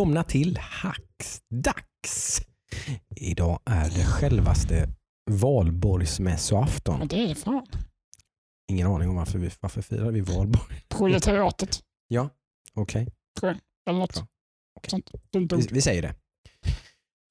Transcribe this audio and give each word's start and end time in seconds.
välkomna 0.00 0.24
till 0.24 0.58
Hacksdags. 0.58 2.42
Idag 3.16 3.60
är 3.64 3.90
det 3.90 4.04
självaste 4.04 4.88
valborgsmässoafton. 5.30 6.98
Men 6.98 7.08
det 7.08 7.30
är 7.30 7.34
fan. 7.34 7.66
Ingen 8.72 8.86
aning 8.86 9.08
om 9.08 9.16
varför 9.16 9.38
vi 9.38 9.50
varför 9.60 9.82
firar 9.82 10.10
vi 10.10 10.20
valborg. 10.20 10.82
Proletariatet. 10.88 11.80
Okej, 13.40 13.56
Eller 13.88 13.98
något. 13.98 14.24
Okej. 14.76 14.90
sånt. 14.90 15.10
Vi, 15.32 15.68
vi 15.70 15.80
säger 15.80 16.02
det. 16.02 16.14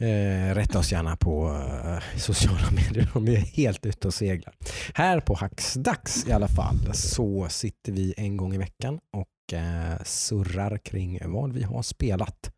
Eh, 0.05 0.55
rätta 0.55 0.79
oss 0.79 0.91
gärna 0.91 1.15
på 1.17 1.49
eh, 1.85 2.17
sociala 2.19 2.71
medier 2.71 3.11
om 3.13 3.25
vi 3.25 3.35
är 3.35 3.41
helt 3.41 3.85
ute 3.85 4.07
och 4.07 4.13
seglar. 4.13 4.55
Här 4.93 5.19
på 5.19 5.33
Hacksdags 5.33 6.27
i 6.27 6.31
alla 6.31 6.47
fall 6.47 6.93
så 6.93 7.49
sitter 7.49 7.91
vi 7.91 8.13
en 8.17 8.37
gång 8.37 8.53
i 8.53 8.57
veckan 8.57 8.99
och 9.17 9.53
eh, 9.53 10.03
surrar 10.03 10.77
kring 10.77 11.19
vad 11.25 11.53
vi 11.53 11.63
har 11.63 11.81
spelat. 11.81 12.51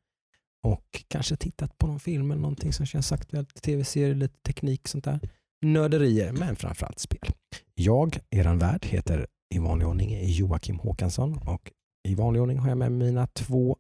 Och 0.63 1.03
kanske 1.07 1.35
tittat 1.35 1.77
på 1.77 1.88
någon 1.88 1.99
film 1.99 2.31
eller 2.31 2.41
någonting 2.41 2.73
som 2.73 2.85
känns 2.85 3.11
aktuellt, 3.11 3.61
tv-serier, 3.61 4.15
lite 4.15 4.41
teknik 4.41 4.87
sånt 4.87 5.03
där. 5.03 5.20
Nörderier 5.61 6.31
men 6.31 6.55
framförallt 6.55 6.99
spel. 6.99 7.29
Jag, 7.75 8.20
eran 8.29 8.59
värd, 8.59 8.85
heter 8.85 9.27
i 9.55 9.59
vanlig 9.59 9.87
ordning 9.87 10.25
Joakim 10.25 10.79
Håkansson 10.79 11.37
och 11.37 11.71
i 12.07 12.15
vanlig 12.15 12.41
ordning 12.41 12.57
har 12.57 12.70
jag 12.70 12.77
med 12.77 12.91
mina 12.91 13.27
två 13.27 13.77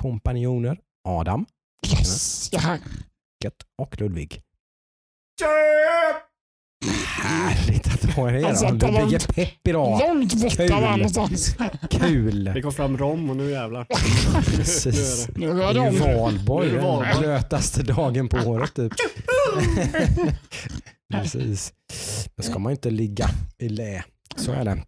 kompanjoner 0.00 0.80
Adam 1.08 1.46
Yes, 1.86 2.50
och 3.78 4.00
Ludvig. 4.00 4.42
Härligt 7.06 7.86
att 7.86 8.04
ha 8.14 8.28
er 8.28 8.32
här. 8.32 8.44
Alltså, 8.44 8.64
är 8.66 9.00
långt- 9.00 9.34
pepp 9.34 9.68
idag. 9.68 10.00
Långt 10.08 10.34
borta 10.34 10.80
var 10.80 10.96
någonstans. 10.96 11.56
Kul. 11.90 12.44
Det 12.44 12.62
kom 12.62 12.72
fram 12.72 12.98
rom 12.98 13.30
och 13.30 13.36
nu 13.36 13.50
jävlar. 13.50 13.86
Precis. 14.56 15.28
Nu 15.36 15.62
är 15.62 15.74
det. 15.74 15.90
Det 15.90 15.96
är 16.10 16.16
valborg. 16.18 16.70
Den 16.70 17.18
blötaste 17.20 17.82
dagen 17.82 18.28
på 18.28 18.36
året 18.36 18.74
typ. 18.74 18.92
Precis. 21.12 21.72
Då 22.36 22.42
ska 22.42 22.58
man 22.58 22.72
ju 22.72 22.74
inte 22.74 22.90
ligga 22.90 23.30
i 23.58 23.68
lä. 23.68 24.04
Så 24.36 24.52
är 24.52 24.64
det. 24.64 24.82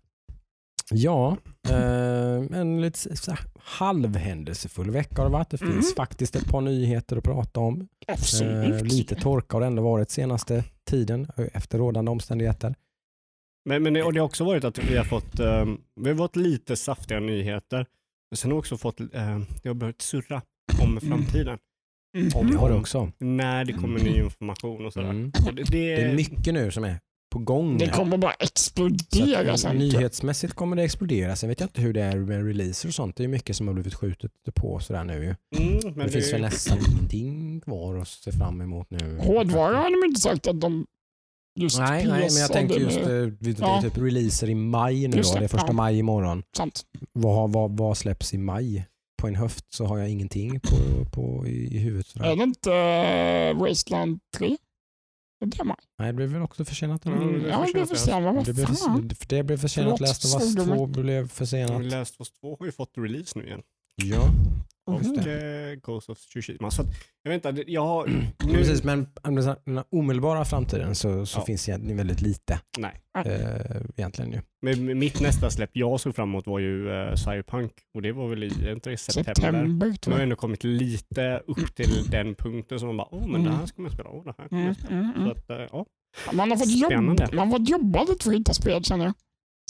Ja, 0.90 1.36
eh, 1.68 2.58
en 2.60 2.80
lite 2.80 3.16
så 3.16 3.30
här 3.30 3.40
halvhändelsefull 3.58 4.90
vecka 4.90 5.14
har 5.16 5.24
det 5.24 5.32
varit. 5.32 5.50
Det 5.50 5.62
Mm. 5.62 5.72
finns 5.74 5.94
faktiskt 5.94 6.36
ett 6.36 6.46
par 6.50 6.60
nyheter 6.60 7.16
att 7.16 7.24
prata 7.24 7.60
om. 7.60 7.88
Eh, 8.08 8.82
lite 8.84 9.14
torka 9.14 9.56
har 9.56 9.60
det 9.60 9.66
ändå 9.66 9.82
varit 9.82 10.10
senaste 10.10 10.64
tiden 10.90 11.26
eh, 11.36 11.46
efter 11.52 11.78
rådande 11.78 12.10
omständigheter. 12.10 12.74
Men, 13.68 13.82
men 13.82 13.94
det, 13.94 14.02
och 14.02 14.12
det 14.12 14.20
har 14.20 14.26
också 14.26 14.44
varit 14.44 14.64
att 14.64 14.78
vi 14.78 14.96
har 14.96 15.04
fått, 15.04 15.40
eh, 15.40 15.64
vi 16.00 16.08
har 16.10 16.16
fått 16.16 16.36
lite 16.36 16.76
saftiga 16.76 17.20
nyheter. 17.20 17.86
Men 18.30 18.36
sen 18.36 18.50
har 18.50 18.56
vi 18.56 18.60
också 18.60 18.76
fått, 18.76 19.00
eh, 19.00 19.06
det 19.62 19.68
har 19.68 19.74
börjat 19.74 20.02
surra 20.02 20.42
om 20.82 21.00
framtiden. 21.00 21.58
Mm. 22.18 22.28
Och 22.34 22.46
det 22.46 22.56
har 22.56 22.70
det 22.70 22.76
också. 22.76 23.12
När 23.18 23.64
det 23.64 23.72
kommer 23.72 24.00
ny 24.00 24.18
information 24.18 24.86
och 24.86 24.92
sådär. 24.92 25.10
Mm. 25.10 25.32
Och 25.46 25.54
det, 25.54 25.62
det, 25.62 25.70
Det 25.70 26.02
är 26.02 26.14
mycket 26.14 26.54
nu 26.54 26.70
som 26.70 26.84
är 26.84 26.98
på 27.30 27.38
gång. 27.38 27.78
Det 27.78 27.88
kommer 27.88 28.16
bara 28.16 28.32
explodera 28.32 29.56
sen. 29.56 29.76
nyhetsmässigt 29.76 30.54
kommer 30.54 30.76
det 30.76 30.82
explodera. 30.82 31.36
Sen 31.36 31.48
vet 31.48 31.60
jag 31.60 31.66
inte 31.66 31.80
hur 31.80 31.92
det 31.92 32.02
är 32.02 32.16
med 32.16 32.46
releaser 32.46 32.88
och 32.88 32.94
sånt. 32.94 33.16
Det 33.16 33.24
är 33.24 33.28
mycket 33.28 33.56
som 33.56 33.66
har 33.66 33.74
blivit 33.74 33.94
skjutet 33.94 34.32
på 34.54 34.78
sådär 34.80 35.04
nu. 35.04 35.14
ju. 35.24 35.34
Mm, 35.64 35.80
men 35.96 36.06
det, 36.06 36.12
finns 36.12 36.32
väl 36.32 36.40
nästan 36.40 36.78
ingenting 36.88 37.60
kvar 37.60 37.96
att 37.98 38.08
se 38.08 38.32
fram 38.32 38.60
emot 38.60 38.86
nu. 38.90 39.18
Hårdvara 39.20 39.76
har 39.76 40.02
de 40.02 40.08
inte 40.08 40.20
sagt 40.20 40.46
att 40.46 40.60
de 40.60 40.86
just 41.60 41.78
Nej, 41.78 42.06
nej, 42.06 42.28
men 42.30 42.40
jag 42.40 42.52
tänker 42.52 42.80
just, 42.80 43.00
med- 43.00 43.22
eh, 43.22 43.32
det 43.40 43.50
är 43.50 43.56
Ja. 43.60 43.82
typ 43.82 43.98
releaser 43.98 44.48
i 44.50 44.54
maj 44.54 45.08
nu 45.08 45.16
Just 45.16 45.32
då. 45.32 45.38
Det 45.38 45.44
är 45.44 45.48
första 45.48 45.66
ja. 45.66 45.72
maj 45.72 45.98
imorgon. 45.98 46.42
Sant. 46.56 46.82
Vad, 47.12 47.52
vad, 47.52 47.76
vad 47.76 47.98
släpps 47.98 48.34
i 48.34 48.38
maj? 48.38 48.86
På 49.22 49.28
en 49.28 49.34
höft 49.34 49.64
så 49.74 49.84
har 49.84 49.98
jag 49.98 50.08
ingenting 50.10 50.60
på, 50.60 50.76
på, 51.12 51.46
i, 51.46 51.76
i 51.76 51.78
huvudet. 51.78 52.06
Sådär. 52.06 52.26
Är 52.26 52.36
det 52.36 52.42
inte 52.42 52.70
uh, 53.54 53.60
Wasteland 53.60 54.18
3? 54.38 54.56
Det 55.40 55.64
maj? 55.64 55.76
Nej, 55.98 56.06
det 56.06 56.12
blev 56.12 56.28
väl 56.28 56.42
också 56.42 56.64
försenat. 56.64 57.06
Mm, 57.06 57.18
det 57.18 57.48
är 57.48 57.50
Ja, 57.50 57.66
det 57.74 57.80
är 57.80 57.86
försenat. 57.86 58.34
Vad 58.34 58.44
Det 58.44 58.52
blev, 58.54 58.66
fan? 58.66 59.10
det 59.28 59.42
blev 59.42 59.56
försenat. 59.58 59.86
Förlåt, 59.86 60.00
Last 60.00 60.24
of 60.24 60.42
Us 60.42 60.52
svordomar. 60.52 60.76
2 60.76 60.86
blev 60.86 61.28
försenat. 61.28 61.84
Last 61.84 62.14
of 62.14 62.20
Us 62.20 62.32
2 62.40 62.56
har 62.58 62.66
ju 62.66 62.72
fått 62.72 62.92
release 62.96 63.38
nu 63.38 63.46
igen. 63.46 63.62
Ja, 63.96 64.28
Och 64.94 65.26
eh, 65.26 65.74
Ghost 65.74 66.10
of 66.10 66.18
Tsushima. 66.18 66.70
Så 66.70 66.82
att, 66.82 66.88
jag 67.22 67.30
vet 67.32 67.44
inte, 67.44 67.64
jag 67.72 67.86
har... 67.86 68.06
nu, 68.46 68.52
precis. 68.54 68.84
Men 68.84 69.02
i 69.02 69.06
den 69.64 69.84
omedelbara 69.90 70.44
framtiden 70.44 70.94
så, 70.94 71.26
så 71.26 71.38
Ja. 71.40 71.44
finns 71.44 71.64
det 71.64 71.70
egentligen 71.70 71.96
väldigt 71.96 72.20
lite. 72.20 72.60
Nej. 72.78 73.00
Eh, 73.26 73.80
egentligen 73.96 74.32
ju. 74.32 74.40
Men 74.62 74.98
mitt 74.98 75.20
nästa 75.20 75.50
släpp 75.50 75.70
jag 75.72 76.00
såg 76.00 76.14
fram 76.14 76.28
emot 76.28 76.46
var 76.46 76.58
ju 76.58 76.88
uh, 76.88 77.14
Cyberpunk. 77.14 77.72
Och 77.94 78.02
det 78.02 78.12
var 78.12 78.28
väl 78.28 78.42
i 78.44 78.70
inte 78.70 78.90
det 78.90 78.96
september. 78.96 79.34
September 79.34 79.86
Nu 80.06 80.12
har 80.12 80.18
jag 80.18 80.22
ändå 80.22 80.36
kommit 80.36 80.64
lite 80.64 81.42
upp 81.46 81.74
till 81.76 82.10
den 82.10 82.34
punkten 82.34 82.78
som 82.78 82.88
man 82.88 82.96
bara, 82.96 83.08
åh 83.10 83.26
men 83.26 83.44
det 83.44 83.50
här 83.50 83.66
ska 83.66 83.82
man 83.82 83.90
spela, 83.90 84.10
åh 84.10 84.24
det 84.24 84.34
här 84.38 84.48
Mm, 84.52 84.66
jag 84.66 84.76
spela. 84.76 84.94
mm, 84.96 85.12
Så 85.14 85.20
mm. 85.20 85.30
att, 85.30 85.50
eh, 85.50 85.56
ja. 85.72 85.86
Man 86.32 86.50
har 86.50 86.56
fått 86.56 86.68
Spännande. 86.86 87.22
jobba, 87.24 87.36
man 87.36 87.48
har 87.50 87.58
fått 87.58 87.68
jobba 87.68 88.00
lite 88.04 88.24
för 88.24 88.30
att 88.30 88.36
hitta 88.38 88.52
spel 88.54 88.84
känner 88.84 89.04
jag. 89.04 89.14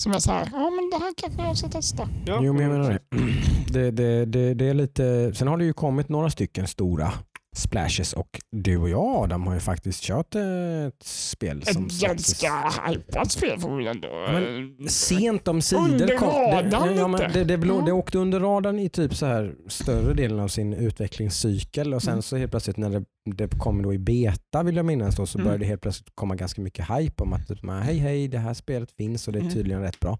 Som 0.01 0.21
så 0.21 0.33
här, 0.33 0.49
ja 0.53 0.71
men 0.71 0.91
det 0.91 1.05
här 1.05 1.15
kanske 1.17 1.43
jag 1.43 1.57
ska 1.59 1.69
testa. 1.69 2.09
ja. 2.27 2.41
Jo, 2.43 2.53
men 2.53 2.63
jag 2.63 2.73
menar 2.73 2.91
det. 2.91 3.01
Det, 3.73 3.91
det, 3.91 4.25
det. 4.25 4.55
det 4.55 4.69
är 4.69 4.75
lite, 4.75 5.33
sen 5.35 5.49
har 5.49 5.57
det 5.57 5.65
ju 5.65 5.73
kommit 5.73 6.09
några 6.09 6.31
stycken 6.31 6.67
stora 6.67 7.13
splashes 7.57 8.13
och 8.13 8.41
du 8.53 8.77
och 8.77 8.89
jag 8.89 9.25
Adam 9.25 9.47
har 9.47 9.55
ju 9.55 9.61
faktiskt 9.61 10.03
kört 10.03 10.35
ett 10.35 11.03
spel 11.03 11.63
som 11.63 11.87
Ett 11.87 12.01
ganska 12.01 12.73
hypat 12.89 13.33
spel 13.33 13.59
får 13.61 13.77
vi 13.77 13.87
ändå. 13.87 14.09
Men 14.33 14.89
Sent 14.89 15.49
om 15.49 15.63
sidor 15.63 15.83
Under 15.85 16.07
radarn 16.07 16.89
det, 16.89 16.95
ja, 16.95 17.09
men 17.09 17.33
det, 17.33 17.45
det, 17.45 17.59
blå, 17.59 17.81
det 17.81 17.93
åkte 17.93 18.19
under 18.19 18.41
radarn 18.41 18.79
i 18.79 18.89
typ 18.89 19.15
så 19.15 19.27
här 19.27 19.55
större 19.69 20.15
delen 20.15 20.41
av 20.41 20.49
sin 20.49 20.75
utvecklingscykel 20.75 21.95
och 21.95 22.03
sen 22.03 22.13
Mm. 22.13 22.23
så 22.23 22.37
helt 22.37 22.51
plötsligt 22.51 22.77
när 22.77 22.91
det, 22.91 23.05
det 23.37 23.59
kom 23.59 23.83
då 23.83 23.95
i 23.95 23.99
beta 23.99 24.63
vill 24.63 24.77
jag 24.77 24.87
minnas 24.87 25.17
då, 25.17 25.27
så 25.27 25.39
Mm. 25.39 25.45
började 25.45 25.65
det 25.65 25.69
helt 25.69 25.83
plötsligt 25.83 26.11
komma 26.15 26.35
ganska 26.35 26.63
mycket 26.63 26.91
hype 26.91 27.23
om 27.23 27.33
att 27.33 27.49
typ, 27.49 27.59
hej 27.69 27.99
hej 27.99 28.29
det 28.29 28.39
här 28.39 28.55
spelet 28.55 28.93
finns 28.93 29.27
och 29.27 29.33
det 29.33 29.39
är 29.39 29.41
Mm. 29.41 29.53
tydligen 29.55 29.83
rätt 29.83 30.01
bra. 30.01 30.19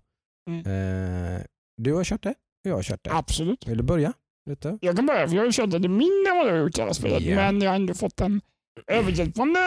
Mm. 0.51 0.61
Eh, 1.37 1.41
du 1.77 1.93
har 1.95 2.05
kört 2.05 2.23
det 2.23 2.35
och 2.65 2.71
jag 2.71 2.75
har 2.75 2.83
kört 2.83 3.01
det. 3.05 3.11
Absolut. 3.13 3.69
Vill 3.69 3.77
du 3.77 3.83
börja? 3.85 4.13
Lite? 4.47 4.79
Jag 4.81 4.97
kan 4.97 5.07
börja 5.07 5.29
för 5.29 5.35
jag 5.35 5.43
har 5.43 5.47
ju 5.47 5.53
kört 5.53 5.71
det 5.71 5.79
mindre 5.89 6.31
än 6.31 6.37
vad 6.37 6.47
du 6.47 6.51
har 6.51 6.59
gjort 6.59 6.79
i 6.79 6.83
alla 6.83 6.95
spelet. 6.95 7.23
Ja. 7.23 7.37
Men 7.37 7.61
jag 7.63 7.71
har 7.71 7.77
ändå 7.77 7.95
fått 7.95 8.21
en 8.21 8.41
övergripande 8.87 9.61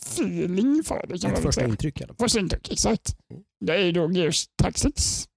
feeling 0.00 0.82
för 0.84 1.06
det. 1.08 1.18
Kan 1.18 1.32
Ett 1.32 1.38
första 1.42 1.64
intryck 1.64 2.00
i 2.00 2.04
alla 2.04 2.14
fall. 2.14 2.24
Första 2.24 2.40
intryck, 2.40 2.72
exakt. 2.72 3.16
Det 3.60 3.72
är 3.74 3.78
ju 3.78 3.92
då 3.92 4.10
Gears 4.12 4.46
Tactics 4.62 5.28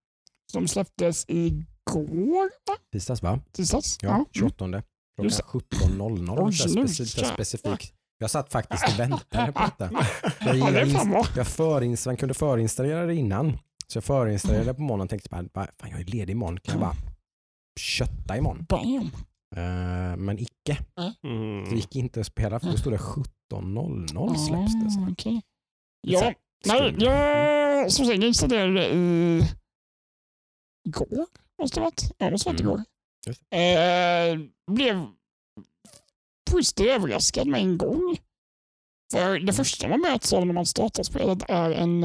som 0.52 0.68
släpptes 0.68 1.26
igår, 1.28 2.44
va? 2.68 2.76
Tisdags 2.92 3.22
va? 3.24 3.40
Tisdags? 3.52 3.98
Ja, 4.02 4.10
Mm. 4.14 4.26
28. 4.32 4.84
Just 5.22 5.42
Klockan 5.52 5.62
17.00. 5.72 6.46
Oj, 6.46 6.52
lite 6.68 6.80
nu 6.80 6.86
speci- 6.86 7.18
jävlar. 7.18 7.34
specifikt. 7.34 7.94
Jag 8.18 8.30
satt 8.32 8.52
faktiskt 8.52 8.88
och 8.88 9.00
väntade 9.00 9.52
på 9.52 9.62
detta. 9.64 9.90
Jag, 10.40 10.58
Ja, 10.58 10.72
det 10.72 10.80
jag, 10.80 11.26
jag 11.36 11.48
förinst- 11.48 12.06
man 12.06 12.18
kunde 12.18 12.34
förinstallera 12.34 13.06
det 13.06 13.16
innan. 13.16 13.58
Så 13.88 13.98
jag 13.98 14.04
förinstallerade 14.04 14.66
det 14.66 14.74
på 14.74 14.82
morgonen 14.82 15.04
och 15.04 15.10
tänkte 15.10 15.30
bara, 15.30 15.68
fan 15.80 15.90
jag 15.92 16.00
är 16.00 16.06
ledig 16.06 16.32
imorgon. 16.34 16.60
Kan 16.60 16.74
jag 16.74 16.82
bara 16.90 16.96
kötta 17.80 18.38
imorgon? 18.38 18.66
Bam. 18.70 19.12
Eh, 19.56 20.18
men 20.18 20.40
icke. 20.40 20.78
Mm. 21.24 21.70
Det 21.70 21.76
gick 21.76 21.96
inte 21.96 22.20
att 22.20 22.26
spela 22.28 22.60
för 22.60 22.72
då 22.72 22.78
stod 22.78 22.94
det 22.94 22.98
17.00 22.98 24.36
släpps 24.36 24.74
det. 24.84 24.92
Så. 24.92 25.30
Här, 25.30 25.44
Ja, 26.08 26.34
nej, 26.66 26.96
jag 27.00 27.92
som 27.92 28.06
sagt 28.06 28.18
jag 28.20 28.28
installerade 28.28 28.74
det 28.74 28.88
i 28.90 29.42
igår. 30.88 31.26
Måste 31.62 31.80
det 31.80 31.82
ha 31.84 31.86
varit. 31.86 32.12
Ja, 32.18 32.26
det 32.26 32.32
måste 32.32 32.50
varit 32.50 32.60
Mm. 32.62 32.72
igår. 32.72 32.84
Just 33.28 33.42
Eh, 33.52 34.74
blev 34.76 35.08
positivt 36.52 36.88
överraskad 36.88 37.48
med 37.48 37.62
en 37.62 37.78
gång. 37.78 38.18
För 39.14 39.40
det 39.40 39.54
första 39.54 39.88
man 39.88 40.02
möts 40.02 40.34
av 40.34 40.46
när 40.46 40.54
man 40.54 40.66
startar 40.66 41.04
spelet 41.04 41.44
är 41.50 41.72
en 41.72 42.04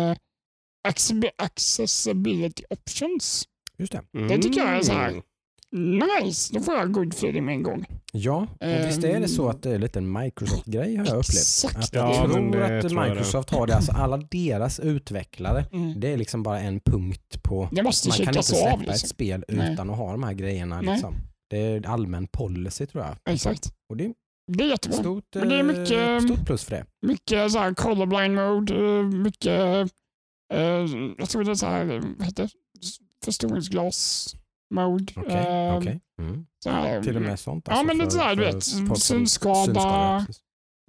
accessi- 0.88 1.30
accessibility 1.38 2.64
options. 2.70 3.48
Just 3.78 3.92
det. 3.92 4.04
Det 4.12 4.38
tycker 4.42 4.60
jag 4.60 4.76
är 4.76 4.82
så 4.82 4.92
här. 4.92 5.22
Nice, 5.72 6.54
då 6.54 6.60
får 6.60 6.74
jag 6.74 6.92
good 6.92 7.12
feeling 7.14 7.44
med 7.44 7.54
en 7.54 7.62
gång. 7.62 7.86
Ja, 8.12 8.46
och 8.60 8.88
visst 8.88 9.04
är 9.04 9.20
det 9.20 9.28
så 9.28 9.48
att 9.48 9.62
det 9.62 9.70
är 9.70 9.78
lite 9.78 9.98
en 9.98 10.12
Microsoft-grej 10.12 10.96
har 10.96 11.06
jag 11.06 11.16
upplevt. 11.18 11.28
Exakt. 11.28 11.76
Att 11.76 11.94
Ja, 11.94 12.14
jag 12.14 12.28
men 12.28 12.52
tror 12.52 12.60
det 12.60 12.78
att 12.78 13.08
Microsoft 13.10 13.50
har 13.50 13.66
det. 13.66 13.76
Alltså 13.76 13.92
alla 13.92 14.16
deras 14.16 14.80
utvecklare, 14.80 15.64
Mm. 15.72 16.00
det 16.00 16.08
är 16.12 16.16
liksom 16.16 16.42
bara 16.42 16.60
en 16.60 16.80
punkt 16.80 17.42
på 17.42 17.68
Det 17.72 17.82
måste 17.82 18.08
Man 18.08 18.16
kan 18.18 18.28
inte 18.28 18.42
släppa 18.42 18.72
av. 18.72 18.80
ett 18.82 18.86
Liksom. 18.88 19.08
spel 19.08 19.44
Nej. 19.48 19.72
utan 19.72 19.90
att 19.90 19.96
ha 19.96 20.10
de 20.12 20.22
här 20.22 20.32
grejerna. 20.32 20.80
Liksom. 20.80 21.14
Det 21.50 21.58
är 21.58 21.86
allmän 21.88 22.26
policy 22.26 22.86
tror 22.86 23.04
jag. 23.04 23.34
Exakt. 23.34 23.72
Och 23.90 23.96
det 23.96 24.12
Det 24.52 24.62
är 24.64 24.66
ett 24.66 24.70
jättebra. 24.70 24.98
stort, 24.98 25.24
Men 25.34 25.48
det 25.48 25.54
är 25.58 25.62
mycket- 25.62 26.22
eh, 26.22 26.34
stort 26.34 26.46
plus 26.46 26.64
för 26.64 26.70
det. 26.70 26.84
Mycket 27.06 27.52
så 27.52 27.58
här 27.58 27.74
colorblind 27.74 28.34
mode, 28.34 28.74
eh, 28.98 29.02
mycket, 29.04 29.90
eh, 30.54 30.60
jag 31.18 31.28
tror 31.28 31.44
det 31.44 31.50
är 31.50 31.54
så 31.54 31.66
här, 31.66 31.92
eh, 31.94 32.02
vad 32.18 32.26
heter 32.26 32.42
det? 32.42 32.50
Förstoringsglas 33.24 34.34
mode. 34.70 35.12
Okej, 35.16 35.36
eh, 35.36 35.76
okej. 35.76 36.00
Mm. 36.20 36.46
så 36.64 36.70
här, 36.70 37.02
Till 37.02 37.16
och 37.16 37.22
med 37.22 37.40
sånt. 37.40 37.66
Ja, 37.70 37.82
men 37.82 37.98
lite 37.98 38.10
så 38.10 38.18
här, 38.18 38.34
du 38.34 38.44
vet, 38.44 38.64
synskada. 39.00 40.26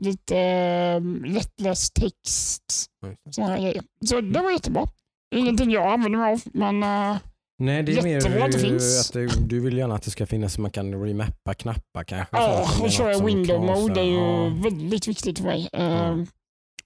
Lite 0.03 0.37
eh, 0.37 1.01
lättläst 1.31 1.93
text, 1.93 2.85
Ja, 3.01 3.31
sådana 3.31 3.57
grejer. 3.57 3.83
Så 4.05 4.21
det 4.21 4.39
var 4.41 4.51
jättebra. 4.51 4.87
Ingenting 5.35 5.71
jag 5.71 5.93
använder 5.93 6.19
mig 6.19 6.33
av, 6.33 6.41
men 6.53 6.83
eh, 6.83 7.17
Nej, 7.59 7.83
det 7.83 7.91
är 7.97 8.07
Jättebra 8.07 8.45
att 8.45 8.51
det 8.51 8.57
mer 8.57 8.69
finns. 8.69 9.09
att 9.09 9.13
det, 9.13 9.47
du 9.47 9.59
vill 9.59 9.77
gärna 9.77 9.95
att 9.95 10.03
det 10.03 10.11
ska 10.11 10.25
finnas 10.25 10.53
så 10.53 10.61
man 10.61 10.71
kan 10.71 11.03
remappa 11.05 11.53
knappar 11.53 12.03
kanske. 12.03 12.37
Ja, 12.37 12.67
och 12.81 12.91
köra 12.91 13.25
window 13.25 13.61
mode 13.65 13.99
är 14.01 14.05
ju 14.05 14.13
Ja, 14.15 14.49
väldigt 14.63 15.07
viktigt 15.07 15.37
för 15.39 15.45
mig. 15.45 15.69
Ja. 15.71 15.79
Ehm, 15.79 16.25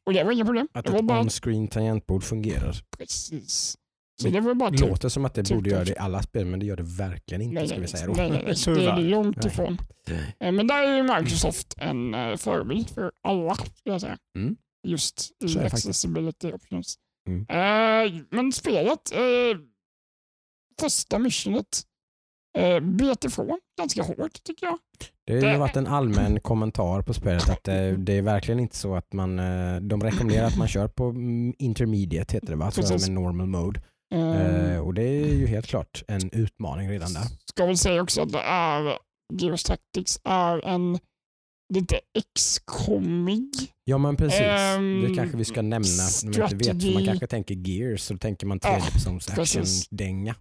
Och 0.05 0.13
det 0.13 0.23
var 0.23 0.31
inga 0.31 0.45
problem. 0.45 0.67
Att 0.73 0.85
Det 0.85 0.91
var 0.91 0.99
ett 0.99 1.05
bara 1.05 1.19
on-screen 1.21 1.67
tangentbord 1.67 2.23
fungerar. 2.23 2.75
precis. 2.97 3.75
Så 4.21 4.27
det 4.29 4.39
var 4.39 4.53
bara 4.53 4.69
typ- 4.71 4.79
låter 4.81 5.09
som 5.09 5.25
att 5.25 5.33
det 5.33 5.49
borde 5.49 5.69
göra 5.69 5.83
det 5.83 5.91
i 5.91 5.97
alla 5.97 6.21
spel, 6.21 6.45
men 6.45 6.59
det 6.59 6.65
gör 6.65 6.75
det 6.77 6.83
verkligen 6.83 7.41
inte 7.41 7.53
Nej, 7.55 7.67
ska 7.67 7.79
vi 7.79 7.87
säga 7.87 8.07
då. 8.07 8.13
nej, 8.13 8.29
nej, 8.29 8.43
nej. 8.45 8.55
Det 8.75 8.85
är 8.85 8.97
långt 9.09 9.37
Nej. 9.37 9.47
ifrån. 9.47 9.77
Eh, 10.39 10.51
Men 10.51 10.67
där 10.67 10.83
är 10.83 10.95
ju 10.97 11.03
Microsoft 11.03 11.73
en 11.77 12.13
eh, 12.13 12.35
förebild 12.37 12.89
för 12.89 13.11
alla, 13.23 13.55
skulle 13.55 13.93
jag 13.93 14.01
säga. 14.01 14.17
Mm. 14.37 14.55
Just 14.87 15.31
i 15.43 15.47
det 15.53 15.65
accessibility 15.65 16.51
options. 16.53 16.95
Mm. 17.27 17.45
Eh, 17.49 18.21
Men 18.31 18.51
spelet, 18.51 19.11
eh, 19.13 19.59
första 20.81 21.19
missionet, 21.19 21.81
eh, 22.57 22.79
bet 22.79 23.23
ifrån 23.25 23.59
ganska 23.77 24.03
hårt 24.03 24.43
tycker 24.43 24.65
jag. 24.65 24.77
Det 25.27 25.33
har 25.33 25.41
Det- 25.41 25.51
ju 25.51 25.57
varit 25.57 25.75
en 25.75 25.87
allmän 25.87 26.39
kommentar 26.39 27.01
på 27.01 27.13
spelet 27.13 27.49
att 27.49 27.63
det, 27.63 27.91
det 27.97 28.13
är 28.17 28.21
verkligen 28.21 28.59
inte 28.59 28.75
så 28.77 28.95
att 28.95 29.13
man, 29.13 29.39
eh, 29.39 29.75
de 29.81 30.03
rekommenderar 30.03 30.47
att 30.47 30.57
man 30.57 30.67
kör 30.67 30.87
på 30.87 31.03
mm, 31.09 31.53
intermediate 31.59 32.33
heter 32.33 32.47
det 32.47 32.55
va? 32.55 32.65
Alltså 32.65 32.93
med 32.93 33.11
normal 33.11 33.47
mode. 33.47 33.81
Eh, 34.15 34.71
Eh, 34.75 34.79
och 34.79 34.93
det 34.93 35.03
är 35.03 35.33
ju 35.33 35.47
helt 35.47 35.67
klart 35.67 36.03
en 36.07 36.29
utmaning 36.31 36.89
redan 36.89 37.13
där. 37.13 37.23
Ska 37.49 37.65
väl 37.65 37.77
säga 37.77 38.01
också 38.01 38.21
att 38.21 38.31
det 38.31 38.39
är, 38.41 38.97
Gears 39.33 39.63
Tactics 39.63 40.19
är 40.23 40.65
en 40.65 40.99
lite 41.73 41.99
X-komig. 42.17 43.49
Ja 43.83 43.97
men 43.97 44.15
precis, 44.15 44.41
Ehm, 44.41 45.01
det 45.07 45.15
kanske 45.15 45.37
vi 45.37 45.45
ska 45.45 45.61
nämna 45.61 45.87
när 46.23 46.39
man 46.39 46.51
inte 46.51 46.55
vet. 46.73 46.93
Man 46.93 47.05
kanske 47.05 47.27
tänker 47.27 47.55
gears 47.55 48.01
så 48.01 48.17
tänker 48.17 48.47
man 48.47 48.59
Ja, 48.63 48.69
tredjepersons 48.69 49.25
precis. 49.25 49.57
action-dänga. 49.57 50.35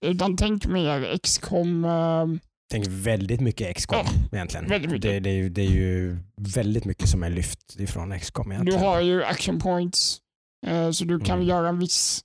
Utan 0.00 0.36
tänk 0.36 0.66
mer 0.66 1.02
X-com. 1.02 1.84
Eh, 1.84 2.26
Tänk 2.70 2.86
väldigt 2.86 3.40
mycket 3.40 3.76
XCOM 3.76 4.06
egentligen. 4.32 4.66
väldigt 4.68 4.90
mycket. 4.90 5.02
Det, 5.10 5.20
det, 5.20 5.30
är 5.30 5.34
ju, 5.34 5.48
det 5.48 5.62
är 5.62 5.70
ju 5.70 6.16
väldigt 6.54 6.84
mycket 6.84 7.08
som 7.08 7.22
är 7.22 7.30
lyft 7.30 7.76
ifrån 7.78 8.18
XCOM 8.18 8.48
du 8.48 8.54
egentligen. 8.54 8.80
har 8.80 9.00
ju 9.00 9.24
action 9.24 9.60
points. 9.60 10.18
Eh, 10.66 10.90
så 10.90 11.04
du 11.04 11.20
kan 11.20 11.36
Mm. 11.36 11.48
göra 11.48 11.68
en 11.68 11.78
viss 11.78 12.20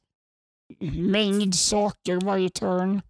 mängd 1.12 1.56
saker 1.56 2.26
varje 2.26 2.50
turn. 2.50 3.02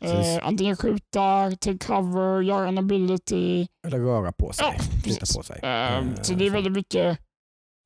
Eh, 0.00 0.46
antingen 0.46 0.76
skjuta, 0.76 1.50
take 1.50 1.78
cover, 1.78 2.40
göra 2.42 2.68
en 2.68 2.78
ability. 2.78 3.66
Eller 3.86 3.98
röra 3.98 4.32
på 4.32 4.52
sig, 4.52 4.66
Ja, 4.66 4.74
precis. 5.04 5.36
på 5.36 5.42
sig. 5.42 5.60
Eh, 5.62 5.96
Eh, 5.98 6.04
så 6.22 6.34
det 6.34 6.46
är 6.46 6.50
väldigt 6.50 6.72
mycket, 6.72 7.18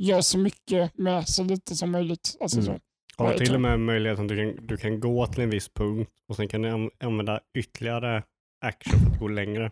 gör 0.03 0.21
så 0.21 0.39
mycket 0.39 0.99
med 0.99 1.29
så 1.29 1.43
lite 1.45 1.75
som 1.75 1.91
möjligt. 1.91 2.37
Alltså 2.41 2.61
Mm. 2.61 2.67
så. 2.75 2.81
Varje 3.25 3.39
till 3.39 3.55
och 3.55 3.61
med 3.61 3.81
möjligheten 3.81 4.25
att 4.25 4.29
du 4.29 4.37
kan, 4.55 4.67
du 4.67 4.77
kan 4.77 5.01
gå 5.01 5.27
till 5.27 5.43
en 5.43 5.51
viss 5.51 5.69
punkt 5.69 6.11
och 6.29 6.37
sen 6.37 6.49
kan 6.49 6.63
du 6.63 6.69
an- 6.71 6.91
använda 7.05 7.41
ytterligare 7.59 8.23
action 8.65 9.01
för 9.01 9.11
att 9.11 9.19
gå 9.19 9.29
längre. 9.29 9.71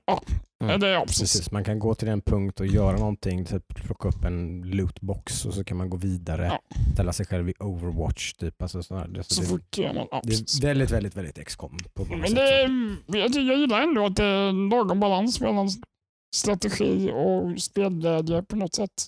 Mm. 0.62 0.74
Eh, 0.74 0.78
Det 0.78 0.88
är 0.88 0.92
ja, 0.92 1.04
precis. 1.06 1.50
Man 1.50 1.64
kan 1.64 1.78
gå 1.78 1.94
till 1.94 2.08
en 2.08 2.20
punkt 2.20 2.60
och 2.60 2.66
göra 2.66 2.96
någonting, 2.96 3.44
typ 3.44 3.74
plocka 3.74 4.08
upp 4.08 4.24
en 4.24 4.62
lootbox 4.62 5.44
och 5.46 5.54
så 5.54 5.64
kan 5.64 5.76
man 5.76 5.90
gå 5.90 5.96
vidare, 5.96 6.46
Ja. 6.46 6.76
ställa 6.92 7.12
sig 7.12 7.26
själv 7.26 7.48
i 7.48 7.54
Overwatch. 7.58 8.32
Typ. 8.32 8.62
Alltså, 8.62 8.82
sådär. 8.82 9.08
Det, 9.08 9.22
Så 9.22 9.40
det, 9.40 9.46
fort 9.46 9.78
gör 9.78 9.94
man. 9.94 10.06
Ja, 10.10 10.20
det 10.24 10.32
är 10.34 10.62
väldigt, 10.62 10.90
väldigt, 10.90 11.16
väldigt 11.16 11.46
XCOM 11.46 11.76
på 11.94 12.04
många 12.04 12.16
Men 12.16 12.26
sätt. 12.28 12.36
det, 12.36 12.66
så. 13.08 13.16
är- 13.16 13.20
jag, 13.20 13.30
jag 13.34 13.58
gillar 13.58 13.80
ändå 13.82 14.06
att 14.06 14.16
det 14.16 14.24
är 14.24 14.70
lagom 14.70 15.00
balans 15.00 15.40
mellan 15.40 15.68
strategi 16.36 17.10
och 17.14 17.60
spelglädje 17.62 18.42
på 18.42 18.56
något 18.56 18.74
sätt. 18.74 19.06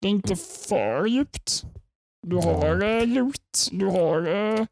Det 0.00 0.08
är 0.08 0.10
inte 0.10 0.36
för 0.68 1.06
djupt. 1.06 1.64
Du 2.26 2.36
har 2.36 2.82
eh, 2.84 3.06
loot, 3.06 3.68
du 3.72 3.86
har 3.86 4.26
eh, 4.34 4.66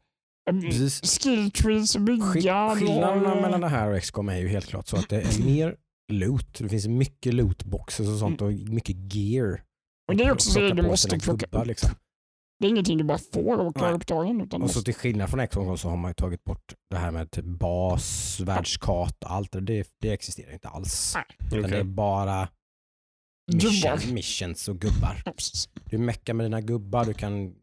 Precis. 0.51 1.19
skill 1.19 1.51
trees 1.51 1.95
att 1.95 2.01
bygga. 2.01 2.23
Skill- 2.25 2.43
du 2.43 2.49
har, 2.51 2.75
Skillnaderna 2.75 3.35
mellan 3.41 3.61
det 3.61 3.67
här 3.69 3.91
och 3.91 4.01
XCOM 4.01 4.29
är 4.29 4.37
ju 4.37 4.47
helt 4.47 4.65
klart 4.65 4.87
så 4.87 4.97
att 4.97 5.09
det 5.09 5.21
är 5.21 5.43
mer 5.45 5.75
loot. 6.11 6.59
Det 6.59 6.69
finns 6.69 6.87
mycket 6.87 7.33
lootboxes 7.33 8.07
och 8.07 8.17
sånt 8.19 8.41
och 8.41 8.51
mycket 8.53 9.13
gear. 9.13 9.47
Mm. 9.47 9.59
Och 10.07 10.15
det 10.15 10.23
är 10.23 10.31
också 10.31 10.49
så 10.51 10.67
att 10.67 10.75
du 10.77 10.81
måste 10.83 11.19
plocka 11.19 11.45
gubbar, 11.45 11.61
upp. 11.61 11.67
liksom. 11.67 11.89
Det 12.59 12.67
är 12.67 12.69
ingenting 12.69 12.97
du 12.97 13.03
bara 13.03 13.17
får 13.33 13.59
av 13.59 13.67
att 13.67 13.75
klara 13.75 13.89
Nej. 13.89 13.97
uppdragen. 13.97 14.41
Utan 14.41 14.61
Och 14.61 14.71
så 14.71 14.81
till 14.81 14.95
skillnad 14.95 15.29
från 15.29 15.47
XCOM 15.47 15.77
så 15.77 15.89
har 15.89 15.97
man 15.97 16.09
ju 16.09 16.13
tagit 16.15 16.43
bort 16.43 16.73
det 16.89 16.97
här 16.97 17.11
med 17.11 17.31
typ 17.31 17.45
bas, 17.45 18.39
världskart 18.39 19.23
och 19.23 19.31
allt 19.31 19.51
det. 19.51 19.61
Det, 19.61 19.87
det 20.01 20.09
existerar 20.13 20.53
inte 20.53 20.67
alls. 20.69 21.13
Nej. 21.15 21.59
Utan 21.59 21.71
det 21.71 21.77
är 21.77 21.83
bara 21.83 22.47
mission, 23.53 24.13
missions 24.13 24.67
och 24.67 24.79
gubbar. 24.79 25.23
Du 25.85 25.97
meckar 25.97 26.33
med 26.33 26.45
dina 26.45 26.61
gubbar, 26.61 27.05
du 27.05 27.13
kan 27.13 27.55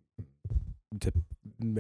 typ 1.01 1.15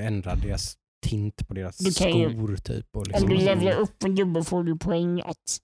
ändra 0.00 0.35
deras 0.35 0.76
tint 1.02 1.49
på 1.49 1.55
deras 1.55 1.79
Du 1.79 1.93
kan 1.93 2.19
ju- 2.19 2.31
skor. 2.32 2.56
Typ, 2.56 2.87
och 2.97 3.02
Om 3.02 3.05
liksom, 3.08 3.29
du 3.29 3.37
levlar 3.37 3.73
upp 3.73 4.02
en 4.05 4.14
gubbe 4.14 4.44
får 4.44 4.64
du 4.64 4.76
poäng 4.79 5.20
att 5.20 5.58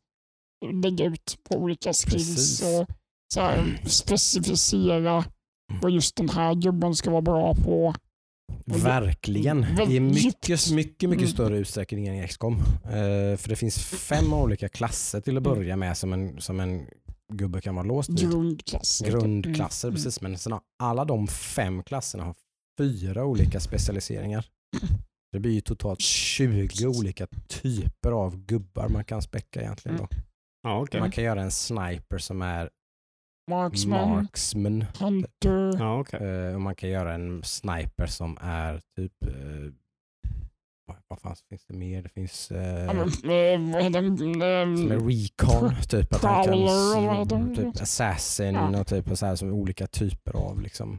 lägga 0.82 1.04
ut 1.04 1.38
på 1.50 1.56
olika 1.56 1.92
skills 1.92 2.04
Precis. 2.04 2.62
och 2.62 2.86
så 3.34 3.40
här, 3.40 3.80
specificera 3.84 5.24
vad 5.82 5.90
just 5.92 6.16
den 6.16 6.28
här 6.28 6.54
gubben 6.54 6.94
ska 6.94 7.10
vara 7.10 7.22
bra 7.22 7.54
på. 7.54 7.94
Verkligen. 8.66 9.64
I 9.90 10.00
mycket, 10.00 10.70
mycket, 10.72 11.08
mycket 11.10 11.22
Mm. 11.22 11.26
större 11.26 11.58
utsträckning 11.58 12.06
än 12.06 12.14
i 12.24 12.28
XCOM. 12.28 12.54
Eh, 12.84 13.36
för 13.36 13.48
det 13.48 13.56
finns 13.56 13.78
fem 13.78 14.32
olika 14.32 14.68
klasser 14.68 15.20
till 15.20 15.36
att 15.36 15.46
Mm. 15.46 15.58
börja 15.58 15.76
med 15.76 15.96
som 15.96 16.12
en, 16.12 16.40
som 16.40 16.60
en 16.60 16.86
gubbe 17.32 17.60
kan 17.60 17.74
vara 17.74 17.86
låst 17.86 18.10
vid. 18.10 18.30
Grundklasser. 18.30 19.10
Grundklasser, 19.10 19.88
Mm. 19.88 19.94
precis. 19.96 20.20
Men 20.20 20.38
sen 20.38 20.58
alla 20.82 21.04
de 21.04 21.26
fem 21.26 21.82
klasserna 21.82 22.24
har 22.24 22.34
fyra 22.78 23.24
olika 23.24 23.60
specialiseringar. 23.60 24.46
Det 25.36 25.40
blir 25.40 25.52
ju 25.52 25.60
totalt 25.60 26.00
20 26.00 26.86
olika 26.86 27.26
typer 27.48 28.10
av 28.12 28.36
gubbar 28.36 28.88
man 28.88 29.04
kan 29.04 29.22
späcka 29.22 29.60
egentligen. 29.60 29.96
Då. 29.98 30.08
Ja, 30.62 30.80
okej. 30.82 31.00
Man 31.00 31.10
kan 31.10 31.24
göra 31.24 31.42
en 31.42 31.50
sniper 31.50 32.18
som 32.18 32.42
är 32.42 32.70
Marksman, 33.50 34.08
marksman. 34.10 34.84
Hunter. 35.00 35.72
Ja, 35.78 36.00
okej. 36.00 36.28
eh, 36.28 36.54
och 36.54 36.60
man 36.60 36.74
kan 36.74 36.88
göra 36.90 37.14
en 37.14 37.42
sniper 37.42 38.06
som 38.06 38.38
är 38.40 38.80
typ 38.96 39.12
eh, 39.26 39.72
vad- 41.08 41.18
fan 41.20 41.36
finns 41.48 41.64
det 41.66 41.74
mer? 41.74 42.02
Det 42.02 42.08
finns 42.08 42.50
eh, 42.50 42.90
eh, 42.90 43.06
som 44.76 44.90
är 44.90 45.00
recon, 45.08 45.74
typ 45.88 46.14
att 46.14 46.22
han 46.22 46.44
kan, 46.44 46.52
typ 47.54 47.82
assassin 47.82 48.54
Ja. 48.54 48.80
och 48.80 48.86
typ 48.86 49.18
så 49.18 49.26
här 49.26 49.36
som 49.36 49.52
olika 49.52 49.86
typer 49.86 50.36
av 50.36 50.60
liksom 50.60 50.98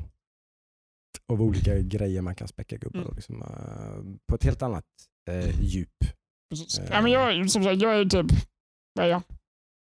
av 1.33 1.41
olika 1.41 1.79
grejer 1.79 2.21
man 2.21 2.35
kan 2.35 2.47
späcka 2.47 2.77
gubbar 2.77 2.99
Mm. 3.01 3.15
liksom, 3.15 3.41
eh, 3.41 4.17
på 4.29 4.35
ett 4.35 4.43
helt 4.43 4.61
annat 4.61 4.85
eh, 5.29 5.61
djup. 5.61 5.89
precis. 6.49 6.79
Eh. 6.79 6.85
Ja, 6.91 7.01
men 7.01 7.11
jag, 7.11 7.49
som 7.51 7.63
sagt, 7.63 7.81
jag 7.81 7.95
är 7.99 8.05
typ 8.05 8.31
vad 8.93 9.05
är 9.05 9.09
jag? 9.09 9.21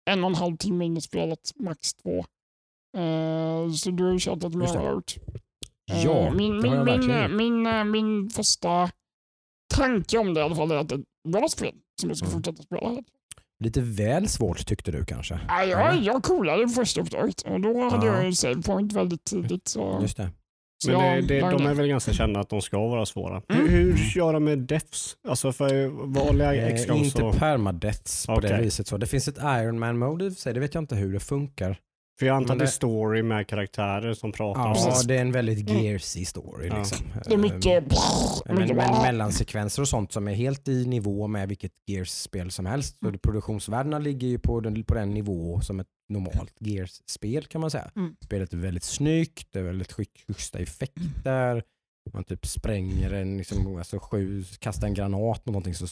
en 0.09 0.23
och 0.23 0.29
en 0.29 0.35
halv 0.35 0.57
timme 0.57 0.85
in 0.85 0.97
i 0.97 1.01
spelet, 1.01 1.51
max 1.55 1.93
två. 1.93 2.25
Så 3.77 3.91
du 3.91 4.03
har 4.03 4.11
ju 4.11 4.19
kört 4.19 4.43
har 4.43 4.91
gjort. 4.93 5.15
Eh, 5.91 6.03
Ja, 6.05 6.31
min, 6.33 6.61
min, 6.61 6.83
min, 6.85 7.35
min, 7.37 7.91
min 7.91 8.29
första 8.29 8.91
tanke 9.75 10.17
om 10.17 10.33
det 10.33 10.39
i 10.39 10.43
alla 10.43 10.55
fall 10.55 10.71
är 10.71 10.75
att 10.75 10.89
det 10.89 10.95
är 10.95 10.99
ett 10.99 11.05
bra 11.31 11.47
spel 11.49 11.73
som 12.01 12.09
jag 12.09 12.17
ska 12.17 12.27
Mm. 12.27 12.37
fortsätta 12.37 12.63
spela. 12.63 13.03
Lite 13.63 13.81
väl 13.81 14.27
svårt 14.27 14.65
tyckte 14.67 14.91
du 14.91 15.05
kanske? 15.05 15.39
Ja, 15.47 15.63
jag, 15.63 16.01
jag 16.03 16.23
coolade 16.23 16.67
första 16.69 17.01
uppdraget 17.01 17.41
och 17.41 17.59
då 17.61 17.89
hade 17.89 18.05
Ja. 18.07 18.15
jag 18.15 18.25
ju 18.25 18.33
save 18.33 18.61
point 18.61 18.93
väldigt 18.93 19.23
tidigt. 19.23 19.67
Så, 19.67 19.99
Just 20.01 20.17
det. 20.17 20.29
Så 20.83 20.91
Men 20.91 20.99
det, 20.99 21.05
jag 21.15 21.27
det, 21.27 21.41
la 21.41 21.51
de 21.51 21.65
är 21.67 21.73
väl 21.73 21.87
ganska 21.87 22.13
kända 22.13 22.39
att 22.39 22.49
de 22.49 22.61
ska 22.61 22.77
vara 22.87 23.05
svåra. 23.05 23.41
Mm. 23.49 23.69
Hur, 23.69 23.93
hur 23.93 24.17
gör 24.17 24.33
de 24.33 24.43
med 24.43 24.59
defs? 24.59 25.17
Alltså 25.27 25.51
för 25.51 25.87
vanliga 26.13 26.55
Eh, 26.55 26.97
inte 26.97 27.09
så... 27.09 27.33
permadeaths 27.33 28.25
på 28.25 28.39
det 28.39 28.47
Okej. 28.47 28.61
viset. 28.63 28.87
Så. 28.87 28.97
Det 28.97 29.07
finns 29.07 29.27
ett 29.27 29.37
Iron 29.37 29.79
Man 29.79 29.97
mode 29.97 30.25
i 30.25 30.29
och 30.29 30.33
sig, 30.33 30.53
det 30.53 30.59
vet 30.59 30.73
jag 30.73 30.81
inte 30.83 30.95
hur 30.95 31.13
det 31.13 31.19
funkar. 31.19 31.77
För 32.19 32.25
jag 32.25 32.35
antar 32.35 32.47
Men 32.47 32.51
att 32.55 32.59
det 32.59 32.63
är 32.63 32.65
det- 32.65 32.71
story 32.71 33.23
med 33.23 33.47
karaktärer 33.47 34.13
som 34.13 34.31
pratar. 34.31 34.61
Ja, 34.67 34.73
Precis. 34.73 35.03
det 35.03 35.15
är 35.17 35.21
en 35.21 35.31
väldigt 35.31 35.69
Mm. 35.69 35.83
gearsy 35.83 36.25
story. 36.25 36.67
Ja. 36.67 36.77
Liksom. 36.77 36.97
Det 37.27 37.33
är 37.33 37.37
mycket... 37.37 37.83
Men, 38.45 38.55
mycket 38.57 38.75
men 38.75 39.01
mellansekvenser 39.01 39.81
och 39.81 39.87
sånt 39.87 40.11
som 40.11 40.27
är 40.27 40.33
helt 40.33 40.67
i 40.67 40.85
nivå 40.85 41.27
med 41.27 41.49
vilket 41.49 41.71
Gears-spel 41.87 42.51
som 42.51 42.65
helst. 42.65 42.99
Så 42.99 43.07
Mm. 43.07 43.19
produktionsvärdena 43.19 43.99
ligger 43.99 44.27
ju 44.27 44.39
på 44.39 44.59
den, 44.59 44.83
på 44.83 44.93
den 44.93 45.09
nivå 45.13 45.61
som 45.61 45.79
ett 45.79 45.87
normalt 46.09 46.53
Gears-spel 46.59 47.45
kan 47.45 47.61
man 47.61 47.71
säga. 47.71 47.91
Mm. 47.95 48.15
Spelet 48.21 48.53
är 48.53 48.57
väldigt 48.57 48.83
snyggt, 48.83 49.47
det 49.51 49.59
är 49.59 49.63
väldigt 49.63 49.91
sch- 49.93 50.25
schyssta 50.27 50.59
effekter. 50.59 51.63
Man 52.13 52.23
typ 52.23 52.45
spränger 52.45 53.13
en, 53.13 53.37
liksom, 53.37 53.75
alltså 53.77 53.99
sju, 53.99 54.43
kastar 54.59 54.87
en 54.87 54.93
granat 54.93 55.19
mot 55.21 55.45
någonting 55.45 55.73
så 55.73 55.87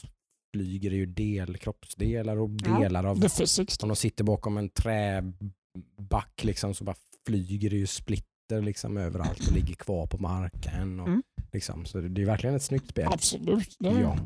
flyger 0.56 0.90
det 0.90 0.96
ju 0.96 1.06
del, 1.06 1.58
kroppsdelar 1.58 2.38
och 2.38 2.50
Ja, 2.66 2.80
delar 2.80 3.04
av 3.04 3.16
The 3.22 3.30
physics. 3.30 3.84
om 3.84 3.90
de 3.90 3.96
sitter 3.96 4.24
bakom 4.24 4.58
en 4.58 4.70
träback 4.70 6.44
liksom, 6.44 6.74
så 6.74 6.84
bara 6.84 6.96
flyger 7.28 7.70
det 7.70 7.76
ju 7.76 7.88
splitter 7.88 8.62
liksom 8.62 8.98
överallt 8.98 9.48
och 9.48 9.54
ligger 9.54 9.76
kvar 9.76 10.06
på 10.08 10.18
marken. 10.18 11.00
Och, 11.00 11.08
Mm. 11.08 11.24
liksom, 11.52 11.86
så 11.86 11.98
det 12.02 12.10
det 12.10 12.22
är 12.22 12.26
verkligen 12.26 12.56
ett 12.56 12.64
snyggt 12.64 12.90
spel. 12.90 13.08
Absolut. 13.12 13.76
Ja. 13.80 14.18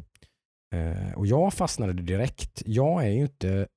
Eh, 0.77 1.13
och 1.13 1.27
jag 1.27 1.53
fastnade 1.53 1.93
direkt. 1.93 2.63
Jag 2.65 3.03
är 3.05 3.09
ju 3.09 3.21
inte... 3.21 3.67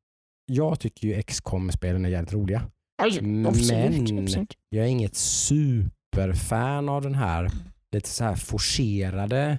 Jag 0.46 0.80
tycker 0.80 1.08
ju 1.08 1.22
XCOM-spelen 1.22 2.04
är 2.04 2.08
jävligt 2.08 2.32
roliga. 2.32 2.62
Aj, 3.02 3.22
Men- 3.22 3.46
absolut. 3.46 4.56
Jag 4.68 4.84
är 4.84 4.88
inget 4.88 5.14
superfan 5.14 6.88
av 6.88 7.02
den 7.02 7.14
här 7.14 7.50
lite 7.92 8.08
så 8.08 8.24
här 8.24 8.34
forcerade 8.34 9.58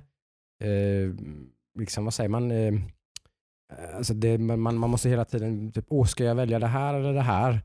eh, 0.64 1.14
liksom, 1.80 2.04
vad 2.04 2.14
säger 2.14 2.30
man, 2.30 2.52
eh, 2.52 2.74
alltså 3.96 4.14
det, 4.14 4.38
man, 4.38 4.78
man 4.78 4.90
måste 4.90 5.10
hela 5.10 5.26
tiden, 5.26 5.72
typ, 5.72 5.86
åh 5.90 6.06
ska 6.06 6.24
jag 6.24 6.36
välja 6.36 6.60
det 6.60 6.68
här 6.68 6.94
eller 6.94 7.14
det 7.14 7.22
här? 7.22 7.62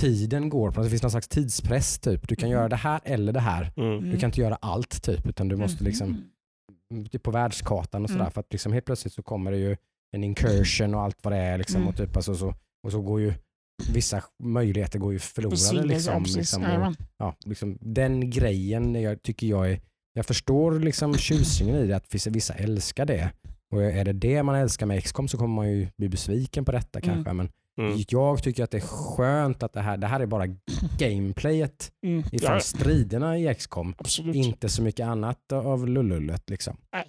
Tiden 0.00 0.48
går, 0.48 0.70
på 0.70 0.82
det 0.82 0.90
finns 0.90 1.02
någon 1.02 1.10
slags 1.10 1.28
tidspress 1.28 1.98
typ. 1.98 2.28
Du 2.28 2.36
kan 2.36 2.50
göra 2.50 2.68
det 2.68 2.76
här 2.76 3.00
eller 3.04 3.32
det 3.32 3.40
här. 3.40 3.72
Mm. 3.76 4.10
Du 4.10 4.18
kan 4.18 4.28
inte 4.28 4.40
göra 4.40 4.58
allt 4.60 5.02
typ, 5.02 5.26
utan 5.26 5.48
du 5.48 5.56
måste 5.56 5.84
liksom, 5.84 6.30
typ 7.10 7.22
på 7.22 7.30
världskartan 7.30 8.02
och 8.04 8.10
sådär. 8.10 8.22
Mm. 8.22 8.32
För 8.32 8.40
att 8.40 8.52
liksom 8.52 8.72
helt 8.72 8.84
plötsligt 8.84 9.12
så 9.12 9.22
kommer 9.22 9.50
det 9.50 9.58
ju 9.58 9.76
en 10.12 10.24
incursion 10.24 10.94
och 10.94 11.02
allt 11.02 11.16
vad 11.22 11.32
det 11.32 11.38
är. 11.38 11.58
Liksom, 11.58 11.76
Mm. 11.76 11.88
och, 11.88 11.96
typ, 11.96 12.16
alltså, 12.16 12.34
så, 12.34 12.54
och 12.86 12.92
så 12.92 13.00
går 13.02 13.20
ju 13.20 13.32
vissa 13.92 14.22
möjligheter 14.42 14.98
går 14.98 15.12
ju 15.12 15.18
förlorade. 15.18 15.56
Försvinner, 15.56 15.84
Liksom, 15.84 16.12
ja, 16.14 16.20
precis. 16.20 16.36
liksom, 16.36 16.62
och, 16.64 16.94
ja, 17.18 17.34
liksom, 17.46 17.78
den 17.80 18.30
grejen 18.30 18.94
jag 18.94 19.22
tycker 19.22 19.46
jag 19.46 19.70
är, 19.70 19.80
jag 20.12 20.26
förstår 20.26 20.80
liksom 20.80 21.14
tjusningen 21.14 21.76
i 21.76 21.86
det, 21.86 21.96
att 21.96 22.14
vissa, 22.14 22.30
vissa 22.30 22.54
älskar 22.54 23.06
det. 23.06 23.32
Och 23.74 23.82
är 23.82 24.04
det 24.04 24.12
det 24.12 24.42
man 24.42 24.54
älskar 24.54 24.86
med 24.86 25.04
XCOM 25.04 25.28
så 25.28 25.38
kommer 25.38 25.54
man 25.54 25.70
ju 25.70 25.88
bli 25.96 26.08
besviken 26.08 26.64
på 26.64 26.72
detta 26.72 26.98
Mm. 26.98 27.14
kanske. 27.14 27.32
Men 27.32 27.48
Mm. 27.78 27.98
jag 28.08 28.42
tycker 28.42 28.64
att 28.64 28.70
det 28.70 28.76
är 28.78 28.80
skönt 29.16 29.62
att 29.62 29.72
det 29.72 29.80
här, 29.80 29.96
det 29.96 30.06
här 30.06 30.20
är 30.20 30.26
bara 30.26 30.46
gameplayet 30.98 31.92
Mm. 32.06 32.18
ifrån 32.32 32.54
Ja, 32.54 32.60
striderna 32.60 33.38
i 33.38 33.54
XCOM. 33.54 33.94
absolut. 33.98 34.34
Inte 34.36 34.68
så 34.68 34.82
mycket 34.82 35.06
annat 35.06 35.52
av 35.52 35.88
lullullet 35.88 36.50
liksom. 36.50 36.76
Nej, 36.92 37.04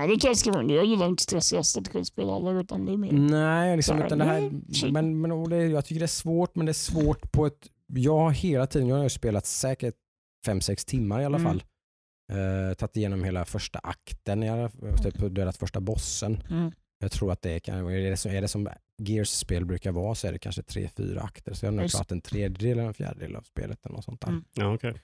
det 0.00 0.16
kan 0.20 0.28
jag 0.28 0.36
skriva 0.36 0.58
under. 0.58 0.74
Jag 0.74 0.84
gillar 0.84 1.06
inte 1.06 1.22
stressiga 1.22 1.62
strategispel 1.62 2.28
heller, 2.30 2.60
utan 2.60 2.86
det 2.86 2.92
är 2.92 2.96
mer... 2.96 3.12
Nej, 3.12 3.76
liksom, 3.76 4.02
utan 4.02 4.18
det 4.18 4.24
här, 4.24 4.40
nej, 4.40 4.92
men, 4.92 5.20
men, 5.20 5.50
det, 5.50 5.66
jag 5.66 5.84
tycker 5.84 6.00
det 6.00 6.04
är 6.04 6.06
svårt, 6.06 6.56
men 6.56 6.66
det 6.66 6.70
är 6.70 6.74
svårt 6.74 7.32
på 7.32 7.46
ett... 7.46 7.70
Jag 7.86 8.18
har 8.18 8.30
hela 8.30 8.66
tiden, 8.66 8.88
jag 8.88 8.96
har 8.96 9.02
ju 9.02 9.08
spelat 9.10 9.46
säkert 9.46 9.94
5-6 10.46 10.86
timmar 10.88 11.20
i 11.20 11.24
alla 11.24 11.38
Mm. 11.38 11.48
fall. 11.52 11.64
Uh, 12.32 12.74
tagit 12.74 12.96
igenom 12.96 13.24
hela 13.24 13.44
första 13.44 13.78
akten, 13.78 14.42
jag 14.42 14.56
har 14.56 14.96
typ 15.02 15.34
dödat 15.34 15.56
första 15.56 15.80
bossen. 15.80 16.42
Mm. 16.50 16.72
Jag 16.98 17.12
tror 17.12 17.32
att 17.32 17.42
det 17.42 17.50
är, 17.50 17.58
kan- 17.58 17.86
är 17.88 18.10
det, 18.10 18.16
som, 18.16 18.30
är 18.32 18.40
det 18.40 18.48
som 18.48 18.68
Gears-spel 19.02 19.64
brukar 19.64 19.92
vara 19.92 20.14
så 20.14 20.26
är 20.26 20.32
det 20.32 20.38
kanske 20.38 20.62
3-4 20.62 21.20
akter. 21.24 21.54
Så 21.54 21.66
jag 21.66 21.72
har 21.72 21.76
nog 21.76 21.90
klarat 21.90 22.12
en 22.12 22.20
tredjedel 22.20 22.78
eller 22.78 22.82
en 22.88 22.94
fjärdedel 22.94 23.36
av 23.36 23.42
spelet 23.42 23.86
eller 23.86 23.96
något 23.96 24.04
sånt 24.04 24.20
där. 24.20 24.28
Mm. 24.28 24.44
Ja, 24.54 24.74
okej. 24.74 24.94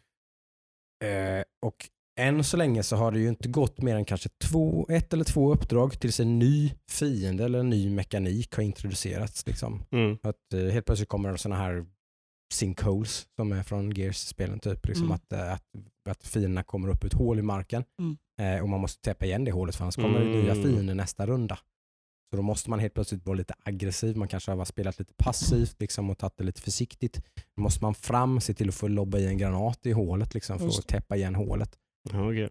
Eh, 1.04 1.44
och 1.66 1.88
än 2.21 2.45
så 2.45 2.57
länge 2.57 2.83
så 2.83 2.97
har 2.97 3.12
det 3.12 3.19
ju 3.19 3.28
inte 3.28 3.49
gått 3.49 3.83
mer 3.83 3.97
än 3.97 4.04
kanske 4.04 4.28
två, 4.45 4.87
ett 4.90 5.12
eller 5.12 5.25
två 5.25 5.52
uppdrag 5.52 6.00
tills 6.00 6.21
en 6.21 6.38
ny 6.38 6.73
fiende 6.90 7.45
eller 7.45 7.59
en 7.59 7.71
ny 7.71 7.90
mekanik 7.90 8.54
har 8.57 8.62
introducerats. 8.62 9.47
Liksom. 9.47 9.83
Mm. 9.92 10.19
Att, 10.23 10.52
eh, 10.54 10.61
helt 10.61 10.87
plötsligt 10.87 11.09
kommer 11.09 11.33
det 11.33 11.38
sådana 11.38 11.61
här 11.62 11.87
sinkholes 12.54 13.26
som 13.37 13.52
är 13.52 13.62
från 13.62 13.90
Gears-spelen. 13.90 14.59
Typ. 14.61 14.87
Liksom 14.87 15.04
Mm. 15.07 15.14
att, 15.14 15.33
eh, 15.33 15.52
att, 15.52 15.64
att 16.09 16.26
fienderna 16.26 16.62
kommer 16.62 16.88
upp 16.88 17.04
ett 17.04 17.12
hål 17.12 17.38
i 17.38 17.42
marken 17.42 17.85
Mm. 18.00 18.16
eh, 18.57 18.62
och 18.62 18.69
man 18.69 18.81
måste 18.81 19.00
täppa 19.02 19.25
igen 19.26 19.45
det 19.45 19.52
hålet 19.52 19.76
för 19.76 19.85
annars 19.85 19.95
kommer 19.97 20.19
det 20.21 20.25
nya 20.25 20.52
Mm. 20.52 20.62
fiender 20.62 20.95
nästa 20.95 21.26
runda. 21.26 21.59
Så 22.31 22.37
då 22.37 22.42
måste 22.42 22.71
man 22.71 22.78
helt 22.78 22.95
plötsligt 22.95 23.26
vara 23.26 23.37
lite 23.37 23.54
aggressiv. 23.64 24.16
Man 24.16 24.28
kanske 24.28 24.52
har 24.52 24.64
spelat 24.64 24.99
lite 24.99 25.14
passivt 25.19 25.81
liksom, 25.81 26.11
och 26.11 26.19
tagit 26.19 26.37
det 26.37 26.45
lite 26.45 26.61
försiktigt. 26.61 27.21
Då 27.57 27.62
måste 27.62 27.85
man 27.85 27.95
fram, 27.95 28.40
se 28.40 28.54
till 28.54 28.69
att 28.69 28.75
få 28.75 28.88
lobba 28.88 29.19
i 29.19 29.26
en 29.26 29.38
granat 29.38 29.87
i 29.87 29.92
hålet 29.92 30.35
liksom, 30.35 30.59
för 30.59 30.66
Just 30.66 30.78
att 30.78 30.88
täppa 30.88 31.16
igen 31.16 31.35
hålet. 31.35 31.76
Okej. 32.11 32.50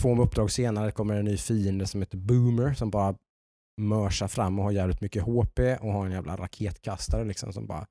Två 0.00 0.22
uppdrag 0.22 0.50
senare 0.50 0.90
kommer 0.90 1.14
en 1.14 1.24
ny 1.24 1.36
fiende 1.36 1.86
som 1.86 2.02
heter 2.02 2.18
Boomer 2.18 2.74
som 2.74 2.90
bara 2.90 3.14
mörsar 3.80 4.28
fram 4.28 4.58
och 4.58 4.64
har 4.64 4.72
jävligt 4.72 5.00
mycket 5.00 5.22
HP 5.22 5.58
och 5.80 5.92
har 5.92 6.06
en 6.06 6.12
jävla 6.12 6.36
raketkastare 6.36 7.24
liksom, 7.24 7.52
som 7.52 7.66
bara 7.66 7.86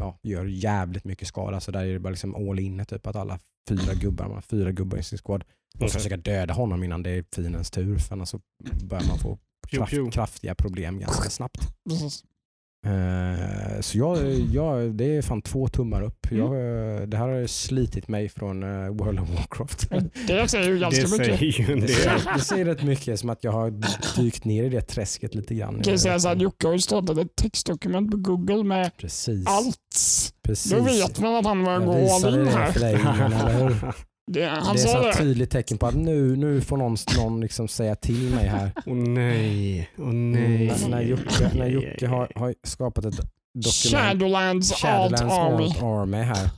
ja, 0.00 0.18
gör 0.22 0.44
jävligt 0.44 1.04
mycket 1.04 1.28
skada. 1.28 1.60
Så 1.60 1.70
där 1.70 1.84
är 1.86 1.92
det 1.92 1.98
bara 1.98 2.10
liksom 2.10 2.34
all 2.34 2.58
in 2.58 2.84
typ 2.84 3.06
att 3.06 3.16
alla 3.16 3.38
fyra 3.68 3.94
gubbar, 3.94 4.24
man 4.24 4.34
har 4.34 4.42
fyra 4.42 4.72
gubbar 4.72 4.98
i 4.98 5.02
sin 5.02 5.18
squad, 5.18 5.44
måste 5.74 5.84
Okej. 5.84 5.90
försöka 5.90 6.16
döda 6.16 6.54
honom 6.54 6.84
innan 6.84 7.02
det 7.02 7.10
är 7.10 7.24
fiendens 7.34 7.70
tur 7.70 7.98
för 7.98 8.14
annars 8.14 8.28
så 8.28 8.40
börjar 8.84 9.08
man 9.08 9.18
få 9.18 9.38
kraft, 9.68 10.12
kraftiga 10.12 10.54
problem 10.54 10.98
ganska 10.98 11.30
snabbt. 11.30 11.60
Eh, 12.86 13.80
så 13.80 13.98
jag, 13.98 14.18
jag, 14.52 14.94
det 14.94 15.16
är 15.16 15.22
fan 15.22 15.42
två 15.42 15.68
tummar 15.68 16.02
upp. 16.02 16.26
Mm. 16.30 16.44
Jag, 16.44 16.52
eh, 16.54 17.00
det 17.06 17.16
här 17.16 17.28
har 17.28 17.46
slitit 17.46 18.08
mig 18.08 18.28
från 18.28 18.62
eh, 18.62 18.88
World 18.90 19.20
of 19.20 19.28
Warcraft. 19.30 19.90
Det 20.26 20.48
säger 20.48 20.68
ju 20.70 20.78
ganska 20.78 21.02
Det 21.02 21.10
mycket. 21.18 21.38
säger 21.38 21.68
ju 21.68 21.76
Det 21.80 21.88
säger, 21.88 22.34
det 22.34 22.40
säger 22.40 22.64
rätt 22.64 22.82
mycket 22.82 23.20
som 23.20 23.30
att 23.30 23.44
jag 23.44 23.52
har 23.52 23.72
dykt 24.20 24.44
ner 24.44 24.64
i 24.64 24.68
det 24.68 24.80
träsket 24.80 25.34
lite 25.34 25.54
grann. 25.54 25.74
Jag 25.76 25.84
kan 25.84 25.98
säga 25.98 26.18
så 26.18 26.28
här, 26.28 26.36
Jocke 26.36 26.66
har 26.66 26.74
ju 26.74 26.80
startat 26.80 27.18
ett 27.18 27.36
textdokument 27.36 28.10
på 28.10 28.16
Google 28.16 28.64
med 28.64 28.96
Precis. 28.96 29.46
allt. 29.46 30.32
precis. 30.42 30.72
Då 30.72 30.80
vet 30.80 31.20
man 31.20 31.34
att 31.34 31.44
han 31.44 31.64
var 31.64 31.78
gå 31.78 31.92
all 32.26 32.40
in 32.40 32.46
här. 32.46 33.94
Det, 34.28 34.46
han 34.46 34.76
det 34.76 34.82
är 34.82 34.86
sa 34.86 35.10
ett 35.10 35.18
tydligt 35.18 35.50
tecken 35.50 35.78
på 35.78 35.86
att 35.86 35.94
nu, 35.94 36.36
nu 36.36 36.60
får 36.60 36.76
någon, 36.76 36.96
någon 37.16 37.40
liksom 37.40 37.68
säga 37.68 37.94
till 37.94 38.34
mig 38.34 38.46
här. 38.46 38.70
Åh 38.86 38.94
nej, 38.94 39.90
åh 39.98 40.12
nej. 40.12 40.66
När, 40.66 40.88
när 40.88 41.02
Jocke, 41.02 41.50
när 41.54 41.66
Jocke 41.66 42.06
har, 42.06 42.32
har 42.34 42.54
skapat 42.64 43.04
ett 43.04 43.14
dokument. 43.54 44.04
Shadowlands, 44.08 44.72
Shadowlands 44.72 45.22
Alt 45.22 45.32
Army. 45.32 45.64
Alt 45.64 45.82
Army 45.82 46.16
här. 46.16 46.50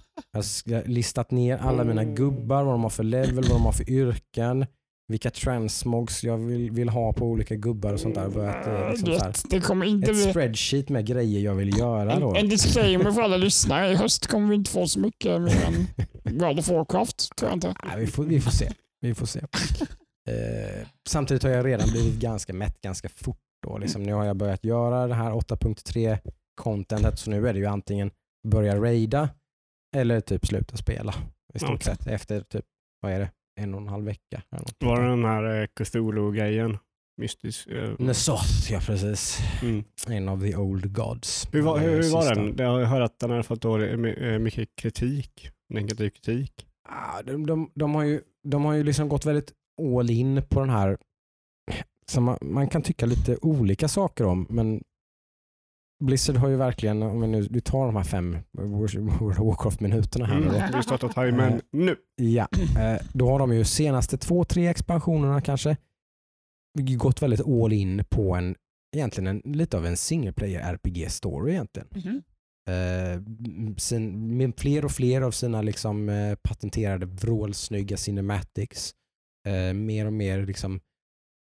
Jag 0.64 0.78
har 0.78 0.88
listat 0.88 1.30
ner 1.30 1.58
alla 1.58 1.84
mina 1.84 2.04
gubbar, 2.04 2.64
vad 2.64 2.74
de 2.74 2.82
har 2.82 2.90
för 2.90 3.04
level, 3.04 3.44
vad 3.44 3.50
de 3.50 3.62
har 3.64 3.72
för 3.72 3.90
yrken, 3.90 4.66
vilka 5.10 5.30
transmogs 5.30 6.24
jag 6.24 6.38
vill, 6.38 6.70
vill 6.70 6.88
ha 6.88 7.12
på 7.12 7.26
olika 7.26 7.56
gubbar 7.56 7.92
och 7.92 8.00
sånt 8.00 8.14
där. 8.14 8.28
Börjat, 8.28 8.66
eh, 8.66 8.90
liksom 8.90 9.06
så 9.06 9.24
här, 9.24 9.32
Det, 9.32 9.56
det 9.56 9.60
kommer 9.60 9.86
inte 9.86 10.10
ett 10.10 10.16
bli... 10.16 10.30
spreadsheet 10.30 10.88
med 10.88 11.06
grejer 11.06 11.40
jag 11.40 11.54
vill 11.54 11.78
göra 11.78 12.20
då. 12.20 12.30
En, 12.30 12.36
en 12.36 12.48
disclaimer 12.48 13.12
för 13.12 13.22
alla 13.22 13.36
lyssnare. 13.36 13.92
I 13.92 13.94
höst 13.94 14.26
kommer 14.26 14.48
vi 14.48 14.54
inte 14.54 14.70
få 14.70 14.86
så 14.86 15.00
mycket 15.00 15.40
mer 15.40 15.64
än 15.64 15.86
World 16.38 16.58
of 16.58 16.68
Warcraft, 16.68 17.36
tror 17.36 17.50
jag 17.50 17.56
inte. 17.56 17.74
Nej, 17.86 18.00
vi, 18.00 18.06
får, 18.06 18.24
vi 18.24 18.40
får 18.40 18.50
se. 18.50 18.70
Vi 19.00 19.14
får 19.14 19.26
se. 19.26 19.40
Eh, 20.28 20.86
samtidigt 21.08 21.42
har 21.42 21.50
jag 21.50 21.66
redan 21.66 21.90
blivit 21.90 22.14
ganska 22.14 22.52
mätt 22.52 22.80
ganska 22.80 23.08
fort. 23.08 23.40
Då. 23.66 23.78
Liksom, 23.78 24.02
nu 24.02 24.12
har 24.12 24.24
jag 24.24 24.36
börjat 24.36 24.64
göra 24.64 25.06
det 25.06 25.14
här 25.14 25.30
8.3 25.30 26.18
contentet 26.54 27.18
så 27.18 27.30
nu 27.30 27.48
är 27.48 27.52
det 27.52 27.58
ju 27.58 27.66
antingen 27.66 28.10
börja 28.48 28.76
raida 28.76 29.28
eller 29.96 30.20
typ 30.20 30.46
sluta 30.46 30.76
spela. 30.76 31.14
I 31.54 31.58
stort 31.58 31.70
Okej. 31.70 31.84
sett 31.84 32.06
efter 32.06 32.40
typ, 32.40 32.64
vad 33.00 33.12
är 33.12 33.18
det, 33.18 33.30
en 33.62 33.74
och 33.74 33.80
en 33.80 33.88
halv 33.88 34.04
vecka. 34.04 34.42
Var 34.78 35.00
det 35.02 35.08
den 35.08 35.24
här 35.24 35.60
eh, 35.62 35.66
Cthulhu-grejen? 35.66 36.78
Mystisk. 37.20 37.66
eh, 37.68 37.90
Nesoth, 37.98 38.72
ja 38.72 38.80
precis. 38.86 39.38
Mm. 39.62 39.84
En 40.08 40.28
av 40.28 40.40
the 40.40 40.56
old 40.56 40.92
gods. 40.92 41.48
Hur 41.52 41.62
var, 41.62 41.78
hur, 41.78 42.02
hur 42.02 42.12
var 42.12 42.34
den? 42.34 42.54
Jag 42.58 42.72
har 42.72 42.84
hört 42.84 43.02
att 43.02 43.18
den 43.18 43.30
har 43.30 43.42
fått 43.42 43.62
dålig, 43.62 43.98
my- 43.98 44.14
eh, 44.32 44.38
mycket 44.38 44.68
kritik. 44.76 45.48
Negativ 45.68 46.10
kritik. 46.10 46.66
Ah, 46.88 47.22
de, 47.22 47.46
de, 47.46 47.70
de, 47.74 47.94
har 47.94 48.04
ju, 48.04 48.20
de 48.48 48.64
har 48.64 48.74
ju 48.74 48.84
liksom 48.84 49.08
gått 49.08 49.26
väldigt 49.26 49.52
all 49.98 50.10
in 50.10 50.42
på 50.48 50.60
den 50.60 50.70
här 50.70 50.98
som 52.10 52.24
man, 52.24 52.38
man 52.42 52.68
kan 52.68 52.82
tycka 52.82 53.06
lite 53.06 53.36
olika 53.42 53.88
saker 53.88 54.24
om 54.24 54.46
men 54.50 54.82
Blizzard 56.00 56.36
har 56.36 56.48
ju 56.48 56.56
verkligen, 56.56 57.02
om 57.02 57.20
vi 57.20 57.26
nu 57.26 57.48
vi 57.50 57.60
tar 57.60 57.86
de 57.86 57.96
här 57.96 58.04
fem 58.04 58.36
World 58.52 59.08
of 59.22 59.38
Warcraft-minuterna 59.38 60.26
här. 60.26 60.36
Mm. 60.36 60.48
Då, 60.48 60.76
Vi 60.76 60.82
startar 60.82 61.08
timern 61.08 61.60
nu. 61.72 61.96
ja, 62.16 62.48
eh, 62.78 63.06
då 63.12 63.28
har 63.28 63.38
de 63.38 63.54
ju 63.54 63.64
senaste 63.64 64.18
två, 64.18 64.44
tre 64.44 64.66
expansionerna 64.66 65.40
kanske 65.40 65.76
gått 66.78 67.22
väldigt 67.22 67.46
all 67.46 67.72
in 67.72 68.04
på 68.08 68.34
en, 68.34 68.54
egentligen 68.96 69.26
en, 69.26 69.52
lite 69.54 69.76
av 69.76 69.86
en 69.86 69.96
single 69.96 70.32
player 70.32 70.74
RPG-story 70.74 71.50
egentligen. 71.50 71.88
Mhm. 71.90 72.22
Eh, 72.68 73.22
sin, 73.76 74.36
med 74.36 74.52
fler 74.56 74.84
och 74.84 74.92
fler 74.92 75.20
av 75.20 75.30
sina 75.30 75.62
liksom, 75.62 76.08
eh, 76.08 76.34
patenterade 76.34 77.06
vrålsnygga 77.06 77.96
cinematics. 77.96 78.94
Eh, 79.46 79.74
mer 79.74 80.06
och 80.06 80.12
mer 80.12 80.46
liksom, 80.46 80.80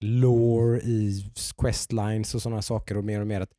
lore 0.04 0.80
i 0.80 1.24
questlines 1.56 2.34
och 2.34 2.42
sådana 2.42 2.62
saker 2.62 2.96
och 2.96 3.04
mer 3.04 3.20
och 3.20 3.26
mer 3.26 3.40
att, 3.40 3.50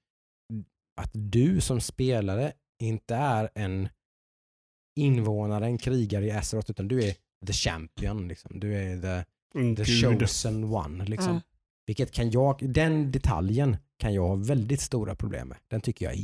att 0.98 1.12
du 1.14 1.62
som 1.62 1.82
spelare 1.82 2.54
inte 2.80 3.16
är 3.16 3.50
en 3.56 3.90
invånare, 4.96 5.66
en 5.66 5.78
krigare 5.78 6.26
i 6.26 6.32
Azeroth 6.32 6.72
utan 6.72 6.88
du 6.88 7.04
är 7.04 7.16
the 7.48 7.54
champion. 7.54 8.28
Liksom. 8.28 8.60
Du 8.60 8.76
är 8.76 9.02
the, 9.02 9.26
Mm, 9.56 9.76
the 9.76 9.86
chosen 9.86 10.64
one. 10.64 11.06
Liksom. 11.06 11.30
Mm. 11.30 11.42
Vilket 11.86 12.12
kan 12.12 12.32
jag, 12.32 12.74
den 12.74 13.12
detaljen 13.12 13.78
kan 13.98 14.14
jag 14.14 14.28
ha 14.28 14.36
väldigt 14.36 14.82
stora 14.82 15.16
problem 15.16 15.48
med. 15.48 15.58
Den 15.68 15.82
tycker 15.82 16.06
jag 16.06 16.14
är 16.14 16.20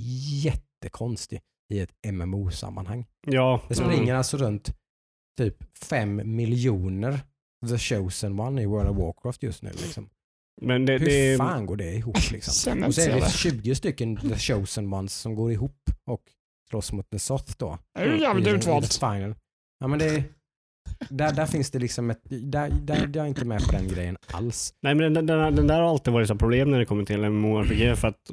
jättekonstig 0.45 1.41
i 1.69 1.79
ett 1.79 1.91
MMO-sammanhang. 2.11 3.05
Ja. 3.27 3.61
Det 3.67 3.75
springer 3.75 4.15
alltså 4.15 4.37
runt 4.37 4.75
typ 5.37 5.77
fem 5.77 6.35
miljoner 6.35 7.19
The 7.69 7.77
Chosen 7.77 8.39
One 8.39 8.61
i 8.61 8.65
World 8.65 8.89
of 8.89 8.97
Warcraft 8.97 9.43
just 9.43 9.61
nu. 9.61 9.69
Liksom. 9.69 10.09
Men 10.61 10.85
det, 10.85 10.97
Hur 10.97 11.05
det, 11.05 11.37
fan 11.37 11.65
går 11.65 11.75
det 11.75 11.91
ihop? 11.91 12.17
Liksom? 12.31 12.83
Och 12.83 12.95
så 12.95 13.01
är 13.01 13.09
det 13.09 13.19
det. 13.19 13.29
20 13.29 13.75
stycken 13.75 14.17
The 14.17 14.37
Chosen 14.37 14.93
Ones 14.93 15.13
som 15.13 15.35
går 15.35 15.51
ihop 15.51 15.77
och 16.11 16.21
slåss 16.69 16.91
mot 16.91 17.09
The 17.09 17.19
Soth 17.19 17.53
då. 17.57 17.77
Det 17.95 18.01
är 18.01 18.13
ju 18.13 18.21
jävligt 18.21 18.47
utvalt. 18.47 18.99
Ja, 19.79 19.87
men 19.87 19.99
det, 19.99 20.23
där, 21.09 21.33
där 21.33 21.45
finns 21.45 21.71
det 21.71 21.79
liksom 21.79 22.09
ett, 22.09 22.21
där, 22.29 22.69
där, 22.69 22.97
jag 23.13 23.15
är 23.15 23.25
inte 23.25 23.45
med 23.45 23.65
på 23.65 23.71
den 23.71 23.87
grejen 23.87 24.17
alls. 24.31 24.73
nej, 24.81 24.95
men 24.95 25.13
den, 25.13 25.25
den, 25.25 25.55
den 25.55 25.67
där 25.67 25.81
har 25.81 25.89
alltid 25.89 26.13
varit 26.13 26.29
ett 26.29 26.39
problem 26.39 26.71
när 26.71 26.79
det 26.79 26.85
kommer 26.85 27.05
till 27.05 27.29
MMORPG 27.29 27.97
för 27.97 28.07
att 28.07 28.31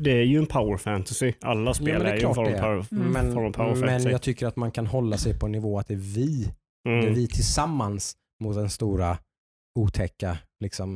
det 0.00 0.10
är 0.10 0.22
ju 0.24 0.38
en 0.38 0.46
power 0.46 0.76
fantasy. 0.76 1.32
Alla 1.40 1.74
spel 1.74 1.86
men 1.92 2.00
det 2.02 2.08
är 2.10 2.14
är, 2.14 2.20
ju 2.20 2.28
en 2.28 2.34
form 2.34 2.52
power, 2.52 2.86
Mm. 2.92 3.12
Men, 3.12 3.34
form 3.34 3.46
av 3.46 3.52
power 3.52 3.74
men 3.74 3.78
fantasy. 3.88 4.10
jag 4.10 4.22
tycker 4.22 4.46
att 4.46 4.56
man 4.56 4.70
kan 4.70 4.86
hålla 4.86 5.16
sig 5.18 5.38
på 5.38 5.46
en 5.46 5.52
nivå 5.52 5.78
att 5.78 5.88
det 5.88 5.94
är 5.94 5.98
vi, 5.98 6.52
det 6.84 6.90
är 6.90 6.98
Mm. 7.02 7.14
vi 7.14 7.26
tillsammans 7.28 8.16
mot 8.44 8.54
den 8.54 8.70
stora 8.70 9.18
otäcka 9.74 10.38
liksom, 10.60 10.90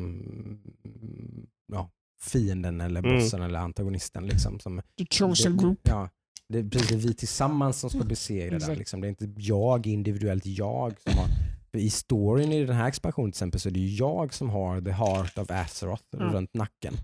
mm, 0.85 1.47
ja, 1.73 1.91
fienden 2.23 2.81
eller 2.81 3.01
Mm. 3.05 3.15
bossen 3.19 3.43
eller 3.43 3.59
antagonisten. 3.59 4.27
Liksom, 4.27 4.59
som, 4.61 4.83
The 4.99 5.07
chosen 5.11 5.57
group. 5.57 5.81
Ja, 5.83 6.09
det 6.49 6.59
är 6.59 6.69
precis 6.69 7.05
vi 7.05 7.15
tillsammans 7.15 7.79
som 7.81 7.91
ska 7.91 7.99
besegra 8.05 8.51
det. 8.51 8.57
Exakt. 8.57 8.79
Liksom. 8.79 9.01
Det 9.01 9.07
är 9.07 9.09
inte 9.09 9.31
jag, 9.37 9.87
individuellt 9.87 10.47
jag 10.47 10.95
som 11.01 11.19
har 11.19 11.27
för 11.71 11.79
I 11.79 11.91
storyn 11.91 12.53
i 12.53 12.65
den 12.65 12.77
här 12.77 12.89
expansionen 12.89 13.33
till 13.33 13.37
exempel 13.37 13.61
så 13.61 13.69
är 13.69 13.73
det 13.73 13.81
ju 13.81 13.95
jag 13.97 14.35
som 14.35 14.51
har 14.51 14.81
the 14.81 14.91
heart 14.91 15.39
of 15.39 15.51
Azeroth 15.51 16.03
Ja. 16.11 16.19
runt 16.19 16.55
nacken. 16.55 16.95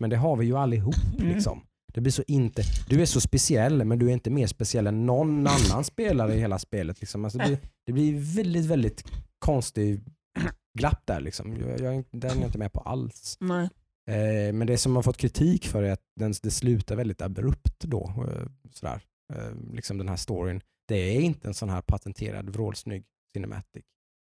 Men 0.00 0.10
det 0.10 0.16
har 0.16 0.36
vi 0.36 0.46
ju 0.46 0.56
allihop. 0.56 0.94
Mm. 1.18 1.34
Liksom. 1.34 1.60
Det 1.94 2.00
blir 2.00 2.12
så 2.12 2.22
inte, 2.26 2.62
du 2.88 3.02
är 3.02 3.06
så 3.06 3.20
speciell 3.20 3.84
men 3.84 3.98
du 3.98 4.08
är 4.08 4.12
inte 4.12 4.30
mer 4.30 4.46
speciell 4.46 4.86
än 4.86 5.06
någon 5.06 5.46
annan 5.46 5.84
spelare 5.84 6.34
i 6.34 6.38
hela 6.40 6.58
spelet. 6.58 7.00
Liksom. 7.00 7.24
Alltså 7.24 7.38
det, 7.38 7.44
blir, 7.46 7.58
det 7.86 7.92
blir 7.92 8.36
väldigt, 8.36 8.64
väldigt 8.66 9.04
konstig 9.38 10.00
glapp 10.78 11.06
där. 11.06 11.20
Liksom. 11.20 11.56
Jag, 11.56 11.80
jag, 11.80 12.04
den 12.10 12.30
är 12.30 12.36
jag 12.36 12.44
inte 12.44 12.58
med 12.58 12.72
på 12.72 12.80
alls. 12.80 13.36
Nej. 13.40 13.68
Eh, 14.10 14.52
men 14.52 14.66
det 14.66 14.78
som 14.78 14.96
har 14.96 15.02
fått 15.02 15.16
kritik 15.16 15.66
för 15.66 15.82
är 15.82 15.92
att 15.92 16.04
den, 16.16 16.34
det 16.42 16.50
slutar 16.50 16.96
väldigt 16.96 17.22
abrupt 17.22 17.80
då. 17.80 18.14
Eh, 18.28 18.46
sådär. 18.72 19.02
Eh, 19.34 19.54
liksom 19.72 19.98
den 19.98 20.08
här 20.08 20.16
storyn. 20.16 20.60
Det 20.88 21.16
är 21.16 21.20
inte 21.20 21.48
en 21.48 21.54
sån 21.54 21.68
här 21.68 21.82
patenterad 21.82 22.50
vrålsnygg 22.50 23.04
cinematic. 23.36 23.84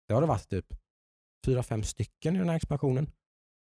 Det 0.09 0.15
har 0.15 0.21
det 0.21 0.27
varit 0.27 0.49
typ 0.49 0.67
fyra, 1.47 1.63
fem 1.63 1.83
stycken 1.83 2.37
i 2.37 2.39
den 2.39 2.49
här 2.49 2.57
expansionen. 2.57 3.11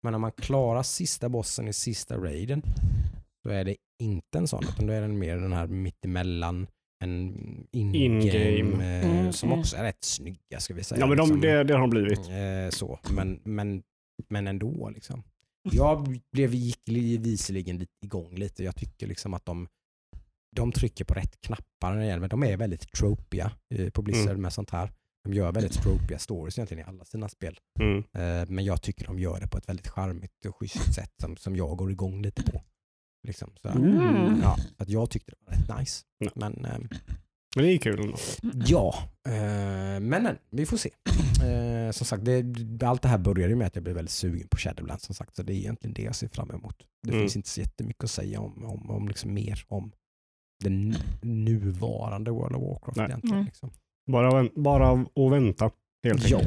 Men 0.03 0.11
när 0.11 0.19
man 0.19 0.31
klarar 0.31 0.83
sista 0.83 1.29
bossen 1.29 1.67
i 1.67 1.73
sista 1.73 2.17
raiden 2.17 2.61
så 3.43 3.49
är 3.49 3.65
det 3.65 3.75
inte 3.99 4.37
en 4.37 4.47
sån 4.47 4.63
utan 4.63 4.87
då 4.87 4.93
är 4.93 5.01
den 5.01 5.19
mer 5.19 5.37
den 5.37 5.53
här 5.53 5.67
mittemellan 5.67 6.67
en 7.03 7.67
in-game 7.71 7.97
In-game. 7.97 8.99
eh, 8.99 9.19
Mm, 9.19 9.33
som 9.33 9.49
mm. 9.49 9.59
också 9.59 9.75
är 9.77 9.83
rätt 9.83 10.03
snygga 10.03 10.59
ska 10.59 10.73
vi 10.73 10.83
säga. 10.83 10.99
Ja 10.99 11.07
men 11.07 11.17
de, 11.17 11.21
liksom. 11.23 11.41
det, 11.41 11.63
det 11.63 11.73
har 11.73 11.81
de 11.81 11.89
blivit. 11.89 12.19
Eh, 12.19 12.69
så. 12.69 12.99
Men, 13.15 13.39
men, 13.43 13.83
men 14.29 14.47
ändå. 14.47 14.89
Liksom. 14.89 15.23
Jag 15.71 16.19
blev, 16.31 16.53
gick 16.53 16.79
li- 16.87 17.17
visserligen 17.17 17.77
lite 17.77 17.91
igång 18.05 18.35
lite. 18.35 18.63
Jag 18.63 18.75
tycker 18.75 19.07
liksom 19.07 19.33
att 19.33 19.45
de, 19.45 19.67
de 20.55 20.71
trycker 20.71 21.05
på 21.05 21.13
rätt 21.13 21.41
knappar 21.41 21.93
när 21.93 21.99
det 21.99 22.05
gäller, 22.05 22.19
men 22.19 22.29
de 22.29 22.43
är 22.43 22.57
väldigt 22.57 22.91
tropiga 22.91 23.51
eh, 23.75 23.89
på 23.89 24.01
Blizzard 24.01 24.29
Mm. 24.29 24.41
med 24.41 24.53
sånt 24.53 24.69
här. 24.69 24.91
De 25.23 25.33
gör 25.33 25.51
väldigt 25.51 25.73
tropiga 25.83 26.19
stories 26.19 26.57
egentligen 26.57 26.85
i 26.85 26.89
alla 26.89 27.05
sina 27.05 27.29
spel. 27.29 27.59
Mm. 27.79 27.97
Eh, 27.97 28.49
men 28.49 28.65
jag 28.65 28.81
tycker 28.81 29.05
de 29.05 29.19
gör 29.19 29.39
det 29.39 29.47
på 29.47 29.57
ett 29.57 29.69
väldigt 29.69 29.87
charmigt 29.87 30.45
och 30.47 30.55
schysst 30.55 30.93
sätt 30.95 31.11
som, 31.21 31.37
som 31.37 31.55
jag 31.55 31.77
går 31.77 31.91
igång 31.91 32.21
lite 32.21 32.43
på. 32.43 32.61
Liksom, 33.27 33.49
så 33.61 33.69
här. 33.69 33.75
Mm. 33.75 34.39
Ja, 34.43 34.57
att 34.77 34.89
jag 34.89 35.09
tyckte 35.09 35.31
det 35.31 35.37
var 35.45 35.53
rätt 35.53 35.79
nice. 35.79 36.03
Ja. 36.17 36.29
Men 36.35 36.65
ehm, 36.65 36.87
Men 37.55 37.65
det 37.65 37.73
är 37.73 37.77
kul 37.77 37.99
ändå. 37.99 38.17
Ja, 38.65 38.95
eh, 39.27 39.33
men, 39.99 40.09
men 40.09 40.37
vi 40.51 40.65
får 40.65 40.77
se. 40.77 40.89
Eh, 41.45 41.91
som 41.91 42.05
sagt, 42.07 42.25
det, 42.25 42.83
allt 42.83 43.01
det 43.01 43.07
här 43.07 43.17
började 43.17 43.49
ju 43.49 43.55
med 43.55 43.67
att 43.67 43.75
jag 43.75 43.83
blev 43.83 43.95
väldigt 43.95 44.11
sugen 44.11 44.47
på 44.47 44.57
Shadowlands 44.57 45.03
som 45.05 45.15
sagt, 45.15 45.35
så 45.35 45.43
det 45.43 45.53
är 45.53 45.57
egentligen 45.57 45.93
det 45.93 46.01
jag 46.01 46.15
ser 46.15 46.27
fram 46.27 46.51
emot. 46.51 46.75
Det 47.03 47.09
Mm. 47.09 47.21
finns 47.21 47.35
inte 47.35 47.49
så 47.49 47.59
jättemycket 47.59 48.03
att 48.03 48.11
säga 48.11 48.39
om, 48.39 48.65
om, 48.65 48.89
om 48.91 49.07
liksom 49.07 49.33
mer 49.33 49.65
om 49.67 49.91
den 50.63 50.89
nu- 50.89 50.97
nuvarande 51.21 52.31
World 52.31 52.55
of 52.55 52.61
Warcraft 52.63 52.97
Nej. 52.97 53.05
egentligen. 53.05 53.35
Mm. 53.35 53.45
Liksom. 53.45 53.71
Bara, 54.11 54.49
bara 54.55 54.91
att 54.91 55.31
vänta. 55.31 55.71
Helt 56.03 56.29
Ja, 56.29 56.39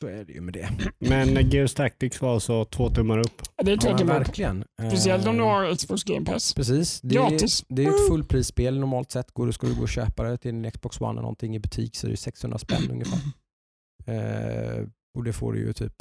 så 0.00 0.06
är 0.06 0.24
det 0.24 0.32
ju 0.32 0.40
med 0.40 0.54
det. 0.54 0.68
Men 0.98 1.36
eh, 1.36 1.54
Gears 1.54 1.74
Tactics 1.74 2.20
var 2.22 2.34
alltså 2.34 2.64
två 2.64 2.90
tummar 2.90 3.18
upp. 3.18 3.42
Det 3.64 3.70
är 3.70 3.74
Ja, 3.74 3.80
klart 3.80 3.92
men 3.98 4.06
det 4.06 4.12
var. 4.12 4.18
verkligen. 4.18 4.64
Speciellt 4.88 5.26
om 5.26 5.36
du 5.36 5.42
Eh, 5.42 5.48
har 5.48 5.76
Xbox 5.76 6.02
Game 6.04 6.26
Pass. 6.26 6.54
Precis. 6.54 7.00
Det 7.00 7.16
är, 7.16 7.30
Gratis. 7.30 7.64
det 7.68 7.84
är 7.84 7.88
ett 7.88 8.08
fullprisspel 8.08 8.78
normalt 8.80 9.10
sett. 9.10 9.30
Går, 9.32 9.50
ska 9.50 9.66
du 9.66 9.74
gå 9.74 9.82
och 9.82 9.88
köpa 9.88 10.22
det 10.22 10.36
till 10.38 10.54
din 10.54 10.70
Xbox 10.70 11.00
One 11.00 11.10
eller 11.10 11.20
någonting 11.22 11.56
i 11.56 11.58
butik 11.60 11.96
så 11.96 12.06
är 12.06 12.10
det 12.10 12.16
600 12.16 12.58
spänn 12.58 12.90
ungefär. 12.90 13.18
Eh, 14.06 14.86
och 15.18 15.24
det 15.24 15.32
får 15.32 15.52
du 15.52 15.58
ju 15.58 15.72
typ 15.72 15.94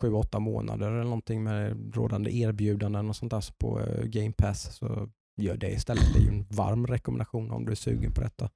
7-8 0.00 0.38
månader 0.40 0.90
eller 0.90 1.04
någonting 1.04 1.42
med 1.42 1.94
rådande 1.94 2.30
erbjudanden 2.36 3.08
och 3.08 3.16
sånt 3.16 3.30
där 3.30 3.44
på 3.58 3.80
eh, 3.80 4.04
Game 4.04 4.32
Pass. 4.32 4.76
Så 4.76 5.08
gör 5.42 5.56
det 5.56 5.70
istället. 5.70 6.04
Det 6.14 6.18
är 6.18 6.22
ju 6.22 6.28
en 6.28 6.46
varm 6.50 6.86
rekommendation 6.86 7.50
om 7.50 7.64
du 7.64 7.70
är 7.72 7.76
sugen 7.76 8.12
på 8.12 8.20
detta. 8.20 8.50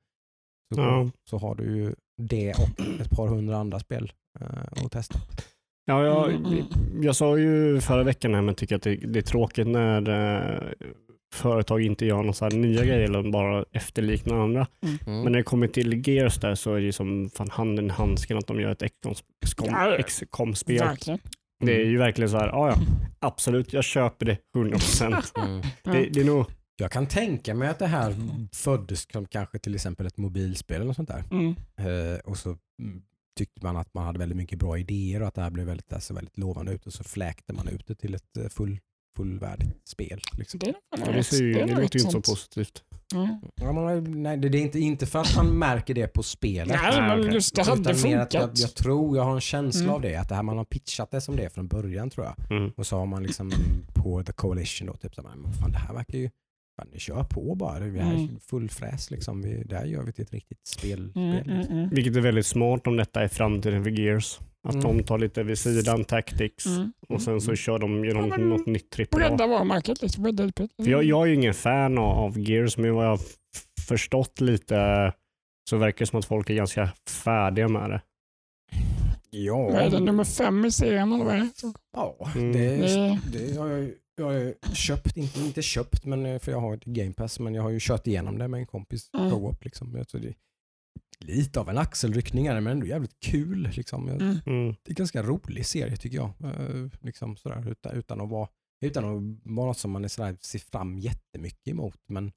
Så, 0.75 0.81
Ja. 0.81 1.11
så 1.31 1.39
har 1.39 1.55
du 1.55 1.65
ju 1.65 1.95
det 2.23 2.51
och 2.55 2.81
ett 3.01 3.11
par 3.11 3.29
hundra 3.29 3.57
andra 3.57 3.79
spel 3.79 4.13
eh, 4.41 4.85
att 4.85 4.93
testa. 4.93 5.19
Ja, 5.85 6.05
jag, 6.05 6.31
Mm, 6.31 6.45
mm. 6.47 6.65
jag 7.03 7.17
sa 7.17 7.39
ju 7.39 7.81
förra 7.81 8.03
veckan 8.03 8.35
här, 8.35 8.43
men 8.43 8.55
tycker 8.55 8.77
att 8.77 8.83
det, 8.83 8.97
det 8.97 9.19
är 9.19 9.23
tråkigt 9.23 9.67
när 9.67 10.09
eh, 10.09 10.63
företag 11.35 11.81
inte 11.83 12.07
gör 12.07 12.23
några 12.23 12.49
nya 12.49 12.85
grejer 12.85 13.01
eller 13.01 13.31
bara 13.31 13.65
efterliknar 13.73 14.37
andra. 14.37 14.67
Mm. 14.83 15.23
Men 15.23 15.33
när 15.33 15.39
det 15.39 15.43
kommer 15.43 15.67
till 15.69 16.09
Gears 16.09 16.41
där 16.41 16.55
så 16.55 16.75
är 16.75 16.81
det 16.81 16.93
som 16.93 17.31
fan 17.31 17.51
handen 17.51 17.87
i 17.87 17.89
handsken 17.91 18.39
att 18.39 18.47
de 18.47 18.61
gör 18.61 18.71
ett. 18.71 18.83
XCOM-spel. 20.07 20.89
Det 21.65 21.73
är 21.77 21.85
ju 21.85 21.99
verkligen 21.99 22.31
så 22.31 22.39
här, 22.39 22.47
ja 22.47 22.69
ja, 22.69 22.77
absolut, 23.19 23.73
jag 23.73 23.85
köper 23.85 24.27
det 24.27 24.39
100%. 24.57 25.39
Mm. 25.45 25.61
Det, 25.83 26.09
det 26.13 26.21
är 26.21 26.25
nog, 26.25 26.47
Jag 26.81 26.91
kan 26.91 27.07
tänka 27.07 27.55
mig 27.55 27.69
att 27.69 27.79
det 27.79 27.87
här 27.87 28.15
föddes 28.53 29.07
som 29.13 29.27
kanske 29.27 29.59
till 29.59 29.75
exempel 29.75 30.07
ett 30.07 30.17
mobilspel 30.17 30.83
eller 30.83 30.93
sånt 30.93 31.09
där. 31.09 31.25
Mm. 31.31 31.55
Eh, 31.77 32.19
och 32.19 32.37
så 32.37 32.49
mm, 32.83 33.03
tyckte 33.39 33.67
man 33.67 33.77
att 33.77 33.95
man 33.95 34.05
hade 34.05 34.19
väldigt 34.19 34.37
mycket 34.39 34.59
bra 34.59 34.79
idéer 34.79 35.23
och 35.23 35.29
att 35.29 35.35
det 35.35 35.43
här 35.43 35.51
blev 35.51 35.67
väldigt, 35.67 35.93
alltså, 35.93 36.15
väldigt 36.15 36.39
lovande 36.39 36.73
ut 36.73 36.87
och 36.87 36.93
så 36.93 37.05
fläkte 37.05 37.53
man 37.53 37.69
ut 37.69 37.87
det 37.87 37.95
till 37.95 38.15
ett 38.15 38.37
eh, 38.37 38.49
full, 38.49 38.79
fullvärdigt 39.17 39.89
spel. 39.89 40.21
Liksom. 40.39 40.59
Det, 40.61 40.75
ja, 40.97 41.13
det, 41.13 41.25
ser 41.25 41.43
ju, 41.43 41.53
är 41.59 41.67
det 41.67 41.73
nog 41.73 41.83
låter 41.83 41.99
ju 41.99 42.05
inte 42.05 42.13
så 42.13 42.33
positivt. 42.33 42.83
Mm. 43.15 43.37
Ja, 43.55 43.73
man, 43.73 44.23
nej, 44.23 44.37
det 44.37 44.49
det 44.49 44.59
är 44.59 44.63
inte, 44.63 44.79
inte 44.79 45.07
för 45.07 45.19
att 45.19 45.37
man 45.37 45.59
märker 45.59 45.95
det 45.95 46.07
på 46.09 46.23
spelet. 46.23 46.81
Nej, 46.83 47.01
men 47.01 47.33
just 47.33 47.55
det 47.55 47.63
hade 47.63 47.81
att 47.81 48.03
jag, 48.03 48.31
funkat. 48.31 48.59
jag 48.59 48.75
tror, 48.75 49.17
jag 49.17 49.25
har 49.25 49.35
en 49.35 49.41
känsla 49.41 49.83
Mm. 49.83 49.95
av 49.95 50.01
det, 50.01 50.17
att 50.17 50.29
det 50.29 50.35
här 50.35 50.43
man 50.43 50.57
har 50.57 50.65
pitchat 50.65 51.11
det 51.11 51.21
som 51.21 51.37
det 51.37 51.45
är 51.45 51.49
från 51.49 51.69
början 51.69 52.11
tror 52.11 52.27
jag. 52.27 52.51
Mm. 52.51 52.73
Och 52.77 52.87
så 52.87 52.97
har 52.97 53.07
man 53.07 53.23
liksom 53.23 53.53
på 53.95 54.23
The 54.23 54.33
Coalition 54.33 54.87
då, 54.87 54.97
typ 54.97 55.15
så 55.15 55.23
här, 55.23 55.37
men 55.37 55.53
fan 55.53 55.73
det 55.73 55.79
här 55.79 55.95
verkar 55.95 56.19
ju, 56.19 56.31
fan 56.81 56.89
ni 56.93 56.99
kör 56.99 57.25
på 57.25 57.55
bara, 57.55 57.73
här 57.73 57.81
är 57.81 57.87
Mm. 58.15 58.41
full 58.41 58.69
fräs 58.71 59.11
liksom. 59.11 59.43
Vi, 59.43 59.63
det 59.67 59.77
här 59.77 59.85
gör 59.87 60.03
vi 60.03 60.13
till 60.13 60.25
ett 60.25 60.33
riktigt 60.33 60.67
spel. 60.67 60.99
Mm, 60.99 61.11
spel 61.13 61.51
mm, 61.51 61.59
liksom. 61.61 61.77
mm. 61.77 61.91
Vilket 61.91 62.17
är 62.17 62.21
väldigt 62.21 62.47
smart 62.47 62.87
om 62.87 62.97
detta 62.97 63.23
är 63.23 63.29
framtiden 63.29 63.85
för 63.85 63.91
Gears. 63.91 64.39
Att 64.69 64.75
Mm. 64.75 64.97
de 64.97 65.03
tar 65.05 65.19
lite 65.19 65.43
vid 65.43 65.59
sidan 65.59 66.05
Tactics 66.05 66.67
Mm. 66.67 66.93
och 67.09 67.23
sen 67.23 67.41
så 67.41 67.55
kör 67.55 67.79
de 67.79 68.05
genom 68.05 68.29
Ja, 68.29 68.37
något 68.37 68.67
nytt 68.67 68.99
AAA. 68.99 69.07
Bredda 69.19 69.47
varumärket 69.47 70.03
lite. 70.03 70.21
Bredda. 70.21 70.53
För 70.85 70.91
jag, 70.91 71.05
jag 71.05 71.23
är 71.23 71.27
ju 71.27 71.35
ingen 71.35 71.55
fan 71.55 71.99
av, 71.99 72.19
av 72.19 72.39
Gears, 72.39 72.77
men 72.77 72.95
vad 72.95 73.05
jag 73.05 73.11
har 73.11 73.21
förstått 73.89 74.41
lite 74.41 75.13
så 75.71 75.77
verkar 75.77 75.99
det 75.99 76.07
som 76.07 76.19
att 76.19 76.25
folk 76.25 76.51
är 76.51 76.55
ganska 76.55 76.89
färdiga 77.25 77.69
med 77.69 77.91
det. 77.91 78.01
Ja, 79.31 79.57
Vad 79.63 79.75
är 79.83 79.91
det, 79.91 80.01
nummer 80.01 80.25
fem 80.25 80.65
i 80.65 80.71
serien 80.71 81.13
eller 81.13 81.25
vad 81.25 81.35
är 81.35 81.39
det? 81.39 81.51
ja 81.93 82.29
Mm. 82.37 82.53
det, 82.53 82.77
Det- 82.77 83.19
det 83.33 83.57
har 83.61 83.69
jag, 83.69 83.91
jag 84.21 84.27
har 84.33 84.75
köpt, 84.75 85.17
inte, 85.17 85.41
inte 85.41 85.63
köpt 85.63 86.05
men 86.05 86.27
eh, 86.27 86.39
för 86.39 86.53
jag 86.53 86.61
har 86.61 86.75
ett 86.75 86.85
Game 86.85 87.13
Pass, 87.13 87.41
men 87.41 87.55
jag 87.55 87.63
har 87.63 87.71
ju 87.71 87.79
kört 87.81 88.07
igenom 88.07 88.39
det 88.39 88.49
med 88.49 88.61
en 88.61 88.67
kompis 88.67 89.11
Mm. 89.19 89.31
co-op. 89.31 89.65
Liksom. 89.65 89.95
Jag 89.97 90.09
tror 90.09 90.21
det 90.21 90.29
är 90.29 90.35
lite 91.25 91.61
av 91.61 91.69
en 91.69 91.79
axelryckning 91.79 92.47
är 92.47 92.55
det, 92.55 92.61
men 92.61 92.73
ändå 92.73 92.87
jävligt 92.87 93.21
kul. 93.21 93.69
Liksom. 93.77 94.09
Jag, 94.09 94.23
Mm. 94.23 94.37
Mm. 94.47 94.67
Det 94.83 94.89
är 94.89 94.91
en 94.91 94.95
ganska 94.95 95.23
rolig 95.23 95.67
serie 95.67 95.97
tycker 95.97 96.17
jag. 96.17 96.33
Eh, 96.45 96.87
liksom 97.01 97.37
sådär, 97.37 97.71
utan, 97.71 97.93
utan, 97.97 98.21
att 98.21 98.29
vara, 98.31 98.49
utan 98.85 99.05
att 99.05 99.39
vara 99.55 99.67
något 99.67 99.79
som 99.79 99.91
man 99.91 100.05
är 100.05 100.09
sådär, 100.09 100.37
ser 100.41 100.59
fram 100.59 100.99
jättemycket 100.99 101.69
emot. 101.69 101.99
Men 102.09 102.33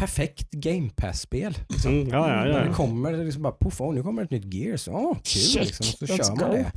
perfekt 0.00 0.50
Game 0.50 0.90
Pass-spel. 0.96 1.54
Liksom. 1.68 1.92
Mm, 1.92 2.08
ja, 2.08 2.28
ja, 2.28 2.36
När 2.44 2.48
ja. 2.60 2.64
det 2.68 2.74
kommer, 2.74 3.12
det 3.12 3.24
liksom 3.24 3.42
bara 3.42 3.52
poff, 3.52 3.80
åh, 3.80 3.94
nu 3.94 4.02
kommer 4.02 4.22
ett 4.22 4.30
nytt 4.30 4.54
Gears. 4.54 4.88
Åh, 4.88 5.14
kul 5.14 5.22
Check, 5.24 5.64
liksom. 5.64 5.86
Så 5.86 6.06
kör 6.06 6.36
man 6.36 6.50
go. 6.50 6.56
det. 6.56 6.72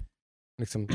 Liksom, 0.62 0.88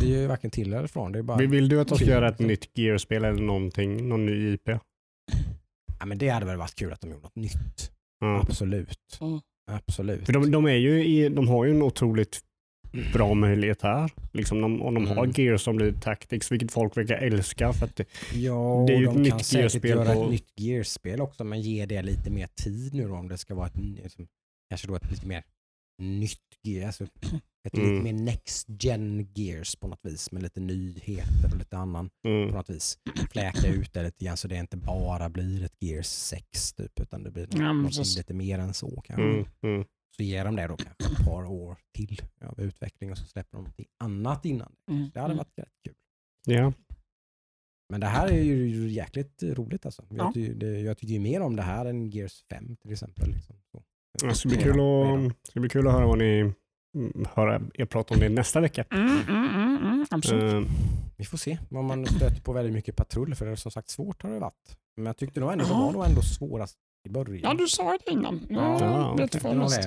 det 0.00 0.02
är 0.02 0.20
ju 0.20 0.26
varken 0.26 0.50
till 0.50 0.72
eller 0.72 0.86
från. 0.88 1.12
Det 1.12 1.18
är 1.18 1.22
bara, 1.22 1.38
Vill, 1.38 1.48
vill 1.48 1.68
du 1.68 1.80
att 1.80 1.88
de 1.88 1.96
ska 1.98 2.04
göra 2.06 2.26
ett 2.28 2.32
liksom. 2.32 2.46
nytt 2.46 2.78
Gears-spel 2.78 3.24
eller 3.24 3.42
någonting, 3.42 4.08
någon 4.08 4.26
ny 4.26 4.52
IP? 4.54 4.68
ja, 5.98 6.06
men 6.06 6.18
det 6.18 6.28
hade 6.28 6.46
väl 6.46 6.56
varit 6.58 6.74
kul 6.74 6.92
att 6.92 7.00
de 7.00 7.10
gjorde 7.10 7.22
något 7.22 7.36
nytt. 7.36 7.92
Ja. 8.20 8.40
Absolut. 8.40 9.18
Mm. 9.20 9.40
Absolut. 9.70 10.26
För 10.26 10.32
de, 10.32 10.50
de, 10.50 10.64
är 10.66 10.74
ju 10.76 11.04
i, 11.06 11.28
de 11.28 11.48
har 11.48 11.64
ju 11.64 11.70
en 11.70 11.82
otroligt 11.82 12.40
bra 13.12 13.34
möjlighet 13.34 13.82
här. 13.82 14.10
Liksom 14.32 14.60
de, 14.60 14.82
om 14.82 14.94
de 14.94 15.06
har 15.06 15.16
Mm. 15.24 15.32
Gears 15.36 15.60
som 15.62 15.76
blir 15.76 15.92
Tactics, 15.92 16.52
vilket 16.52 16.72
folk 16.72 16.96
verkar 16.96 17.14
älska. 17.16 17.72
För 17.72 17.86
att 17.86 17.96
det, 17.96 18.04
Ja, 18.34 18.84
Det 18.86 18.94
är 18.94 18.98
ju 18.98 19.06
och 19.06 19.10
ett 19.12 19.16
de 19.16 19.22
nytt 19.22 19.30
kan 19.30 19.40
säkert 19.40 19.60
Gears-spel 19.60 19.90
göra 19.90 20.14
på- 20.14 20.24
ett 20.24 20.30
nytt 20.30 20.52
Gears-spel 20.60 21.20
också, 21.20 21.44
men 21.44 21.60
ge 21.60 21.86
det 21.86 22.02
lite 22.02 22.30
mer 22.30 22.46
tid 22.46 22.94
nu 22.94 23.08
då, 23.08 23.14
om 23.14 23.28
det 23.28 23.38
ska 23.38 23.54
vara 23.54 23.66
ett, 23.66 23.76
liksom, 23.76 24.26
kanske 24.68 24.86
då 24.88 24.94
ett 24.94 25.10
lite 25.10 25.26
mer 25.26 25.42
nytt 26.02 26.40
Gears, 26.62 26.86
alltså 27.00 27.06
ett 27.66 27.74
Mm. 27.74 27.90
lite 27.90 28.04
mer 28.04 28.12
next 28.24 28.66
gen 28.82 29.28
Gears 29.34 29.76
på 29.76 29.88
något 29.88 30.00
vis, 30.02 30.32
med 30.32 30.42
lite 30.42 30.60
nyheter 30.60 31.50
och 31.52 31.58
lite 31.58 31.76
annan 31.76 32.10
mm. 32.26 32.48
på 32.50 32.56
något 32.56 32.70
vis. 32.70 32.98
Fläka 33.30 33.68
ut 33.68 33.92
det 33.92 34.02
lite 34.02 34.24
grann 34.24 34.36
så 34.36 34.48
det 34.48 34.56
inte 34.56 34.76
bara 34.76 35.28
blir 35.28 35.64
ett 35.64 35.76
Gears 35.82 36.06
6 36.06 36.72
typ, 36.72 37.00
utan 37.00 37.22
det 37.22 37.30
blir 37.30 37.48
Ja, 37.52 37.72
något 37.72 38.16
lite 38.16 38.34
mer 38.34 38.58
än 38.58 38.74
så 38.74 39.00
kanske. 39.04 39.22
Mm, 39.24 39.44
mm. 39.62 39.84
Så 40.16 40.22
ger 40.22 40.44
de 40.44 40.56
det 40.56 40.66
då 40.66 40.76
kanske 40.76 41.12
ett 41.12 41.26
par 41.26 41.44
år 41.44 41.76
till 41.94 42.20
av 42.44 42.60
utveckling 42.60 43.10
och 43.10 43.18
så 43.18 43.24
släpper 43.24 43.56
de 43.56 43.62
någonting 43.62 43.86
annat 44.04 44.44
innan. 44.44 44.72
Mm. 44.90 45.10
Det 45.14 45.20
hade 45.20 45.34
varit 45.34 45.58
rätt 45.58 45.72
kul. 45.84 45.94
Ja. 46.46 46.72
Men 47.92 48.00
det 48.00 48.06
här 48.06 48.28
är 48.28 48.42
ju 48.42 48.88
jäkligt 48.88 49.42
roligt 49.42 49.86
alltså. 49.86 50.04
Jag, 50.10 50.18
Ja. 50.18 50.30
ty, 50.34 50.54
det, 50.54 50.80
jag 50.80 50.98
tycker 50.98 51.14
ju 51.14 51.20
mer 51.20 51.40
om 51.40 51.56
det 51.56 51.62
här 51.62 51.86
än 51.86 52.10
Gears 52.10 52.44
5 52.50 52.76
till 52.76 52.92
exempel. 52.92 53.30
Liksom. 53.30 53.56
Så. 53.72 53.82
Det 54.26 54.34
ska 54.34 54.48
bli, 54.48 54.58
kul 54.58 54.80
att, 54.80 55.48
ska 55.48 55.60
bli 55.60 55.68
kul 55.68 55.86
att 55.86 55.92
höra 55.92 56.06
vad 56.06 56.18
ni 56.18 56.38
mm, 56.40 56.54
höra 57.34 57.60
er 57.74 57.84
prata 57.84 58.14
om 58.14 58.20
det 58.20 58.28
nästa 58.28 58.60
vecka. 58.60 58.84
Mm, 58.90 59.06
mm, 59.28 59.48
mm, 59.48 59.76
mm, 59.76 60.06
absolut. 60.10 60.52
Eh, 60.52 60.70
Vi 61.18 61.24
får 61.24 61.38
se 61.38 61.58
om 61.70 61.86
man 61.86 62.06
stöter 62.06 62.40
på 62.40 62.52
väldigt 62.52 62.74
mycket 62.74 62.96
patrull 62.96 63.34
för 63.34 63.46
det 63.46 63.52
är 63.52 63.56
som 63.56 63.70
sagt 63.70 63.88
svårt 63.90 64.22
har 64.22 64.30
det 64.30 64.38
varit. 64.38 64.76
Men 64.96 65.06
jag 65.06 65.16
tyckte 65.16 65.40
nog 65.40 65.52
ändå 65.52 65.64
det 65.64 65.70
Ja. 65.70 65.78
var 65.78 65.92
nog 65.92 66.04
ändå 66.04 66.22
svårast 66.22 66.76
i 67.08 67.10
början. 67.10 67.40
Ja, 67.42 67.54
du 67.54 67.68
sa 67.68 67.98
det 68.06 68.10
innan. 68.12 68.46
Ja, 68.50 68.80
Ja, 68.80 69.14
Det 69.16 69.22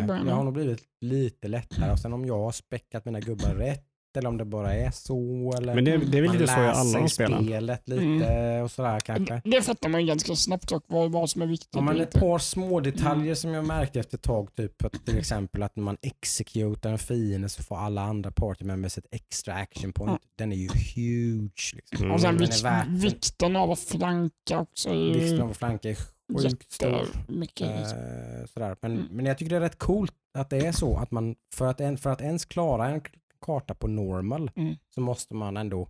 det. 0.02 0.08
början. 0.08 0.26
Det 0.26 0.32
har 0.34 0.44
nog 0.44 0.54
blivit 0.54 0.82
lite 1.02 1.48
lättare 1.48 1.92
och 1.92 2.00
sen 2.00 2.14
om 2.14 2.26
jag 2.26 2.38
har 2.40 2.52
späckat 2.52 3.06
mina 3.06 3.20
gubbar 3.20 3.54
rätt 3.56 3.86
eller 4.18 4.30
om 4.30 4.38
det 4.38 4.46
bara 4.46 4.74
är 4.76 4.92
så 4.92 5.54
eller 5.58 5.76
men 5.76 5.86
det, 5.86 5.98
det 5.98 6.18
är 6.18 6.22
väl 6.22 6.32
lite 6.32 6.48
så 6.48 6.60
i 6.60 6.68
alla 6.68 7.08
spelen. 7.08 7.44
spelet 7.44 7.88
lite 7.88 8.62
och 8.64 8.72
sådär 8.72 9.00
kanske. 9.00 9.42
Det 9.46 9.62
fattar 9.62 9.90
man 9.90 10.06
ganska 10.06 10.36
snabbt 10.36 10.72
och 10.72 10.84
vad, 10.88 11.12
vad 11.12 11.30
som 11.30 11.42
är 11.42 11.46
viktigt. 11.46 11.82
Man 11.82 11.96
och 11.96 12.02
ett 12.02 12.20
par 12.20 12.40
små 12.40 12.80
detaljer 12.80 13.36
som 13.36 13.54
jag 13.54 13.68
märkte 13.68 14.00
efter 14.00 14.18
ett 14.18 14.24
tag, 14.24 14.56
typ 14.56 14.86
att 14.86 15.06
till 15.06 15.18
exempel 15.18 15.64
att 15.64 15.76
när 15.76 15.84
man 15.84 15.98
executar 16.02 16.90
en 16.92 16.98
fiende 16.98 17.50
så 17.50 17.64
får 17.64 17.78
alla 17.78 18.02
andra 18.02 18.32
party 18.32 18.66
members 18.66 18.98
ett 18.98 19.08
extra 19.12 19.54
action 19.54 19.94
point. 19.94 20.22
Den 20.38 20.52
är 20.52 20.56
ju 20.56 20.70
huge. 20.96 21.74
Liksom. 21.76 21.98
Mm. 21.98 22.12
Och 22.12 22.22
sen 22.22 22.38
vikt, 22.38 22.64
vikten 22.88 23.56
av 23.56 23.72
att 23.72 23.80
flanka 23.80 24.60
också 24.60 24.90
är 24.90 25.14
Vikten 25.14 25.42
av 25.42 25.50
att 25.52 25.58
flanka 25.58 25.90
är 25.90 25.98
sjukt 26.42 26.72
stor. 26.72 27.06
liksom. 27.28 27.68
Eh, 27.68 28.46
sådär. 28.54 28.76
Men, 28.82 28.92
Mm. 28.92 29.08
men 29.12 29.26
jag 29.26 29.38
tycker 29.38 29.50
det 29.50 29.56
är 29.56 29.62
rätt 29.62 29.78
coolt 29.80 30.14
att 30.38 30.50
det 30.50 30.58
är 30.58 30.72
så 30.72 30.98
att 30.98 31.12
man 31.12 31.36
för 31.56 31.68
att, 31.68 31.82
en, 31.82 31.98
för 31.98 32.10
att 32.10 32.22
ens 32.22 32.46
klara 32.46 32.90
en 32.90 33.02
karta 33.46 33.74
på 33.76 33.88
normal 33.88 34.52
Mm. 34.56 34.76
så 34.96 35.02
måste 35.02 35.36
man 35.36 35.58
ändå 35.58 35.90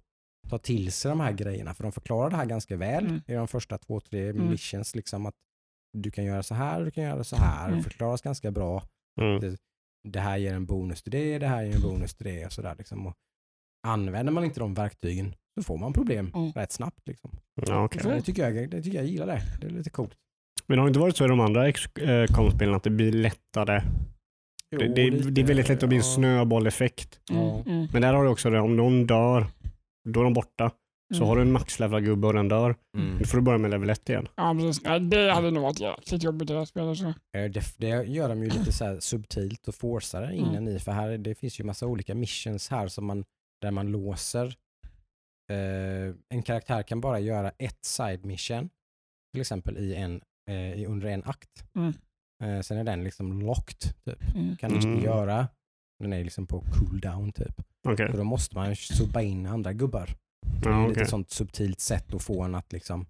ta 0.50 0.58
till 0.58 0.92
sig 0.92 1.10
de 1.10 1.20
här 1.20 1.32
grejerna 1.32 1.74
för 1.74 1.84
de 1.84 1.92
förklarar 1.92 2.30
det 2.30 2.36
här 2.36 2.46
ganska 2.46 2.78
väl 2.78 3.06
Mm. 3.06 3.22
i 3.28 3.34
de 3.34 3.48
första 3.48 3.78
två, 3.78 4.00
tre 4.00 4.30
Mm. 4.30 4.50
missions. 4.50 4.96
Liksom 4.96 5.26
att 5.26 5.36
du 5.98 6.12
kan 6.12 6.26
göra 6.26 6.44
så 6.44 6.56
här, 6.56 6.86
du 6.86 6.92
kan 6.92 7.04
göra 7.04 7.24
så 7.24 7.36
här. 7.36 7.66
Mm. 7.68 7.78
Det 7.78 7.84
förklaras 7.84 8.22
ganska 8.22 8.52
bra. 8.52 8.84
Mm. 9.22 9.56
Det 10.08 10.20
här 10.20 10.38
ger 10.38 10.54
en 10.54 10.66
bonus 10.66 11.04
till 11.04 11.12
det, 11.12 11.40
det 11.40 11.48
här 11.48 11.64
ger 11.64 11.76
en 11.76 11.82
bonus 11.82 12.14
till 12.16 12.26
det 12.26 12.46
och 12.46 12.52
sådär. 12.54 12.76
Liksom. 12.78 13.08
Och 13.08 13.14
använder 13.88 14.34
man 14.34 14.44
inte 14.46 14.60
de 14.60 14.74
verktygen 14.74 15.36
så 15.60 15.64
får 15.64 15.78
man 15.78 15.94
problem 15.94 16.32
Mm. 16.36 16.52
rätt 16.52 16.72
snabbt. 16.72 17.08
Liksom. 17.08 17.32
Ja, 17.68 17.84
okej. 17.86 18.02
Så 18.04 18.10
det, 18.10 18.22
tycker 18.22 18.50
jag, 18.50 18.70
det 18.70 18.82
tycker 18.84 18.98
jag 18.98 19.08
gillar 19.08 19.28
det. 19.28 19.42
Det 19.62 19.68
är 19.68 19.72
lite 19.72 19.90
coolt. 19.90 20.16
Men 20.68 20.78
det 20.78 20.82
har 20.82 20.88
inte 20.88 21.00
varit 21.00 21.18
så 21.18 21.26
i 21.26 21.28
de 21.28 21.40
andra 21.40 21.72
XCOM-spelen 21.72 22.76
att 22.76 22.84
det 22.84 22.90
blir 22.90 23.12
lättare? 23.12 23.82
Det, 24.72 24.86
Jo, 24.86 24.94
det, 24.94 25.10
lite, 25.10 25.30
det 25.30 25.42
är 25.42 25.46
väldigt 25.46 25.70
lätt 25.70 25.84
att 25.84 25.90
bli 25.90 25.98
en 25.98 26.04
ja. 26.04 26.16
snöbolleffekt. 26.16 27.20
Mm, 27.32 27.44
Ja. 27.44 27.64
mm, 27.66 27.88
Men 27.94 28.02
där 28.02 28.14
har 28.14 28.24
du 28.24 28.30
också 28.30 28.50
det, 28.50 28.60
om 28.60 28.76
någon 28.76 29.08
dör, 29.08 29.46
då 30.10 30.20
är 30.20 30.24
de 30.24 30.34
borta. 30.34 30.72
Så 31.14 31.18
mm. 31.18 31.28
har 31.28 31.36
du 31.36 31.42
en 31.42 31.52
maxlevlad 31.52 32.06
gubbe 32.06 32.28
och 32.28 32.34
den 32.34 32.48
dör, 32.48 32.76
Mm. 32.98 33.18
då 33.20 33.26
får 33.26 33.38
du 33.38 33.44
börja 33.44 33.58
med 33.58 33.72
level 33.72 33.90
1 33.90 34.10
igen. 34.10 34.28
Ja, 34.36 34.54
precis. 34.60 34.84
Det 35.10 35.32
hade 35.34 35.52
nog 35.52 35.64
varit 35.64 35.80
jäkligt 35.80 36.24
jobbigt 36.24 36.50
i 36.50 36.54
det 36.54 36.60
här 36.60 36.66
spelet. 36.66 36.98
Så. 36.98 37.08
Eh, 37.08 37.14
Det, 37.52 37.64
det 37.78 37.88
gör 38.08 38.30
de 38.30 38.44
ju 38.44 38.50
lite 38.50 38.72
så 38.72 38.86
här 38.86 39.00
subtilt 39.00 39.68
och 39.68 39.76
forcar 39.76 40.22
det 40.22 40.36
innan 40.36 40.56
Mm. 40.58 40.76
i, 40.76 40.80
för 40.80 40.92
här, 40.92 41.18
det 41.18 41.36
finns 41.36 41.60
ju 41.60 41.64
massa 41.64 41.88
olika 41.88 42.16
missions 42.16 42.70
här 42.70 42.88
som 42.88 43.06
man, 43.06 43.24
där 43.62 43.72
man 43.72 43.92
låser. 43.92 44.56
Eh, 45.52 46.16
en 46.30 46.44
karaktär 46.44 46.84
kan 46.84 47.02
bara 47.02 47.20
göra 47.20 47.52
ett 47.58 47.86
side 47.86 48.26
mission, 48.26 48.70
till 49.34 49.42
exempel 49.42 49.78
i 49.78 49.96
en, 49.96 50.22
eh, 50.50 50.74
i, 50.82 50.86
under 50.86 51.08
en 51.08 51.24
akt. 51.24 51.64
Mm. 51.76 51.94
Eh, 52.44 52.60
sen 52.62 52.78
är 52.78 52.84
den 52.84 53.04
liksom 53.04 53.42
locked, 53.42 53.80
typ. 54.06 54.36
Mm. 54.36 54.58
kan 54.58 54.70
du 54.70 54.76
inte 54.76 54.88
Mm. 54.88 55.04
göra. 55.04 55.48
Den 56.00 56.14
är 56.14 56.24
liksom 56.24 56.48
på 56.48 56.62
cooldown 56.74 57.32
typ. 57.32 57.62
Okej. 57.88 58.12
Så 58.12 58.18
då 58.18 58.24
måste 58.24 58.56
man 58.56 58.76
subba 58.76 59.22
in 59.22 59.46
andra 59.46 59.74
gubbar. 59.74 60.10
Det 60.62 60.70
är 60.70 60.74
Ja, 60.74 60.80
lite 60.82 60.92
okej. 60.92 61.04
ett 61.04 61.10
sånt 61.10 61.32
subtilt 61.32 61.80
sätt 61.80 62.14
att 62.14 62.24
få 62.24 62.44
en 62.44 62.56
att 62.56 62.74
liksom 62.74 63.06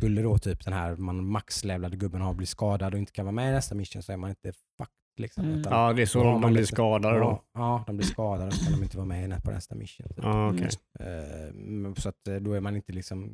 skulle 0.00 0.22
då 0.22 0.38
typ 0.38 0.64
den 0.64 0.72
här 0.72 0.96
man 0.96 1.26
maxlevlade 1.28 1.96
gubben 1.96 2.20
har 2.20 2.34
blivit 2.34 2.48
skadad 2.48 2.92
och 2.94 2.98
inte 3.00 3.12
kan 3.12 3.24
vara 3.24 3.32
med 3.32 3.48
i 3.50 3.52
nästa 3.52 3.74
mission 3.74 4.02
så 4.02 4.12
är 4.12 4.16
man 4.16 4.30
inte 4.30 4.52
fucked 4.52 4.94
liksom. 5.20 5.44
Mm. 5.44 5.62
Ja, 5.70 5.92
det 5.92 6.02
är 6.02 6.06
så 6.06 6.24
de, 6.24 6.40
de 6.40 6.50
blir 6.50 6.60
lite- 6.60 6.72
skadade 6.74 7.18
då. 7.18 7.24
ja, 7.24 7.44
ja, 7.54 7.84
de 7.86 7.96
blir 7.96 8.06
skadade 8.06 8.50
så 8.52 8.64
kan 8.64 8.72
de 8.78 8.82
inte 8.84 8.96
vara 8.96 9.06
med 9.06 9.44
på 9.44 9.50
nästa 9.50 9.74
mission. 9.74 10.08
Typ. 10.08 10.24
Mm. 10.24 10.56
Eh, 11.00 11.52
men 11.54 11.94
så 11.96 12.08
att 12.08 12.28
eh, 12.28 12.36
då 12.36 12.52
är 12.52 12.60
man 12.60 12.76
inte 12.76 12.92
liksom 12.92 13.30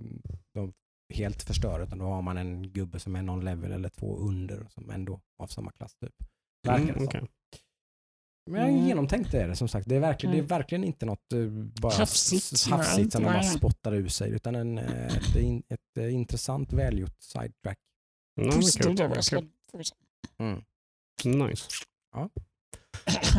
de 0.55 0.73
helt 1.11 1.43
förstörd 1.43 1.83
utan 1.83 1.99
då 1.99 2.05
har 2.05 2.23
man 2.23 2.37
en 2.37 2.73
gubbe 2.73 2.99
som 3.01 3.17
är 3.17 3.23
någon 3.23 3.45
level 3.45 3.73
eller 3.73 3.89
två 3.89 4.17
under 4.19 4.67
som 4.71 4.91
ändå 4.91 5.21
av 5.43 5.47
samma 5.47 5.73
klass 5.73 5.95
typ. 5.95 6.15
Verkar 6.69 6.85
det 6.87 6.93
Mm, 6.93 7.05
okej. 7.07 7.23
Men 8.51 8.69
Mm. 8.71 8.87
genomtänkt 8.87 9.35
är 9.35 9.49
det 9.49 9.57
som 9.57 9.69
sagt. 9.69 9.89
Det 9.89 9.97
är 9.97 10.01
verkligen, 10.01 10.31
det 10.33 10.37
är 10.39 10.41
Mm. 10.41 10.47
verkligen 10.49 10.85
inte 10.85 11.07
något 11.07 11.33
eh, 11.33 11.41
bara 11.81 11.93
Hafsigt, 11.95 12.59
som 12.59 12.83
de 13.11 13.23
bara 13.25 13.43
spottar 13.43 13.95
ur 13.95 14.09
sig 14.09 14.31
utan 14.31 14.55
en, 14.55 14.79
eh, 14.79 15.17
ett, 15.17 15.37
in, 15.37 15.63
ett 15.69 15.99
eh, 15.99 16.15
intressant 16.15 16.73
välgjort 16.73 17.17
sidetrack. 17.23 17.79
Kul. 18.41 18.53
Positivt 18.53 19.01
överraskad. 19.01 19.49
Mm. 20.39 20.63
Nice. 21.49 21.67
Ja. 22.13 22.31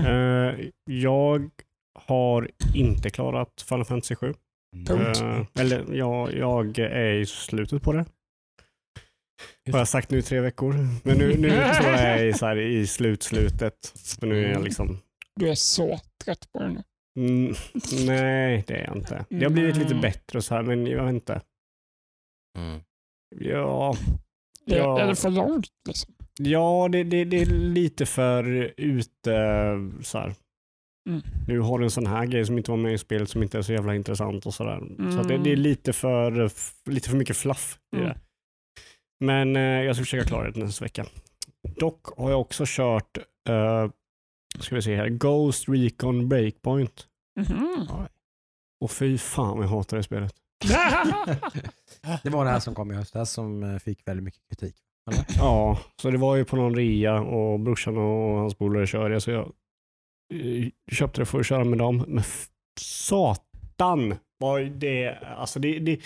Eh, 0.08 0.70
jag 0.86 1.52
har 1.94 2.52
inte 2.76 3.10
klarat 3.10 3.62
Final 3.62 3.86
Fantasy 3.86 4.16
7. 4.16 4.34
Punkt. 4.88 5.22
Eh, 5.22 5.62
eller 5.62 5.94
ja, 5.94 6.32
jag 6.32 6.80
är 6.80 7.14
i 7.14 7.26
slutet 7.26 7.82
på 7.82 7.94
det. 7.94 8.06
Har 9.72 9.80
jag 9.80 9.88
sagt 9.88 10.10
nu 10.12 10.18
i 10.18 10.22
tre 10.22 10.40
veckor. 10.40 10.74
Men 11.04 11.18
nu, 11.18 11.38
nu 11.38 11.50
tror 11.50 11.90
jag 11.90 11.94
jag 11.94 12.20
är 12.20 12.26
i, 12.26 12.34
så 12.34 12.46
här, 12.46 12.58
i 12.58 12.88
slutslutet. 12.88 13.94
För 14.20 14.28
nu 14.28 14.46
är 14.46 14.52
jag 14.52 14.64
liksom... 14.64 14.98
Du 15.36 15.50
är 15.50 15.56
så 15.56 16.00
trött 16.24 16.52
på 16.52 16.60
det 16.60 16.70
nu. 16.70 16.84
Mm, 17.20 17.54
nej, 18.06 18.64
det 18.68 18.74
är 18.74 18.86
jag 18.86 18.96
inte. 18.98 19.26
Det 19.30 19.44
har 19.44 19.50
blivit 19.52 19.76
lite 19.78 19.90
Mm. 19.90 20.02
bättre 20.02 20.38
och 20.38 20.44
så 20.44 20.56
här, 20.56 20.64
men 20.64 20.88
jag 20.88 21.04
vet 21.06 21.14
inte. 21.14 21.42
Mm. 22.58 22.82
Ja, 23.40 23.96
Det, 24.66 24.78
Ja. 24.78 25.00
Är 25.02 25.08
det 25.08 25.16
för 25.16 25.30
långt? 25.30 25.68
Liksom? 25.88 26.14
ja 26.40 26.90
det, 26.92 27.04
det, 27.04 27.26
det 27.26 27.42
är 27.42 27.46
lite 27.46 28.06
för 28.06 28.74
ute 28.78 29.32
så 30.02 30.18
här. 30.18 30.34
Mm. 31.10 31.22
Nu 31.48 31.60
har 31.60 31.80
du 31.80 31.86
en 31.86 31.92
sån 31.92 32.06
här 32.08 32.26
grej 32.26 32.46
som 32.46 32.58
inte 32.58 32.72
var 32.72 32.78
med 32.78 32.94
i 32.94 32.98
spelet 32.98 33.30
som 33.30 33.44
inte 33.44 33.58
är 33.58 33.62
så 33.62 33.74
jävla 33.74 33.96
intressant 33.96 34.46
och 34.46 34.54
sådär. 34.54 34.80
Så 35.12 35.20
att 35.20 35.28
det, 35.28 35.34
Mm. 35.34 35.44
det 35.44 35.52
är 35.52 35.56
lite 35.56 35.94
för, 35.94 36.50
lite 36.92 37.10
för 37.10 37.18
mycket 37.18 37.38
fluff 37.38 37.80
i 37.96 38.00
Mm. 38.00 38.08
det. 38.10 38.18
Men 39.20 39.56
eh, 39.56 39.62
jag 39.62 39.96
ska 39.96 40.04
försöka 40.04 40.26
klara 40.28 40.52
det 40.52 40.60
nästa 40.60 40.86
vecka. 40.86 41.06
Dock 41.78 42.06
har 42.18 42.30
jag 42.30 42.42
också 42.42 42.64
kört, 42.68 43.18
eh, 43.50 43.90
ska 44.60 44.76
vi 44.76 44.82
se 44.82 44.96
här, 44.96 45.10
Ghost 45.10 45.70
Recon 45.70 46.30
Breakpoint. 46.30 47.08
Mhm. 47.40 47.88
Och 48.82 48.92
fy 48.92 49.18
fan 49.18 49.58
vad 49.58 49.66
jag 49.66 49.70
hatar 49.70 49.98
det 49.98 50.04
spelet. 50.04 50.36
det 52.24 52.30
var 52.30 52.46
det 52.46 52.52
här 52.52 52.60
som 52.60 52.76
kom 52.76 52.92
i 52.92 52.96
höstas 52.96 53.32
som 53.32 53.64
eh, 53.64 53.80
fick 53.80 54.08
väldigt 54.08 54.24
mycket 54.24 54.42
kritik. 54.50 54.76
Eller? 55.12 55.26
Ja, 55.38 55.80
så 56.02 56.12
det 56.12 56.18
var 56.18 56.36
ju 56.36 56.46
på 56.46 56.56
någon 56.56 56.76
rea 56.76 57.22
och 57.22 57.60
brorsan 57.60 57.98
och 57.98 58.38
hans 58.40 58.56
polare 58.56 58.88
körde 58.88 59.22
så 59.22 59.32
jag 59.32 59.52
köpte 60.92 61.22
det 61.22 61.26
för 61.26 61.40
att 61.40 61.46
köra 61.46 61.64
med 61.64 61.78
dem. 61.80 62.06
Men 62.08 62.24
satan 62.80 64.16
vad 64.40 64.72
det, 64.72 65.18
alltså 65.38 65.60
det, 65.60 65.80
det 65.80 66.00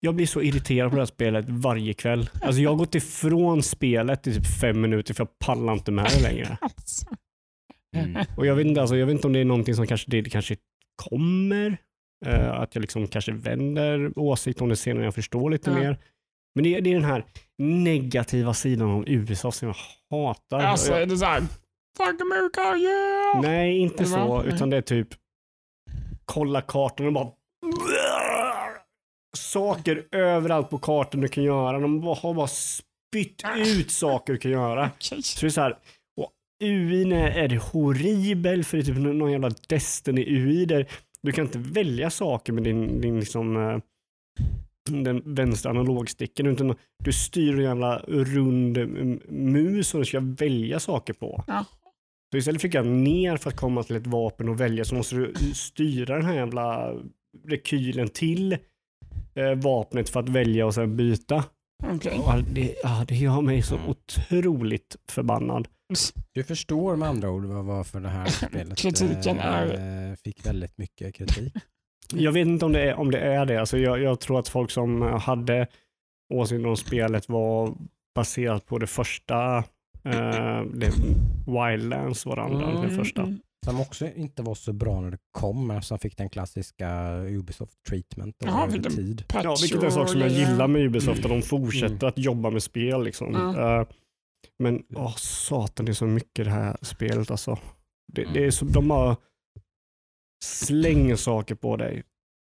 jag 0.00 0.14
blir 0.14 0.26
så 0.26 0.42
irriterad 0.42 0.90
på 0.90 0.96
det 0.96 1.02
här 1.02 1.06
spelet 1.06 1.44
varje 1.48 1.94
kväll. 1.94 2.30
Alltså 2.42 2.62
jag 2.62 2.70
har 2.70 2.76
gått 2.76 2.94
ifrån 2.94 3.62
spelet 3.62 4.26
i 4.26 4.34
typ 4.34 4.46
fem 4.60 4.80
minuter 4.80 5.14
för 5.14 5.20
jag 5.24 5.38
pallar 5.38 5.72
inte 5.72 5.90
med 5.92 6.04
det 6.16 6.22
längre. 6.22 6.58
Alltså. 6.60 7.06
Mm. 7.96 8.24
Och 8.36 8.46
jag 8.46 8.54
vet 8.54 8.66
inte, 8.66 8.80
alltså, 8.80 8.96
jag 8.96 9.06
vet 9.06 9.12
inte 9.14 9.26
om 9.26 9.32
det 9.32 9.38
är 9.40 9.44
någonting 9.44 9.74
som 9.74 9.86
kanske, 9.86 10.10
det 10.10 10.22
kanske 10.30 10.56
kommer. 11.10 11.76
eh, 12.26 12.50
att 12.52 12.74
jag 12.74 12.80
liksom 12.82 13.06
kanske 13.08 13.32
vänder 13.32 14.18
åsikt 14.18 14.60
om 14.60 14.68
det 14.68 14.76
sen 14.76 14.96
när 14.96 15.04
jag 15.04 15.14
förstår 15.14 15.50
lite 15.50 15.70
Ja. 15.70 15.76
mer. 15.76 15.98
Men 16.54 16.64
det, 16.64 16.74
är- 16.76 16.80
det 16.80 16.90
är 16.90 16.94
den 16.94 17.04
här 17.04 17.24
negativa 17.58 18.54
sidan 18.54 18.88
av 18.90 19.04
USA 19.08 19.52
som 19.52 19.68
jag 19.68 19.76
hatar. 20.10 20.60
Alltså 20.60 20.92
Och 20.92 20.98
är 20.98 21.06
det 21.06 21.16
såhär, 21.16 21.42
fuck 21.98 22.20
America 22.20 22.76
yeah! 22.76 23.42
Nej, 23.42 23.78
inte 23.78 24.04
så. 24.04 24.42
Nej. 24.42 24.54
Utan 24.54 24.70
det 24.70 24.76
är 24.76 24.82
typ 24.82 25.08
kolla 26.24 26.60
kartan 26.60 27.06
och 27.06 27.12
bara 27.12 27.28
saker 29.36 30.06
överallt 30.12 30.70
på 30.70 30.78
kartan 30.78 31.20
du 31.20 31.28
kan 31.28 31.44
göra. 31.44 31.78
De 31.78 32.02
har 32.02 32.34
bara 32.34 32.46
spytt 32.48 33.42
ut 33.56 33.90
saker 33.90 34.32
du 34.32 34.38
kan 34.38 34.50
göra. 34.50 34.90
Okej. 34.96 35.22
Så 35.22 35.40
det 35.40 35.46
är 35.46 35.50
så 35.50 35.60
här, 35.60 35.78
och 36.20 36.30
UIn 36.64 37.12
är, 37.12 37.72
horribel 37.72 38.64
för 38.64 38.76
det 38.76 38.82
är 38.82 38.84
typ 38.84 38.96
någon 38.96 39.32
jävla 39.32 39.50
Destiny 39.68 40.24
UI 40.24 40.64
där 40.64 40.86
du 41.22 41.32
kan 41.32 41.44
inte 41.44 41.58
välja 41.58 42.10
saker 42.10 42.52
med 42.52 42.62
din, 42.62 43.00
din 43.00 43.20
liksom 43.20 43.56
eh, 43.56 43.78
den 44.90 45.34
vänstra 45.34 45.70
analogsticken 45.70 46.46
utan 46.46 46.74
du 47.04 47.12
styr 47.12 47.54
en 47.54 47.64
jävla 47.64 47.98
rund 47.98 48.78
mus 49.28 49.88
som 49.88 50.00
du 50.00 50.06
ska 50.06 50.20
välja 50.20 50.80
saker 50.80 51.12
på. 51.12 51.44
Ja. 51.46 51.64
Så 52.30 52.36
istället 52.36 52.60
för 52.60 52.68
att 52.68 52.72
klicka 52.72 52.82
ner 52.82 53.36
för 53.36 53.50
att 53.50 53.56
komma 53.56 53.82
till 53.82 53.96
ett 53.96 54.06
vapen 54.06 54.48
och 54.48 54.60
välja 54.60 54.84
så 54.84 54.94
måste 54.94 55.16
du 55.16 55.34
styra 55.54 56.16
den 56.16 56.24
här 56.24 56.34
jävla 56.34 56.94
rekylen 57.46 58.08
till 58.08 58.52
eh, 59.34 59.54
vapnet 59.54 60.08
för 60.08 60.20
att 60.20 60.28
välja 60.28 60.66
och 60.66 60.74
sen 60.74 60.96
byta. 60.96 61.44
Okej. 61.84 62.18
Och 62.18 62.42
det, 62.42 62.74
ja, 62.82 63.04
det 63.08 63.14
gör 63.14 63.40
mig 63.40 63.62
så 63.62 63.78
otroligt 63.88 64.96
förbannad. 65.08 65.68
Du 66.32 66.44
förstår 66.44 66.96
med 66.96 67.08
andra 67.08 67.30
ord 67.30 67.44
vad 67.44 67.64
varför 67.64 68.00
det 68.00 68.08
här 68.08 68.26
spelet 68.48 68.78
Kritiken 68.78 69.38
eh, 69.38 70.16
fick 70.24 70.46
väldigt 70.46 70.78
mycket 70.78 71.14
kritik. 71.14 71.54
Jag 72.14 72.32
vet 72.32 72.46
inte 72.46 72.64
om 72.64 72.72
det 72.72 72.90
är, 72.90 72.94
om 72.94 73.10
det, 73.10 73.18
är 73.18 73.46
det. 73.46 73.60
Alltså 73.60 73.78
jag, 73.78 74.02
jag 74.02 74.20
tror 74.20 74.38
att 74.38 74.48
folk 74.48 74.70
som 74.70 75.02
hade 75.02 75.66
åsikter 76.34 76.66
om 76.66 76.76
spelet 76.76 77.28
var 77.28 77.74
baserat 78.14 78.66
på 78.66 78.78
det 78.78 78.86
första, 78.86 79.64
eh, 80.04 80.62
det 80.74 80.92
Wildlands 81.46 82.26
var 82.26 82.36
det 82.36 82.42
andra, 82.42 82.70
Mm, 82.70 82.82
det 82.82 82.90
första. 82.94 83.22
mm. 83.22 83.38
Som 83.66 83.80
också 83.80 84.06
inte 84.06 84.42
var 84.42 84.54
så 84.54 84.72
bra 84.72 85.00
när 85.00 85.10
det 85.10 85.18
kom, 85.32 85.66
men 85.66 85.82
som 85.82 85.98
fick 85.98 86.16
den 86.16 86.28
klassiska 86.28 87.14
Ubisoft 87.16 87.72
treatment 87.88 88.36
Jaha, 88.44 88.66
över 88.66 88.78
tid. 88.90 89.24
Ja, 89.34 89.56
vilket 89.62 89.82
är 89.82 89.86
en 89.86 89.92
sak 89.92 90.08
som 90.08 90.20
jag 90.20 90.30
gillar 90.30 90.68
med 90.68 90.82
Ubisoft, 90.82 91.24
att 91.24 91.30
de 91.30 91.42
fortsätter 91.42 91.94
Mm. 91.94 92.08
att 92.08 92.18
jobba 92.18 92.50
med 92.50 92.62
spel. 92.62 93.02
Liksom. 93.04 93.36
Eh, 93.36 93.86
men 94.58 94.82
åh, 94.94 95.14
satan, 95.16 95.86
det 95.86 95.92
är 95.92 95.94
så 95.94 96.06
mycket 96.06 96.44
det 96.44 96.50
här 96.50 96.76
spelet 96.82 97.30
alltså. 97.30 97.58
Det, 98.12 98.22
det 98.22 98.38
är 98.38 98.38
Mm. 98.38 98.52
så, 98.52 98.64
de 98.64 98.88
bara 98.88 99.16
slänger 100.44 101.16
saker 101.16 101.54
på 101.54 101.76
dig. 101.76 102.02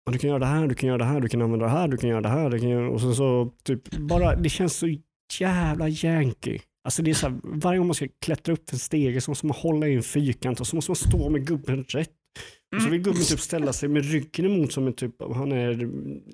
Och 0.06 0.12
du 0.12 0.18
kan 0.18 0.28
göra 0.30 0.38
det 0.38 0.46
här, 0.46 0.66
du 0.66 0.74
kan 0.74 0.86
göra 0.88 0.98
det 0.98 1.04
här, 1.04 1.20
du 1.20 1.28
kan 1.28 1.42
använda 1.42 1.66
det 1.66 1.72
här, 1.72 1.88
du 1.88 1.96
kan 1.96 2.10
göra 2.10 2.20
det 2.20 2.28
här. 2.28 2.50
Du 2.50 2.58
kan 2.58 2.68
göra, 2.68 2.90
och 2.90 3.00
så, 3.00 3.14
så 3.14 3.50
typ 3.64 3.90
bara, 3.96 4.36
det 4.36 4.48
känns 4.48 4.76
så 4.76 4.96
jävla 5.40 5.88
yankee. 5.88 6.60
Alltså 6.84 7.02
det 7.02 7.10
är 7.10 7.14
så 7.14 7.28
här, 7.28 7.40
varje 7.42 7.78
gång 7.78 7.86
man 7.86 7.94
ska 7.94 8.08
klättra 8.20 8.52
upp 8.52 8.72
en 8.72 8.78
stege 8.78 9.20
så 9.20 9.30
måste 9.30 9.46
man 9.46 9.56
hålla 9.56 9.88
i 9.88 9.94
en 9.94 10.02
fyrkant 10.02 10.60
och 10.60 10.66
så 10.66 10.76
måste 10.76 10.90
man 10.90 10.96
stå 10.96 11.28
med 11.30 11.46
gubben 11.46 11.84
rätt. 11.88 12.10
Och 12.76 12.82
så 12.82 12.88
vill 12.88 13.00
gubben 13.02 13.22
typ 13.22 13.40
ställa 13.40 13.72
sig 13.72 13.88
med 13.88 14.04
ryggen 14.04 14.46
emot 14.46 14.72
som 14.72 14.86
en 14.86 14.92
typ, 14.92 15.14
han 15.34 15.52
är 15.52 15.82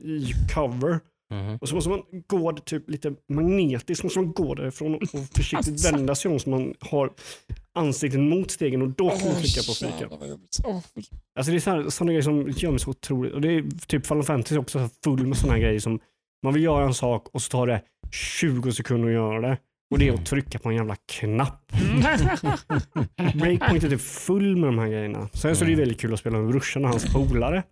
i 0.03 0.33
cover. 0.55 1.01
Mhm. 1.35 1.59
Och 1.61 1.69
så 1.69 1.75
måste 1.75 1.91
man 1.91 2.03
gå 2.27 2.53
typ 2.53 2.91
lite 2.91 3.15
magnetiskt, 3.33 4.05
måste 4.05 4.19
man 4.19 4.33
gå 4.33 4.55
därifrån 4.55 4.95
och 4.95 5.09
försiktigt 5.37 5.93
vända 5.93 6.15
sig 6.15 6.31
om 6.31 6.39
så 6.39 6.51
man 6.51 6.75
har 6.81 7.13
ansiktet 7.75 8.21
mot 8.21 8.51
stegen 8.51 8.83
och 8.83 8.89
då 8.89 9.11
kan 9.11 9.29
man 9.29 9.37
trycka 9.43 9.61
på 9.67 9.73
fyrkant. 9.75 10.13
Alltså 11.39 11.53
det 11.53 11.57
är 11.57 11.91
sådana, 11.91 12.13
grejer 12.13 12.23
som 12.23 12.51
gör 12.51 12.71
mig 12.71 12.81
så 12.81 12.91
otroligt. 12.91 13.33
Och 13.33 13.41
det 13.41 13.53
är 13.53 13.87
typ 13.87 14.07
Final 14.07 14.25
Fantasy 14.25 14.59
också 14.59 14.89
så 14.89 14.95
full 15.05 15.27
med 15.27 15.37
sådana 15.37 15.59
grejer 15.59 15.81
som 15.81 16.01
man 16.43 16.55
vill 16.55 16.63
göra 16.63 16.87
en 16.87 16.95
sak 16.95 17.29
och 17.33 17.43
så 17.43 17.51
tar 17.51 17.67
det 17.67 17.83
20 18.13 18.73
sekunder 18.73 19.09
att 19.09 19.15
göra 19.15 19.41
det. 19.41 19.59
Och 19.91 19.99
det 19.99 20.09
är 20.09 20.13
att 20.15 20.27
trycka 20.27 20.59
på 20.59 20.69
en 20.69 20.75
jävla 20.77 20.97
knapp. 21.13 21.73
Breakpoint 23.35 23.85
är 23.85 23.89
typ 23.91 24.01
full 24.01 24.57
med 24.57 24.69
de 24.69 24.79
här 24.79 24.89
grejerna. 24.89 25.29
Sen 25.33 25.57
så 25.57 25.65
är 25.65 25.67
det 25.67 25.73
ju 25.73 25.79
väldigt 25.79 26.01
kul 26.01 26.13
att 26.13 26.21
spela 26.21 26.39
med 26.39 26.49
brorsan 26.49 26.85
och 26.85 26.91
hans 26.91 27.13
polare. 27.13 27.63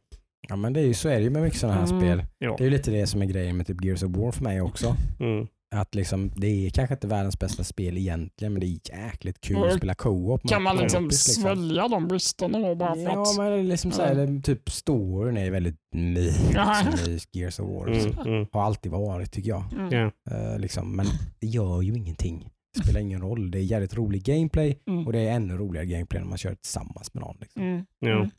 Ja 0.49 0.57
men 0.57 0.73
det 0.73 0.81
är 0.81 0.85
ju, 0.85 0.95
så 0.95 1.09
är 1.09 1.17
det 1.17 1.23
ju 1.23 1.31
med 1.31 1.43
mycket 1.43 1.59
sådana 1.59 1.79
här 1.81 1.87
Mm. 1.87 2.01
spel. 2.01 2.25
Ja. 2.39 2.55
Det 2.59 2.63
är 2.63 2.65
ju 2.65 2.71
lite 2.71 2.91
det 2.91 3.07
som 3.07 3.23
är 3.23 3.27
grejen 3.27 3.57
med 3.57 3.67
typ 3.67 3.85
Gears 3.85 4.03
of 4.03 4.11
War 4.17 4.33
för 4.33 4.43
mig 4.45 4.61
också. 4.61 4.97
Mm. 5.21 5.47
Att 5.75 5.95
liksom, 5.95 6.31
det 6.37 6.47
är 6.67 6.71
kanske 6.71 6.95
inte 6.95 7.07
världens 7.07 7.39
bästa 7.39 7.65
spel 7.65 7.97
egentligen 7.99 8.53
men 8.53 8.61
det 8.61 8.67
är 8.67 8.79
jäkligt 9.07 9.41
kul 9.41 9.57
Och 9.57 9.67
att 9.67 9.75
spela 9.77 9.95
co-op. 9.95 10.45
med 10.45 10.51
Kan 10.51 10.63
man 10.63 10.77
liksom 10.77 11.03
kompis, 11.03 11.29
liksom. 11.29 11.43
svälja 11.43 11.89
de 11.89 12.09
bristerna 12.09 12.59
då 12.59 12.75
bara 12.75 12.95
för 12.95 13.03
Ja 13.03 13.23
att... 13.23 13.37
men 13.37 13.47
det 13.53 13.59
är 13.59 13.63
liksom 13.63 13.91
så 13.91 14.03
här, 14.03 14.15
det- 14.15 14.43
typ 14.43 14.71
storyn 14.71 15.37
är 15.37 15.51
väldigt 15.51 15.77
my 15.95 16.31
Ja. 16.55 16.75
som 17.01 17.11
i 17.11 17.19
Gears 17.33 17.61
of 17.61 17.69
War. 17.69 17.87
Mm. 17.89 18.19
Mm. 18.35 18.47
Har 18.53 18.63
alltid 18.63 18.93
varit 18.93 19.33
tycker 19.33 19.49
jag. 19.49 19.65
Mm. 19.73 19.93
Ja. 19.93 20.11
Eh, 20.37 20.59
liksom, 20.59 20.97
men 20.97 21.07
det 21.41 21.47
gör 21.47 21.83
ju 21.83 21.95
ingenting. 21.95 22.49
Det 22.77 22.83
spelar 22.85 23.01
ingen 23.01 23.21
roll. 23.21 23.51
Det 23.51 23.59
är 23.59 23.63
jävligt 23.63 23.95
rolig 23.97 24.23
gameplay 24.25 24.79
Mm. 24.89 25.07
och 25.07 25.13
det 25.13 25.19
är 25.19 25.33
ännu 25.33 25.57
roligare 25.57 25.87
gameplay 25.87 26.21
när 26.23 26.29
man 26.29 26.39
kör 26.39 26.55
tillsammans 26.55 27.15
med 27.15 27.21
någon. 27.23 27.37
Liksom. 27.41 27.63
Mm. 27.63 27.85
Ja. 28.01 28.09
Mm. 28.11 28.23
Eh, 28.23 28.31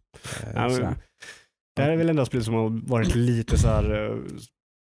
Ja, 0.53 0.61
men- 0.61 0.75
sådär. 0.75 0.95
Det 1.75 1.81
här 1.81 1.89
är 1.91 1.95
väl 1.97 2.09
enda 2.09 2.25
spelet 2.25 2.45
som 2.45 2.53
har 2.53 2.69
varit 2.87 3.15
lite 3.15 3.57
så 3.57 3.67
här. 3.67 4.17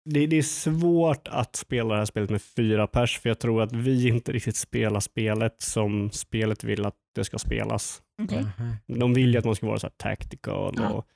Det, 0.05 0.27
det 0.27 0.37
är 0.39 0.43
svårt 0.43 1.29
att 1.29 1.57
spela 1.57 1.95
det 1.95 2.01
här 2.01 2.05
spelet 2.05 2.31
med 2.31 2.43
fyra 2.43 2.87
pers 2.87 3.19
för 3.19 3.29
jag 3.31 3.39
tror 3.39 3.63
att 3.63 3.73
vi 3.73 4.09
inte 4.09 4.33
riktigt 4.33 4.57
spelar 4.57 5.01
spelet 5.01 5.55
som 5.59 6.11
spelet 6.11 6.65
vill 6.65 6.87
att 6.87 6.95
det 7.15 7.25
ska 7.25 7.39
spelas. 7.39 8.03
Aha. 8.33 8.47
De 8.87 9.15
vill 9.15 9.33
ju 9.33 9.39
att 9.39 9.45
man 9.45 9.55
ska 9.55 9.67
vara 9.67 9.79
så 9.79 9.87
här 9.87 9.95
tactical 9.97 10.75
Ja. 10.79 10.89
och 10.89 11.07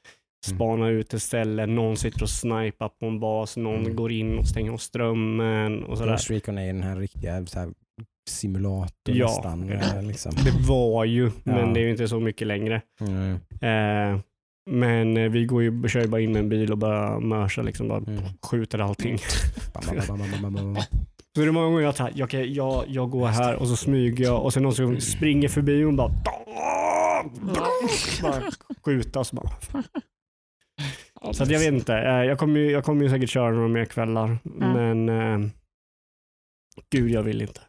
spana 0.47 0.89
ut 0.89 1.15
ett 1.15 1.23
ställe, 1.23 1.67
någon 1.67 1.97
sitter 1.97 2.23
och 2.23 2.31
snipar 2.31 2.89
på 2.89 3.07
en 3.07 3.21
bas, 3.21 3.57
någon 3.57 3.81
Mm. 3.81 3.97
går 3.97 4.13
in 4.13 4.39
och 4.39 4.47
stänger 4.49 4.73
av 4.73 4.77
strömmen 4.77 5.85
och 5.85 5.99
sådär. 5.99 6.11
Ghost 6.13 6.31
Recon 6.31 6.59
är 6.59 6.67
den 6.67 6.83
här 6.83 6.97
riktiga 6.97 7.47
så 7.47 7.59
här, 7.59 7.69
simulator 8.31 9.15
Ja. 9.17 9.27
nästan. 9.27 9.73
eh, 9.73 10.03
Liksom. 10.03 10.33
Det 10.45 10.69
var 10.69 11.05
ju, 11.05 11.31
men 11.45 11.59
Ja. 11.59 11.67
det 11.75 11.81
är 11.81 11.85
ju 11.85 11.91
inte 11.91 12.09
så 12.09 12.21
mycket 12.21 12.47
längre. 12.47 12.83
Mm. 13.01 13.33
Eh, 13.61 14.21
men 14.71 15.17
eh, 15.17 15.31
vi 15.31 15.45
går 15.45 15.63
ju, 15.63 15.89
kör 15.89 16.01
ju 16.01 16.07
bara 16.09 16.21
in 16.21 16.33
med 16.33 16.41
en 16.41 16.49
bil 16.49 16.73
och 16.73 16.79
bara 16.79 17.21
mörsa, 17.21 17.63
liksom, 17.63 17.89
bara 17.89 17.99
Mm. 17.99 18.23
skjuter 18.51 18.79
allting. 18.79 19.19
Bam. 19.75 20.77
Så 21.35 21.41
det 21.41 21.47
är 21.47 21.51
många 21.51 21.67
gånger 21.67 21.81
jag, 21.81 21.97
tar, 21.97 22.11
jag, 22.15 22.31
kan- 22.31 22.53
jag, 22.53 22.85
jag 22.89 23.11
går 23.11 23.27
här 23.27 23.55
och 23.55 23.69
så 23.69 23.77
smyger 23.77 24.25
jag 24.25 24.43
och 24.45 24.53
sen 24.53 24.63
någon 24.63 24.75
som 24.75 25.01
springer 25.01 25.49
förbi 25.49 25.85
och 25.85 25.95
bara, 25.95 26.11
bara 28.23 28.43
skjuta 28.85 29.19
och 29.19 29.27
så 29.27 29.37
bara. 29.37 29.51
Så 31.33 31.43
att 31.43 31.51
jag 31.51 31.59
vet 31.59 31.73
inte. 31.73 31.95
Eh, 31.95 32.25
Jag 32.25 32.39
kommer 32.39 32.61
ju, 32.61 32.71
jag 32.71 32.85
kommer 32.85 33.03
ju 33.05 33.11
säkert 33.11 33.31
köra 33.31 33.51
några 33.51 33.69
mer 33.69 33.85
kvällar. 33.85 34.39
Men 34.45 35.09
eh, 35.09 35.49
gud, 36.91 37.11
jag 37.11 37.23
vill 37.23 37.43
inte. 37.43 37.61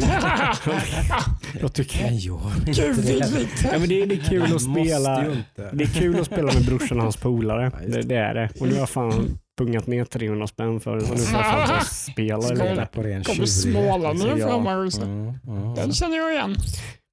Jag 1.60 1.72
tycker, 1.72 2.04
Men 2.04 2.16
gör 2.16 2.40
Gud, 2.66 2.96
vidrigt. 2.96 3.64
ja, 3.72 3.78
men 3.78 3.88
det, 3.88 4.06
det 4.06 4.14
är 4.14 4.28
kul 4.28 4.54
att 4.54 4.62
spela. 4.62 5.24
Det 5.72 5.84
är 5.84 6.00
kul 6.00 6.20
att 6.20 6.26
spela 6.26 6.52
med 6.52 6.64
brorsan 6.66 6.98
och 6.98 7.02
hans 7.02 7.16
polare. 7.16 7.70
Det, 7.86 8.02
det. 8.02 8.16
är 8.16 8.34
det. 8.34 8.50
Och 8.60 8.66
nu 8.66 8.72
har 8.72 8.78
jag 8.80 8.90
fan 8.90 9.38
pungat 9.58 9.86
ner 9.86 10.04
300 10.04 10.46
spänn 10.46 10.80
för 10.80 10.96
det. 10.96 11.00
Så 11.04 11.12
nu 11.14 11.18
får 11.18 11.38
jag 11.38 11.46
fan 11.46 11.66
så 11.66 11.72
här 11.72 11.84
spela 11.84 12.36
lite. 12.48 12.88
på 12.92 13.02
ren 13.02 13.24
Kommer 13.24 13.46
tjurighet, 13.46 13.48
småla 13.50 14.12
liksom. 14.12 14.38
framme 14.38 14.86
också. 14.86 15.02
Mm, 15.02 15.34
mm. 15.48 15.74
Den 15.74 15.92
känner 15.92 16.16
jag 16.16 16.32
igen. 16.32 16.56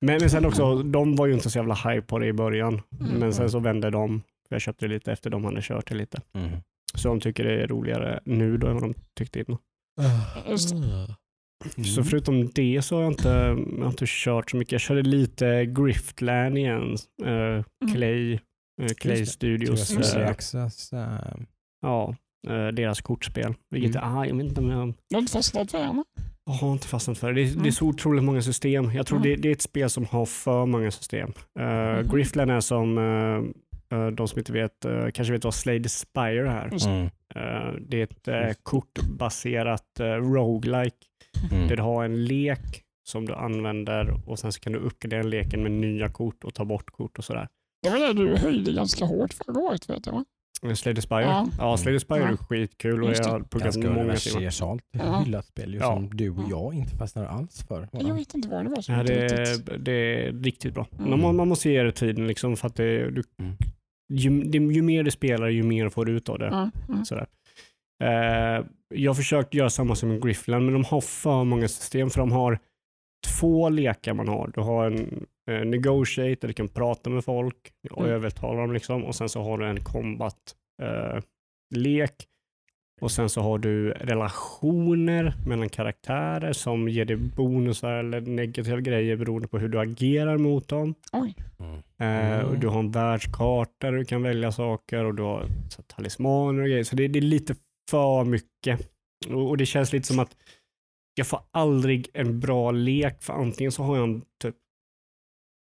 Men, 0.01 0.17
men 0.19 0.29
sen 0.29 0.45
också, 0.45 0.83
de 0.83 1.15
var 1.15 1.25
ju 1.25 1.33
inte 1.33 1.49
så 1.49 1.57
jävla 1.59 1.75
hype 1.75 2.01
på 2.07 2.19
det 2.19 2.27
i 2.27 2.33
början. 2.33 2.81
Mm. 2.99 3.11
Men 3.13 3.33
sen 3.33 3.51
så 3.51 3.59
vände 3.59 3.89
de. 3.89 4.21
Jag 4.49 4.61
köpte 4.61 4.85
det 4.85 4.93
lite 4.93 5.11
efter 5.11 5.29
de 5.29 5.45
hade 5.45 5.61
kört 5.61 5.89
det 5.89 5.95
lite. 5.95 6.21
Mm. 6.35 6.49
Så 6.95 7.07
de 7.07 7.19
tycker 7.19 7.43
det 7.43 7.63
är 7.63 7.67
roligare 7.67 8.19
nu 8.25 8.57
då 8.57 8.67
än 8.67 8.73
vad 8.73 8.83
de 8.83 8.93
tyckte 9.17 9.39
innan. 9.39 9.57
Det. 9.97 11.15
Mm. 11.77 11.85
Så 11.85 12.03
förutom 12.03 12.49
det 12.49 12.81
så 12.81 12.95
har 12.95 13.03
jag 13.03 13.11
inte, 13.11 13.29
jag 13.77 13.83
har 13.83 13.89
inte 13.89 14.05
kört 14.07 14.51
så 14.51 14.57
mycket. 14.57 14.71
Jag 14.71 14.81
körde 14.81 15.01
lite 15.01 15.65
Griftland 15.65 16.57
igen. 16.57 16.97
Uh, 17.25 17.63
Clay, 17.93 18.33
uh, 18.81 18.87
Clay 18.97 19.19
det. 19.19 19.25
Studios. 19.25 19.91
Eh, 20.93 21.07
ja, 21.81 22.15
deras 22.73 23.01
kortspel. 23.01 23.53
Vilket, 23.69 23.95
Mm. 23.95 24.17
ah, 24.17 24.25
jag 24.25 24.35
vet 24.35 24.45
inte 24.45 24.61
om 24.61 24.69
jag, 24.69 24.87
Du 25.09 25.15
har 25.15 25.21
inte 25.21 25.33
fastnat 25.33 25.71
för 25.71 25.83
henne? 25.83 26.03
jag 26.45 26.53
har 26.53 26.73
inte 26.73 26.87
fastnat 26.87 27.17
för 27.17 27.33
det. 27.33 27.33
Det 27.33 27.41
är, 27.41 27.45
det 27.45 27.51
är 27.51 27.57
Mm. 27.59 27.71
så 27.71 27.85
otroligt 27.87 28.23
många 28.23 28.41
system. 28.41 28.91
Jag 28.91 29.07
tror 29.07 29.17
Mm. 29.17 29.29
det, 29.29 29.35
det 29.35 29.47
är 29.49 29.51
ett 29.53 29.61
spel 29.61 29.89
som 29.89 30.05
har 30.05 30.25
för 30.25 30.65
många 30.65 30.91
system. 30.91 31.33
Uh. 31.59 32.13
Griftland 32.13 32.51
är 32.51 32.59
som, 32.59 32.97
eh, 33.91 34.07
de 34.07 34.27
som 34.27 34.39
inte 34.39 34.51
vet, 34.53 34.85
kanske 35.13 35.31
vet 35.33 35.43
vad 35.43 35.53
Slay 35.53 35.83
the 35.83 35.89
Spire 35.89 36.51
är. 36.51 36.87
Mm, 36.87 37.09
det 37.89 37.99
är 37.99 38.03
ett 38.03 38.27
uh, 38.27 38.53
kortbaserat 38.63 39.85
uh, 39.99 40.05
roguelike 40.05 40.97
mm. 41.51 41.67
där 41.67 41.75
du 41.75 41.81
har 41.81 42.05
en 42.05 42.25
lek 42.25 42.83
som 43.07 43.25
du 43.25 43.33
använder 43.33 44.29
och 44.29 44.39
sen 44.39 44.51
så 44.51 44.59
kan 44.59 44.73
du 44.73 44.79
uppgradera 44.79 45.21
den 45.21 45.29
leken 45.29 45.63
med 45.63 45.71
nya 45.71 46.09
kort 46.09 46.43
och 46.43 46.53
ta 46.53 46.65
bort 46.65 46.91
kort 46.91 47.17
och 47.17 47.23
sådär. 47.23 47.47
Det 47.83 47.89
var 47.89 47.99
det 47.99 48.13
du 48.13 48.35
höjde 48.37 48.73
ganska 48.73 49.05
hårt 49.05 49.33
förra 49.33 49.59
året 49.59 49.89
vet 49.89 50.05
jag 50.05 50.13
va? 50.13 50.25
Slay 50.75 50.95
the 50.95 51.01
Spire? 51.01 51.21
Ja. 51.21 51.47
Ja, 51.57 51.77
Slay 51.77 51.95
the 51.95 51.99
Spire 51.99 52.23
är 52.23 52.29
Ja. 52.29 52.37
skitkul 52.37 53.03
och 53.03 53.11
jag 53.11 53.23
har 53.25 53.39
pluggat 53.39 53.63
Ganska 53.63 53.81
många 53.91 54.15
timmar. 54.15 54.37
universalt 54.37 54.83
Ja. 54.91 55.19
hyllat 55.19 55.45
spel 55.45 55.73
ju, 55.73 55.79
Ja. 55.79 55.95
som 55.95 56.09
du 56.17 56.29
och 56.29 56.43
jag 56.49 56.73
inte 56.73 56.95
fastnar 56.97 57.25
alls 57.25 57.63
för. 57.67 57.89
Jag 57.91 58.15
vet 58.15 58.33
inte 58.33 58.49
vad 58.49 58.65
det 58.65 58.69
var 58.69 58.81
som 58.81 58.95
Ja, 58.95 59.03
det, 59.03 59.13
är, 59.25 59.77
det 59.77 59.91
är 59.91 60.31
riktigt 60.33 60.73
bra. 60.73 60.87
Mm. 60.99 61.21
Man, 61.21 61.35
man 61.35 61.47
måste 61.47 61.69
ge 61.69 61.83
det 61.83 61.91
tiden 61.91 62.27
liksom 62.27 62.55
för 62.57 62.67
att 62.67 62.75
det, 62.75 63.11
du, 63.11 63.23
Mm. 63.39 63.55
ju, 64.09 64.43
det, 64.43 64.57
ju 64.57 64.81
mer 64.81 65.03
du 65.03 65.11
spelar 65.11 65.47
ju 65.47 65.63
mer 65.63 65.89
får 65.89 66.05
du 66.05 66.11
ut 66.11 66.29
av 66.29 66.39
det. 66.39 66.69
Ja. 66.87 67.05
Sådär. 67.05 67.27
Eh, 68.03 68.65
jag 68.89 69.09
har 69.09 69.15
försökt 69.15 69.53
göra 69.53 69.69
samma 69.69 69.95
som 69.95 70.19
Griffland, 70.19 70.65
men 70.65 70.73
de 70.73 70.83
har 70.85 71.01
för 71.01 71.43
många 71.43 71.67
system 71.67 72.09
för 72.09 72.19
de 72.19 72.31
har 72.31 72.59
två 73.39 73.69
lekar 73.69 74.13
man 74.13 74.27
har. 74.27 74.51
Du 74.55 74.61
har 74.61 74.85
en 74.85 75.25
eh, 75.51 75.65
negotiate 75.65 76.37
där 76.41 76.47
du 76.47 76.53
kan 76.53 76.67
prata 76.67 77.09
med 77.09 77.23
folk 77.25 77.57
och 77.91 78.01
Mm. 78.03 78.11
övertala 78.15 78.61
dem 78.61 78.73
liksom 78.73 79.05
och 79.05 79.15
sen 79.15 79.29
så 79.29 79.41
har 79.43 79.57
du 79.57 79.65
en 79.67 79.79
combat 79.83 80.37
eh, 80.81 81.19
lek 81.75 82.13
och 83.01 83.11
sen 83.11 83.29
så 83.29 83.41
har 83.41 83.57
du 83.57 83.91
relationer 83.91 85.33
mellan 85.47 85.69
karaktärer 85.69 86.53
som 86.53 86.89
ger 86.89 87.05
dig 87.05 87.15
bonusar 87.15 87.91
eller 87.91 88.21
negativa 88.21 88.79
grejer 88.79 89.15
beroende 89.15 89.47
på 89.47 89.57
hur 89.59 89.69
du 89.69 89.79
agerar 89.79 90.37
mot 90.37 90.67
dem. 90.67 90.95
Oj. 91.13 91.35
Mm. 91.59 92.39
Eh, 92.39 92.45
och 92.45 92.59
du 92.59 92.67
har 92.67 92.79
en 92.79 92.91
världskarta 92.91 93.91
där 93.91 93.97
du 93.97 94.05
kan 94.05 94.23
välja 94.23 94.51
saker 94.51 95.05
och 95.05 95.15
du 95.15 95.23
har 95.23 95.45
så, 95.69 95.81
talismaner 95.81 96.61
och 96.61 96.67
grejer. 96.67 96.83
Så 96.83 96.95
det, 96.95 97.07
det 97.07 97.19
är 97.19 97.21
lite 97.21 97.55
för 97.93 98.23
mycket. 98.23 98.91
Och, 99.29 99.49
och 99.49 99.57
det 99.57 99.65
känns 99.65 99.93
lite 99.93 100.07
som 100.07 100.19
att 100.19 100.37
jag 101.15 101.27
får 101.27 101.39
aldrig 101.51 102.09
en 102.13 102.39
bra 102.39 102.71
lek 102.71 103.21
för 103.21 103.33
antingen 103.33 103.71
så 103.71 103.83
har 103.83 103.97
jag 103.97 104.03
en 104.03 104.21
typ 104.41 104.55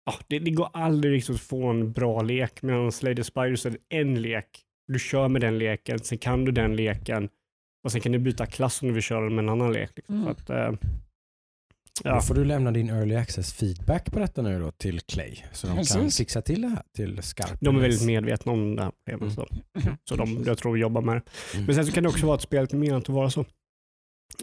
Ja, 0.05 0.13
det, 0.27 0.39
det 0.39 0.51
går 0.51 0.69
aldrig 0.73 1.13
riktigt 1.13 1.35
att 1.35 1.41
få 1.41 1.67
en 1.67 1.91
bra 1.91 2.21
lek. 2.21 2.61
Medan 2.61 2.91
Spire 2.91 3.57
så 3.57 3.69
är 3.69 3.77
en 3.89 4.21
lek. 4.21 4.45
Du 4.87 4.99
kör 4.99 5.27
med 5.27 5.41
den 5.41 5.57
leken, 5.57 5.99
sen 5.99 6.17
kan 6.17 6.45
du 6.45 6.51
den 6.51 6.75
leken 6.75 7.29
och 7.83 7.91
sen 7.91 8.01
kan 8.01 8.11
du 8.11 8.19
byta 8.19 8.45
klass 8.45 8.81
om 8.81 8.87
du 8.87 8.93
vill 8.93 9.03
köra 9.03 9.29
med 9.29 9.39
en 9.39 9.49
annan 9.49 9.73
lek. 9.73 9.91
Liksom. 9.95 10.15
Mm. 10.15 10.25
Så 10.25 10.31
att, 10.31 10.49
eh, 10.49 10.71
Då 12.03 12.09
ja. 12.09 12.21
får 12.21 12.35
du 12.35 12.45
lämna 12.45 12.71
din 12.71 12.89
early 12.89 13.15
access 13.15 13.53
feedback 13.53 14.11
på 14.11 14.19
detta 14.19 14.41
nu 14.41 14.59
då 14.59 14.71
till 14.71 14.99
Clay. 15.01 15.35
Så 15.53 15.67
de 15.67 15.73
kan 15.75 15.85
Precis. 15.85 16.17
fixa 16.17 16.41
till 16.41 16.61
det 16.61 16.67
här 16.67 16.81
till 16.95 17.21
skarp. 17.23 17.57
De 17.61 17.75
är 17.75 17.79
väldigt 17.81 18.05
medvetna 18.05 18.51
om 18.51 18.75
det 18.75 18.83
här 18.83 18.91
problemet. 19.05 19.37
Mm. 19.37 19.47
Så, 19.83 19.91
så 20.09 20.15
de, 20.15 20.43
jag 20.45 20.57
tror 20.57 20.73
vi 20.73 20.79
jobbar 20.79 21.01
med 21.01 21.15
det. 21.15 21.21
Mm. 21.53 21.65
Men 21.65 21.75
sen 21.75 21.85
så 21.85 21.91
kan 21.91 22.03
det 22.03 22.09
också 22.09 22.25
vara 22.25 22.35
att 22.35 22.41
spelet 22.41 22.73
är 22.73 22.77
menat 22.77 23.03
att 23.03 23.09
vara 23.09 23.29
så. 23.29 23.45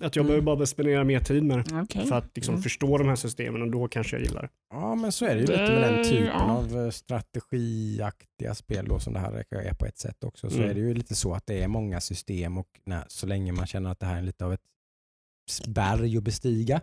Att 0.01 0.16
jag 0.16 0.23
Mm. 0.23 0.27
behöver 0.27 0.45
bara 0.57 0.66
spendera 0.66 1.05
mer 1.05 1.21
tid 1.21 1.42
med 1.45 1.59
det. 1.59 1.81
Okej. 1.83 2.07
För 2.07 2.16
att 2.16 2.31
liksom 2.35 2.55
Mm. 2.55 2.62
förstå 2.62 2.99
de 2.99 3.09
här 3.09 3.16
systemen 3.16 3.62
och 3.62 3.71
då 3.71 3.88
kanske 3.88 4.16
jag 4.16 4.23
gillar 4.25 4.42
det. 4.42 4.49
Ja, 4.71 4.95
men 4.95 5.12
så 5.12 5.25
är 5.25 5.35
det 5.35 5.40
ju 5.40 5.47
lite 5.47 5.59
med 5.62 5.83
den 5.92 6.05
typen 6.05 6.27
ja. 6.27 6.40
av 6.57 6.79
eh, 6.85 6.90
strategiaktiga 6.90 8.55
spel 8.55 8.87
då, 8.88 8.99
som 8.99 9.12
det 9.12 9.19
här 9.21 9.45
är 9.51 9.75
på 9.75 9.87
ett 9.87 9.99
sätt 9.99 10.25
också. 10.25 10.51
Så 10.51 10.57
Mm. 10.57 10.71
är 10.71 10.75
det 10.75 10.81
ju 10.81 10.95
lite 10.95 11.14
så 11.14 11.35
att 11.35 11.47
det 11.47 11.62
är 11.62 11.69
många 11.69 12.01
system 12.01 12.59
och 12.59 12.69
när, 12.85 13.05
så 13.09 13.27
länge 13.27 13.53
man 13.53 13.66
känner 13.66 13.90
att 13.90 14.01
det 14.01 14.07
här 14.07 14.19
är 14.19 14.23
lite 14.23 14.45
av 14.45 14.53
ett 14.53 14.61
berg 15.66 16.16
att 16.16 16.23
bestiga 16.23 16.81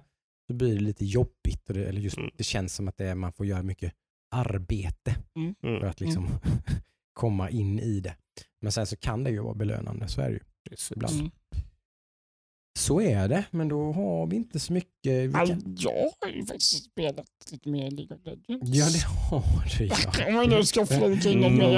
så 0.54 0.58
blir 0.58 0.74
det 0.76 0.82
lite 0.82 1.06
jobbigt. 1.06 1.68
Och 1.70 1.74
det, 1.74 1.86
eller 1.86 2.02
just, 2.02 2.18
Mm. 2.18 2.30
det 2.38 2.44
känns 2.44 2.76
som 2.76 2.88
att 2.88 2.98
det 2.98 3.06
är, 3.06 3.16
man 3.16 3.34
får 3.34 3.46
göra 3.46 3.64
mycket 3.64 3.94
arbete 4.36 5.16
för 5.62 5.68
Mm. 5.68 5.84
att 5.90 6.00
liksom 6.00 6.28
komma 7.14 7.50
in 7.50 7.80
i 7.80 8.00
det. 8.00 8.16
Men 8.62 8.72
sen 8.72 8.86
så 8.88 8.96
kan 8.96 9.24
det 9.24 9.30
ju 9.32 9.40
vara 9.40 9.54
belönande, 9.56 10.08
så 10.08 10.22
är 10.22 10.28
det 10.30 10.34
ju. 10.34 10.40
Precis. 10.70 10.92
Ibland. 10.92 11.32
Så 12.80 13.02
är 13.02 13.28
det, 13.28 13.46
men 13.52 13.68
då 13.68 13.92
har 13.92 14.28
vi 14.28 14.36
inte 14.36 14.60
så 14.60 14.74
mycket. 14.74 14.90
Vi 15.06 15.34
kan... 15.34 15.76
jag 15.78 16.12
har 16.22 16.30
ju 16.36 16.46
faktiskt 16.46 16.92
spelat 16.92 17.26
lite 17.52 17.70
mer 17.70 17.92
League 17.92 18.18
of 18.18 18.26
Legends. 18.26 18.78
Ja, 18.78 18.86
det 18.86 19.04
har 19.30 19.78
du 19.78 19.86
ja. 19.86 20.28
Om 20.28 20.34
man 20.34 20.50
nu 20.50 20.64
ska 20.64 20.86
flika 20.86 21.30
in 21.30 21.40
något 21.40 21.52
mer. 21.52 21.72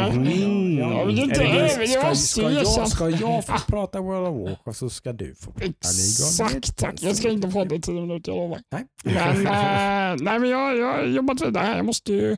Jag 0.79 1.05
vill 1.05 1.19
inte 1.19 1.41
Är 1.41 1.53
det 1.53 1.71
över, 1.71 1.79
det? 1.79 1.93
jag 1.93 2.17
Ska, 2.17 2.51
jag, 2.51 2.87
ska 2.87 3.09
jag 3.09 3.45
få 3.45 3.57
prata 3.67 4.01
World 4.01 4.27
of 4.27 4.49
Warcraft 4.49 4.79
så 4.79 4.89
ska 4.89 5.13
du 5.13 5.35
få 5.35 5.51
prata 5.51 5.63
League 5.63 5.71
of 5.71 6.55
Exakt 6.55 6.77
tack. 6.77 6.81
Legends. 6.81 7.03
Jag 7.03 7.15
ska 7.15 7.29
inte 7.29 7.47
prata 7.47 7.75
i 7.75 7.81
tio 7.81 8.01
minuter, 8.01 8.31
jag 8.31 8.37
lovar. 8.37 8.59
Nej. 8.71 8.85
Men, 9.03 9.37
äh, 9.37 10.23
nej, 10.23 10.39
men 10.39 10.49
jag, 10.49 10.77
jag 10.77 10.93
har 10.93 11.03
jobbat 11.03 11.41
vidare. 11.41 11.77
Jag 11.77 11.85
måste 11.85 12.13
ju 12.13 12.37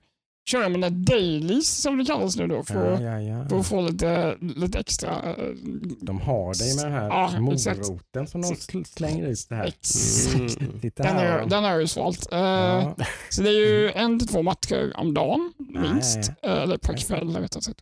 köra 0.49 0.69
mina 0.69 0.89
dailies 0.89 1.81
som 1.81 1.97
det 1.97 2.05
kallas 2.05 2.35
nu 2.35 2.47
då. 2.47 2.63
För, 2.63 3.01
Ja, 3.01 3.21
ja, 3.21 3.21
ja. 3.21 3.49
för 3.49 3.59
att 3.59 3.67
få 3.67 3.81
lite, 3.81 4.37
lite 4.41 4.79
extra. 4.79 5.09
äh, 5.23 5.35
De 6.01 6.21
har 6.21 6.53
dig 6.59 6.75
med 6.75 6.85
den 6.85 6.91
här 6.93 7.07
Ja, 7.07 7.53
exakt. 7.53 7.77
moroten 7.79 8.27
som 8.27 8.41
de 8.41 8.47
sl- 8.53 8.83
slänger 8.83 9.27
ut 9.27 9.45
det 9.49 9.55
här. 9.55 9.65
Exakt. 9.65 10.61
Mm. 10.61 10.79
Den 10.95 11.17
är, 11.17 11.45
den 11.45 11.65
är 11.65 11.79
ju 11.79 11.87
svalt. 11.87 12.31
Eh, 12.31 12.39
ja. 12.39 12.95
Så 13.29 13.41
det 13.41 13.49
är 13.49 13.67
ju 13.67 13.91
en 13.91 14.19
till 14.19 14.27
två 14.27 14.41
matcher 14.41 14.93
om 14.95 15.13
dagen 15.13 15.53
minst. 15.57 16.29
Eh, 16.43 16.51
Eller 16.61 16.77
per 16.77 16.97
kväll 16.97 17.35
rättare 17.35 17.61
sagt. 17.63 17.79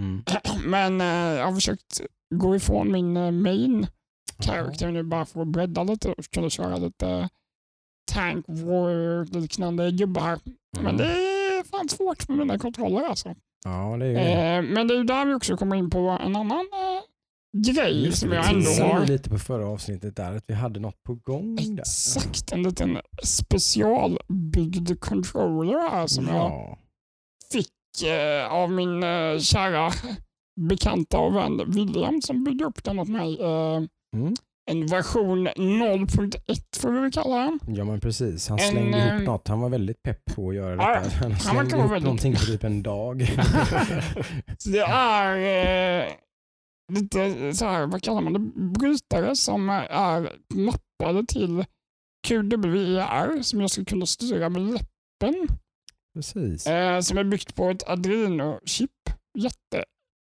Mm. 0.00 0.22
Men 0.66 1.00
eh, 1.00 1.38
jag 1.38 1.46
har 1.46 1.54
försökt 1.54 2.00
gå 2.34 2.56
ifrån 2.56 2.92
min 2.92 3.16
eh, 3.16 3.30
main 3.30 3.86
character 4.38 4.90
nu 4.90 5.02
bara 5.02 5.26
för 5.26 5.42
att 5.42 5.48
bredda 5.48 5.82
lite 5.84 6.08
och 6.08 6.24
kunna 6.30 6.50
köra 6.50 6.76
lite 6.76 7.28
tank 8.12 8.44
war 8.48 9.24
liknande 9.40 9.90
gubbar. 9.90 10.38
Men 10.80 10.86
Mm. 10.86 10.96
det 10.96 11.35
fan 11.66 11.88
svårt 11.88 12.28
med 12.28 12.38
mina 12.38 12.58
kontroller 12.58 13.02
alltså. 13.04 13.34
Ja, 13.64 13.96
det 13.96 14.06
är 14.06 14.10
ju. 14.10 14.16
Eh, 14.66 14.74
men 14.74 14.88
det 14.88 14.94
är 14.96 15.04
där 15.04 15.26
vi 15.26 15.34
också 15.34 15.56
kommer 15.56 15.76
in 15.76 15.90
på 15.90 15.98
en 15.98 16.36
annan 16.36 16.50
eh, 16.72 17.02
grej 17.72 18.12
som 18.12 18.32
jag 18.32 18.50
ändå 18.50 18.70
har. 18.70 19.06
lite 19.06 19.30
på 19.30 19.38
förra 19.38 19.68
avsnittet 19.68 20.16
där, 20.16 20.32
att 20.36 20.44
vi 20.46 20.54
hade 20.54 20.80
något 20.80 21.02
på 21.02 21.14
gång 21.14 21.56
där. 21.56 21.78
Exakt, 21.80 22.52
en 22.52 22.62
liten 22.62 22.98
specialbyggd 23.22 25.00
controller 25.00 25.90
här 25.90 26.06
som 26.06 26.26
jag 26.26 26.36
Ja. 26.36 26.78
fick 27.52 28.08
eh, 28.08 28.52
av 28.52 28.70
min 28.72 29.02
eh, 29.02 29.38
kära 29.38 29.90
bekanta 30.60 31.18
och 31.18 31.36
vän 31.36 31.62
William 31.66 32.22
som 32.22 32.44
byggde 32.44 32.64
upp 32.64 32.84
den 32.84 32.98
åt 32.98 33.08
mig. 33.08 33.40
Eh, 33.40 33.82
Mm. 34.16 34.34
En 34.70 34.86
version 34.86 35.48
0.1 35.48 36.80
får 36.80 36.90
vi 36.90 37.00
väl 37.00 37.12
kalla 37.12 37.36
den. 37.36 37.58
ja, 37.76 37.84
men 37.84 38.00
precis. 38.00 38.48
Han 38.48 38.58
En, 38.58 38.70
slängde 38.70 38.98
eh, 38.98 39.14
ihop 39.14 39.26
något. 39.26 39.48
Han 39.48 39.60
var 39.60 39.68
väldigt 39.68 40.02
pepp 40.02 40.24
på 40.34 40.48
att 40.48 40.54
göra 40.54 40.82
Ja, 40.82 41.00
detta. 41.00 41.18
Han 41.18 41.30
verkar 41.30 41.38
slängde 41.38 41.76
ihop 41.76 41.90
väldigt- 41.90 42.02
någonting 42.04 42.32
på 42.34 42.38
typ 42.40 42.64
en 42.64 42.82
dag. 42.82 43.18
Det 44.64 44.78
är 44.88 46.02
eh, 46.02 46.12
lite 46.92 47.54
så 47.54 47.64
här, 47.64 47.86
vad 47.86 48.02
kallar 48.02 48.20
man 48.20 48.32
det, 48.32 48.38
brytare 48.78 49.36
som 49.36 49.70
är 49.90 50.32
mappade 50.54 51.26
till 51.26 51.64
QWER 52.28 53.42
som 53.42 53.60
jag 53.60 53.70
ska 53.70 53.84
kunna 53.84 54.06
styra 54.06 54.48
med 54.48 54.62
läppen. 54.62 55.46
precis. 56.14 56.66
Eh, 56.66 57.00
som 57.00 57.18
är 57.18 57.24
byggt 57.24 57.54
på 57.54 57.70
ett 57.70 57.82
Adreno-chip. 57.88 58.90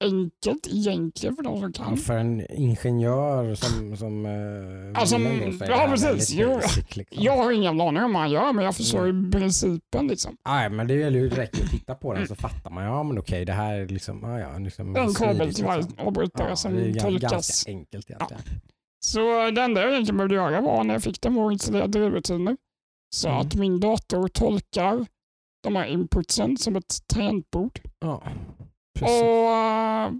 Jätteenkelt 0.01 0.67
egentligen 0.71 1.35
för 1.35 1.43
de 1.43 1.59
som 1.59 1.71
Ja, 1.77 1.83
kan. 1.85 1.97
för 1.97 2.17
en 2.17 2.51
ingenjör 2.51 3.55
som, 3.55 3.97
som 3.97 4.25
eh, 4.25 5.01
Alltså, 5.01 5.17
då, 5.17 5.65
ja, 5.65 5.87
precis. 5.89 6.31
Jo, 6.33 6.53
basic, 6.55 6.95
liksom. 6.95 7.23
Jag 7.23 7.37
har 7.37 7.51
ingen 7.51 7.81
aning 7.81 8.03
om 8.03 8.13
vad 8.13 8.21
han 8.21 8.31
gör, 8.31 8.53
men 8.53 8.65
jag 8.65 8.75
förstår 8.75 9.05
ju 9.07 9.31
principen. 9.31 10.07
Liksom. 10.07 10.37
Nej, 10.47 10.69
men 10.69 10.87
det 10.87 10.93
gäller 10.93 11.19
ju 11.19 11.29
direkt 11.29 11.61
att 11.63 11.69
titta 11.69 11.95
på 11.95 12.13
den 12.13 12.27
så 12.27 12.35
fattar 12.35 12.69
man. 12.71 12.83
Ja, 12.83 13.03
men 13.03 13.19
okej, 13.19 13.45
det 13.45 13.53
här 13.53 13.73
är 13.79 13.87
liksom... 13.87 14.19
Ja, 14.23 14.39
ja, 14.39 14.57
liksom 14.57 14.95
En 14.95 15.13
kabel 15.13 15.35
smidigt, 15.35 15.55
till 15.55 15.65
varje 15.65 15.81
liksom. 15.81 16.07
avbrytare 16.07 16.49
Ja, 16.49 16.55
som 16.55 16.75
det 16.75 16.89
är 16.89 16.99
tolkas. 16.99 17.31
ganska 17.31 17.71
enkelt 17.71 18.09
egentligen. 18.09 18.41
Så 18.99 19.19
det 19.51 19.61
enda 19.61 19.81
jag 19.81 19.91
egentligen 19.91 20.17
behövde 20.17 20.35
göra 20.35 20.61
var 20.61 20.83
när 20.83 20.93
jag 20.93 21.03
fick 21.03 21.21
den 21.21 21.33
var 21.35 21.47
att 21.47 21.53
installera 21.53 21.87
drivrutiner. 21.87 22.57
Så 23.15 23.27
Mm. 23.27 23.39
att 23.41 23.55
min 23.55 23.79
dator 23.79 24.27
tolkar 24.27 25.05
de 25.63 25.75
här 25.75 25.85
inputsen 25.85 26.57
som 26.57 26.75
ett 26.75 26.95
tangentbord. 27.07 27.79
Ja, 27.99 28.23
precis. 28.99 29.21
Och 29.21 29.27
eh, 29.55 30.11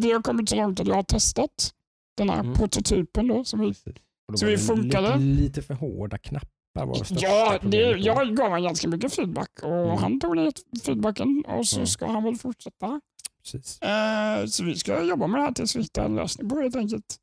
det 0.00 0.12
har 0.12 0.22
kommit 0.22 0.48
så 0.48 0.56
långt 0.56 0.80
att 0.80 0.86
jag 0.88 0.94
har 0.94 1.02
testat 1.02 1.72
den 2.16 2.30
här 2.30 2.40
Mm. 2.40 2.54
prototypen 2.54 3.26
då. 3.28 3.44
Som 3.44 3.60
vi, 3.60 3.66
då 3.68 4.36
så 4.36 4.44
var 4.46 4.50
vi 4.50 4.56
det 4.56 4.62
funkade? 4.62 5.16
Lite, 5.16 5.42
lite 5.42 5.62
för 5.62 5.74
hårda 5.74 6.18
knappar 6.18 6.86
var 6.86 6.94
det 6.94 7.20
ja, 7.20 7.58
det, 7.62 7.78
jag 7.78 8.36
gav 8.36 8.46
honom 8.46 8.62
ganska 8.62 8.88
mycket 8.88 9.14
feedback 9.14 9.50
och 9.62 9.70
Mm. 9.86 9.96
han 9.98 10.20
tog 10.20 10.36
ner 10.36 10.52
feedbacken 10.84 11.44
och 11.48 11.66
så 11.68 11.76
Mm. 11.76 11.86
ska 11.86 12.06
han 12.06 12.24
väl 12.24 12.36
fortsätta. 12.36 13.00
Precis. 13.42 13.82
Eh, 13.82 14.46
så 14.46 14.64
vi 14.64 14.76
ska 14.76 15.02
jobba 15.02 15.26
med 15.26 15.40
det 15.40 15.44
här 15.44 15.52
tills 15.52 15.76
vi 15.76 15.82
hittar 15.82 16.04
en 16.04 16.14
lösning 16.16 16.48
på 16.48 16.56
det 16.56 16.62
helt 16.62 16.76
enkelt. 16.76 17.16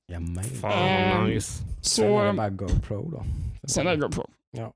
Fan 0.62 0.72
Eh, 0.72 1.24
nice. 1.26 1.64
Sen 1.82 2.06
är 2.14 2.26
det 2.26 2.34
bara 2.34 2.50
GoPro 2.50 3.10
då. 3.12 3.24
sen 3.68 3.88
är 3.88 3.92
det 3.92 3.98
GoPro. 4.02 4.26
Ja. 4.52 4.74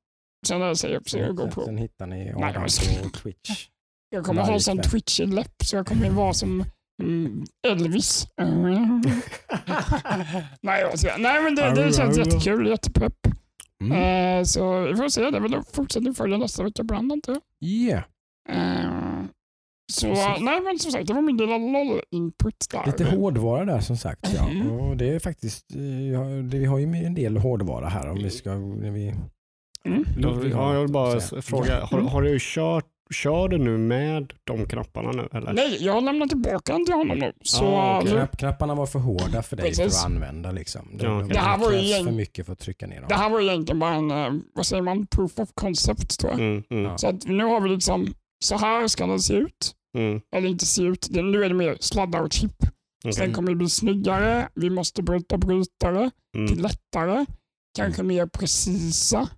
Sen 0.47 0.61
är 0.61 0.67
det 0.69 0.75
sig 0.75 0.97
upp 0.97 1.09
sig 1.09 1.21
och 1.21 1.27
Sen, 1.27 1.45
GoPro. 1.45 1.65
sen 1.65 1.77
hittar 1.77 2.07
ni 2.07 2.31
Adam 2.33 2.63
på 3.03 3.09
Twitch. 3.09 3.67
Jag 4.09 4.25
kommer 4.25 4.41
ha 4.41 4.53
en 4.53 4.59
sån 4.59 4.77
kväll. 4.77 4.91
Twitch-läpp 4.91 5.63
så 5.63 5.75
jag 5.75 5.87
kommer 5.87 6.09
vara 6.09 6.33
som 6.33 6.65
mm, 7.03 7.43
Elvis. 7.67 8.27
Mm. 8.41 9.01
Nej, 10.61 10.81
jag 10.81 11.21
nej, 11.21 11.43
men 11.43 11.55
det, 11.55 11.75
det 11.75 11.93
känns 11.93 12.17
jättekul, 12.17 12.67
jättepepp. 12.67 13.27
Mm. 13.83 13.91
Eh, 14.39 14.43
så 14.43 14.81
vi 14.81 14.95
får 14.95 15.09
se, 15.09 15.21
det 15.21 15.37
är 15.37 15.41
väl 15.41 15.61
fortsättning 15.73 16.13
följer 16.13 16.37
nästa 16.37 16.63
vecka 16.63 16.81
ibland 16.81 17.11
inte 17.11 17.31
jag. 17.31 17.41
Yeah. 17.69 18.03
Eh, 18.49 19.25
så 19.91 20.07
Precis. 20.07 20.41
nej 20.41 20.61
men 20.61 20.79
som 20.79 20.91
sagt, 20.91 21.07
det 21.07 21.13
var 21.13 21.21
min 21.21 21.37
lilla 21.37 21.57
LOL-input 21.57 22.65
där. 22.71 22.85
Lite 22.85 23.03
hårdvara 23.03 23.65
där 23.65 23.79
som 23.79 23.97
sagt. 23.97 24.33
Ja. 24.35 24.49
Mm. 24.49 24.71
Och 24.71 24.97
det 24.97 25.15
är 25.15 25.19
faktiskt, 25.19 25.75
eh, 25.75 26.29
vi 26.43 26.65
har 26.65 26.77
ju 26.77 27.05
en 27.05 27.13
del 27.13 27.37
hårdvara 27.37 27.87
här 27.87 28.09
om 28.09 28.17
vi 28.17 28.29
ska, 28.29 28.55
när 28.55 28.91
vi 28.91 29.13
Mm. 29.85 30.05
Ja, 30.51 30.73
jag 30.73 30.81
vill 30.81 30.91
bara 30.91 31.19
fråga, 31.19 31.85
har, 31.85 32.01
har 32.01 32.21
du 32.21 32.37
kört, 32.39 32.85
kör 33.09 33.47
du 33.47 33.57
nu 33.57 33.77
med 33.77 34.33
de 34.43 34.65
knapparna 34.65 35.11
nu 35.11 35.29
eller? 35.33 35.53
Nej, 35.53 35.77
jag 35.79 35.93
har 35.93 36.01
lämnat 36.01 36.29
tillbaka 36.29 36.73
den 36.73 36.85
till 36.85 36.93
honom 36.93 37.17
nu. 37.19 37.33
Så 37.41 37.65
Ah, 37.65 37.97
okej. 37.99 38.11
nu, 38.11 38.17
Knapp, 38.17 38.37
knapparna 38.37 38.75
var 38.75 38.85
för 38.85 38.99
hårda 38.99 39.43
för 39.43 39.55
dig 39.57 39.71
att 39.85 40.05
använda. 40.05 40.51
Liksom. 40.51 40.81
De, 40.97 41.05
Ja, 41.05 41.09
de, 41.11 41.17
okej. 41.17 41.29
Det 41.33 41.39
här 41.39 41.57
var 41.57 41.71
egent- 41.73 42.05
för 42.05 42.11
mycket 42.11 42.45
för 42.45 42.53
att 42.53 42.59
trycka 42.59 42.87
ner 42.87 42.95
dem. 42.99 43.05
det 43.09 43.15
här 43.15 43.29
var 43.29 43.41
egentligen 43.41 43.79
bara 43.79 43.93
en, 43.93 44.11
eh, 44.11 44.33
vad 44.55 44.65
säger 44.65 44.83
man, 44.83 45.07
proof 45.07 45.39
of 45.39 45.49
concept 45.53 46.19
tror 46.19 46.31
jag. 46.31 46.39
Mm, 46.41 46.63
mm. 46.69 46.97
Så 46.97 47.07
att 47.07 47.25
nu 47.27 47.43
har 47.43 47.61
vi 47.61 47.69
liksom, 47.69 48.07
så 48.45 48.57
här 48.57 48.87
ska 48.87 49.07
den 49.07 49.19
se 49.19 49.33
ut. 49.33 49.73
mm, 49.97 50.21
Eller 50.35 50.49
inte 50.49 50.65
se 50.65 50.83
ut, 50.83 51.07
det, 51.11 51.21
nu 51.21 51.43
är 51.43 51.49
det 51.49 51.55
mer 51.55 51.77
sladdar 51.79 52.21
och 52.21 52.33
chip. 52.33 52.51
okej. 53.03 53.13
Sen 53.13 53.33
kommer 53.33 53.49
det 53.49 53.55
bli 53.55 53.69
snyggare, 53.69 54.49
vi 54.55 54.69
måste 54.69 55.03
bryta 55.03 55.37
brytare 55.37 56.11
till 56.33 56.41
mm, 56.53 56.59
lättare, 56.59 57.25
kanske 57.77 58.03
mer 58.03 58.25
precisa. 58.25 59.29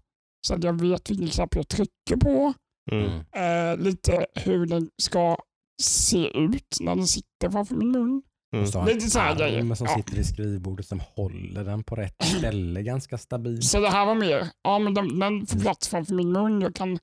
Så 0.47 0.53
att 0.53 0.63
jag 0.63 0.81
vet 0.81 1.09
vilken 1.09 1.27
knapp 1.27 1.55
jag 1.55 1.67
trycker 1.67 2.15
på. 2.21 2.53
Mm. 2.91 3.21
Mm. 3.33 3.71
Eh, 3.71 3.77
lite 3.85 4.25
hur 4.35 4.65
den 4.65 4.89
ska 5.01 5.37
se 5.81 6.37
ut 6.37 6.77
när 6.81 6.95
den 6.95 7.07
sitter 7.07 7.49
framför 7.49 7.75
min 7.75 7.91
mun. 7.91 8.21
Mm. 8.55 8.85
Lite 8.85 9.09
så 9.09 9.19
här 9.19 9.35
grejer. 9.35 9.75
som 9.75 9.87
Ja. 9.89 9.95
sitter 9.97 10.15
vid 10.15 10.25
skrivbordet 10.25 10.85
som 10.87 10.99
håller 10.99 11.63
den 11.63 11.83
på 11.83 11.95
rätt 11.95 12.23
ställe 12.23 12.83
ganska 12.83 13.17
stabilt. 13.17 13.63
Så 13.63 13.79
det 13.79 13.89
här 13.89 14.05
var 14.05 14.15
mer, 14.15 14.47
ja 14.63 14.79
men 14.79 14.93
den, 14.93 15.19
den 15.19 15.45
får 15.47 15.59
plats 15.59 15.87
framför 15.89 16.15
min 16.15 16.31
mun. 16.31 16.61
Jag 16.61 16.75
kan, 16.75 16.99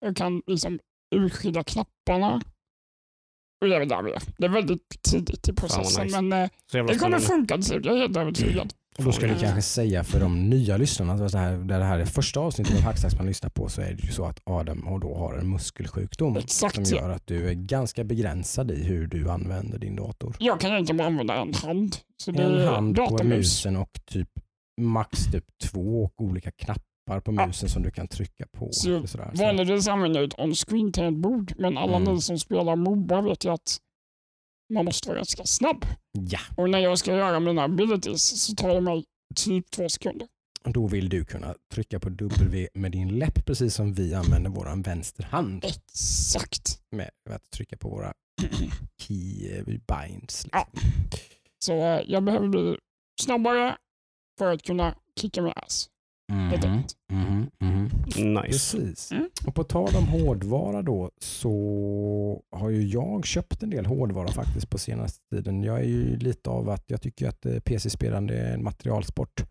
jag 0.00 0.16
kan 0.16 0.42
liksom 0.46 0.78
urskilja 1.14 1.64
knapparna. 1.64 2.42
Och 3.60 3.68
det 3.68 3.74
är 3.74 3.78
väl 3.78 3.88
där 3.88 4.02
vi 4.02 4.12
är. 4.12 4.22
Det 4.38 4.44
är 4.44 4.50
väldigt 4.50 5.02
tidigt 5.02 5.48
i 5.48 5.52
processen 5.52 6.04
nice. 6.04 6.20
men 6.20 6.42
eh, 6.42 6.50
det 6.86 6.98
kommer 6.98 7.18
funka 7.18 7.54
till 7.54 7.64
slut. 7.64 7.84
Jag 7.84 7.96
är 7.96 8.00
helt 8.00 8.16
övertygad. 8.16 8.74
Och 8.98 9.04
då 9.04 9.12
ska 9.12 9.26
du 9.26 9.34
kanske 9.38 9.62
säga 9.62 10.04
för 10.04 10.20
de 10.20 10.50
nya 10.50 10.76
lyssnarna, 10.76 11.12
att 11.24 11.32
det 11.32 11.38
här, 11.38 11.56
där 11.56 11.78
det 11.78 11.84
här 11.84 11.98
är 11.98 12.04
första 12.04 12.40
avsnittet 12.40 12.74
av 12.76 12.80
Hackstacks 12.82 13.16
man 13.16 13.26
lyssnar 13.26 13.50
på, 13.50 13.68
så 13.68 13.80
är 13.80 13.94
det 13.94 14.02
ju 14.02 14.12
så 14.12 14.24
att 14.24 14.40
Adam 14.44 14.86
har 14.86 14.98
då 14.98 15.14
har 15.14 15.34
en 15.34 15.50
muskelsjukdom 15.50 16.36
Exakt, 16.36 16.74
som 16.74 16.84
ja. 16.84 16.96
gör 17.02 17.10
att 17.10 17.26
du 17.26 17.48
är 17.48 17.54
ganska 17.54 18.04
begränsad 18.04 18.70
i 18.70 18.84
hur 18.84 19.06
du 19.06 19.30
använder 19.30 19.78
din 19.78 19.96
dator. 19.96 20.36
Jag 20.38 20.60
kan 20.60 20.70
egentligen 20.72 20.96
bara 20.96 21.06
använda 21.08 21.34
en 21.34 21.54
hand. 21.54 21.96
Så 22.22 22.30
det 22.30 22.42
En 22.42 22.54
är 22.54 22.66
hand 22.66 22.96
på 22.96 23.02
datormus. 23.02 23.36
musen 23.36 23.76
och 23.76 23.90
typ 24.06 24.28
max 24.80 25.24
typ 25.32 25.44
två 25.64 26.10
olika 26.16 26.50
knappar 26.50 27.20
på 27.20 27.34
Ja. 27.36 27.46
musen 27.46 27.68
som 27.68 27.82
du 27.82 27.90
kan 27.90 28.08
trycka 28.08 28.44
på. 28.52 28.68
Så. 28.72 29.06
Så- 29.06 29.18
Vanligtvis 29.34 29.88
använder 29.88 30.20
jag 30.20 30.26
ett 30.28 30.38
on-screen 30.38 30.92
tangentbord 30.92 31.52
men 31.58 31.78
alla 31.78 31.96
Mm. 31.96 32.14
ni 32.14 32.20
som 32.20 32.38
spelar 32.38 32.76
Moba 32.76 33.20
vet 33.20 33.44
ju 33.44 33.52
att 33.52 33.76
man 34.70 34.84
måste 34.84 35.08
vara 35.08 35.16
ganska 35.18 35.44
snabb. 35.44 35.84
Ja, 36.12 36.38
Och 36.56 36.70
när 36.70 36.78
jag 36.78 36.98
ska 36.98 37.16
göra 37.16 37.40
mina 37.40 37.62
abilities 37.64 38.42
så 38.42 38.54
tar 38.54 38.74
det 38.74 38.80
mig 38.80 39.04
typ 39.36 39.70
två 39.70 39.88
sekunder. 39.88 40.28
Då 40.64 40.86
vill 40.86 41.08
du 41.08 41.24
kunna 41.24 41.54
trycka 41.74 42.00
på 42.00 42.08
W 42.08 42.68
med 42.74 42.92
din 42.92 43.18
läpp 43.18 43.44
precis 43.46 43.74
som 43.74 43.94
vi 43.94 44.14
använder 44.14 44.50
vår 44.50 44.82
vänsterhand 44.82 45.64
Exakt. 45.64 46.80
med 46.90 47.10
att 47.30 47.50
trycka 47.50 47.76
på 47.76 47.88
våra 47.88 48.12
key 49.00 49.62
binds. 49.64 50.46
Ja. 50.52 50.68
Så 51.58 51.72
eh, 51.72 52.00
jag 52.06 52.24
behöver 52.24 52.48
bli 52.48 52.76
snabbare 53.20 53.76
för 54.38 54.52
att 54.52 54.62
kunna 54.62 54.94
kicka 55.20 55.42
min 55.42 55.52
ass. 55.56 55.88
Enkelt. 56.32 56.94
mhm, 57.12 57.50
mhm. 57.60 57.90
Nice. 58.16 58.42
Precis. 58.42 59.12
Mm. 59.12 59.28
Och 59.46 59.54
på 59.54 59.64
tal 59.64 59.96
om 59.96 60.04
hårdvara 60.06 60.82
då 60.82 61.10
så 61.20 62.42
har 62.56 62.70
ju 62.70 62.82
jag 62.86 63.26
köpt 63.26 63.62
en 63.62 63.70
del 63.70 63.86
hårdvara 63.86 64.28
faktiskt 64.28 64.70
på 64.70 64.78
senaste 64.78 65.18
tiden. 65.30 65.62
Jag 65.62 65.78
är 65.78 65.84
ju 65.84 66.16
lite 66.16 66.50
av 66.50 66.70
att 66.70 66.84
jag 66.86 67.02
tycker 67.02 67.28
att 67.28 67.46
eh, 67.46 67.58
PC-spelande 67.58 68.34
är 68.34 68.54
en 68.54 68.64
materialsport. 68.64 69.44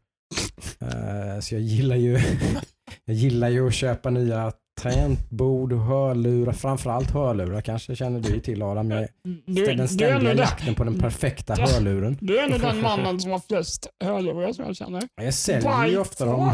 Eh, 0.82 1.39
så 1.39 1.55
jag 1.55 1.61
gillar 1.61 1.95
ju 1.95 2.19
jag 3.05 3.15
gillar 3.15 3.49
ju 3.49 3.67
att 3.67 3.73
köpa 3.73 4.09
nya 4.09 4.51
tangentbord 4.78 5.73
hörlurar, 5.73 6.51
framförallt 6.53 7.11
hörlurar 7.11 7.61
kanske 7.61 7.95
känner 7.95 8.19
du 8.19 8.39
till 8.39 8.61
Adam. 8.61 8.91
Jag 8.91 9.07
Du, 9.23 9.32
den 9.45 9.55
du, 9.55 9.65
är 9.65 9.71
ändå 9.71 9.88
ständiga 9.88 10.19
den, 10.19 10.38
jakten 10.38 10.75
på 10.75 10.84
den 10.84 10.99
perfekta 10.99 11.55
Ja. 11.57 11.67
hörluren. 11.67 12.17
du 12.21 12.39
är 12.39 12.43
ändå 12.43 12.57
den 12.57 12.82
mannen 12.82 13.19
som 13.19 13.32
har 13.32 13.39
flest 13.47 13.88
hörlurar 14.03 14.53
som 14.53 14.65
jag 14.65 14.75
känner. 14.75 15.03
Jag 15.21 15.34
säljer 15.34 15.88
ju 15.88 15.97
ofta 15.97 16.25
dem. 16.25 16.51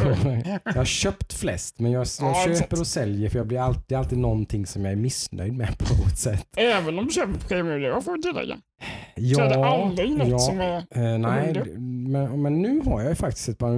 Jag 0.66 0.74
har 0.74 0.86
köpt 0.86 1.34
flest 1.34 1.80
men 1.80 1.92
jag, 1.92 2.08
jag 2.20 2.30
Ja, 2.50 2.56
köper 2.58 2.80
och 2.80 2.88
säljer 2.88 3.30
för 3.30 3.38
jag 3.38 3.48
blir 3.48 3.60
alltid, 3.60 3.98
alltid 3.98 4.18
någonting 4.18 4.66
som 4.66 4.86
jag 4.86 4.92
är 4.92 4.96
missnöjd 4.98 5.54
med 5.54 5.78
på 5.78 5.94
något 5.94 6.18
sätt. 6.18 6.48
Även 6.58 7.00
om 7.00 7.06
du 7.06 7.12
köper 7.14 7.34
premiumlurar 7.48 8.02
får 8.02 8.16
du 8.16 8.22
tillägga. 8.22 8.58
Ja, 9.16 9.36
så 9.36 9.42
är 9.42 9.50
det 9.50 9.66
aldrig 9.66 10.12
något 10.18 10.28
ja. 10.28 10.40
som 10.40 10.60
är... 10.60 10.78
Eh, 10.78 11.18
nej, 11.18 11.64
men, 11.78 12.42
men 12.42 12.62
nu 12.62 12.82
har 12.86 13.02
jag 13.02 13.10
ju 13.10 13.16
faktiskt 13.16 13.50
ett 13.50 13.58
par, 13.58 13.70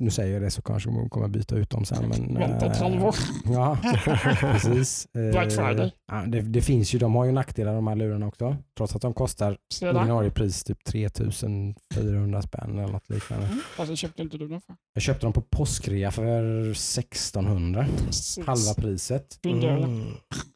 nu, 0.00 0.10
säger 0.10 0.32
jag 0.32 0.42
det 0.42 0.50
så 0.50 0.62
kanske 0.62 0.90
man 0.90 1.08
kommer 1.10 1.28
byta 1.28 1.56
ut 1.56 1.70
dem 1.70 1.84
sen. 1.84 2.08
Men, 2.08 2.34
Vänta 2.34 2.66
ett 2.66 2.76
eh, 2.76 2.82
halvår. 2.82 3.14
Ja, 3.44 3.78
precis. 4.40 5.06
Eh, 5.16 5.30
Black 5.30 5.52
Friday. 5.52 5.92
Ja, 6.12 6.24
det, 6.26 6.40
det 6.40 6.62
finns 6.62 6.94
ju, 6.94 6.98
de 6.98 7.14
har 7.14 7.24
ju 7.24 7.32
nackdelar 7.32 7.74
de 7.74 7.86
här 7.86 7.96
lurarna 7.96 8.26
också. 8.26 8.56
Trots 8.76 8.96
att 8.96 9.02
de 9.02 9.14
kostar 9.14 9.56
ordinarie 9.82 10.30
pris 10.30 10.64
typ 10.64 10.84
3400 10.84 12.42
spänn 12.42 12.78
eller 12.78 12.92
något 12.92 13.10
liknande. 13.10 13.48
Alltså 13.76 13.96
köpte 13.96 14.22
inte 14.22 14.38
du 14.38 14.48
den 14.48 14.60
för? 14.60 14.74
Jag 14.94 15.02
köpte 15.02 15.26
dem 15.26 15.32
på 15.32 15.40
påskrea 15.40 16.10
för 16.10 16.70
1600, 16.70 17.86
Precis. 18.06 18.46
halva 18.46 18.74
priset. 18.74 19.38
Mm. 19.44 20.04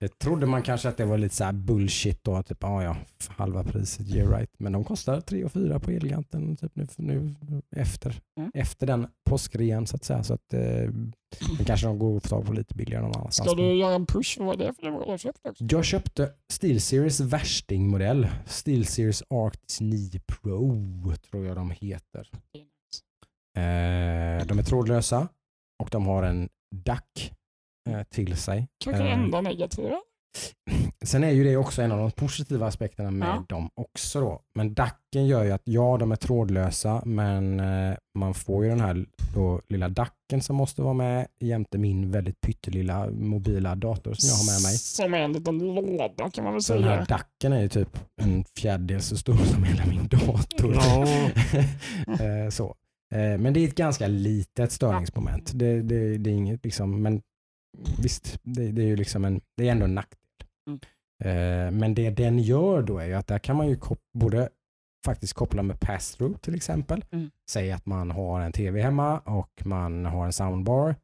Det 0.00 0.18
trodde 0.18 0.46
man 0.46 0.62
kanske 0.62 0.88
att 0.88 0.96
det 0.96 1.04
var 1.04 1.18
lite 1.18 1.34
så 1.34 1.44
här 1.44 1.52
bullshit 1.52 2.24
då, 2.24 2.42
typ 2.42 2.64
ah, 2.64 2.82
ja, 2.82 2.96
halva 3.28 3.64
priset, 3.64 3.85
yeah 4.00 4.30
right. 4.38 4.50
Men 4.58 4.72
de 4.72 4.84
kostar 4.84 5.20
3 5.20 5.44
och 5.44 5.52
4 5.52 5.80
på 5.80 5.90
Elgiganten 5.90 6.56
typ 6.56 6.72
nu, 6.76 6.86
nu 6.96 7.34
efter, 7.76 8.20
Mm. 8.38 8.50
efter 8.54 8.86
den 8.86 9.06
påskrean 9.30 9.86
så 9.86 9.96
att 9.96 10.04
säga. 10.04 10.22
Så 10.22 10.34
att 10.34 10.54
eh, 10.54 10.90
kanske 11.66 11.86
de 11.86 11.98
går 11.98 12.16
att 12.16 12.22
få 12.22 12.28
tag 12.28 12.46
på 12.46 12.52
lite 12.52 12.74
billigare 12.74 13.02
någon 13.02 13.14
annanstans. 13.16 13.50
Ska 13.50 13.56
du 13.56 13.74
göra 13.74 13.94
en 13.94 14.06
push? 14.06 14.38
Vad 14.40 14.60
är 14.60 14.66
det 14.66 14.72
för 14.74 14.82
det 14.82 14.90
var 14.90 15.06
jag 15.06 15.20
köpte 15.20 15.50
också? 15.50 15.64
Jag 15.70 15.84
köpte 15.84 16.32
SteelSeries 16.52 17.20
värstingmodell. 17.20 18.28
SteelSeries 18.46 19.22
Arctis 19.30 19.80
9 19.80 20.20
Pro 20.26 20.76
tror 21.30 21.46
jag 21.46 21.56
de 21.56 21.70
heter. 21.70 22.30
Eh, 23.56 24.46
de 24.46 24.58
är 24.58 24.62
trådlösa 24.62 25.28
och 25.82 25.88
de 25.90 26.06
har 26.06 26.22
en 26.22 26.48
DAC 26.74 27.30
eh, 27.88 28.02
till 28.02 28.36
sig. 28.36 28.68
Kanske 28.84 29.02
Eh, 29.04 29.12
enda 29.12 29.40
negativa. 29.40 30.00
Sen 31.04 31.24
är 31.24 31.30
ju 31.30 31.44
det 31.44 31.56
också 31.56 31.82
en 31.82 31.92
av 31.92 31.98
de 31.98 32.10
positiva 32.10 32.66
aspekterna 32.66 33.10
med 33.10 33.28
Ja. 33.28 33.44
dem 33.48 33.70
också. 33.74 34.20
Då. 34.20 34.40
Men 34.54 34.74
DACen 34.74 35.26
gör 35.26 35.44
ju 35.44 35.50
att 35.52 35.62
ja, 35.64 35.96
de 36.00 36.12
är 36.12 36.16
trådlösa, 36.16 37.02
men 37.04 37.60
eh, 37.60 37.96
man 38.18 38.34
får 38.34 38.64
ju 38.64 38.70
den 38.70 38.80
här 38.80 39.06
lilla 39.68 39.88
DACen 39.88 40.42
som 40.42 40.56
måste 40.56 40.82
vara 40.82 40.94
med 40.94 41.26
jämte 41.40 41.78
min 41.78 42.10
väldigt 42.10 42.40
pyttelilla 42.40 43.10
mobila 43.10 43.74
dator 43.74 44.14
som 44.14 44.28
jag 44.28 44.36
har 44.36 44.54
med 44.54 44.62
mig. 44.62 44.78
Som 44.78 45.14
är 45.14 45.18
en 45.18 45.32
liten 45.32 45.58
låda 45.58 46.30
kan 46.30 46.44
man 46.44 46.52
väl 46.52 46.62
Så 46.62 46.74
den 46.74 46.84
här 46.84 47.04
säga. 47.04 47.18
DACen 47.18 47.52
är 47.52 47.62
ju 47.62 47.68
typ 47.68 47.98
en 48.22 48.44
fjärdedel 48.58 49.02
så 49.02 49.16
stor 49.16 49.34
som 49.36 49.64
hela 49.64 49.86
min 49.86 50.08
dator. 50.08 50.74
Ja. 50.74 51.06
Eh, 52.24 52.50
så. 52.50 52.74
Eh, 53.14 53.38
Men 53.38 53.52
det 53.52 53.60
är 53.60 53.68
ett 53.68 53.74
ganska 53.74 54.06
litet 54.06 54.72
störningsmoment. 54.72 55.50
Det, 55.54 55.82
det, 55.82 56.18
det 56.18 56.30
är 56.30 56.34
inget 56.34 56.64
liksom, 56.64 57.02
men 57.02 57.22
visst, 58.02 58.38
det, 58.42 58.72
det 58.72 58.82
är 58.82 58.86
ju 58.86 58.96
liksom 58.96 59.24
en, 59.24 59.40
det 59.56 59.68
är 59.68 59.72
ändå 59.72 59.84
en 59.84 59.94
nackdel. 59.94 60.18
Mm. 60.66 60.80
Eh, 61.24 61.70
Men 61.70 61.94
det 61.94 62.10
den 62.10 62.38
gör 62.38 62.82
då 62.82 62.98
är 62.98 63.06
ju 63.06 63.14
att 63.14 63.26
där 63.26 63.38
kan 63.38 63.56
man 63.56 63.68
ju 63.68 63.78
både 64.18 64.48
faktiskt 65.06 65.32
koppla 65.34 65.62
med 65.62 65.80
pass-through 65.80 66.38
till 66.38 66.54
exempel. 66.54 67.04
Mm. 67.10 67.30
Säg 67.50 67.72
att 67.72 67.86
man 67.86 68.10
har 68.10 68.40
en 68.40 68.52
tv 68.52 68.82
hemma 68.82 69.18
och 69.18 69.62
man 69.64 70.04
har 70.04 70.26
en 70.26 70.32
soundbar. 70.32 70.94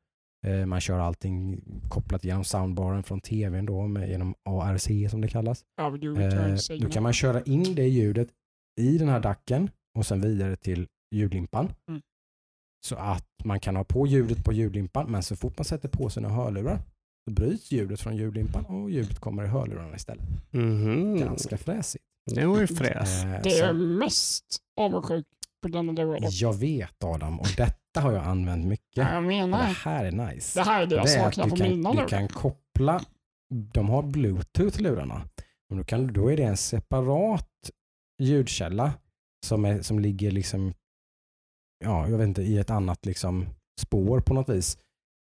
Eh, 0.46 0.66
Man 0.66 0.80
kör 0.80 0.98
allting 0.98 1.60
kopplat 1.88 2.24
genom 2.24 2.44
soundbaren 2.44 3.02
från 3.02 3.20
tvn 3.20 3.66
då 3.66 3.86
med, 3.86 4.08
genom 4.08 4.34
ARC 4.44 5.10
som 5.10 5.20
det 5.20 5.28
kallas. 5.28 5.64
Eh, 6.70 6.78
då 6.80 6.88
kan 6.90 7.02
man 7.02 7.12
köra 7.12 7.42
in 7.42 7.74
det 7.74 7.88
ljudet 7.88 8.28
i 8.80 8.98
den 8.98 9.08
här 9.08 9.20
dacken 9.20 9.70
och 9.98 10.06
sen 10.06 10.20
vidare 10.20 10.56
till 10.56 10.86
ljudlimpan. 11.14 11.72
Mm. 11.88 12.00
Så 12.86 12.96
att 12.96 13.26
man 13.44 13.60
kan 13.60 13.76
ha 13.76 13.84
på 13.84 14.06
ljudet 14.06 14.44
på 14.44 14.52
ljudlimpan 14.52 15.10
men 15.10 15.22
så 15.22 15.36
fort 15.36 15.58
man 15.58 15.64
sätter 15.64 15.88
på 15.88 16.10
sina 16.10 16.28
hörlurar 16.28 16.78
så 17.24 17.30
bryts 17.30 17.70
ljudet 17.72 18.00
från 18.00 18.16
ljudlimpan 18.16 18.64
och 18.64 18.90
ljudet 18.90 19.18
kommer 19.18 19.44
i 19.44 19.46
hörlurarna 19.46 19.96
istället. 19.96 20.24
Mhm. 20.50 21.18
Ganska 21.18 21.58
fräsigt. 21.58 22.04
Det 22.34 22.46
var 22.46 22.60
ju 22.60 22.66
fräs. 22.66 23.24
Eh, 23.24 23.40
Det 23.42 23.58
är 23.58 23.72
mest 23.72 24.44
avundsjuk 24.76 25.26
på 25.62 25.68
denna 25.68 25.92
dörren. 25.92 26.22
jag 26.30 26.52
vet 26.58 27.04
Adam 27.04 27.40
och 27.40 27.46
detta 27.56 28.00
har 28.00 28.12
jag 28.12 28.24
använt 28.24 28.66
mycket. 28.66 28.96
Jag 28.96 29.06
Och 29.16 29.22
det 29.22 29.28
menar, 29.28 29.58
här 29.64 30.04
är 30.04 30.12
nice. 30.12 30.58
det 30.60 30.64
här 30.64 30.82
är 30.82 30.86
det 30.86 30.94
jag 30.96 31.04
Det 31.04 31.08
saknar 31.08 31.44
du 31.44 31.50
på 31.50 31.56
kan, 31.56 31.68
mina 31.68 31.92
du 31.92 32.06
kan 32.06 32.28
koppla, 32.28 33.04
de 33.74 33.88
har 33.88 34.02
bluetooth 34.02 34.80
lurarna. 34.80 35.22
Och 35.70 35.76
då, 35.76 35.84
kan, 35.84 36.12
då 36.12 36.32
är 36.32 36.36
det 36.36 36.42
en 36.42 36.56
separat 36.56 37.48
ljudkälla 38.22 38.92
som, 39.46 39.64
är, 39.64 39.82
som 39.82 39.98
ligger 39.98 40.30
liksom, 40.30 40.74
ja, 41.84 42.08
jag 42.08 42.18
vet 42.18 42.26
inte, 42.28 42.42
i 42.42 42.58
ett 42.58 42.70
annat 42.70 43.06
liksom 43.06 43.46
spår 43.80 44.20
på 44.20 44.34
något 44.34 44.48
vis. 44.48 44.78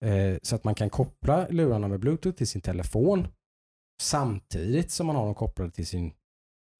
Eh, 0.05 0.37
så 0.41 0.55
att 0.55 0.63
man 0.63 0.75
kan 0.75 0.89
koppla 0.89 1.47
lurarna 1.47 1.87
med 1.87 1.99
bluetooth 1.99 2.37
till 2.37 2.47
sin 2.47 2.61
telefon 2.61 3.27
samtidigt 4.01 4.91
som 4.91 5.07
man 5.07 5.15
har 5.15 5.25
dem 5.25 5.35
kopplade 5.35 5.71
till 5.71 5.87
sin 5.87 6.13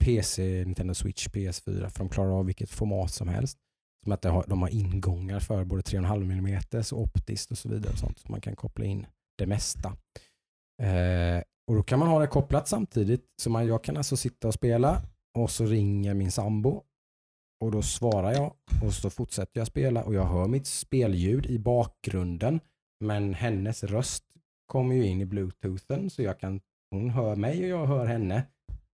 PC, 0.03 0.63
Nintendo 0.65 0.93
Switch, 0.93 1.28
PS4 1.28 1.89
för 1.89 1.99
de 1.99 2.09
klarar 2.09 2.39
av 2.39 2.45
vilket 2.45 2.70
format 2.70 3.11
som 3.11 3.28
helst. 3.28 3.57
Som 4.03 4.11
att 4.11 4.22
de 4.22 4.30
har, 4.30 4.45
de 4.47 4.61
har 4.61 4.70
ingångar 4.70 5.39
för 5.39 5.65
både 5.65 5.82
3,5 5.82 6.32
mm 6.32 6.61
och 6.91 7.01
optiskt 7.01 7.51
och 7.51 7.57
så 7.57 7.70
vidare. 7.70 7.91
Och 7.91 7.99
sånt, 7.99 8.20
så 8.20 8.32
man 8.32 8.41
kan 8.41 8.55
koppla 8.55 8.86
in 8.86 9.05
det 9.38 9.45
mesta. 9.45 9.89
Eh, 10.82 11.43
och 11.68 11.76
Då 11.76 11.84
kan 11.84 11.99
man 11.99 12.07
ha 12.07 12.20
det 12.20 12.28
kopplat 12.28 12.68
samtidigt. 12.68 13.26
Så 13.41 13.49
man, 13.49 13.68
jag 13.68 13.84
kan 13.84 13.97
alltså 13.97 14.18
sitta 14.18 14.47
och 14.47 14.53
spela 14.53 15.01
och 15.38 15.51
så 15.51 15.65
ringer 15.65 16.13
min 16.13 16.32
sambo 16.32 16.84
och 17.59 17.72
då 17.72 17.82
svarar 17.82 18.34
jag 18.34 18.53
och 18.84 18.93
så 18.93 19.09
fortsätter 19.09 19.59
jag 19.59 19.68
spela 19.68 20.03
och 20.03 20.13
jag 20.13 20.26
hör 20.26 20.47
mitt 20.47 20.68
spelljud 20.68 21.45
i 21.45 21.59
bakgrunden. 21.59 22.59
Men 23.00 23.34
hennes 23.34 23.84
röst 23.84 24.24
kommer 24.68 24.95
ju 24.95 25.06
in 25.08 25.22
i 25.22 25.26
bluetoothen 25.26 26.10
så 26.10 26.22
jag 26.22 26.39
kan, 26.39 26.60
hon 26.91 27.10
hör 27.10 27.36
mig 27.36 27.64
och 27.64 27.70
jag 27.82 27.86
hör 27.88 28.06
henne. 28.06 28.43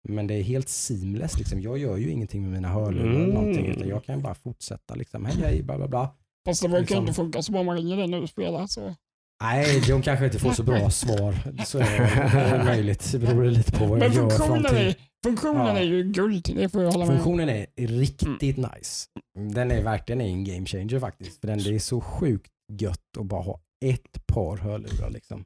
Men 0.09 0.27
det 0.27 0.35
är 0.35 0.43
helt 0.43 0.69
seamless. 0.69 1.39
Liksom. 1.39 1.61
Jag 1.61 1.79
gör 1.79 1.97
ju 1.97 2.11
ingenting 2.11 2.43
med 2.43 2.51
mina 2.51 2.69
hörlurar 2.69 3.05
eller 3.05 3.15
Mm. 3.17 3.31
någonting 3.31 3.67
utan 3.67 3.89
jag 3.89 4.05
kan 4.05 4.23
bara 4.23 4.35
fortsätta. 4.35 4.95
Liksom. 4.95 5.25
Hej 5.25 5.37
hej, 5.43 5.63
bla 5.63 5.77
bla 5.79 5.89
bla. 5.89 6.15
Fast 6.47 6.63
det 6.63 6.69
verkar 6.69 6.81
liksom- 6.81 6.99
inte 6.99 7.13
funka 7.13 7.43
så 7.43 7.53
bra 7.53 7.63
man 7.63 7.77
ringer 7.77 7.97
dig 7.97 8.09
när 8.09 8.21
du 8.21 8.27
spelar. 8.27 8.67
Så. 8.67 8.95
Nej, 9.43 9.83
de 9.89 10.03
kanske 10.03 10.25
inte 10.25 10.39
får 10.39 10.53
så 10.53 10.63
bra 10.63 10.91
svar. 10.91 11.35
Så 11.65 11.79
är 11.79 12.59
det, 12.59 12.65
möjligt. 12.65 13.13
Det 13.13 13.19
beror 13.19 13.45
lite 13.45 13.73
på 13.73 13.87
vad 13.87 13.99
jag 14.03 14.09
Men 14.09 14.13
gör 14.17 14.31
funktionen, 14.31 14.67
är, 14.77 14.97
funktionen 15.25 15.67
Ja. 15.67 15.79
är 15.79 15.83
ju 15.83 16.03
guld, 16.13 16.45
det 16.57 16.69
får 16.69 16.83
jag 16.83 16.93
hålla 16.93 17.05
med 17.07 17.13
om. 17.13 17.19
Funktionen 17.19 17.49
är 17.49 17.67
riktigt 17.77 18.59
Mm. 18.59 18.71
nice. 18.79 19.07
Den 19.55 19.71
är 19.71 19.83
verkligen 19.83 20.21
en 20.21 20.45
game 20.45 20.67
changer 20.67 20.99
faktiskt. 21.01 21.41
För 21.41 21.49
den, 21.49 21.59
det 21.59 21.75
är 21.75 21.79
så 21.79 22.01
sjukt 22.01 22.51
gött 22.73 23.17
att 23.21 23.27
bara 23.27 23.43
ha 23.43 23.61
ett 23.83 24.27
par 24.27 24.57
hörlurar. 24.57 25.11
Liksom. 25.11 25.45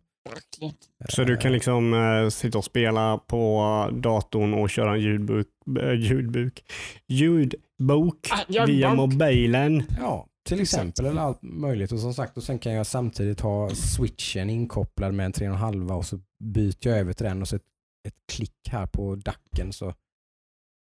Så 1.08 1.24
du 1.24 1.36
kan 1.36 1.52
liksom 1.52 1.94
eh, 1.94 2.28
sitta 2.28 2.58
och 2.58 2.64
spela 2.64 3.18
på 3.18 3.62
datorn 4.02 4.54
och 4.54 4.70
köra 4.70 4.94
en 4.94 5.00
ljudbok, 5.00 5.46
äh, 5.80 5.92
ljudbok, 5.92 6.62
ljudbok 7.08 8.28
Ah, 8.32 8.40
ljudbok. 8.48 8.68
via 8.68 8.94
mobilen. 8.94 9.82
Ja, 9.98 10.26
till 10.44 10.60
exempel. 10.60 11.06
Eller 11.06 11.20
allt 11.20 11.42
möjligt. 11.42 11.92
Och 11.92 12.00
som 12.00 12.14
sagt, 12.14 12.36
och 12.36 12.42
sen 12.42 12.58
kan 12.58 12.72
jag 12.72 12.86
samtidigt 12.86 13.40
ha 13.40 13.70
switchen 13.70 14.50
inkopplad 14.50 15.14
med 15.14 15.26
en 15.26 15.32
3,5 15.32 15.96
och 15.96 16.06
så 16.06 16.20
byter 16.44 16.88
jag 16.88 16.98
över 16.98 17.12
till 17.12 17.26
den 17.26 17.42
och 17.42 17.48
så 17.48 17.56
ett, 17.56 17.62
ett 18.08 18.16
klick 18.32 18.68
här 18.70 18.86
på 18.86 19.14
dacken 19.14 19.72
så 19.72 19.94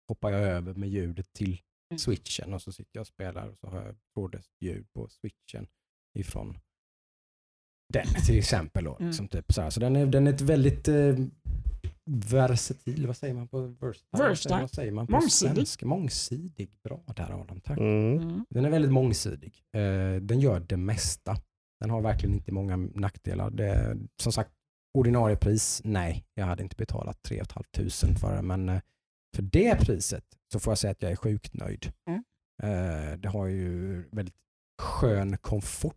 hoppar 0.07 0.31
jag 0.31 0.41
över 0.41 0.73
med 0.73 0.89
ljudet 0.89 1.33
till 1.33 1.61
Mm. 1.91 1.99
switchen 1.99 2.53
och 2.53 2.61
så 2.61 2.71
sitter 2.71 2.89
jag 2.93 3.01
och 3.01 3.07
spelar 3.07 3.47
och 3.47 3.57
så 3.57 3.67
har 3.67 3.81
jag 3.85 3.95
trådlöst 4.13 4.51
ljud 4.61 4.93
på 4.93 5.07
switchen 5.09 5.67
ifrån 6.19 6.57
den 7.93 8.05
till 8.25 8.37
exempel. 8.37 8.83
Då, 8.83 8.95
Mm. 8.95 9.07
liksom 9.07 9.27
typ 9.27 9.53
så 9.53 9.61
här. 9.61 9.69
så 9.69 9.79
den 9.79 9.95
är, 9.95 10.05
den 10.05 10.27
är 10.27 10.33
ett 10.33 10.41
väldigt, 10.41 10.87
eh, 10.87 11.15
versatil, 12.05 13.07
vad 13.07 13.17
säger 13.17 13.33
man 13.33 13.47
på 13.47 13.61
versatile? 13.61 14.23
Versatile. 14.29 14.61
Vad 14.61 14.71
säger 14.71 14.91
man 14.91 15.07
på 15.07 15.11
Mångsidig. 15.11 15.55
svenska? 15.55 15.85
Mångsidig. 15.85 16.69
Bra 16.83 17.03
där 17.15 17.41
Adam, 17.41 17.61
tack. 17.61 17.77
Mm. 17.77 18.17
Mm. 18.17 18.45
Den 18.49 18.65
är 18.65 18.69
väldigt 18.69 18.91
mångsidig. 18.91 19.53
Eh, 19.73 20.15
den 20.21 20.39
gör 20.39 20.59
det 20.59 20.77
mesta. 20.77 21.37
Den 21.79 21.89
har 21.89 22.01
verkligen 22.01 22.35
inte 22.35 22.51
många 22.51 22.75
nackdelar. 22.77 23.49
Det, 23.49 23.97
som 24.21 24.31
sagt, 24.31 24.51
ordinarie 24.97 25.35
pris, 25.35 25.81
nej, 25.83 26.25
jag 26.33 26.45
hade 26.45 26.63
inte 26.63 26.75
betalat 26.75 27.21
3 27.23 27.43
500 27.45 28.19
för 28.19 28.35
det, 28.35 28.41
men 28.41 28.69
eh, 28.69 28.81
för 29.35 29.43
det 29.43 29.79
priset 29.79 30.23
så 30.53 30.59
får 30.59 30.71
jag 30.71 30.77
säga 30.77 30.91
att 30.91 31.01
jag 31.01 31.11
är 31.11 31.15
sjukt 31.15 31.53
nöjd. 31.53 31.91
Mm. 32.07 32.23
Eh, 32.63 33.17
det 33.17 33.29
har 33.29 33.45
ju 33.47 34.03
väldigt 34.11 34.35
skön 34.81 35.37
komfort, 35.37 35.95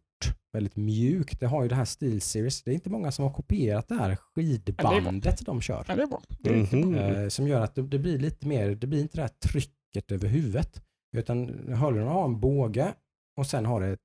väldigt 0.52 0.76
mjukt. 0.76 1.40
Det 1.40 1.46
har 1.46 1.62
ju 1.62 1.68
det 1.68 1.74
här 1.74 1.84
SteelSeries. 1.84 2.62
Det 2.62 2.70
är 2.70 2.74
inte 2.74 2.90
många 2.90 3.12
som 3.12 3.24
har 3.24 3.32
kopierat 3.32 3.88
det 3.88 3.94
här 3.94 4.16
skidbandet 4.16 5.46
de 5.46 5.60
kör. 5.60 5.84
Ja, 5.88 5.96
det 5.96 6.02
är 6.02 6.06
bra. 6.06 6.22
Det 6.38 6.70
bra. 6.70 7.00
Eh, 7.00 7.28
som 7.28 7.48
gör 7.48 7.60
att 7.60 7.74
det, 7.74 7.82
det 7.82 7.98
blir 7.98 8.18
lite 8.18 8.46
mer, 8.46 8.74
det 8.74 8.86
blir 8.86 9.00
inte 9.00 9.16
det 9.16 9.22
här 9.22 9.50
trycket 9.50 10.12
över 10.12 10.28
huvudet. 10.28 10.82
Utan 11.16 11.48
hörlurarna 11.68 12.10
har 12.10 12.24
en 12.24 12.40
båge 12.40 12.94
och 13.36 13.46
sen 13.46 13.66
har 13.66 13.80
det 13.80 13.86
ett, 13.88 14.00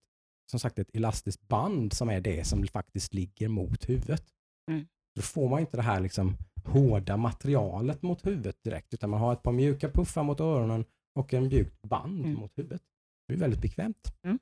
som 0.52 0.60
sagt 0.60 0.80
ett 0.80 0.96
elastiskt 0.96 1.48
band 1.48 1.94
som 1.94 2.10
är 2.10 2.22
det 2.22 2.48
som 2.48 2.68
faktiskt 2.68 3.14
ligger 3.14 3.48
mot 3.50 3.90
huvudet. 3.90 4.24
Mm. 4.72 4.86
Då 5.16 5.22
får 5.22 5.50
man 5.50 5.60
inte 5.60 5.78
det 5.78 5.84
här 5.84 6.00
liksom 6.00 6.38
hårda 6.66 7.18
materialet 7.18 8.02
mot 8.02 8.26
huvudet 8.26 8.64
direkt 8.64 8.94
utan 8.94 9.10
man 9.10 9.20
har 9.20 9.34
ett 9.34 9.44
par 9.44 9.52
mjuka 9.52 9.90
puffar 9.90 10.24
mot 10.24 10.40
öronen 10.40 10.86
och 11.16 11.34
en 11.34 11.48
mjukt 11.48 11.82
band 11.82 12.20
Mm. 12.26 12.34
mot 12.34 12.58
huvudet. 12.58 12.82
Det 13.28 13.34
är 13.34 13.38
väldigt 13.38 13.62
bekvämt. 13.62 14.14
Mm. 14.24 14.40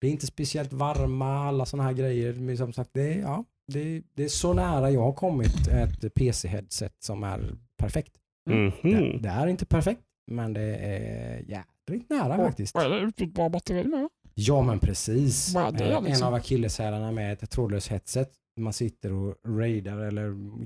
Det 0.00 0.06
är 0.06 0.10
inte 0.10 0.26
speciellt 0.26 0.72
varma, 0.72 1.48
alla 1.48 1.66
sådana 1.66 1.84
här 1.88 1.92
grejer. 1.94 2.32
Men 2.32 2.56
som 2.56 2.72
sagt, 2.72 2.90
det 2.92 3.12
är, 3.14 3.18
ja, 3.20 3.44
det, 3.72 4.02
det 4.14 4.24
är 4.24 4.28
så 4.28 4.52
nära 4.52 4.90
jag 4.90 5.00
har 5.02 5.12
kommit 5.12 5.68
ett 5.68 6.14
PC-headset 6.14 6.92
som 6.98 7.24
är 7.24 7.54
perfekt. 7.78 8.12
Mhm. 8.50 8.72
Det, 8.82 9.18
det 9.18 9.28
är 9.28 9.46
inte 9.46 9.66
perfekt, 9.66 10.00
men 10.30 10.52
det 10.52 10.76
är 10.76 11.38
jädrigt 11.38 12.10
nära 12.10 12.36
Och- 12.38 12.46
faktiskt. 12.46 12.76
Är 12.76 12.90
det 12.90 12.98
utbytbara 13.00 13.48
batteri 13.48 13.84
med? 13.84 14.08
Ja, 14.34 14.62
men 14.62 14.78
precis. 14.78 15.54
Är 15.54 15.72
det 15.72 15.84
Eh, 15.84 16.02
liksom? 16.02 16.22
En 16.22 16.28
av 16.28 16.34
akilleshälarna 16.34 17.12
med 17.12 17.32
ett 17.42 17.50
trådlöst 17.50 17.88
headset. 17.88 18.30
Man 18.58 18.72
sitter 18.72 19.12
och 19.12 19.34
raidar 19.46 19.98
eller 19.98 20.24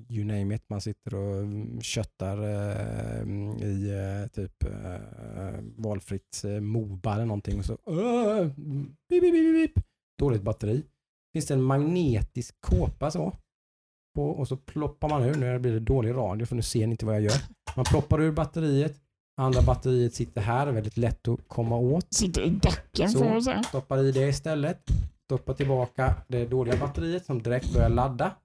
you 0.08 0.24
name 0.24 0.54
it. 0.54 0.68
Man 0.68 0.80
sitter 0.80 1.14
och 1.14 1.44
köttar 1.82 2.38
eh, 2.42 3.22
i 3.62 3.90
eh, 3.90 4.28
typ 4.28 4.64
eh, 4.64 5.60
valfritt 5.76 6.44
eh, 6.44 6.60
Moba 6.60 7.14
eller 7.14 7.24
någonting 7.26 7.58
och 7.58 7.64
så 7.64 7.72
uh, 7.72 8.46
bip, 9.08 9.22
bip, 9.22 9.32
bip, 9.32 9.74
bip. 9.74 9.84
dåligt 10.18 10.42
batteri. 10.42 10.82
Finns 11.32 11.46
det 11.46 11.54
en 11.54 11.62
magnetisk 11.62 12.60
kåpa 12.60 13.10
så 13.10 13.32
på, 14.14 14.30
och 14.30 14.48
så 14.48 14.56
ploppar 14.56 15.08
man 15.08 15.22
ur. 15.22 15.34
Nu 15.34 15.58
blir 15.58 15.72
det 15.72 15.80
dålig 15.80 16.14
radio 16.14 16.46
för 16.46 16.56
nu 16.56 16.62
ser 16.62 16.86
ni 16.86 16.90
inte 16.90 17.06
vad 17.06 17.14
jag 17.14 17.22
gör. 17.22 17.40
Man 17.76 17.84
ploppar 17.84 18.20
ur 18.20 18.32
batteriet. 18.32 18.94
Andra 19.40 19.62
batteriet 19.62 20.14
sitter 20.14 20.40
här, 20.40 20.72
väldigt 20.72 20.96
lätt 20.96 21.28
att 21.28 21.48
komma 21.48 21.76
åt. 21.76 22.14
Sitter 22.14 22.42
i 22.42 22.50
dacken 22.50 23.10
Så. 23.10 23.18
får 23.18 23.28
man 23.28 23.42
säga. 23.42 23.62
Stoppar 23.62 23.98
i 23.98 24.12
det 24.12 24.28
istället. 24.28 24.80
Stoppar 25.32 25.54
tillbaka 25.54 26.14
det 26.28 26.46
dåliga 26.46 26.76
batteriet 26.76 27.24
som 27.24 27.42
direkt 27.42 27.72
börjar 27.72 27.88
ladda. 27.88 28.36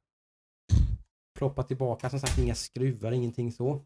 Ploppar 1.37 1.63
tillbaka, 1.63 2.09
som 2.09 2.19
sagt 2.19 2.37
inga 2.39 2.55
skruvar, 2.55 3.11
ingenting 3.11 3.51
så. 3.51 3.81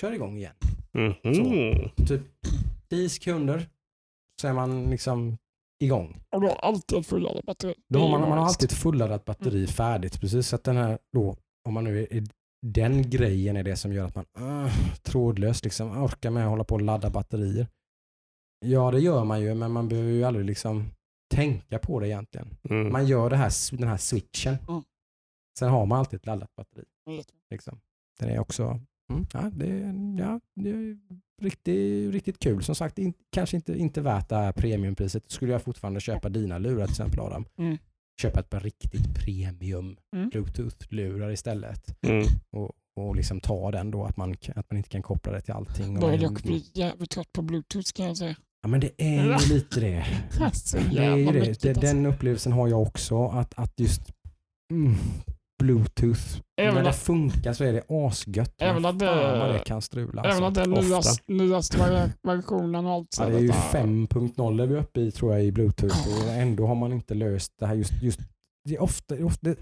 Kör 0.00 0.12
igång 0.12 0.36
igen. 0.36 0.54
Mhm. 0.92 2.06
Typ 2.06 2.22
10 2.88 3.08
sekunder 3.08 3.68
så 4.40 4.48
är 4.48 4.52
man 4.52 4.90
liksom 4.90 5.38
igång. 5.84 6.20
Och 6.30 6.40
då 6.40 6.46
har 6.46 6.56
alltid 6.56 6.98
ett 6.98 7.06
fulladdat 7.06 7.44
batteri. 7.44 7.74
Då 7.88 7.98
har 7.98 8.08
man, 8.08 8.20
man 8.20 8.38
har 8.38 8.46
alltid 8.46 8.70
ett 8.70 8.78
fulladdat 8.78 9.24
batteri 9.24 9.66
färdigt. 9.66 10.20
Precis 10.20 10.48
så 10.48 10.56
att 10.56 10.64
den 10.64 10.76
här 10.76 10.98
då, 11.12 11.36
om 11.68 11.74
man 11.74 11.84
nu 11.84 12.02
är, 12.02 12.12
är 12.12 12.24
den 12.66 13.10
grejen 13.10 13.56
är 13.56 13.62
det 13.62 13.76
som 13.76 13.92
gör 13.92 14.06
att 14.06 14.14
man 14.14 14.26
uh, 14.38 14.72
trådlöst 15.02 15.64
liksom 15.64 16.04
orkar 16.04 16.30
med 16.30 16.44
att 16.44 16.50
hålla 16.50 16.64
på 16.64 16.74
och 16.74 16.82
ladda 16.82 17.10
batterier. 17.10 17.68
Ja, 18.66 18.90
det 18.90 19.00
gör 19.00 19.24
man 19.24 19.40
ju, 19.40 19.54
men 19.54 19.72
man 19.72 19.88
behöver 19.88 20.10
ju 20.10 20.24
aldrig 20.24 20.46
liksom 20.46 20.90
tänka 21.34 21.78
på 21.78 22.00
det 22.00 22.08
egentligen. 22.08 22.56
Mm. 22.70 22.92
Man 22.92 23.06
gör 23.06 23.30
det 23.30 23.36
här, 23.36 23.76
den 23.76 23.88
här 23.88 23.96
switchen. 23.96 24.56
Mm. 24.68 24.82
Sen 25.58 25.70
har 25.70 25.86
man 25.86 25.98
alltid 25.98 26.20
ett 26.20 26.26
laddat 26.26 26.54
batteri. 26.56 26.84
Vet. 27.06 27.26
Liksom. 27.50 27.80
Den 28.18 28.28
är 28.30 28.38
också 28.38 28.80
mm, 29.10 29.26
ja, 29.32 29.50
det, 29.52 29.66
är- 29.66 30.18
ja, 30.18 30.40
det 30.54 30.70
är 30.70 30.96
riktigt, 31.42 32.12
riktigt 32.12 32.38
kul. 32.38 32.62
Som 32.62 32.74
sagt, 32.74 32.98
in, 32.98 33.14
kanske 33.32 33.56
inte, 33.56 33.78
inte 33.78 34.00
värt 34.00 34.28
det 34.28 34.36
här 34.36 34.52
premiumpriset. 34.52 35.30
Skulle 35.30 35.52
jag 35.52 35.62
fortfarande 35.62 36.00
köpa 36.00 36.28
dina 36.28 36.58
lurar 36.58 36.84
till 36.86 36.92
exempel 36.92 37.20
Adam. 37.20 37.44
Mm. 37.58 37.78
Köpa 38.22 38.40
ett 38.40 38.50
par 38.50 38.60
riktigt 38.60 39.14
premium 39.14 39.96
Mm. 40.16 40.28
bluetooth-lurar 40.30 41.30
istället. 41.30 41.96
Mm. 42.06 42.24
Och, 42.50 42.72
och 42.96 43.16
liksom 43.16 43.40
ta 43.40 43.70
den 43.70 43.90
då, 43.90 44.04
att 44.04 44.16
man, 44.16 44.34
att 44.56 44.70
man 44.70 44.76
inte 44.76 44.88
kan 44.88 45.02
koppla 45.02 45.32
det 45.32 45.40
till 45.40 45.54
allting. 45.54 46.00
Börjar 46.00 46.18
dock 46.18 46.42
bli 46.42 46.64
jävligt 46.74 47.10
trött 47.10 47.32
på 47.32 47.42
bluetooth 47.42 47.92
kan 47.94 48.06
jag 48.06 48.16
säga. 48.16 48.36
Ja 48.64 48.68
men 48.68 48.80
det 48.80 48.90
är 48.98 49.24
ju 49.24 49.54
lite 49.54 49.80
det. 49.80 50.04
Så 50.52 50.76
Det 50.76 50.98
är 51.04 51.16
ju 51.16 51.24
det. 51.26 51.40
det. 51.40 51.48
alltså. 51.48 51.80
Den 51.80 52.06
upplevelsen 52.06 52.52
har 52.52 52.68
jag 52.68 52.82
också. 52.82 53.24
Att, 53.26 53.52
att 53.58 53.80
just 53.80 54.02
mm, 54.72 54.94
bluetooth, 55.62 56.20
Även 56.60 56.74
när 56.74 56.82
det 56.82 56.88
att- 56.90 56.96
funkar 56.96 57.52
så 57.52 57.64
är 57.64 57.72
det 57.72 57.82
asgött. 57.88 58.54
Även 58.62 58.84
att 58.84 58.98
det- 58.98 59.06
fan 59.06 59.38
vad 59.38 59.52
det 59.54 59.58
kan 59.58 59.82
strula. 59.82 60.22
Även 60.22 60.30
Alltså. 60.44 60.44
att 60.44 60.54
den 60.54 60.72
ofta. 60.72 60.84
nyaste, 60.84 61.22
nyaste 61.32 62.10
versionen 62.22 62.86
och 62.86 62.92
allt 62.92 63.16
Ja, 63.20 63.26
det 63.28 63.36
är 63.36 63.40
ju 63.40 63.46
där. 63.48 63.54
5.0 63.54 64.62
är 64.62 64.66
vi 64.66 64.76
uppe 64.76 65.00
i 65.00 65.10
tror 65.10 65.32
jag 65.32 65.44
i 65.44 65.52
bluetooth 65.52 66.08
och 66.24 66.32
ändå 66.32 66.66
har 66.66 66.74
man 66.74 66.92
inte 66.92 67.14
löst 67.14 67.52
det 67.60 67.66
här. 67.66 67.74
Just, 67.74 67.92
just, 68.02 68.20
det, 68.68 68.74
är 68.74 68.82
ofta, 68.82 69.14
det, 69.14 69.20
är 69.20 69.24
ofta, 69.26 69.48
det, 69.50 69.56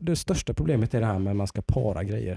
det 0.00 0.16
största 0.16 0.54
problemet 0.54 0.94
är 0.94 1.00
det 1.00 1.06
här 1.06 1.18
med 1.18 1.30
att 1.30 1.36
man 1.36 1.46
ska 1.46 1.62
para 1.62 2.04
grejer. 2.04 2.34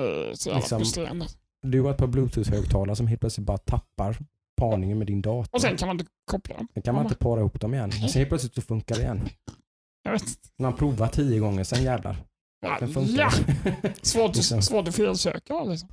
Eh, 0.00 0.34
Så 0.34 0.48
jävla 0.50 0.78
liksom-. 0.78 1.22
Du 1.66 1.80
har 1.80 1.90
ett 1.90 1.96
par 1.96 2.06
bluetooth-högtalare 2.06 2.94
som 2.94 3.06
helt 3.06 3.20
plötsligt 3.20 3.46
bara 3.46 3.58
tappar 3.58 4.16
parningen 4.58 4.98
med 4.98 5.06
din 5.06 5.22
dator. 5.22 5.48
Och 5.54 5.60
sen 5.60 5.76
kan 5.76 5.88
man 5.88 6.00
inte 6.00 6.10
koppla 6.30 6.56
dem. 6.56 6.68
Sen 6.74 6.82
kan 6.82 6.94
man 6.94 7.04
inte 7.04 7.16
para 7.16 7.40
ihop 7.40 7.60
dem 7.60 7.74
igen. 7.74 7.92
Sen 7.92 8.08
helt 8.08 8.28
plötsligt 8.28 8.54
så 8.54 8.60
funkar 8.62 8.94
det 8.94 9.02
igen. 9.02 9.28
Jag 10.04 10.12
vet 10.12 10.22
inte. 10.22 10.34
Man 10.58 10.72
provar 10.76 11.08
tio 11.08 11.38
gånger, 11.40 11.64
sen 11.64 11.82
jävlar. 11.82 12.16
Sen 12.78 12.88
funkar 12.88 13.14
Ja, 13.22 13.30
svårt, 14.02 14.36
Liksom. 14.36 14.62
svårt 14.62 14.88
att 14.88 14.94
felsöka. 14.94 15.64
Liksom. 15.64 15.88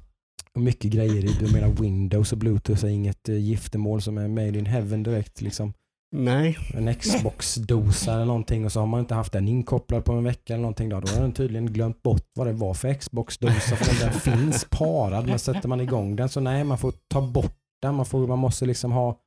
Och 0.53 0.61
mycket 0.61 0.91
grejer 0.91 1.25
i, 1.25 1.35
du 1.39 1.51
menar 1.53 1.67
Windows 1.67 2.31
och 2.31 2.37
Bluetooth 2.37 2.85
är 2.85 2.89
inget 2.89 3.29
eh, 3.29 3.37
giftermål 3.37 4.01
som 4.01 4.17
är 4.17 4.27
made 4.27 4.59
in 4.59 4.65
heaven 4.65 5.03
direkt. 5.03 5.41
Liksom. 5.41 5.73
Nej. 6.15 6.57
En 6.73 6.95
Xbox-dosa 6.95 8.13
eller 8.13 8.25
någonting 8.25 8.65
och 8.65 8.71
så 8.71 8.79
har 8.79 8.87
man 8.87 8.99
inte 8.99 9.15
haft 9.15 9.33
den 9.33 9.47
inkopplad 9.47 10.05
på 10.05 10.13
en 10.13 10.23
vecka 10.23 10.53
eller 10.53 10.61
någonting. 10.61 10.89
Då, 10.89 10.99
då 10.99 11.07
har 11.13 11.21
den 11.21 11.33
tydligen 11.33 11.73
glömt 11.73 12.03
bort 12.03 12.25
vad 12.35 12.47
det 12.47 12.53
var 12.53 12.73
för 12.73 12.93
Xbox-dosa 12.93 13.75
för 13.75 13.85
den 13.85 14.11
där 14.11 14.19
finns 14.19 14.65
parad 14.69 15.27
men 15.27 15.39
sätter 15.39 15.67
man 15.69 15.81
igång 15.81 16.15
den 16.15 16.29
så 16.29 16.39
nej 16.39 16.63
man 16.63 16.77
får 16.77 16.93
ta 17.07 17.21
bort 17.21 17.55
den. 17.85 17.95
Man, 17.95 18.05
får, 18.05 18.27
man 18.27 18.39
måste 18.39 18.65
liksom 18.65 18.91
ha 18.91 19.19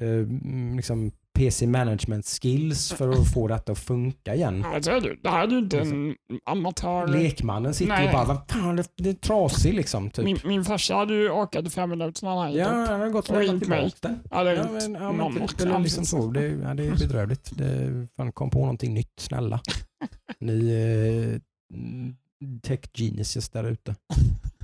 eh, 0.00 0.08
mm, 0.08 0.76
liksom 0.76 1.12
PC 1.34 1.66
management 1.66 2.26
skills 2.26 2.92
för 2.92 3.08
att 3.08 3.32
få 3.32 3.48
detta 3.48 3.72
att 3.72 3.78
funka 3.78 4.34
igen. 4.34 4.64
Ja, 4.72 4.80
det, 4.80 4.90
är 4.90 5.00
det. 5.00 5.16
det 5.22 5.28
här 5.30 5.46
är 5.46 5.50
ju 5.50 5.58
inte 5.58 5.80
en 5.80 6.14
amatör. 6.44 7.06
Lekmannen 7.06 7.74
sitter 7.74 7.92
Nej. 7.92 8.06
och 8.06 8.12
bara, 8.12 8.24
vad 8.24 8.48
fan, 8.48 8.76
det, 8.76 8.88
det 8.96 9.10
är 9.10 9.14
trasig 9.14 9.74
liksom. 9.74 10.10
Typ. 10.10 10.24
Min, 10.24 10.38
min 10.44 10.64
farsa 10.64 10.94
hade 10.94 11.14
ju 11.14 11.30
orkat 11.30 11.66
i 11.66 11.70
fem 11.70 11.90
minuter 11.90 12.24
när 12.24 12.36
han 12.36 12.52
Ja, 12.52 12.66
upp. 12.66 12.88
han 12.88 13.00
har 13.00 13.08
gått 13.08 13.30
och 13.30 13.42
lämnat 13.42 13.62
tillbaka 13.62 13.90
den. 14.00 14.20
Ja, 14.30 14.44
det 14.44 14.50
är 14.50 14.56
Ja, 14.56 14.68
men, 14.72 14.94
ja, 14.94 15.12
men 15.12 15.46
det, 15.58 15.64
är 15.64 15.78
liksom 15.78 16.04
så. 16.04 16.30
Det, 16.30 16.48
ja, 16.48 16.74
det 16.74 16.86
är 16.86 16.90
bedrövligt. 16.90 17.58
Det, 17.58 18.06
fan 18.16 18.32
kom 18.32 18.50
på 18.50 18.58
någonting 18.58 18.94
nytt, 18.94 19.20
snälla. 19.20 19.60
Ni 20.38 20.70
eh, 20.70 21.40
tech 22.62 22.80
geniuses 22.94 23.48
där 23.48 23.64
ute. 23.64 23.94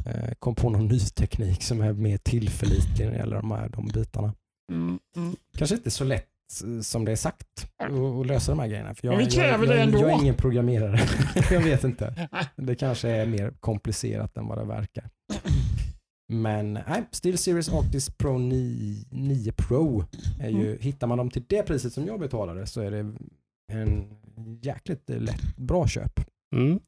Eh, 0.06 0.32
kom 0.38 0.54
på 0.54 0.70
någon 0.70 0.86
ny 0.86 0.98
teknik 1.00 1.62
som 1.62 1.80
är 1.80 1.92
mer 1.92 2.16
tillförlitlig 2.18 3.04
när 3.06 3.12
det 3.12 3.18
gäller 3.18 3.36
de 3.36 3.50
här 3.50 3.68
de 3.68 3.88
bitarna. 3.88 4.34
Mm, 4.72 4.98
mm. 5.16 5.36
Kanske 5.56 5.76
inte 5.76 5.90
så 5.90 6.04
lätt 6.04 6.26
eh, 6.64 6.80
som 6.80 7.04
det 7.04 7.12
är 7.12 7.16
sagt 7.16 7.70
att 8.20 8.26
lösa 8.26 8.52
de 8.52 8.58
här 8.58 8.68
grejerna. 8.68 8.94
För 8.94 9.06
jag, 9.06 9.12
Men 9.12 9.18
vi 9.18 9.24
jag, 9.24 9.32
kräver 9.32 9.66
jag, 9.66 9.76
det 9.76 9.82
ändå. 9.82 9.98
jag 9.98 10.10
är 10.10 10.22
ingen 10.22 10.34
programmerare. 10.34 11.00
jag 11.50 11.60
vet 11.60 11.84
inte. 11.84 12.28
Det 12.56 12.74
kanske 12.74 13.08
är 13.08 13.26
mer 13.26 13.50
komplicerat 13.60 14.36
än 14.36 14.46
vad 14.46 14.58
det 14.58 14.64
verkar. 14.64 15.10
Men 16.32 16.72
nej, 16.72 17.02
SteelSeries 17.10 17.68
Arctis 17.68 18.10
Pro 18.10 18.38
9, 18.38 19.04
9 19.10 19.52
Pro, 19.52 20.04
är 20.40 20.48
ju, 20.48 20.66
Mm. 20.70 20.78
hittar 20.80 21.06
man 21.06 21.18
dem 21.18 21.30
till 21.30 21.44
det 21.48 21.62
priset 21.62 21.92
som 21.92 22.06
jag 22.06 22.20
betalade 22.20 22.66
så 22.66 22.80
är 22.80 22.90
det 22.90 23.12
en 23.72 24.04
jäkligt 24.62 25.08
lätt, 25.08 25.56
bra 25.56 25.86
köp 25.86 26.20
Mm. 26.56 26.80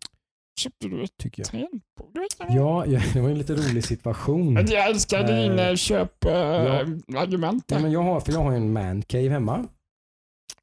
Köpte 0.61 0.89
du 0.89 1.05
ett 1.05 1.17
tycker 1.17 1.43
jag. 1.43 1.51
tangentbord? 1.51 2.19
Ja, 2.39 2.87
ja, 2.87 3.01
det 3.15 3.21
var 3.21 3.29
en 3.31 3.39
lite 3.39 3.55
rolig 3.55 3.85
situation. 3.85 4.55
Jag 4.55 4.91
älskar 4.91 5.27
din 5.27 5.59
Eh, 5.59 5.75
köpargument. 5.77 7.65
Ja, 7.71 7.79
men 7.79 7.93
jag, 7.93 8.03
har, 8.03 8.21
för 8.21 8.33
jag 8.33 8.41
har 8.43 8.53
en 8.53 8.73
man 8.73 9.03
cave 9.03 9.29
hemma. 9.29 9.69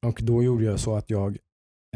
Och 0.06 0.20
då 0.22 0.42
gjorde 0.42 0.64
jag 0.64 0.80
så 0.80 0.96
att 0.96 1.10
jag, 1.10 1.38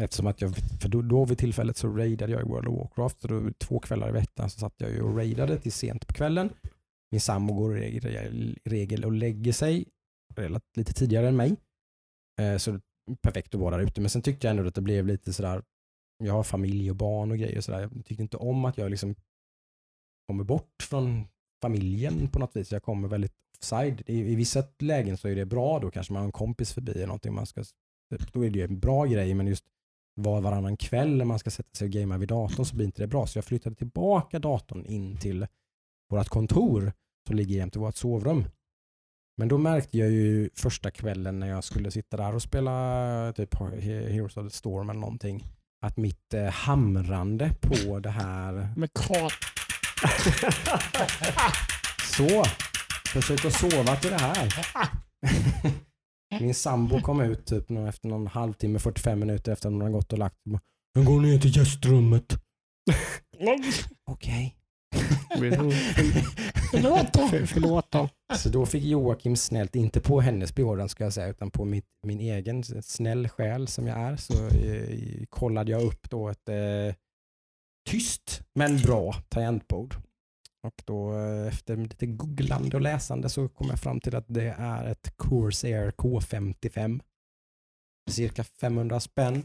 eftersom 0.01 0.27
att 0.27 0.41
jag, 0.41 0.55
för 0.81 0.89
då, 0.89 1.01
då 1.01 1.25
vid 1.25 1.37
tillfället 1.37 1.77
så 1.77 1.87
raidade 1.87 2.31
jag 2.31 2.41
i 2.41 2.45
World 2.45 2.67
of 2.67 2.75
Warcraft. 2.79 3.21
Så 3.21 3.27
då, 3.27 3.51
två 3.57 3.79
kvällar 3.79 4.09
i 4.09 4.11
veckan 4.11 4.49
så 4.49 4.59
satt 4.59 4.73
jag 4.77 4.91
ju 4.91 5.01
och 5.01 5.15
raidade 5.17 5.59
till 5.59 5.71
sent 5.71 6.07
på 6.07 6.13
kvällen. 6.13 6.49
Min 7.11 7.21
sambo 7.21 7.53
går 7.53 7.77
i 7.77 7.99
regel, 8.65 9.05
och 9.05 9.11
lägger 9.11 9.51
sig 9.51 9.85
relativt, 10.35 10.77
lite 10.77 10.93
tidigare 10.93 11.27
än 11.27 11.35
mig. 11.35 11.55
Eh, 12.41 12.57
så 12.57 12.79
perfekt 13.21 13.55
att 13.55 13.61
vara 13.61 13.77
där 13.77 13.83
ute. 13.83 14.01
Men 14.01 14.09
sen 14.09 14.21
tyckte 14.21 14.47
jag 14.47 14.57
ändå 14.57 14.67
att 14.67 14.75
det 14.75 14.81
blev 14.81 15.07
lite 15.07 15.33
sådär, 15.33 15.61
jag 16.17 16.33
har 16.33 16.43
familj 16.43 16.89
och 16.89 16.95
barn 16.95 17.31
och 17.31 17.37
grejer 17.37 17.57
och 17.57 17.63
sådär. 17.63 17.81
Jag 17.81 18.05
tyckte 18.05 18.23
inte 18.23 18.37
om 18.37 18.65
att 18.65 18.77
jag 18.77 18.89
liksom 18.91 19.15
kommer 20.27 20.43
bort 20.43 20.83
från 20.83 21.27
familjen 21.61 22.27
på 22.27 22.39
något 22.39 22.55
vis. 22.55 22.71
Jag 22.71 22.83
kommer 22.83 23.07
väldigt 23.07 23.33
offside. 23.57 24.03
I, 24.05 24.19
I 24.19 24.35
vissa 24.35 24.63
lägen 24.79 25.17
så 25.17 25.27
är 25.27 25.35
det 25.35 25.45
bra, 25.45 25.79
då 25.79 25.91
kanske 25.91 26.13
man 26.13 26.19
har 26.19 26.25
en 26.25 26.31
kompis 26.31 26.73
förbi 26.73 26.91
eller 26.91 27.07
någonting. 27.07 27.33
Man 27.33 27.45
ska, 27.45 27.63
då 28.33 28.45
är 28.45 28.49
det 28.49 28.59
ju 28.59 28.65
en 28.65 28.79
bra 28.79 29.05
grej, 29.05 29.33
men 29.33 29.47
just 29.47 29.65
var 30.15 30.41
varannan 30.41 30.77
kväll 30.77 31.17
när 31.17 31.25
man 31.25 31.39
ska 31.39 31.51
sätta 31.51 31.75
sig 31.75 31.85
och 31.85 31.91
gamea 31.91 32.17
vid 32.17 32.29
datorn 32.29 32.65
så 32.65 32.75
blir 32.75 32.85
inte 32.85 33.01
det 33.01 33.07
bra. 33.07 33.27
Så 33.27 33.37
jag 33.37 33.45
flyttade 33.45 33.75
tillbaka 33.75 34.39
datorn 34.39 34.85
in 34.85 35.17
till 35.17 35.47
vårt 36.09 36.29
kontor 36.29 36.93
som 37.27 37.35
ligger 37.35 37.55
jämte 37.55 37.79
vårt 37.79 37.95
sovrum. 37.95 38.45
Men 39.37 39.47
då 39.47 39.57
märkte 39.57 39.97
jag 39.97 40.11
ju 40.11 40.49
första 40.53 40.91
kvällen 40.91 41.39
när 41.39 41.47
jag 41.47 41.63
skulle 41.63 41.91
sitta 41.91 42.17
där 42.17 42.35
och 42.35 42.41
spela 42.41 43.33
typ 43.35 43.55
Heroes 43.55 44.37
of 44.37 44.43
the 44.43 44.57
Storm 44.57 44.89
eller 44.89 44.99
någonting 44.99 45.43
att 45.85 45.97
mitt 45.97 46.33
eh, 46.33 46.45
hamrande 46.45 47.51
på 47.61 47.99
det 47.99 48.09
här 48.09 48.73
Med 48.75 48.89
krat. 48.93 49.33
så, 52.17 52.43
försök 53.07 53.45
att 53.45 53.53
sova 53.53 53.95
till 53.95 54.09
det 54.11 54.21
här. 54.21 54.53
Min 56.39 56.55
sambo 56.55 57.01
kom 57.01 57.21
ut 57.21 57.45
typ 57.45 57.71
efter 57.71 58.07
någon 58.07 58.27
halvtimme, 58.27 58.79
45 58.79 59.19
minuter 59.19 59.51
efter 59.51 59.67
att 59.67 59.73
hon 59.73 59.81
hade 59.81 59.93
gått 59.93 60.13
och 60.13 60.19
lagt 60.19 60.43
sig. 60.43 60.59
Jag 60.93 61.05
går 61.05 61.21
ner 61.21 61.39
till 61.39 61.57
gästrummet. 61.57 62.33
Okej. 64.11 64.55
Förlåt 66.71 67.13
då. 67.13 67.27
För, 67.27 67.45
förlåt 67.45 67.91
då. 67.91 68.09
Så 68.37 68.49
då 68.49 68.65
fick 68.65 68.83
Joakim 68.83 69.35
snällt, 69.35 69.75
inte 69.75 70.01
på 70.01 70.21
hennes 70.21 70.55
beordran 70.55 70.89
ska 70.89 71.03
jag 71.03 71.13
säga, 71.13 71.27
utan 71.27 71.51
på 71.51 71.65
mitt, 71.65 71.85
min 72.03 72.19
egen 72.19 72.63
snäll 72.63 73.29
själ 73.29 73.67
som 73.67 73.87
jag 73.87 73.97
är, 73.97 74.15
så 74.15 74.47
eh, 74.47 75.25
kollade 75.29 75.71
jag 75.71 75.83
upp 75.83 76.09
då 76.09 76.29
ett 76.29 76.49
eh, 76.49 76.95
tyst 77.89 78.41
men 78.53 78.77
bra 78.77 79.13
tangentbord. 79.29 79.95
Och 80.63 80.83
då 80.85 81.13
eh, 81.13 81.47
efter 81.47 81.77
lite 81.77 82.05
googlande 82.05 82.77
och 82.77 82.81
läsande 82.81 83.29
så 83.29 83.49
kom 83.49 83.67
jag 83.69 83.79
fram 83.79 83.99
till 83.99 84.15
att 84.15 84.25
det 84.27 84.55
är 84.57 84.85
ett 84.85 85.17
Corsair 85.17 85.91
K55. 85.91 87.01
Cirka 88.11 88.43
500 88.43 88.99
spänn. 88.99 89.43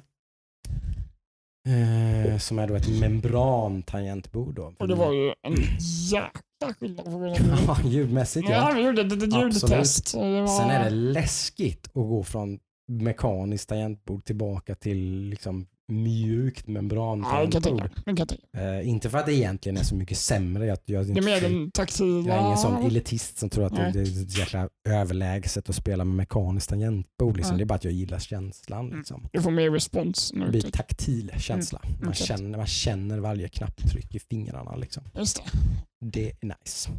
Eh, 1.70 2.38
som 2.38 2.58
är 2.58 2.66
då 2.66 2.74
ett 2.74 3.00
membran-tangentbord. 3.00 4.54
Då. 4.54 4.74
Och 4.78 4.88
det 4.88 4.94
var 4.94 5.12
ju 5.12 5.32
en 5.42 5.54
jäkla 6.10 6.74
skillnad 6.80 7.04
på 7.04 7.36
Ja, 7.66 7.76
ljudmässigt 7.84 8.48
ja. 8.48 8.54
Ja, 8.54 8.72
vi 8.76 8.82
gjorde 8.82 9.02
ett 9.02 9.34
ljudtest. 9.34 10.14
var... 10.14 10.46
Sen 10.46 10.70
är 10.70 10.84
det 10.84 10.90
läskigt 10.90 11.86
att 11.86 11.94
gå 11.94 12.22
från 12.22 12.58
mekaniskt 12.88 13.68
tangentbord 13.68 14.24
tillbaka 14.24 14.74
till 14.74 15.28
liksom 15.28 15.66
mjukt 15.90 16.64
Ja, 16.66 17.40
jag 17.40 17.54
jag 17.54 17.62
tänka 17.62 17.90
mig. 18.54 18.80
Eh, 18.80 18.88
inte 18.88 19.10
för 19.10 19.18
att 19.18 19.26
det 19.26 19.34
egentligen 19.34 19.78
är 19.78 19.82
så 19.82 19.94
mycket 19.94 20.18
sämre. 20.18 20.72
Att 20.72 20.82
jag, 20.84 21.14
Det 21.14 21.20
är 21.20 21.24
mer 21.24 21.40
den 21.40 21.70
taxila... 21.70 22.28
jag 22.28 22.36
är 22.36 22.46
ingen 22.46 22.58
sån 22.58 22.86
elitist 22.86 23.38
som 23.38 23.50
tror 23.50 23.64
att 23.64 23.76
det 23.76 23.82
Nej. 23.82 23.92
det 23.92 24.00
är 24.00 24.38
jäkla 24.38 24.68
överlägset 24.88 25.68
att 25.68 25.74
spela 25.74 26.04
med 26.04 26.16
mekaniskt 26.16 26.68
tangentbord. 26.68 27.36
Liksom. 27.36 27.56
Det 27.56 27.62
är 27.62 27.66
bara 27.66 27.74
att 27.74 27.84
jag 27.84 27.92
gillar 27.92 28.18
känslan. 28.18 28.86
Mm. 28.86 28.98
Liksom. 28.98 29.28
Du 29.32 29.42
får 29.42 29.50
mer 29.50 29.70
respons. 29.70 30.32
Det 30.34 30.50
blir 30.50 30.70
taktil 30.70 31.32
känsla. 31.38 31.80
Man, 32.00 32.10
exakt. 32.10 32.28
känner, 32.28 32.58
man 32.58 32.66
känner 32.66 33.18
varje 33.18 33.48
knapptryck 33.48 34.14
i 34.14 34.18
fingrarna. 34.18 34.76
Liksom. 34.76 35.02
Just 35.14 35.36
det. 35.36 35.42
Det 36.02 36.32
är 36.40 36.46
nice. 36.46 36.90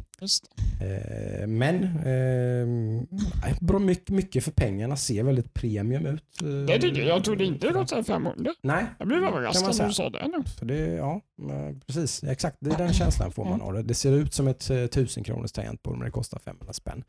Eh, 0.80 1.46
men 1.46 1.84
eh, 1.84 3.56
bra 3.60 3.78
mycket, 3.78 4.08
mycket 4.10 4.44
för 4.44 4.50
pengarna 4.52 4.96
ser 4.96 5.22
väldigt 5.22 5.54
premium 5.54 6.06
ut. 6.06 6.42
eh, 6.42 6.48
det. 6.48 6.78
tycker 6.80 7.00
jag. 7.00 7.08
Jag 7.16 7.24
trodde 7.24 7.44
inte 7.44 7.66
det 7.66 7.72
kostade 7.72 8.04
500. 8.04 8.54
Nej, 8.62 8.84
Jag 8.98 9.08
blev 9.08 9.24
överraskad 9.24 9.76
när 9.78 9.86
du 9.88 9.92
sa 9.94 10.10
det 10.10 10.28
nu. 10.28 10.44
så 10.58 10.64
det, 10.64 10.78
ja, 10.78 11.20
eh, 11.50 11.76
precis. 11.86 12.24
Exakt, 12.24 12.56
det 12.60 12.70
är 12.70 12.78
den 12.78 12.92
känslan 12.92 13.32
får 13.32 13.44
man 13.44 13.60
av 13.60 13.72
det. 13.72 13.82
Det 13.82 13.94
ser 13.94 14.12
ut 14.12 14.34
som 14.34 14.48
ett 14.48 14.70
eh, 14.70 14.76
1000 14.76 15.24
kronors 15.24 15.52
tangentbord 15.52 15.96
men 15.96 16.04
det 16.04 16.10
kostar 16.10 16.38
500 16.38 16.72
spänn. 16.72 17.04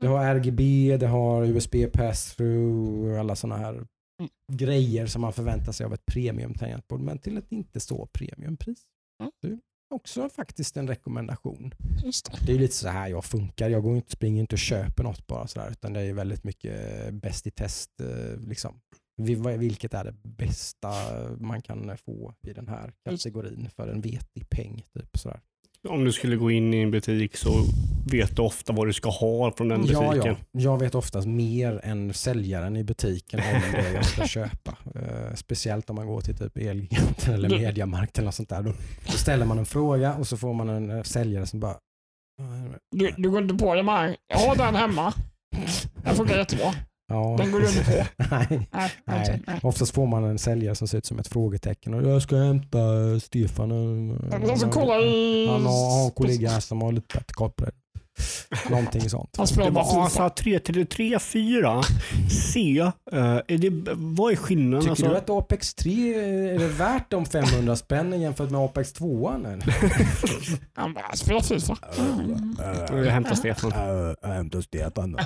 Det 0.00 0.06
har 0.06 0.24
RGB, 0.34 0.96
det 0.96 1.06
har 1.06 1.44
USB 1.44 1.74
pass-through, 1.92 3.20
alla 3.20 3.36
sådana 3.36 3.56
här 3.62 3.86
grejer 4.52 5.06
som 5.06 5.22
man 5.22 5.32
förväntar 5.32 5.72
sig 5.72 5.86
av 5.86 5.94
ett 5.94 6.06
premium 6.06 6.54
tangentbord 6.54 7.00
men 7.00 7.18
till 7.18 7.36
ett 7.36 7.52
inte 7.52 7.80
så 7.80 8.06
premiumpris. 8.12 8.78
Mm. 9.20 9.60
Också 9.92 10.28
faktiskt 10.28 10.76
en 10.76 10.88
rekommendation. 10.88 11.74
Just 12.04 12.24
det. 12.32 12.46
Det 12.46 12.52
är 12.52 12.58
lite 12.58 12.74
så 12.74 12.88
här 12.88 13.08
jag 13.08 13.24
funkar. 13.24 13.68
Jag 13.70 13.82
går 13.82 13.96
inte, 13.96 14.10
springer 14.12 14.40
inte 14.40 14.54
och 14.54 14.58
köper 14.58 15.02
något 15.02 15.26
bara 15.26 15.46
sådär 15.46 15.68
utan 15.70 15.92
det 15.92 16.00
är 16.00 16.12
väldigt 16.12 16.44
mycket 16.44 16.74
bäst 17.14 17.46
i 17.46 17.50
test. 17.50 17.90
eh, 18.00 18.40
Liksom. 18.48 18.80
Vilket 19.58 19.94
är 19.94 20.04
det 20.04 20.14
bästa 20.22 20.88
man 21.40 21.62
kan 21.62 21.96
få 22.06 22.34
i 22.46 22.52
den 22.52 22.68
här 22.68 22.92
kategorin 23.04 23.68
för 23.76 23.88
en 23.88 24.00
vetig 24.00 24.50
peng? 24.50 24.82
Typ 24.94 25.18
sådär. 25.18 25.40
Om 25.88 26.04
du 26.04 26.12
skulle 26.12 26.36
gå 26.36 26.50
in 26.50 26.74
i 26.74 26.78
en 26.80 26.90
butik 26.90 27.36
så 27.36 27.50
vet 28.12 28.36
du 28.36 28.42
ofta 28.42 28.72
vad 28.72 28.86
du 28.86 28.92
ska 28.92 29.10
ha 29.10 29.52
från 29.52 29.68
den 29.68 29.80
butiken. 29.82 30.02
Ja, 30.04 30.16
ja. 30.26 30.36
Jag 30.52 30.78
vet 30.80 30.94
oftast 30.94 31.26
mer 31.28 31.80
än 31.84 32.14
säljaren 32.14 32.76
i 32.76 32.84
butiken 32.84 33.40
om 33.40 33.60
det 33.72 33.92
jag 33.92 34.04
ska 34.04 34.26
köpa. 34.26 34.78
Eh, 34.94 35.34
speciellt 35.34 35.90
om 35.90 35.96
man 35.96 36.06
går 36.06 36.20
till 36.20 36.36
typ 36.36 36.56
Elgiganten 36.56 37.34
eller 37.34 37.48
Du- 37.48 37.58
Mediamarkt 37.58 38.18
eller 38.18 38.24
något 38.26 38.34
sånt 38.34 38.48
där. 38.48 38.62
Då, 38.62 38.72
då 39.06 39.12
ställer 39.12 39.46
man 39.46 39.58
en 39.58 39.66
fråga 39.66 40.14
och 40.14 40.26
så 40.26 40.36
får 40.36 40.54
man 40.54 40.68
en 40.68 40.90
eh, 40.90 41.02
säljare 41.02 41.46
som 41.46 41.60
bara 41.60 41.76
Du, 42.96 43.14
du 43.16 43.30
går 43.30 43.42
inte 43.42 43.54
på 43.54 43.74
de 43.74 43.88
här. 43.88 44.16
Jag 44.28 44.38
har 44.38 44.56
den 44.56 44.74
hemma. 44.74 45.14
Den 46.04 46.14
funkar 46.14 46.38
jättebra. 46.38 46.74
Ja. 47.08 47.36
Den 47.38 47.52
går 47.52 47.60
du 47.60 47.66
inte 47.68 47.84
på. 47.84 48.24
Nej, 48.36 48.68
Nej, 49.06 49.42
Nej. 49.46 49.60
oftast 49.62 49.94
får 49.94 50.06
man 50.06 50.24
en 50.24 50.38
säljare 50.38 50.74
som 50.74 50.88
ser 50.88 50.98
ut 50.98 51.06
som 51.06 51.18
ett 51.18 51.28
frågetecken. 51.28 51.94
Och 51.94 52.02
jag 52.02 52.22
ska 52.22 52.36
hämta 52.36 52.78
Stefan. 53.20 53.68
Kollar 54.72 55.04
i... 55.06 55.46
Han 55.50 55.66
har, 55.66 56.04
en 56.04 56.10
kollega 56.10 56.60
som 56.60 56.82
har 56.82 56.92
lite 56.92 57.18
bättre 57.18 57.34
koll 57.34 57.50
på 57.50 57.64
det. 57.64 57.72
Någonting 58.70 59.10
sånt. 59.10 59.34
Han 59.36 59.46
spelar 59.46 59.64
Det 59.64 59.70
var 59.70 59.84
FIFA. 59.84 60.00
alltså 60.00 60.30
3 60.42 60.58
till 60.58 60.86
3, 60.86 61.18
4, 61.18 61.82
C. 62.52 62.78
eh, 63.12 63.18
är 63.22 63.58
det, 63.58 63.70
vad 63.96 64.32
är 64.32 64.36
skillnaden? 64.36 64.80
Tycker 64.80 64.90
alltså? 64.90 65.08
du 65.08 65.16
att 65.16 65.30
Apex 65.30 65.74
3 65.74 66.14
är 66.54 66.58
det 66.58 66.68
värt 66.68 67.10
de 67.10 67.26
500 67.26 67.76
spännen 67.76 68.20
jämfört 68.20 68.50
med 68.50 68.60
Apex 68.60 68.92
2? 68.92 69.32
eller? 69.32 69.58
Han 70.74 70.94
bara 70.94 71.12
spelar 71.12 71.40
FIFA. 71.40 71.76
Jag 72.96 73.04
hämtar 73.12 73.34
Stefan. 73.34 73.72
Jag 74.22 74.28
hämtar 74.28 74.60
Stefan. 74.60 75.18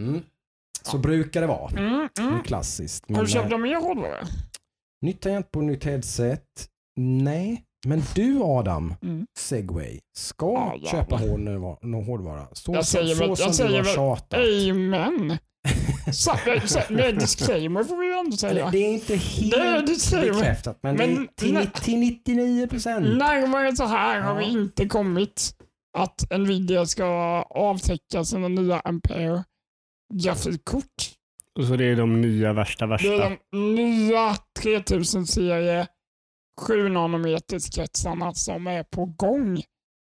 Mm. 0.00 0.22
Så 0.82 0.98
brukar 0.98 1.40
det 1.40 1.46
vara. 1.46 1.70
Mm, 1.70 2.08
mm. 2.18 2.42
klassiskt. 2.42 3.04
Har 3.08 3.16
Men, 3.16 3.24
du 3.24 3.30
köpt 3.30 3.44
eh, 3.44 3.50
någon 3.50 3.62
mer 3.62 3.76
hårdvara? 3.80 4.26
nytt 5.02 5.20
tangentbord, 5.20 5.64
nytt 5.64 5.84
headset. 5.84 6.44
Nej, 7.00 7.62
men 7.86 8.02
du 8.14 8.40
Adam, 8.42 8.94
Mm. 9.02 9.26
Segway, 9.38 10.00
ska 10.16 10.46
Ja, 10.52 10.72
jävlar. 10.74 10.90
köpa 10.90 11.16
hårdvara. 11.16 11.76
någon 11.82 12.04
hårdvara. 12.04 12.46
Så, 12.52 12.72
Jag 12.74 12.84
så, 12.84 12.90
säger 12.90 13.14
så 13.14 13.26
väl- 13.26 13.36
som 13.36 13.46
jag 13.46 13.54
säger 13.54 13.70
du 13.82 13.88
har 13.88 13.94
tjatat. 13.94 14.40
Amen. 14.70 15.38
Så- 16.12 16.36
så- 16.66 16.92
Med 16.92 17.14
disclaimer 17.18 17.84
får 17.84 17.96
vi 17.96 18.06
ju 18.06 18.12
ändå 18.12 18.36
säga. 18.36 18.70
det 18.70 18.78
är 18.78 18.88
inte 18.92 19.12
Det 19.12 19.18
helt 19.18 20.10
det 20.10 20.20
bekräftat, 20.32 20.78
men, 20.82 20.96
det 20.96 21.06
Men- 21.06 21.28
till, 21.36 21.54
nej. 21.54 21.70
till 21.82 21.98
99 21.98 22.66
procent. 22.66 23.06
Närmare 23.18 23.76
så 23.76 23.84
här 23.84 24.20
har 24.20 24.30
Ja. 24.32 24.38
vi 24.38 24.52
inte 24.52 24.86
kommit 24.86 25.54
att 25.98 26.30
Nvidia 26.38 26.86
ska 26.86 27.04
avtäcka 27.50 28.24
sina 28.24 28.48
nya 28.48 28.80
Ampere 28.84 29.44
grafikkort. 30.14 31.10
Så 31.66 31.76
det 31.76 31.84
är 31.84 31.96
de 31.96 32.20
nya 32.20 32.52
värsta 32.52 32.84
Det 32.86 32.90
värsta. 32.90 33.08
är 33.26 33.38
de 33.52 33.74
nya 33.74 34.36
3000-serie 34.60 35.86
7 36.60 36.88
nanometers 36.88 37.70
kretsarna 37.70 38.34
som 38.34 38.66
är 38.66 38.82
på 38.82 39.04
gång. 39.04 39.62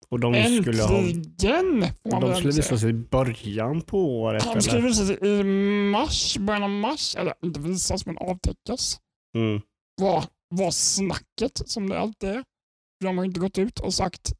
Och 0.09 0.19
de 0.19 0.33
skulle, 0.61 0.83
ha, 0.83 0.97
Äntligen! 0.97 1.79
man 2.11 2.21
de 2.21 2.35
skulle 2.35 2.53
säga. 2.53 2.63
visa 2.63 2.77
sig 2.77 2.89
i 2.89 2.93
början 2.93 3.81
på 3.81 4.19
året. 4.21 4.43
De 4.53 4.61
skulle 4.61 4.77
Eller? 4.77 4.87
visa 4.87 5.05
sig 5.05 5.17
i 5.39 5.43
mars, 5.91 6.37
början 6.37 6.63
av 6.63 6.69
mars, 6.69 7.15
eller 7.15 7.33
inte 7.43 7.59
visas 7.59 8.05
men 8.05 8.17
avtäckas. 8.17 8.99
Mm. 9.37 9.61
Var, 10.01 10.23
var 10.49 10.71
snacket 10.71 11.61
som 11.65 11.89
det 11.89 11.99
alltid 11.99 12.29
är. 12.29 12.43
De 13.03 13.17
har 13.17 13.25
inte 13.25 13.39
gått 13.39 13.57
ut 13.57 13.79
och 13.79 13.93
sagt 13.93 14.33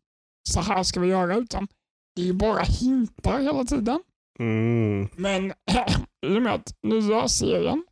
så 0.50 0.62
här 0.62 0.84
ska 0.84 1.00
vi 1.00 1.08
göra 1.08 1.36
utan 1.36 1.68
det 2.16 2.22
är 2.22 2.26
ju 2.26 2.34
bara 2.34 2.64
hintar 2.64 3.42
hela 3.42 3.64
tiden. 3.64 4.00
Mm. 4.40 5.08
Men 5.16 5.54
i 6.26 6.38
och 6.38 6.42
med 6.42 6.54
att 6.54 6.74
nya 6.84 7.28
serien 7.28 7.86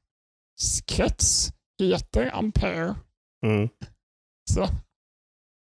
krets 0.85 1.49
heter 1.79 2.35
Ampere 2.35 2.95
Mm. 3.45 3.69
Så 4.49 4.61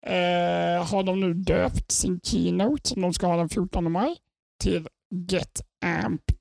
eh, 0.06 0.86
har 0.86 1.02
de 1.02 1.20
nu 1.20 1.34
döpt 1.34 1.92
sin 1.92 2.20
keynote 2.20 2.88
som 2.88 3.02
de 3.02 3.12
ska 3.12 3.26
ha 3.26 3.36
den 3.36 3.48
14 3.48 3.92
maj 3.92 4.16
till 4.62 4.88
Get 5.30 5.60
Amped. 5.84 6.36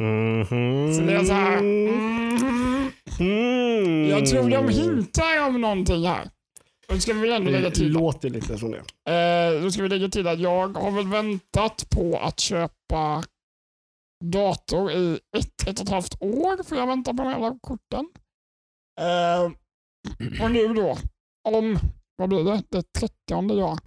Mhm. 0.00 0.94
Så 0.94 1.00
det 1.00 1.12
är 1.14 1.24
så 1.24 1.32
här. 1.32 1.60
mhm. 1.62 2.90
Mm. 3.20 4.08
Jag 4.08 4.26
tror 4.26 4.50
de 4.50 4.68
hintar 4.68 5.46
om 5.46 5.60
någonting 5.60 6.06
här. 6.06 6.30
Då 6.88 6.98
ska 6.98 7.12
vi 7.12 7.20
väl 7.20 7.32
ändå 7.32 7.50
lägga 7.50 7.68
Det 7.68 7.74
till, 7.74 7.92
låter 7.92 8.30
lite 8.30 8.58
som 8.58 8.70
det. 8.70 8.78
eh, 9.56 9.62
då 9.62 9.70
ska 9.70 9.82
vi 9.82 9.88
lägga 9.88 10.08
till 10.08 10.26
att 10.28 10.38
jag 10.40 10.68
har 10.76 10.90
väl 10.90 11.06
väntat 11.08 11.86
på 11.90 12.18
att 12.18 12.40
köpa 12.40 13.24
dator 14.24 14.92
i 14.92 15.18
ett, 15.36 15.68
ett 15.68 15.78
och 15.80 15.84
ett 15.86 15.88
halvt 15.92 16.22
år 16.22 16.62
för 16.62 16.76
jag 16.76 16.86
väntar 16.86 17.12
på 17.12 17.22
de 17.22 17.30
jävla 17.30 17.58
korten. 17.60 18.08
Eh, 19.00 19.44
och 20.44 20.50
nu 20.50 20.68
då, 20.74 20.98
om, 21.44 21.78
vad 22.16 22.28
blir 22.28 22.44
det, 22.44 22.62
det 22.68 22.92
30 22.92 23.12
ja, 23.58 23.78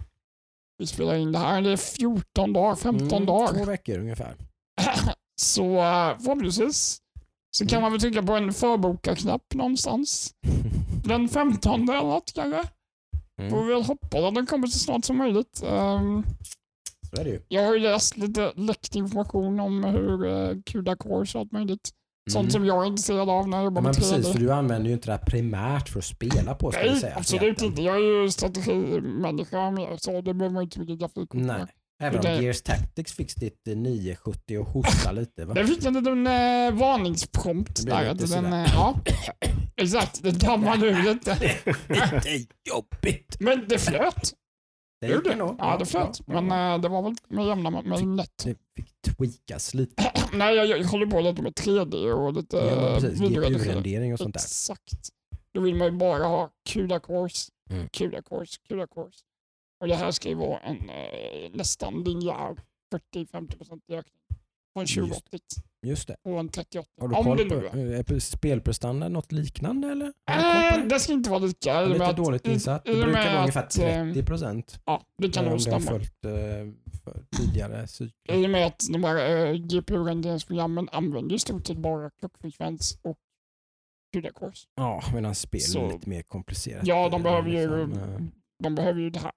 vi 0.78 0.86
spelar 0.86 1.14
in 1.14 1.32
det 1.32 1.38
här. 1.38 1.62
Det 1.62 1.70
är 1.70 1.76
14 1.76 2.52
dagar, 2.52 2.76
15 2.76 3.08
Mm, 3.12 3.26
dagar. 3.26 3.54
Två 3.54 3.64
veckor 3.64 3.98
ungefär. 3.98 4.36
Så 5.40 5.64
uh, 5.64 6.18
förhoppningsvis 6.20 6.98
så 7.50 7.66
kan 7.66 7.78
Mm. 7.78 7.82
man 7.82 7.92
väl 7.92 8.00
trycka 8.00 8.22
på 8.22 8.32
en 8.32 8.52
förboka-knapp 8.52 9.54
någonstans. 9.54 10.34
Den 11.04 11.28
15 11.28 11.88
eller 11.88 12.02
något 12.02 12.32
kanske. 12.34 12.68
Mm. 13.40 13.50
Får 13.50 13.64
vi 13.64 13.72
väl 13.74 13.82
hoppas 13.82 14.20
att 14.24 14.34
den 14.34 14.46
kommer 14.46 14.66
så 14.66 14.78
snart 14.78 15.04
som 15.04 15.16
möjligt. 15.16 15.56
Så 15.56 15.66
är 17.20 17.24
det 17.24 17.30
ju. 17.30 17.40
jag 17.48 17.66
har 17.66 17.74
ju 17.74 17.80
läst 17.80 18.16
lite 18.16 18.52
läckt 18.56 18.94
information 18.94 19.60
om 19.60 19.84
hur 19.84 20.24
uh, 20.26 20.62
CUDA 20.62 20.96
Course 20.96 21.38
och 21.38 21.42
allt 21.42 21.52
möjligt. 21.52 21.90
Sånt 22.28 22.36
Mm. 22.44 22.50
som 22.50 22.64
jag 22.66 22.82
är 22.82 22.86
intresserad 22.86 23.28
av 23.30 23.48
när 23.48 23.56
jag 23.56 23.62
Ja, 23.62 23.64
jobbar 23.64 23.82
men 23.82 23.88
med 23.90 23.94
3D. 23.94 24.16
precis, 24.16 24.32
för 24.32 24.38
du 24.40 24.52
använder 24.52 24.88
ju 24.88 24.94
inte 24.94 25.06
det 25.06 25.12
här 25.12 25.18
primärt 25.26 25.88
för 25.88 25.98
att 25.98 26.04
spela 26.04 26.54
på 26.54 26.72
ska 26.72 26.80
Nej, 26.80 27.00
säga. 27.00 27.14
absolut 27.16 27.62
inte. 27.62 27.82
Jag 27.82 27.96
är 27.96 28.22
ju 28.22 28.30
strategimänniska 28.30 29.70
mer, 29.70 29.96
så 29.96 30.20
det 30.20 30.34
behöver 30.34 30.54
man 30.54 30.62
inte 30.62 30.80
mycket 30.80 30.98
grafikkort 30.98 31.32
Nej. 31.40 31.64
Även 32.02 32.18
om 32.18 32.24
Det- 32.24 32.42
Gears 32.42 32.62
Tactics 32.62 33.12
fick 33.12 33.36
ditt 33.36 33.68
eh, 33.68 33.76
970 33.76 34.58
och 34.58 34.66
hosta 34.66 35.12
lite 35.12 35.44
va? 35.44 35.54
Den 35.54 35.66
fick 35.66 35.84
en 35.84 35.94
liten 35.94 36.26
eh, 36.26 36.72
varningsprompt 36.72 37.84
Det 37.86 37.90
där. 37.90 38.10
Att 38.10 38.30
den, 38.30 38.52
eh, 38.52 38.66
ja, 38.74 38.94
exakt, 39.76 40.22
det 40.22 40.30
dammade 40.30 40.86
ur 40.86 41.02
lite. 41.14 41.34
Lite 41.88 42.46
jobbigt. 42.70 43.36
Men 43.40 43.64
det 43.68 43.78
flöt. 43.78 44.32
Det 45.00 45.06
gjorde 45.08 45.32
ändå. 45.32 45.56
Ja, 45.58 45.76
det 45.78 45.86
flöt. 45.86 46.20
ja, 46.26 46.40
Men 46.40 46.74
eh, 46.74 46.80
det 46.82 46.88
var 46.88 47.02
väl 47.02 47.14
med 47.28 47.46
jämna 47.46 47.70
mellanrum 47.70 48.16
lätt. 48.16 48.44
Det 48.44 48.56
fick 48.76 48.94
tweakas 49.02 49.74
lite. 49.74 50.12
Nej, 50.32 50.54
jag, 50.56 50.66
jag 50.66 50.84
håller 50.84 51.06
på 51.06 51.20
lite 51.20 51.42
med 51.42 51.52
3D 51.52 52.12
och 52.12 52.32
lite 52.32 52.56
Ja, 52.56 52.98
men 53.02 53.04
eh. 53.04 53.28
GPU-rendering 53.30 54.12
och 54.12 54.18
sånt 54.18 54.34
där. 54.34 54.40
Exakt. 54.40 55.08
Då 55.54 55.60
vill 55.60 55.74
man 55.74 55.86
ju 55.86 55.98
bara 55.98 56.24
ha 56.24 56.50
CUDA 56.68 57.00
Course, 57.00 57.52
Mm. 57.70 57.88
CUDA 57.88 58.22
Course, 58.22 58.58
CUDA 58.68 58.86
Course. 58.86 59.18
Och 59.80 59.88
det 59.88 59.94
här 59.94 60.10
ska 60.10 60.28
ju 60.28 60.34
vara 60.34 60.58
en 60.60 60.90
eh, 60.90 61.50
nästan 61.52 62.02
linjär 62.04 62.56
40-50% 63.14 63.80
ökning. 63.88 64.37
Från 64.86 65.06
Just. 65.06 65.24
2080 65.24 65.40
Just 65.86 66.08
det. 66.08 66.16
och 66.22 66.38
en 66.40 66.48
3080. 66.48 66.90
Har 67.00 67.08
du 67.08 67.14
Om 67.14 67.36
det 67.36 67.44
koll 67.48 67.60
nu 67.62 67.68
på 67.70 67.76
är. 67.76 68.12
eh, 68.12 68.18
spelprestanda, 68.18 69.08
något 69.08 69.32
liknande 69.32 69.88
eller? 69.90 70.12
Har 70.26 70.72
Äh, 70.78 70.82
det? 70.82 70.88
det 70.88 71.00
ska 71.00 71.12
inte 71.12 71.30
vara 71.30 71.40
lika. 71.40 71.76
och 71.80 71.88
med 71.88 71.92
Lite 71.92 72.06
att- 72.06 72.16
dåligt 72.16 72.46
insatt. 72.46 72.84
Det 72.84 72.90
och 72.90 72.96
brukar 72.98 73.24
vara 73.32 73.40
ungefär 73.40 73.60
att, 73.62 73.78
eh, 73.78 73.84
30 73.84 74.22
procent. 74.24 74.80
Ja, 74.84 75.02
det 75.18 75.28
kan 75.30 75.44
Om 75.44 75.50
nog 75.50 75.64
det 75.64 75.70
har 75.70 75.80
stämma. 75.80 75.98
följt 75.98 76.24
eh, 76.24 76.30
för 77.04 77.24
tidigare 77.36 77.86
cykler. 77.86 78.34
I 78.34 78.46
och 78.46 78.50
med 78.50 78.66
att 78.66 78.82
de 78.92 79.04
här 79.04 79.46
uh, 79.46 79.52
GPU-renderingsprogrammen 79.66 80.88
använder 80.92 81.34
i 81.34 81.38
stort 81.38 81.66
sett 81.66 81.78
bara 81.78 82.10
klockfrekvens 82.10 82.98
och 83.02 83.16
CUDA 84.12 84.30
Course. 84.32 84.66
Ja, 84.76 85.02
medan 85.14 85.34
spel 85.34 85.60
Så- 85.60 85.86
är 85.88 85.92
lite 85.92 86.08
mer 86.08 86.22
komplicerat. 86.22 86.86
Ja, 86.86 87.08
de 87.08 87.16
eh, 87.16 87.22
behöver 87.22 87.50
ju, 87.50 87.60
liksom, 87.86 87.92
eh, 88.02 88.20
de 88.62 88.74
behöver 88.74 89.00
ju 89.00 89.10
det 89.10 89.18
här 89.18 89.32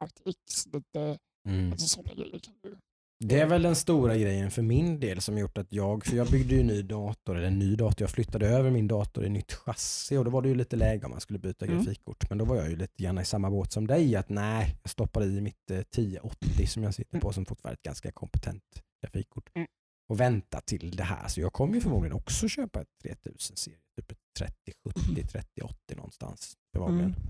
RTX, 0.00 0.66
lite 0.66 1.18
mm. 1.48 1.72
alltså 1.72 1.86
sådana 1.88 2.14
grejer. 2.14 2.38
Kan 2.38 2.54
du. 2.62 2.76
Det 3.24 3.40
är 3.40 3.46
väl 3.46 3.62
den 3.62 3.76
stora 3.76 4.16
grejen 4.16 4.50
för 4.50 4.62
min 4.62 5.00
del 5.00 5.20
som 5.20 5.38
gjort 5.38 5.58
att 5.58 5.72
jag, 5.72 6.04
för 6.06 6.16
jag 6.16 6.30
byggde 6.30 6.54
ju 6.54 6.60
en 6.60 6.66
ny 6.66 6.82
dator, 6.82 7.36
eller 7.36 7.46
en 7.46 7.58
ny 7.58 7.76
dator, 7.76 8.02
jag 8.02 8.10
flyttade 8.10 8.48
över 8.48 8.70
min 8.70 8.88
dator 8.88 9.24
i 9.24 9.28
nytt 9.28 9.52
chassi 9.52 10.16
och 10.16 10.24
då 10.24 10.30
var 10.30 10.42
det 10.42 10.48
ju 10.48 10.54
lite 10.54 10.76
läge 10.76 11.04
om 11.04 11.10
man 11.10 11.20
skulle 11.20 11.38
byta 11.38 11.64
Mm. 11.64 11.76
grafikkort. 11.76 12.28
Men 12.28 12.38
då 12.38 12.44
var 12.44 12.56
jag 12.56 12.70
ju 12.70 12.76
lite 12.76 13.02
grann 13.02 13.18
i 13.18 13.24
samma 13.24 13.50
båt 13.50 13.72
som 13.72 13.86
dig, 13.86 14.16
att 14.16 14.28
nej, 14.28 14.76
jag 14.82 14.90
stoppade 14.90 15.26
i 15.26 15.40
mitt 15.40 15.70
eh, 15.70 15.78
1080 15.78 16.66
som 16.66 16.82
jag 16.82 16.94
sitter 16.94 17.20
på 17.20 17.32
som 17.32 17.46
fortfarande 17.46 17.72
är 17.74 17.76
ett 17.78 17.82
ganska 17.82 18.12
kompetent 18.12 18.62
grafikkort. 19.02 19.50
Mm. 19.54 19.68
Och 20.08 20.20
vänta 20.20 20.60
till 20.60 20.96
det 20.96 21.02
här, 21.04 21.28
så 21.28 21.40
jag 21.40 21.52
kommer 21.52 21.74
ju 21.74 21.80
förmodligen 21.80 22.16
också 22.16 22.48
köpa 22.48 22.80
ett 22.80 22.88
3000-serie, 23.04 23.78
typ 23.96 24.10
ett 24.12 24.18
3070, 24.38 25.26
3080 25.28 25.96
någonstans. 25.96 26.54
Förmodligen. 26.72 27.04
Mm. 27.10 27.20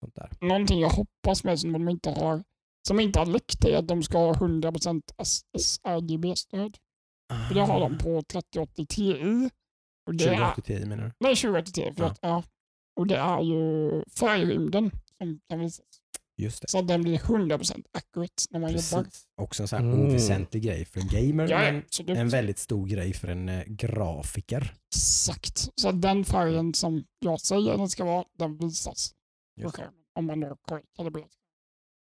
Sånt 0.00 0.14
där. 0.14 0.30
Någonting 0.40 0.80
jag 0.80 0.90
hoppas 0.90 1.44
med 1.44 1.58
som 1.60 1.72
de 1.72 1.88
inte 1.88 2.10
har, 2.10 2.44
som 2.86 3.00
inte 3.00 3.18
har 3.18 3.26
läckt 3.26 3.64
är 3.64 3.76
att 3.76 3.88
de 3.88 4.02
ska 4.02 4.18
ha 4.18 4.32
100% 4.32 5.00
sRGB-stöd. 5.58 6.76
Det 7.54 7.60
har 7.60 7.80
de 7.80 7.98
på 7.98 8.22
3080 8.22 8.86
Ti. 8.86 9.12
Och 10.06 10.14
det 10.14 10.24
är, 10.24 10.28
2080 10.28 10.62
Ti 10.62 10.86
menar 10.86 11.04
du? 11.04 11.12
nej, 11.20 11.36
2080 11.36 11.72
Ti, 11.72 11.92
förlåt. 11.96 12.18
Ja. 12.22 12.42
Och 13.00 13.06
det 13.06 13.16
är 13.16 13.40
ju 13.42 14.04
färgrymden 14.18 14.90
som 15.18 15.40
kan 15.48 15.60
visas. 15.60 15.84
Just 16.38 16.62
det. 16.62 16.68
Så 16.68 16.78
att 16.78 16.88
den 16.88 17.02
blir 17.02 17.18
100% 17.18 17.84
accurate 17.92 18.34
när 18.50 18.60
man 18.60 18.70
jobbar. 18.70 19.02
Precis. 19.04 19.24
Också 19.42 19.62
en 19.62 19.68
sån 19.68 19.78
här 19.78 19.92
Mm. 19.92 20.06
oväsentlig 20.06 20.62
grej 20.62 20.84
för 20.84 21.00
en 21.00 21.08
gamer, 21.08 21.48
Ja, 21.50 21.58
men 21.58 21.76
absolut. 21.78 22.18
en 22.18 22.28
väldigt 22.28 22.58
stor 22.58 22.86
grej 22.86 23.12
för 23.12 23.28
en 23.28 23.48
eh, 23.48 23.64
grafiker. 23.66 24.74
Exakt. 24.94 25.68
Så 25.80 25.88
att 25.88 26.02
den 26.02 26.24
färgen 26.24 26.74
som 26.74 27.04
jag 27.18 27.40
säger 27.40 27.76
den 27.78 27.88
ska 27.88 28.04
vara, 28.04 28.24
den 28.38 28.56
visas 28.58 29.12
på 29.62 29.70
skärmen. 29.70 29.94
Om 30.18 30.26
man 30.26 30.40
då 30.40 30.56
korrekt 30.56 30.88
kalibrerar. 30.96 31.28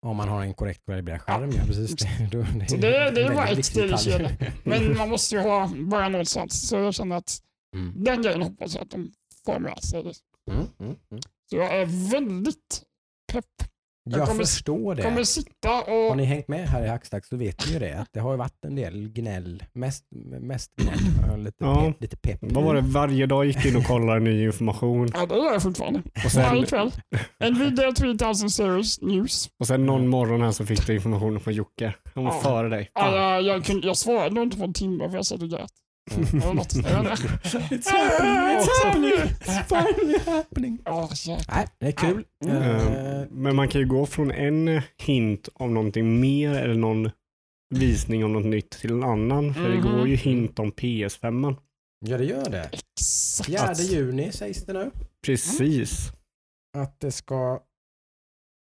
Om 0.04 0.16
man 0.16 0.28
har 0.28 0.42
en 0.42 0.54
korrekt 0.54 0.86
kalibrerad 0.86 1.20
skärm, 1.20 1.50
ja 1.50 1.62
precis. 1.66 1.90
Det, 1.96 2.28
då, 2.32 2.38
det, 2.58 2.68
Så 2.68 2.76
det- 2.76 3.08
en 3.08 3.14
det 3.14 3.22
är 3.22 3.34
bara 3.34 3.54
detalj. 3.54 3.98
kedjan. 3.98 4.32
Men 4.64 4.96
man 4.96 5.08
måste 5.08 5.34
ju 5.34 5.40
ha 5.40 5.68
börja 5.90 6.08
någonstans. 6.08 6.68
Så 6.68 6.76
jag 6.76 6.94
känner 6.94 7.16
att 7.16 7.40
Mm. 7.76 8.04
den 8.04 8.22
grejen 8.22 8.42
hoppas 8.42 8.74
jag 8.74 8.82
att 8.82 8.90
de 8.90 9.12
får 9.46 9.58
med 9.58 9.82
sig. 9.84 10.00
Mm, 10.00 10.66
mm, 10.80 10.96
mm. 11.10 11.22
Så 11.50 11.56
jag 11.56 11.76
är 11.80 12.10
väldigt 12.12 12.82
pepp. 13.32 13.44
Jag 14.10 14.20
Jag 14.20 14.28
kommer- 14.28 14.40
förstår 14.40 14.96
Kommer 15.02 15.18
det. 15.18 15.26
sitta 15.26 15.68
Har 15.68 16.10
och... 16.10 16.16
ni 16.16 16.24
hängt 16.24 16.48
med 16.48 16.68
här 16.68 16.84
i 16.84 16.88
Hackstack 16.88 17.24
så 17.26 17.36
vet 17.36 17.66
ni 17.66 17.72
ju 17.72 17.78
det. 17.78 17.98
Att 17.98 18.08
det 18.12 18.20
har 18.20 18.30
ju 18.30 18.36
varit 18.38 18.64
en 18.64 18.74
del 18.76 19.08
gnäll. 19.08 19.64
Mest, 19.72 20.04
mest 20.40 20.70
gnäll. 20.76 21.42
Lite, 21.44 21.56
Ja. 21.64 21.84
pepp, 21.86 22.00
lite 22.02 22.16
pepp. 22.16 22.38
Vad 22.40 22.64
var 22.64 22.74
det? 22.74 22.80
Varje 22.80 23.26
dag 23.26 23.44
gick 23.44 23.62
du 23.62 23.68
in 23.68 23.76
och 23.76 23.84
kollade 23.84 24.20
ny 24.20 24.44
information. 24.44 25.08
Ja, 25.14 25.26
det 25.26 25.34
gör 25.36 25.52
jag 25.52 25.62
fortfarande. 25.62 26.02
Och 26.24 26.30
sen, 26.32 26.42
Varje 26.42 26.66
kväll. 26.66 26.90
Nvidia 27.52 27.92
3000 27.92 28.50
series 28.50 29.00
news. 29.00 29.48
och 29.60 29.66
sen 29.66 29.86
någon 29.86 30.08
morgon 30.08 30.42
här 30.42 30.50
så 30.52 30.66
fick 30.66 30.86
du 30.86 30.94
informationen 30.94 31.40
från 31.40 31.54
Jocke. 31.54 31.94
Han 32.14 32.24
var 32.24 32.32
Ja. 32.34 32.40
före 32.40 32.68
dig. 32.68 32.90
Ja, 32.94 33.16
jag, 33.16 33.42
jag, 33.42 33.64
kunde, 33.64 33.86
jag 33.86 33.96
svarade 33.96 34.34
nog 34.34 34.44
inte 34.44 34.56
på 34.56 34.64
en 34.64 34.72
timme 34.72 35.08
för 35.08 35.16
jag 35.16 35.26
satt 35.26 35.42
och 35.42 35.48
grät. 35.50 35.70
Mm. 36.12 36.56
Något. 36.56 36.74
It's 36.74 37.90
happening, 37.90 38.58
it's 38.58 38.84
happening, 38.84 39.12
it's 39.12 39.68
finally 39.68 40.18
happening. 40.26 40.78
Ja, 40.84 41.10
jäklar. 41.14 41.44
Nej, 41.56 41.66
det 41.78 41.86
är 41.86 41.92
kul. 41.92 42.24
Mm. 42.44 42.56
Eh, 42.62 43.26
Men 43.30 43.56
man 43.56 43.68
kan 43.68 43.80
ju 43.80 43.86
gå 43.86 44.06
från 44.06 44.30
en 44.30 44.80
hint 45.02 45.48
om 45.54 45.74
någonting 45.74 46.20
mer 46.20 46.54
eller 46.54 46.74
någon 46.74 47.10
visning 47.74 48.24
om 48.24 48.32
något 48.32 48.44
nytt 48.46 48.70
till 48.70 48.90
en 48.90 49.02
annan. 49.04 49.54
För 49.54 49.68
det 49.68 49.76
Mhm. 49.78 49.82
går 49.98 50.08
ju 50.08 50.16
hint 50.16 50.58
om 50.58 50.72
PS5. 50.72 51.56
ja, 52.06 52.18
det 52.18 52.24
gör 52.24 52.50
det. 52.50 52.64
Exakt. 52.72 53.48
4 53.48 53.74
juni 53.74 54.32
sägs 54.32 54.64
det 54.64 54.72
nu. 54.72 54.90
Precis. 55.26 56.12
Att 56.76 57.00
det 57.00 57.12
ska 57.12 57.60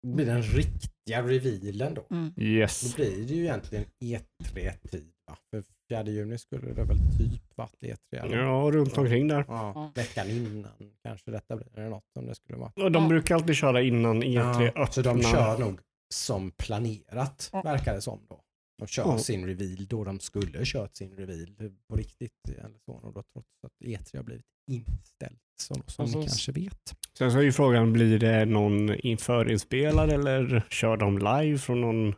bli 0.07 0.25
den 0.25 0.41
riktiga 0.43 1.21
revealen 1.27 1.93
då. 1.93 2.05
Mm. 2.11 2.33
Då 2.35 2.41
Yes. 2.43 2.95
blir 2.95 3.11
det 3.27 3.33
ju 3.33 3.41
egentligen 3.43 3.85
E3-tid. 4.03 5.05
Va? 5.27 5.37
För 5.51 5.63
4 5.91 6.03
juni 6.11 6.37
skulle 6.37 6.73
det 6.73 6.83
väl 6.83 6.97
typ 7.17 7.41
varit 7.57 7.81
E3? 7.81 7.95
eller? 8.23 8.37
Ja, 8.37 8.69
runt 8.73 8.97
omkring 8.97 9.27
där. 9.27 9.45
Ja, 9.47 9.91
veckan 9.95 10.29
innan 10.29 10.71
kanske 11.03 11.31
detta 11.31 11.55
blir. 11.55 11.67
Eller 11.79 11.89
något 11.89 12.17
om 12.19 12.25
det 12.25 12.35
skulle 12.35 12.57
vara. 12.57 12.71
Och 12.75 12.91
de 12.91 13.03
Ja. 13.03 13.09
brukar 13.09 13.35
alltid 13.35 13.55
köra 13.55 13.81
innan 13.81 14.23
E3 14.23 14.71
Ja, 14.75 14.87
så 14.87 15.01
de 15.01 15.09
öppnar. 15.09 15.31
kör 15.31 15.57
nog 15.57 15.79
som 16.13 16.51
planerat, 16.51 17.49
verkar 17.63 17.93
det 17.95 18.01
som 18.01 18.19
då. 18.29 18.41
De 18.79 18.87
kör 18.87 19.03
Ja. 19.03 19.17
sin 19.17 19.45
reveal 19.45 19.85
då 19.87 20.03
de 20.03 20.19
skulle 20.19 20.57
ha 20.57 20.65
kört 20.65 20.95
sin 20.95 21.15
reveal 21.15 21.47
på 21.89 21.95
riktigt. 21.95 22.31
Eller 22.49 22.77
så, 22.85 22.91
och 22.93 23.13
då, 23.13 23.23
trots 23.33 23.47
att 23.67 23.87
E3 23.87 24.17
har 24.17 24.23
blivit 24.23 24.45
inställt, 24.71 25.39
så, 25.61 25.73
som 25.87 26.05
ni 26.05 26.11
Precis. 26.13 26.31
kanske 26.31 26.51
vet. 26.51 26.93
Sen 27.17 27.31
så 27.31 27.37
är 27.37 27.41
ju 27.41 27.51
frågan, 27.51 27.93
blir 27.93 28.19
det 28.19 28.45
någon 28.45 28.95
in- 28.95 29.17
förinspelad 29.17 30.09
eller 30.09 30.63
kör 30.69 30.97
de 30.97 31.17
live 31.17 31.57
från 31.57 31.81
någon 31.81 32.15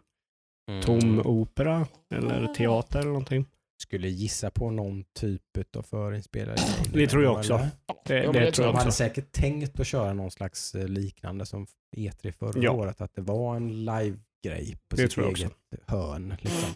tom 0.84 1.20
opera 1.26 1.88
eller 2.16 2.48
teater 2.54 3.00
eller 3.00 3.08
någonting? 3.10 3.46
Skulle 3.84 4.08
gissa 4.08 4.52
på 4.52 4.70
någon 4.72 5.04
typ 5.20 5.42
av 5.78 5.82
förinspelad. 5.82 6.58
Det 6.94 7.08
tror 7.08 7.24
jag 7.24 7.34
också. 7.38 7.54
Ja, 7.54 7.70
Det- 8.06 8.24
ja, 8.24 8.32
det 8.32 8.44
jag 8.46 8.54
tror 8.54 8.66
De 8.66 8.70
jag 8.70 8.78
hade 8.78 8.88
också. 8.88 8.98
säkert 8.98 9.32
tänkt 9.32 9.80
att 9.80 9.88
köra 9.88 10.14
någon 10.14 10.32
slags 10.32 10.76
eh, 10.76 10.88
liknande 10.88 11.46
som 11.46 11.68
E3 11.98 12.32
förra 12.32 12.64
Ja. 12.64 12.72
året, 12.72 13.02
att 13.02 13.16
det 13.16 13.22
var 13.22 13.56
en 13.56 13.86
live-grej 13.86 14.78
på 14.90 14.96
Det 14.96 15.02
sitt 15.02 15.12
tror 15.12 15.26
jag 15.26 15.38
eget 15.40 15.54
hörn. 15.88 16.36
Liksom. 16.42 16.70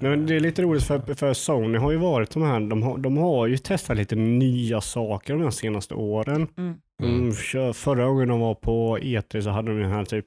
Nej, 0.00 0.10
men 0.10 0.26
det 0.26 0.34
är 0.36 0.40
lite 0.40 0.62
roligt 0.62 0.82
för, 0.84 1.14
för 1.14 1.32
Sony 1.34 1.78
har 1.78 1.90
ju 1.90 1.96
varit 1.96 2.30
de 2.30 2.42
här, 2.42 2.60
de 2.60 2.82
har, 2.82 2.98
de 2.98 3.16
har 3.16 3.46
ju 3.46 3.56
testat 3.58 3.96
lite 3.96 4.16
nya 4.16 4.80
saker 4.80 5.32
de 5.34 5.42
här 5.42 5.50
senaste 5.50 5.94
åren. 5.94 6.48
Mm. 6.56 6.74
Mm. 7.02 7.34
kör- 7.34 7.72
Förra 7.72 8.06
gången 8.06 8.28
de 8.28 8.40
var 8.40 8.54
på 8.54 8.98
E3 8.98 9.40
så 9.40 9.50
hade 9.50 9.68
de 9.70 9.80
den 9.80 9.90
här 9.90 10.04
typ 10.04 10.26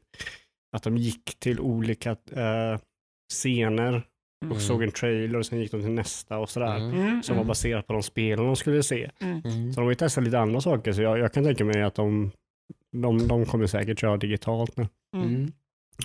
att 0.78 0.84
de 0.84 0.98
gick 0.98 1.40
till 1.40 1.60
olika 1.60 2.12
eh, 2.12 2.80
scener 3.34 4.04
och 4.42 4.46
Mm. 4.46 4.60
såg 4.60 4.84
en 4.84 4.92
trailer 4.92 5.40
och 5.40 5.46
sen 5.46 5.60
gick 5.60 5.72
de 5.72 5.82
till 5.82 5.92
nästa 5.92 6.38
och 6.38 6.50
sådär. 6.50 6.78
Mm, 6.78 7.24
Som 7.24 7.36
var 7.36 7.42
mm, 7.42 7.48
baserat 7.48 7.88
på 7.88 7.94
de 7.94 8.04
spelen 8.04 8.46
de 8.46 8.56
skulle 8.56 8.84
se. 8.84 9.10
mm. 9.22 9.42
Mm. 9.46 9.74
Så 9.74 9.80
de 9.80 9.84
har 9.84 9.92
ju 9.92 9.96
testat 9.96 10.24
lite 10.24 10.40
andra 10.40 10.62
saker 10.62 10.92
så 10.94 11.02
jag, 11.02 11.20
jag 11.20 11.34
kan 11.34 11.44
tänka 11.44 11.66
mig 11.66 11.84
att 11.84 11.96
de, 11.96 12.32
de, 12.92 13.28
de 13.28 13.46
kommer 13.46 13.68
säkert 13.68 14.00
köra 14.00 14.18
digitalt 14.18 14.78
nu. 14.78 14.88
Mm. 15.16 15.28
Mm. 15.36 15.52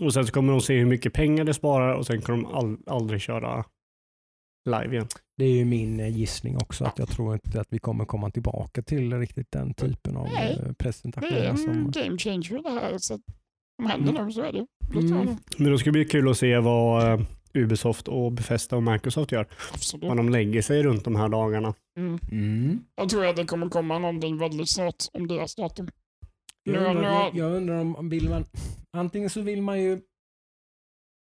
Och 0.00 0.14
sen 0.14 0.26
så 0.26 0.32
kommer 0.32 0.52
de 0.52 0.60
se 0.60 0.78
hur 0.78 0.86
mycket 0.86 1.12
pengar 1.12 1.44
det 1.44 1.54
sparar 1.54 1.94
och 1.94 2.06
sen 2.06 2.20
kommer 2.20 2.42
de 2.42 2.54
all, 2.54 2.76
aldrig 2.86 3.20
köra 3.20 3.64
live 4.70 4.94
igen. 4.94 5.06
Det 5.36 5.44
är 5.44 5.52
ju 5.56 5.64
min 5.64 6.00
eh, 6.00 6.16
gissning 6.18 6.56
också, 6.56 6.84
att 6.84 6.98
jag 6.98 7.08
tror 7.08 7.34
inte 7.34 7.60
att 7.60 7.66
vi 7.70 7.78
kommer 7.78 8.04
komma 8.04 8.30
tillbaka 8.30 8.82
till 8.82 9.18
riktigt 9.18 9.52
den 9.52 9.74
typen 9.74 10.16
av 10.16 10.24
Nej. 10.34 10.52
eh, 10.52 10.62
Det 10.62 10.68
är 10.68 10.72
presentationer. 10.72 11.44
en 11.44 11.58
Som, 11.58 11.90
game 11.90 12.18
changer 12.18 12.62
det 12.62 12.70
här. 12.70 12.98
Så 12.98 13.18
som 13.76 13.86
händer 13.90 14.24
nu, 14.24 14.32
så 14.32 14.42
är 14.42 14.52
det. 14.52 14.66
Mm. 14.98 15.36
Men 15.58 15.70
då 15.72 15.78
ska 15.78 15.84
det 15.88 15.92
bli 15.92 16.04
kul 16.04 16.28
att 16.30 16.36
se 16.38 16.58
vad 16.58 17.12
eh, 17.12 17.20
Ubisoft 17.54 18.08
och 18.08 18.32
Bethesda 18.32 18.76
och 18.76 18.82
Microsoft 18.82 19.32
gör. 19.32 19.46
Absolut. 19.72 20.08
Vad 20.08 20.16
de 20.16 20.28
lägger 20.28 20.62
sig 20.62 20.82
runt 20.82 21.04
de 21.04 21.16
här 21.16 21.28
dagarna. 21.28 21.74
Mm. 21.98 22.18
Mm. 22.32 22.84
Jag 22.94 23.08
tror 23.08 23.26
att 23.26 23.36
det 23.36 23.44
kommer 23.44 23.68
komma 23.68 23.98
någonting 23.98 24.38
väldigt 24.38 24.70
snart 24.70 25.04
om 25.12 25.26
deras 25.28 25.54
datum. 25.54 25.88
Nu, 26.64 26.72
Jag, 26.72 26.82
nu, 26.82 26.88
undrar, 26.88 27.10
har- 27.14 27.22
jag, 27.24 27.34
jag 27.36 27.52
undrar 27.56 27.78
om, 27.80 27.96
om 27.96 28.08
vill 28.08 28.28
man... 28.28 28.44
Antingen 28.96 29.30
så 29.30 29.40
vill 29.40 29.62
man 29.62 29.80
ju 29.82 30.00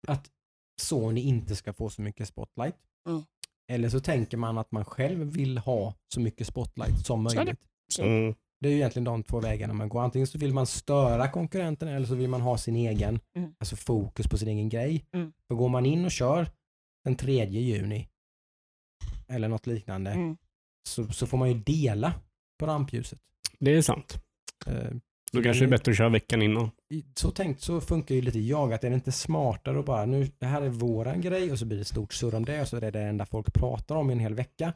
att 0.09 0.31
Sony 0.81 1.21
inte 1.21 1.57
ska 1.57 1.73
få 1.73 1.91
så 1.91 2.03
mycket 2.03 2.29
spotlight. 2.29 2.77
Mm. 3.09 3.23
Eller 3.73 3.89
så 3.89 4.01
tänker 4.01 4.37
man 4.37 4.59
att 4.59 4.73
man 4.73 4.85
själv 4.85 5.19
vill 5.33 5.59
ha 5.59 5.95
så 6.15 6.21
mycket 6.21 6.47
spotlight 6.47 7.07
som 7.07 7.23
möjligt. 7.23 7.61
så, 7.93 8.03
Mm. 8.03 8.35
Det 8.63 8.69
är 8.69 8.71
ju 8.71 8.77
egentligen 8.77 9.05
de 9.05 9.23
två 9.23 9.41
vägarna 9.41 9.75
man 9.75 9.89
går. 9.89 10.01
Antingen 10.03 10.27
så 10.27 10.39
vill 10.39 10.55
man 10.55 10.67
störa 10.67 11.29
konkurrenten 11.29 11.89
eller 11.89 12.07
så 12.07 12.15
vill 12.15 12.29
man 12.29 12.41
ha 12.41 12.59
sin 12.59 12.77
egen, 12.77 13.21
Mm. 13.37 13.55
alltså 13.59 13.77
fokus 13.77 14.29
på 14.29 14.39
sin 14.39 14.49
egen 14.49 14.69
grej. 14.69 15.05
Mm. 15.15 15.33
För 15.49 15.55
går 15.55 15.69
man 15.69 15.87
in 15.87 16.05
och 16.05 16.11
kör 16.11 16.47
den 17.05 17.17
3 17.17 17.45
juni 17.45 18.09
eller 19.29 19.49
något 19.49 19.67
liknande 19.67 20.11
mm. 20.11 20.37
så, 20.89 21.07
så 21.07 21.27
får 21.27 21.39
man 21.39 21.49
ju 21.49 21.55
dela 21.55 22.15
på 22.59 22.67
rampljuset. 22.67 23.19
Det 23.59 23.71
är 23.77 23.83
sant. 23.83 24.23
Eh, 24.67 24.75
Då 25.33 25.43
kanske 25.43 25.65
det 25.65 25.69
är 25.69 25.71
bättre 25.71 25.93
att 25.93 25.99
köra 25.99 26.09
veckan 26.09 26.43
innan. 26.43 26.71
så 27.15 27.31
tänkt 27.31 27.61
så 27.61 27.81
funkar 27.81 28.15
ju 28.15 28.21
lite 28.21 28.39
jag, 28.41 28.73
att 28.73 28.85
är 28.85 28.89
det 28.91 28.95
inte 28.95 29.13
smartare 29.13 29.79
att 29.79 29.87
bara 29.87 30.07
nu, 30.07 30.31
det 30.39 30.47
här 30.47 30.63
är 30.63 30.69
våran 30.69 31.21
grej 31.21 31.53
och 31.53 31.59
så 31.59 31.65
blir 31.67 31.79
det 31.79 31.85
stort 31.85 32.13
surr 32.13 32.35
om 32.35 32.45
det 32.45 32.61
och 32.61 32.69
så 32.69 32.77
är 32.77 32.81
det 32.81 32.91
det 32.91 33.01
enda 33.03 33.27
folk 33.27 33.53
pratar 33.55 33.97
om 33.97 34.11
i 34.11 34.13
en 34.13 34.21
hel 34.21 34.35
vecka. 34.35 34.73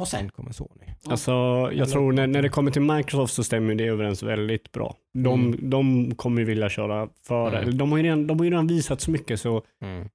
Och 0.00 0.08
sen 0.08 0.28
kommer 0.30 0.52
Sony. 0.52 0.86
Alltså, 1.06 1.32
jag 1.72 1.88
tror 1.90 2.12
när, 2.12 2.26
när 2.26 2.42
det 2.42 2.48
kommer 2.48 2.70
till 2.70 2.82
Microsoft 2.82 3.34
så 3.34 3.44
stämmer 3.44 3.74
det 3.74 3.84
överens 3.84 4.22
väldigt 4.22 4.72
bra. 4.72 4.96
De, 5.14 5.40
Mm. 5.46 5.70
de 5.70 6.14
kommer 6.14 6.44
vilja 6.44 6.68
köra 6.68 7.08
före. 7.26 7.58
Mm. 7.58 7.78
De, 7.78 7.90
har 7.90 7.98
ju 7.98 8.04
redan, 8.04 8.26
de 8.26 8.38
har 8.38 8.44
ju 8.44 8.50
redan 8.50 8.66
visat 8.66 9.00
så 9.00 9.10
mycket 9.10 9.40
så 9.40 9.62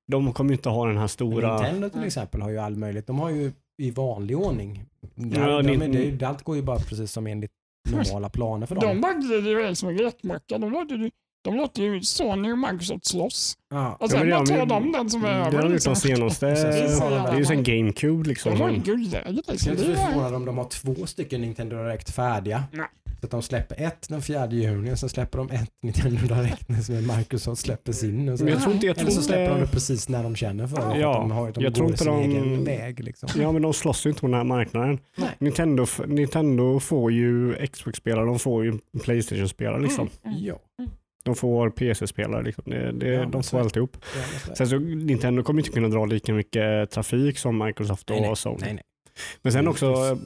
de 0.07 0.33
kommer 0.33 0.49
ju 0.51 0.55
inte 0.55 0.69
ha 0.69 0.85
den 0.85 0.95
här 0.95 1.01
Men 1.01 1.09
stora... 1.09 1.55
Nintendo 1.61 1.89
till 1.89 2.03
exempel 2.03 2.41
har 2.41 2.49
ju 2.49 2.57
all 2.57 2.75
möjlighet. 2.75 3.07
De 3.07 3.19
har 3.19 3.29
ju 3.29 3.51
i 3.77 3.91
vanlig 3.91 4.37
ordning. 4.37 4.83
Ja, 5.15 5.49
Ja, 5.49 5.61
de, 5.61 5.77
de, 5.77 5.87
det, 5.87 6.23
är- 6.25 6.27
allt 6.27 6.43
går 6.43 6.55
ju 6.55 6.61
bara 6.61 6.79
precis 6.79 7.11
som 7.11 7.27
enligt 7.27 7.51
normala 7.89 8.29
planer 8.29 8.65
för 8.67 8.75
dem. 8.75 8.83
De 8.87 9.01
bara 9.01 9.13
glider 9.13 9.51
iväg 9.51 9.77
som 9.77 9.89
en 9.89 9.97
räkmacka. 9.97 10.57
De 10.57 10.71
låter, 10.71 10.95
ju- 10.95 11.11
de 11.45 11.55
låter 11.55 11.83
ju 11.83 12.01
Sony 12.01 12.51
och 12.51 12.57
Microsoft 12.57 13.05
slåss. 13.05 13.57
Ja. 13.69 13.97
Och 13.99 14.09
sen 14.09 14.19
men 14.19 14.27
det 14.29 14.35
bara 14.35 14.45
tar 14.45 14.57
de- 14.57 14.69
de 14.69 14.91
den 14.91 15.09
som 15.09 15.25
är 15.25 15.29
Det 15.29 15.33
har 15.35 15.41
över. 15.41 15.51
de 15.51 15.55
gjort 15.57 15.67
de 15.67 15.73
liksom. 15.73 15.95
senaste... 15.95 16.55
Sen 16.55 16.71
Det 16.71 17.29
är 17.31 17.37
ju 17.37 17.45
sen 17.45 17.63
GameCube 17.63 18.27
liksom. 18.29 18.51
De 18.53 18.61
har 18.61 18.69
ju 18.69 18.75
som- 18.75 18.83
guldläget. 18.83 19.25
Jag 19.25 19.53
Liksom. 19.53 19.75
Det 19.75 19.83
är 19.83 19.89
ju- 19.89 19.95
förvånad 19.95 20.33
om 20.35 20.45
de 20.45 20.57
har 20.57 20.65
två 20.65 21.05
stycken 21.05 21.41
Nintendo 21.41 21.75
Direct 21.75 22.09
färdiga. 22.15 22.63
Nej. 22.71 22.85
Så 23.19 23.25
att 23.27 23.31
de 23.31 23.41
släpper 23.41 23.81
ett 23.81 24.09
den 24.09 24.21
4 24.21 24.51
juni 24.51 24.93
och 24.93 24.99
så 24.99 25.09
släpper 25.09 25.37
de 25.37 25.49
ett 25.49 25.69
Nintendo 25.83 26.35
Direct 26.35 26.85
som 26.85 27.17
Microsoft 27.17 27.61
släpper 27.61 27.91
sin. 27.91 28.29
Och 28.29 28.37
så. 28.37 28.43
Men 28.43 28.53
jag 28.53 28.61
tror 28.61 28.73
inte... 28.73 28.85
Jag 28.85 28.95
tror 28.95 29.07
Eller 29.07 29.15
så 29.15 29.21
släpper 29.21 29.49
de 29.49 29.59
det 29.61 29.67
precis 29.67 30.09
när 30.09 30.23
de 30.23 30.35
känner 30.35 30.67
för 30.67 30.75
det. 30.93 30.99
Ja, 30.99 31.11
att 31.11 31.21
de, 31.21 31.31
har, 31.31 31.51
de 31.51 31.63
jag 31.63 31.71
går 31.73 31.75
tror 31.75 31.87
inte 31.87 32.03
sin 32.03 32.13
de- 32.13 32.21
egen 32.31 32.63
väg. 32.63 33.03
Liksom. 33.03 33.29
ja, 33.41 33.51
men 33.51 33.61
de 33.61 33.73
slåss 33.73 34.05
ju 34.05 34.09
inte 34.09 34.21
på 34.21 34.27
den 34.27 34.33
här 34.33 34.43
marknaden. 34.43 34.99
Nej. 35.17 35.29
Nintendo, 35.39 35.85
Nintendo 36.07 36.79
får 36.79 37.11
ju 37.11 37.53
Xbox-spelare, 37.67 38.25
de 38.25 38.39
får 38.39 38.65
ju 38.65 38.79
Playstation-spelare. 39.03 39.81
Liksom. 39.81 40.09
Mm. 40.25 40.37
Ja, 40.39 40.59
De 41.25 41.35
får 41.35 41.69
PC-spelare. 41.69 42.43
Liksom. 42.43 42.63
Det, 42.67 42.91
det, 42.91 43.07
Ja, 43.07 43.25
de 43.25 43.43
får 43.43 43.59
alltihop. 43.59 43.97
nästan- 44.33 44.55
Sen 44.55 44.67
så, 44.67 44.79
Nintendo 44.79 45.43
kommer 45.43 45.59
inte 45.61 45.71
kunna 45.71 45.87
dra 45.87 46.05
lika 46.05 46.33
mycket 46.33 46.91
trafik 46.91 47.37
som 47.37 47.57
Microsoft 47.65 48.09
och 48.09 48.15
nej, 48.15 48.25
nej, 48.27 48.35
Sony. 48.35 48.57
nej, 48.61 48.73
nej. 48.73 48.83
Men 49.41 49.51
sen 49.51 49.59
Mm, 49.59 49.71
också, 49.71 49.85
eh, 49.85 50.17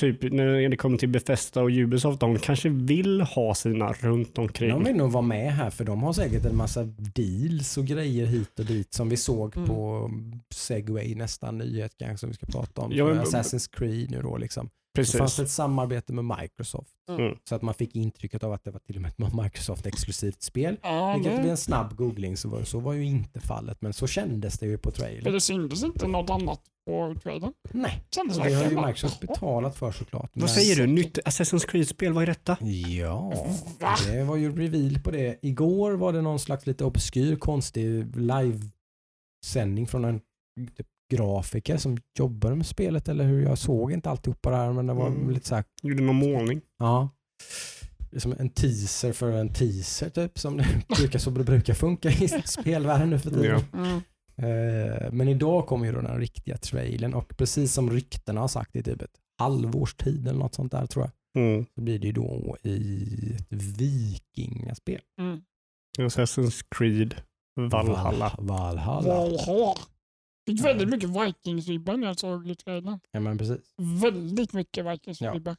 typ 0.00 0.32
när 0.32 0.68
det 0.68 0.76
kommer 0.76 0.98
till 0.98 1.08
Bethesda 1.08 1.62
och 1.62 1.70
Ubisoft, 1.70 2.20
de 2.20 2.38
kanske 2.38 2.68
vill 2.68 3.20
ha 3.20 3.54
sina 3.54 3.92
runt 3.92 4.38
omkring. 4.38 4.70
De 4.70 4.84
vill 4.84 4.96
nog 4.96 5.12
vara 5.12 5.22
med 5.22 5.52
här 5.52 5.70
för 5.70 5.84
de 5.84 6.02
har 6.02 6.12
säkert 6.12 6.44
en 6.44 6.56
massa 6.56 6.84
deals 7.14 7.76
och 7.78 7.84
grejer 7.86 8.26
hit 8.26 8.58
och 8.58 8.64
dit 8.64 8.94
som 8.94 9.08
vi 9.08 9.16
såg 9.16 9.56
Mm. 9.56 9.68
på 9.68 10.10
Segway, 10.54 11.14
nästa 11.14 11.50
nyhet 11.50 11.92
kanske 11.98 12.18
som 12.18 12.28
vi 12.28 12.34
ska 12.34 12.46
prata 12.46 12.82
om. 12.82 12.92
Ja, 12.92 13.04
men- 13.04 13.18
Assassin's 13.24 13.70
Creed 13.76 14.10
nu 14.10 14.22
då 14.22 14.36
liksom. 14.36 14.68
Så 15.04 15.18
fanns 15.18 15.30
Precis. 15.30 15.36
det 15.36 15.42
ett 15.42 15.50
samarbete 15.50 16.12
med 16.12 16.24
Microsoft. 16.40 16.92
Mm. 17.08 17.34
Så 17.48 17.54
att 17.54 17.62
man 17.62 17.74
fick 17.74 17.96
intrycket 17.96 18.44
av 18.44 18.52
att 18.52 18.64
det 18.64 18.70
var 18.70 18.80
till 18.80 18.96
och 18.96 19.02
med 19.02 19.08
ett 19.08 19.18
Microsoft-exklusivt 19.42 20.42
spel. 20.42 20.76
Ja, 20.82 21.14
Vilket 21.14 21.32
vid 21.38 21.44
det, 21.44 21.50
en 21.50 21.56
snabb 21.56 21.96
googling 21.96 22.36
så 22.36 22.48
var, 22.48 22.62
så 22.64 22.78
var 22.80 22.92
ju 22.92 23.04
inte 23.04 23.40
fallet, 23.40 23.82
men 23.82 23.92
så 23.92 24.06
kändes 24.06 24.58
det 24.58 24.66
ju 24.66 24.78
på 24.78 24.90
trailern. 24.90 25.32
det 25.32 25.40
syntes 25.40 25.82
inte 25.84 26.06
något 26.06 26.30
annat 26.30 26.60
på 26.86 27.14
trailern. 27.22 27.52
Nej, 27.70 28.04
Kändes 28.14 28.38
och 28.38 28.44
det 28.44 28.54
har 28.54 28.64
ju 28.70 28.76
Microsoft 28.86 29.20
betalat 29.20 29.76
för 29.76 29.92
såklart. 29.92 30.30
men- 30.34 30.40
Vad 30.40 30.50
säger 30.50 30.76
du? 30.76 30.86
Nytt 30.86 31.18
Assassin's 31.18 31.66
Creed-spel, 31.66 32.12
vad 32.12 32.22
är 32.22 32.26
detta? 32.26 32.56
Ja, 33.00 33.32
Va? 33.80 33.94
det 34.06 34.24
var 34.24 34.36
ju 34.36 34.56
reveal 34.56 34.98
på 35.04 35.10
det. 35.10 35.38
Igår 35.42 35.92
var 35.92 36.12
det 36.12 36.20
någon 36.22 36.38
slags 36.38 36.66
lite 36.66 36.84
obskyr, 36.84 37.36
konstig 37.36 38.16
livesändning 38.16 39.86
från 39.86 40.04
en 40.04 40.20
typ, 40.76 40.86
grafiker 41.10 41.76
som 41.76 41.98
jobbar 42.18 42.54
med 42.54 42.66
spelet 42.66 43.08
eller 43.08 43.24
hur. 43.24 43.42
Jag 43.42 43.58
såg 43.58 43.92
inte 43.92 44.10
alltihopa 44.10 44.50
där 44.50 44.72
men 44.72 44.86
det 44.86 44.94
var 44.94 45.06
Mm. 45.06 45.30
lite 45.30 45.46
så 45.48 45.54
här, 45.54 45.64
Gjorde 45.82 46.02
någon 46.02 46.16
målning? 46.16 46.60
ja. 46.78 47.08
Det 48.10 48.16
är 48.16 48.20
som 48.20 48.34
en 48.38 48.48
teaser 48.50 49.12
för 49.12 49.32
en 49.32 49.52
teaser 49.52 50.10
typ 50.10 50.38
som 50.38 50.56
det 50.56 50.66
brukar, 50.96 51.18
så 51.18 51.30
det 51.30 51.44
brukar 51.44 51.74
funka 51.74 52.10
i 52.10 52.28
spelvärlden 52.44 53.10
nu 53.10 53.18
för 53.18 53.30
tiden. 53.30 53.62
Ja. 53.72 53.78
Mm. 53.78 54.00
Eh, 54.36 55.12
Men 55.12 55.28
idag 55.28 55.66
kommer 55.66 55.86
ju 55.86 55.92
då 55.92 56.00
den 56.00 56.18
riktiga 56.20 56.56
trailern 56.56 57.14
och 57.14 57.36
precis 57.36 57.72
som 57.72 57.90
ryktena 57.90 58.40
har 58.40 58.48
sagt 58.48 58.76
i 58.76 58.82
typ 58.82 59.02
ett 59.02 59.10
halvårs 59.38 59.94
tid 59.94 60.28
eller 60.28 60.38
något 60.38 60.54
sånt 60.54 60.72
där 60.72 60.86
tror 60.86 61.04
jag. 61.34 61.42
Mm. 61.44 61.66
Så 61.74 61.80
blir 61.80 61.98
det 61.98 62.06
ju 62.06 62.12
då 62.12 62.56
i 62.62 63.36
ett 63.50 63.62
vikingaspel. 63.62 65.00
Mm. 65.20 65.40
Assassin's 65.98 66.64
Creed 66.78 67.14
Valhalla. 67.56 68.34
Valhalla. 68.38 69.14
Valhalla. 69.14 69.74
Fick 70.52 70.64
väldigt 70.64 70.88
mycket 70.88 71.08
Vikings-vibbar 71.10 71.96
när 71.96 72.06
jag 72.06 72.18
såg 72.18 72.50
i 72.50 72.54
trailern. 72.54 73.00
Ja 73.12 73.20
men 73.20 73.38
precis. 73.38 73.74
Väldigt 74.02 74.52
mycket 74.52 74.84
Vikings-vibbar. 74.86 75.56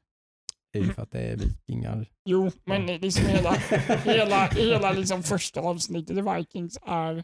Det 0.72 0.80
är 0.80 0.84
ju 0.84 0.94
för 0.94 1.02
att 1.02 1.12
det 1.12 1.20
är 1.20 1.38
vikingar. 1.38 2.08
Jo, 2.26 2.52
men 2.66 2.86
liksom 2.86 3.26
hela, 3.26 3.52
hela, 4.04 4.48
hela 4.48 4.92
liksom 4.92 5.24
första 5.24 5.62
avsnittet 5.62 6.18
i 6.18 6.22
Vikings 6.22 6.80
är 6.86 7.24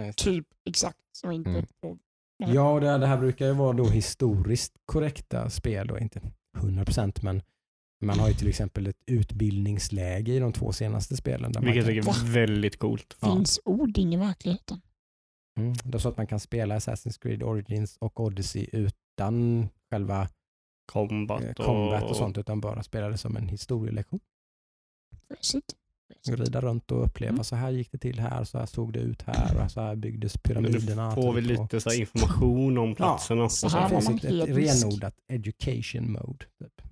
Ja, 0.00 0.12
typ 0.12 0.46
exakt 0.68 0.98
som 1.12 1.30
inte 1.30 1.50
Mm. 1.50 1.66
på 1.82 1.98
Ja, 2.46 2.72
och 2.72 2.80
det, 2.80 2.98
det 2.98 3.06
här 3.06 3.18
brukar 3.18 3.46
ju 3.46 3.52
vara 3.52 3.72
då 3.72 3.84
historiskt 3.84 4.72
korrekta 4.84 5.50
spel 5.50 5.90
och 5.90 5.98
inte 5.98 6.20
100% 6.58 7.18
men 7.22 7.42
man 8.04 8.18
har 8.18 8.28
ju 8.28 8.34
till 8.34 8.48
exempel 8.48 8.86
ett 8.86 9.02
utbildningsläge 9.06 10.32
i 10.32 10.38
de 10.38 10.52
två 10.52 10.72
senaste 10.72 11.16
spelen. 11.16 11.52
Där 11.52 11.60
man 11.60 11.72
Vilket 11.72 11.86
kan, 11.86 11.94
jag 11.94 12.04
tycker 12.04 12.26
är 12.26 12.32
väldigt 12.32 12.78
coolt. 12.78 13.16
Ja. 13.20 13.34
finns 13.34 13.60
ord 13.64 13.98
in 13.98 14.12
i 14.12 14.16
verkligheten. 14.16 14.80
Mm, 15.58 15.74
det 15.84 15.94
är 15.96 15.98
så 15.98 16.08
att 16.08 16.16
man 16.16 16.26
kan 16.26 16.40
spela 16.40 16.78
Assassin's 16.78 17.20
Creed 17.22 17.42
Origins 17.42 17.96
och 18.00 18.20
Odyssey 18.20 18.66
utan 18.72 19.68
själva 19.90 20.28
Combat 20.92 21.42
eh, 21.42 21.48
och... 21.50 21.56
combat 21.56 22.02
och 22.02 22.16
sånt 22.16 22.38
utan 22.38 22.60
bara 22.60 22.82
spela 22.82 23.08
det 23.08 23.18
som 23.18 23.36
en 23.36 23.48
historielektion. 23.48 24.20
Rida 26.28 26.60
runt 26.60 26.90
och 26.92 27.04
uppleva 27.04 27.32
Mm. 27.32 27.44
så 27.44 27.56
här 27.56 27.70
gick 27.70 27.92
det 27.92 27.98
till 27.98 28.20
här, 28.20 28.44
så 28.44 28.58
här 28.58 28.66
såg 28.66 28.92
det 28.92 28.98
ut 28.98 29.22
här 29.22 29.64
och 29.64 29.70
så 29.70 29.80
här 29.80 29.96
byggdes 29.96 30.36
pyramiderna. 30.38 31.14
får 31.14 31.32
vi 31.32 31.42
typ, 31.48 31.58
och- 31.58 31.62
lite 31.64 31.80
så 31.80 31.90
här 31.90 32.00
information 32.00 32.78
om 32.78 32.94
platserna. 32.94 33.48
Så 33.48 33.66
Och 33.66 33.72
här 33.72 33.88
så 33.88 33.94
var 33.94 34.00
finns 34.02 34.24
ett, 34.24 34.48
ett 34.48 34.56
renodlat 34.84 35.14
education 35.28 36.12
mode. 36.12 36.44
Typ. 36.58 36.82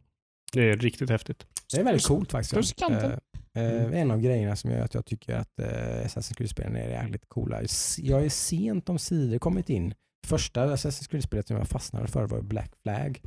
Det 0.53 0.62
är 0.71 0.77
riktigt 0.77 1.11
häftigt. 1.11 1.47
Det 1.73 1.81
är 1.81 1.85
väldigt 1.85 2.07
coolt 2.07 2.33
faktiskt. 2.33 2.53
Plus 2.55 2.73
kanten. 2.73 3.21
Eh, 3.57 3.85
eh, 3.85 4.01
en 4.01 4.11
av 4.11 4.21
grejerna 4.21 4.57
som 4.57 4.71
gör 4.71 4.81
att 4.81 4.95
jag 4.95 5.07
tycker 5.07 5.35
att 5.35 5.61
eh, 5.61 5.67
Assassin's 6.07 6.37
Creed-spelen 6.37 6.77
är 6.77 6.89
jäkligt 6.89 7.29
coola. 7.29 7.61
Jag 7.99 8.25
är 8.25 8.29
sent 8.29 8.89
om 8.89 8.99
sidor 8.99 9.39
kommit 9.39 9.71
in. 9.71 9.95
Första 10.27 10.75
Assassin's 10.75 11.11
Creed-spelet 11.11 11.47
som 11.47 11.57
jag 11.57 11.69
fastnade 11.69 12.09
för 12.09 12.27
var 12.27 12.43
Black 12.43 12.73
Flag. 12.83 13.21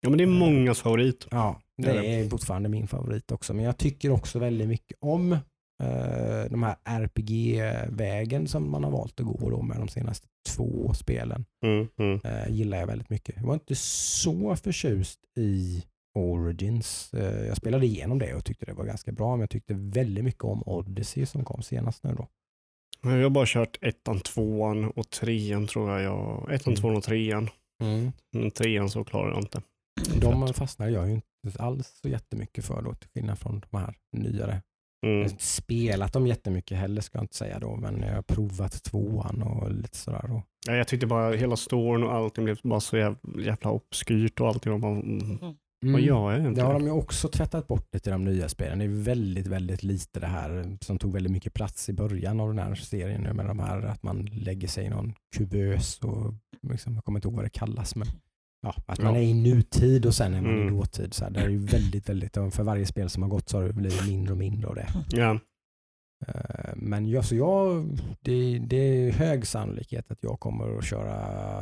Ja 0.00 0.10
men 0.10 0.18
det 0.18 0.24
är 0.24 0.28
mångas 0.28 0.80
favorit. 0.80 1.26
Ja, 1.30 1.60
Det 1.82 1.90
är 1.90 2.02
det 2.02 2.06
är 2.06 2.28
fortfarande 2.28 2.68
min 2.68 2.88
favorit 2.88 3.32
också. 3.32 3.54
Men 3.54 3.64
jag 3.64 3.78
tycker 3.78 4.10
också 4.10 4.38
väldigt 4.38 4.68
mycket 4.68 4.96
om 5.00 5.32
eh, 5.32 6.44
de 6.50 6.62
här 6.62 6.76
RPG-vägen 6.84 8.48
som 8.48 8.70
man 8.70 8.84
har 8.84 8.90
valt 8.90 9.20
att 9.20 9.26
gå 9.26 9.50
då 9.50 9.62
med 9.62 9.76
de 9.76 9.88
senaste 9.88 10.26
två 10.48 10.94
spelen. 10.94 11.44
Mm, 11.64 11.88
mm. 11.98 12.20
Eh, 12.24 12.54
gillar 12.54 12.78
jag 12.78 12.86
väldigt 12.86 13.10
mycket. 13.10 13.36
Jag 13.36 13.46
var 13.46 13.54
inte 13.54 13.74
så 13.74 14.56
förtjust 14.56 15.20
i 15.36 15.84
Origins. 16.14 17.14
Eh, 17.14 17.46
jag 17.46 17.56
spelade 17.56 17.86
igenom 17.86 18.18
det 18.18 18.34
och 18.34 18.44
tyckte 18.44 18.66
det 18.66 18.72
var 18.72 18.84
ganska 18.84 19.12
bra, 19.12 19.30
men 19.30 19.40
jag 19.40 19.50
tyckte 19.50 19.74
väldigt 19.74 20.24
mycket 20.24 20.44
om 20.44 20.62
Odyssey 20.66 21.26
som 21.26 21.44
kom 21.44 21.62
senast 21.62 22.02
nu 22.04 22.14
då. 22.14 22.28
Men 23.02 23.16
Jag 23.16 23.22
har 23.22 23.30
bara 23.30 23.46
kört 23.46 23.78
ettan, 23.80 24.20
tvåan 24.20 24.84
och 24.90 25.10
trean 25.10 25.66
tror 25.66 25.90
jag. 25.90 26.02
jag 26.02 26.52
ettan, 26.54 26.72
Mm. 26.72 26.80
tvåan 26.80 26.96
och 26.96 27.02
trean. 27.04 27.48
Men 28.32 28.50
trean 28.50 28.90
så 28.90 29.04
klarar 29.04 29.30
jag 29.30 29.38
inte. 29.40 29.62
De 30.20 30.54
fastnade 30.54 30.90
jag 30.90 31.08
ju 31.08 31.12
inte 31.46 31.62
alls 31.62 31.98
så 32.02 32.08
jättemycket 32.08 32.64
för 32.64 32.82
då, 32.82 32.94
till 32.94 33.08
skillnad 33.14 33.38
från 33.38 33.62
de 33.70 33.76
här 33.78 33.94
nyare. 34.12 34.62
Jag 35.00 35.08
har 35.08 35.14
Mm. 35.16 35.30
inte 35.30 35.44
spelat 35.44 36.12
dem 36.12 36.26
jättemycket 36.26 36.78
heller 36.78 37.00
ska 37.00 37.18
jag 37.18 37.24
inte 37.24 37.36
säga 37.36 37.58
då, 37.58 37.76
men 37.76 38.00
jag 38.02 38.14
har 38.14 38.22
provat 38.22 38.82
tvåan 38.82 39.42
och 39.42 39.70
lite 39.72 39.96
sådär. 39.96 40.30
Och, 40.32 40.40
Ja, 40.66 40.76
jag 40.76 40.88
tyckte 40.88 41.06
bara 41.06 41.32
hela 41.36 41.56
storyn 41.56 42.02
och 42.02 42.12
allting 42.14 42.44
blev 42.44 42.58
bara 42.62 42.80
så 42.80 42.96
jävla, 42.96 43.18
jävla 43.42 43.70
obskyrt 43.70 44.40
och 44.40 44.48
allting. 44.48 44.72
var 44.72 44.78
bara, 44.78 44.92
mm. 44.96 45.38
Mm. 45.88 46.00
Gör 46.04 46.06
jag 46.32 46.32
Det 46.32 46.38
egentligen? 46.40 46.66
har 46.66 46.72
de 46.74 46.84
ju 46.84 46.90
också 46.90 47.28
tvättat 47.28 47.66
bort 47.66 47.94
lite 47.94 48.10
i 48.10 48.12
de 48.12 48.24
nya 48.24 48.48
spelen. 48.48 48.78
Det 48.78 48.84
är 48.84 48.88
väldigt, 48.88 49.46
väldigt 49.46 49.82
lite 49.82 50.20
det 50.20 50.26
här 50.26 50.76
som 50.80 50.98
tog 50.98 51.12
väldigt 51.12 51.32
mycket 51.32 51.54
plats 51.54 51.88
i 51.88 51.92
början 51.92 52.40
av 52.40 52.48
den 52.48 52.58
här 52.58 52.74
serien 52.74 53.22
nu 53.22 53.32
med 53.32 53.46
de 53.46 53.58
här 53.58 53.82
att 53.82 54.02
man 54.02 54.24
lägger 54.24 54.68
sig 54.68 54.84
i 54.84 54.88
någon 54.88 55.14
kubös 55.36 55.98
och 55.98 56.34
liksom, 56.70 56.94
jag 56.94 57.04
kommer 57.04 57.18
inte 57.18 57.28
ihåg 57.28 57.34
vad 57.36 57.44
det 57.44 57.50
kallas 57.50 57.96
men 57.96 58.06
ja, 58.62 58.74
att 58.86 59.02
man 59.02 59.14
Ja. 59.14 59.20
är 59.20 59.24
i 59.24 59.34
nutid 59.34 60.06
och 60.06 60.14
sen 60.14 60.34
är 60.34 60.40
man 60.42 60.54
Mm. 60.54 60.66
i 60.68 60.70
dåtid. 60.70 61.14
Så 61.14 61.24
här, 61.24 61.30
det 61.30 61.40
är 61.40 61.48
ju 61.48 61.58
väldigt, 61.58 62.08
väldigt, 62.08 62.34
för 62.34 62.62
varje 62.62 62.86
spel 62.86 63.08
som 63.10 63.22
har 63.22 63.30
gått 63.30 63.48
så 63.48 63.56
har 63.58 63.64
det 63.64 63.72
blivit 63.72 64.06
mindre 64.06 64.32
och 64.32 64.38
mindre 64.38 64.68
av 64.68 64.74
det. 64.74 64.88
Ja. 65.10 65.38
Eh, 66.26 66.72
Men 66.76 67.06
jag, 67.10 67.24
så 67.24 67.34
jag, 67.36 67.86
det, 68.20 68.58
det 68.58 68.76
är 68.76 69.12
hög 69.12 69.46
sannolikhet 69.46 70.10
att 70.10 70.18
jag 70.22 70.40
kommer 70.40 70.78
att 70.78 70.84
köra 70.84 71.14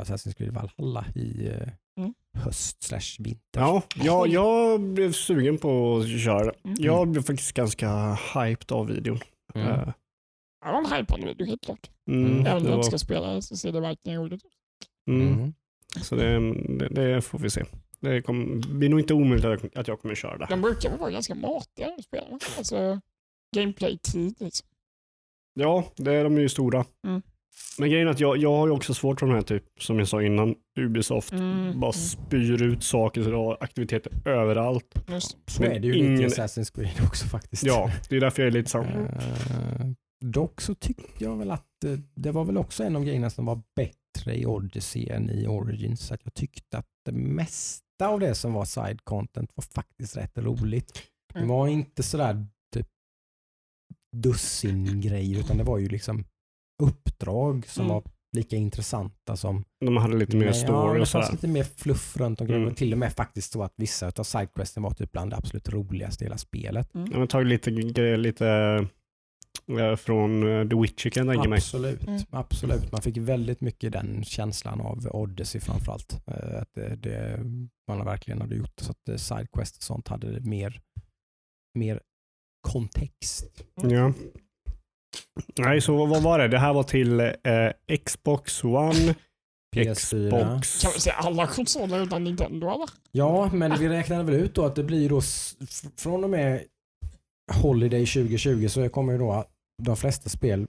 Assassin's 0.03 0.33
Creed 0.33 0.53
Valhalla 0.53 1.05
i 1.15 1.47
eh, 1.47 1.67
Mm. 1.97 2.13
höst 2.37 2.83
slash 2.83 3.15
vinter. 3.23 3.41
Ja, 3.61 3.83
jag, 3.95 4.27
jag 4.27 4.81
blev 4.81 5.11
sugen 5.11 5.57
på 5.57 5.97
att 5.97 6.21
köra. 6.23 6.51
Mm. 6.63 6.75
Jag 6.79 7.07
blev 7.07 7.21
faktiskt 7.21 7.53
ganska 7.53 8.17
hyped 8.35 8.71
av 8.71 8.87
videon. 8.87 9.19
Mm. 9.55 9.67
Ja, 9.67 9.93
det 10.65 10.71
var 10.71 10.79
en 10.79 10.91
hypad 10.99 11.23
video 11.23 11.47
helt 11.47 11.63
klart. 11.65 11.89
Mm. 12.09 12.39
Även 12.45 12.57
om 12.57 12.63
det 12.63 12.69
jag 12.69 12.77
inte 12.77 12.87
ska 12.87 12.97
spela 12.97 13.41
så 13.41 13.57
ser 13.57 13.71
det 13.71 13.79
verkligen 13.79 14.19
roligt 14.21 14.45
ut. 14.45 14.51
mm, 15.07 15.33
Mm. 15.33 15.53
Så 16.01 16.15
det, 16.15 16.53
det, 16.77 16.87
det 16.89 17.21
får 17.21 17.39
vi 17.39 17.49
se. 17.49 17.63
Det 17.99 18.21
kommer, 18.21 18.67
blir 18.73 18.89
nog 18.89 18.99
inte 18.99 19.13
omöjligt 19.13 19.75
att 19.75 19.87
jag, 19.87 20.01
kommer 20.01 20.15
köra 20.15 20.37
det. 20.37 20.47
De 20.49 20.61
brukar 20.61 20.97
vara 20.97 21.11
ganska 21.11 21.35
matiga 21.35 21.91
de 21.97 22.03
spelarna. 22.03 22.39
Alltså 22.57 22.99
gameplay-tid 23.55 24.35
liksom. 24.39 24.67
Ja, 25.53 25.83
det 25.95 26.13
är 26.13 26.23
de 26.23 26.37
ju 26.37 26.49
stora. 26.49 26.85
Mm. 27.07 27.21
Men 27.79 27.89
grejen 27.89 28.07
är 28.07 28.11
att 28.11 28.19
jag, 28.19 28.37
jag 28.37 28.51
har 28.57 28.67
ju 28.67 28.73
också 28.73 28.93
svårt 28.93 29.19
för 29.19 29.27
de 29.27 29.33
här 29.35 29.41
typ, 29.41 29.63
som 29.79 29.99
jag 29.99 30.07
sa 30.07 30.21
innan, 30.23 30.55
Ubisoft 30.79 31.31
Mm, 31.31 31.79
bara 31.79 31.91
mm. 31.91 31.93
spyr 31.93 32.61
ut 32.63 32.83
saker 32.83 33.23
så 33.23 33.29
det 33.29 33.35
har 33.35 33.57
aktiviteter 33.59 34.11
överallt. 34.29 34.95
Just. 35.07 35.37
Så 35.45 35.61
Men 35.61 35.71
är 35.71 35.79
det 35.79 35.87
ju 35.87 35.95
ingen- 35.97 36.11
lite 36.21 36.23
i 36.23 36.27
Assassin's 36.27 36.75
Creed 36.75 37.05
också 37.07 37.25
faktiskt. 37.27 37.63
Ja, 37.63 37.91
det 38.09 38.15
är 38.15 38.19
därför 38.19 38.41
jag 38.43 38.47
är 38.47 38.51
lite 38.51 38.69
så. 38.69 38.81
Eh, 38.81 39.85
dock 40.25 40.61
så 40.61 40.75
tyckte 40.75 41.23
jag 41.23 41.37
väl 41.37 41.51
att 41.51 41.83
eh, 41.85 41.97
det 42.15 42.31
var 42.31 42.45
väl 42.45 42.57
också 42.57 42.83
en 42.83 42.95
av 42.95 43.03
grejerna 43.03 43.29
som 43.29 43.45
var 43.45 43.61
bättre 43.75 44.37
i 44.39 44.45
Odyssey 44.45 45.09
än 45.09 45.29
i 45.29 45.47
Origins. 45.47 46.11
Att 46.11 46.21
jag 46.23 46.33
tyckte 46.33 46.77
att 46.77 46.87
det 47.05 47.11
mesta 47.11 48.07
av 48.07 48.19
det 48.19 48.35
som 48.35 48.53
var 48.53 48.65
side 48.65 48.99
content 49.03 49.51
var 49.55 49.63
faktiskt 49.75 50.17
rätt 50.17 50.37
roligt. 50.37 51.01
Det 51.33 51.39
Mm. 51.39 51.49
var 51.49 51.67
inte 51.67 52.03
sådär 52.03 52.45
typ 52.75 52.87
dussin 54.15 55.01
grejer 55.01 55.39
utan 55.39 55.57
det 55.57 55.63
var 55.63 55.77
ju 55.77 55.87
liksom 55.87 56.23
uppdrag 56.83 57.65
som 57.67 57.85
Mm. 57.85 57.93
var 57.93 58.03
lika 58.37 58.55
intressanta 58.55 59.35
som 59.37 59.63
De 59.85 59.97
hade 59.97 60.17
lite 60.17 60.37
mer 60.37 60.45
Men 60.45 60.53
story 60.53 60.87
ja, 60.87 60.93
det 60.93 61.01
och 61.01 61.07
fanns 61.07 61.11
sådär. 61.25 61.31
lite 61.31 61.47
mer 61.47 61.63
fluff 61.63 62.17
runt 62.17 62.41
omkring. 62.41 62.57
Mm. 62.57 62.69
Och 62.69 62.77
till 62.77 62.93
och 62.93 62.99
med 62.99 63.13
faktiskt 63.13 63.51
så 63.51 63.63
att 63.63 63.73
vissa 63.77 64.07
av 64.15 64.23
sidequesten 64.23 64.83
var 64.83 64.91
typ 64.91 65.11
bland 65.11 65.31
det 65.31 65.37
absolut 65.37 65.69
roligaste 65.69 66.23
i 66.23 66.25
hela 66.25 66.37
spelet. 66.37 66.89
Jag 66.93 67.19
har 67.19 67.25
tagit 67.27 67.47
lite 67.47 67.71
grejer 67.71 68.17
lite 68.17 68.47
eh, 69.79 69.95
från 69.95 70.43
eh, 70.61 70.67
The 70.69 70.75
Witcher 70.81 71.09
kan 71.09 71.27
jag 71.27 71.35
tänka 71.35 71.49
mig. 71.49 71.57
Absolut, 71.57 72.07
Mm. 72.07 72.21
absolut. 72.29 72.91
Man 72.91 73.01
fick 73.01 73.17
väldigt 73.17 73.61
mycket 73.61 73.91
den 73.93 74.23
känslan 74.23 74.81
av 74.81 75.07
Odyssey 75.11 75.61
framförallt. 75.61 76.21
Eh, 76.27 76.61
Att 76.61 76.73
det, 76.73 76.95
det, 76.95 77.39
man 77.87 78.05
verkligen 78.05 78.41
hade 78.41 78.55
gjort 78.55 78.79
så 78.79 78.91
att 78.91 79.21
sidequest 79.21 79.77
och 79.77 79.83
sånt 79.83 80.07
hade 80.07 80.39
mer, 80.39 80.81
mer 81.79 82.01
kontext. 82.67 83.63
Ja. 83.75 84.13
Nej, 85.59 85.81
så 85.81 86.05
vad, 86.05 86.23
var 86.23 86.39
det? 86.39 86.47
Det 86.47 86.59
här 86.59 86.73
var 86.73 86.83
till 86.83 87.19
eh, 87.19 87.97
Xbox 88.05 88.63
One, 88.63 89.15
PS4. 89.75 89.93
Xbox... 89.95 90.81
Kan 90.81 90.91
vi 90.95 90.99
säga 90.99 91.15
alla 91.15 91.47
konsoler 91.47 92.03
utan 92.03 92.23
Nintendo 92.23 92.67
eller? 92.67 92.89
Ja, 93.11 93.49
men 93.53 93.79
vi 93.79 93.89
räknade 93.89 94.23
väl 94.23 94.35
ut 94.35 94.55
då 94.55 94.65
att 94.65 94.75
det 94.75 94.83
blir 94.83 95.09
då 95.09 95.21
från 95.97 96.23
och 96.23 96.29
med 96.29 96.63
Holiday 97.61 98.05
2020 98.05 98.67
så 98.67 98.89
kommer 98.89 99.13
ju 99.13 99.19
då 99.19 99.45
de 99.83 99.97
flesta 99.97 100.29
spel 100.29 100.67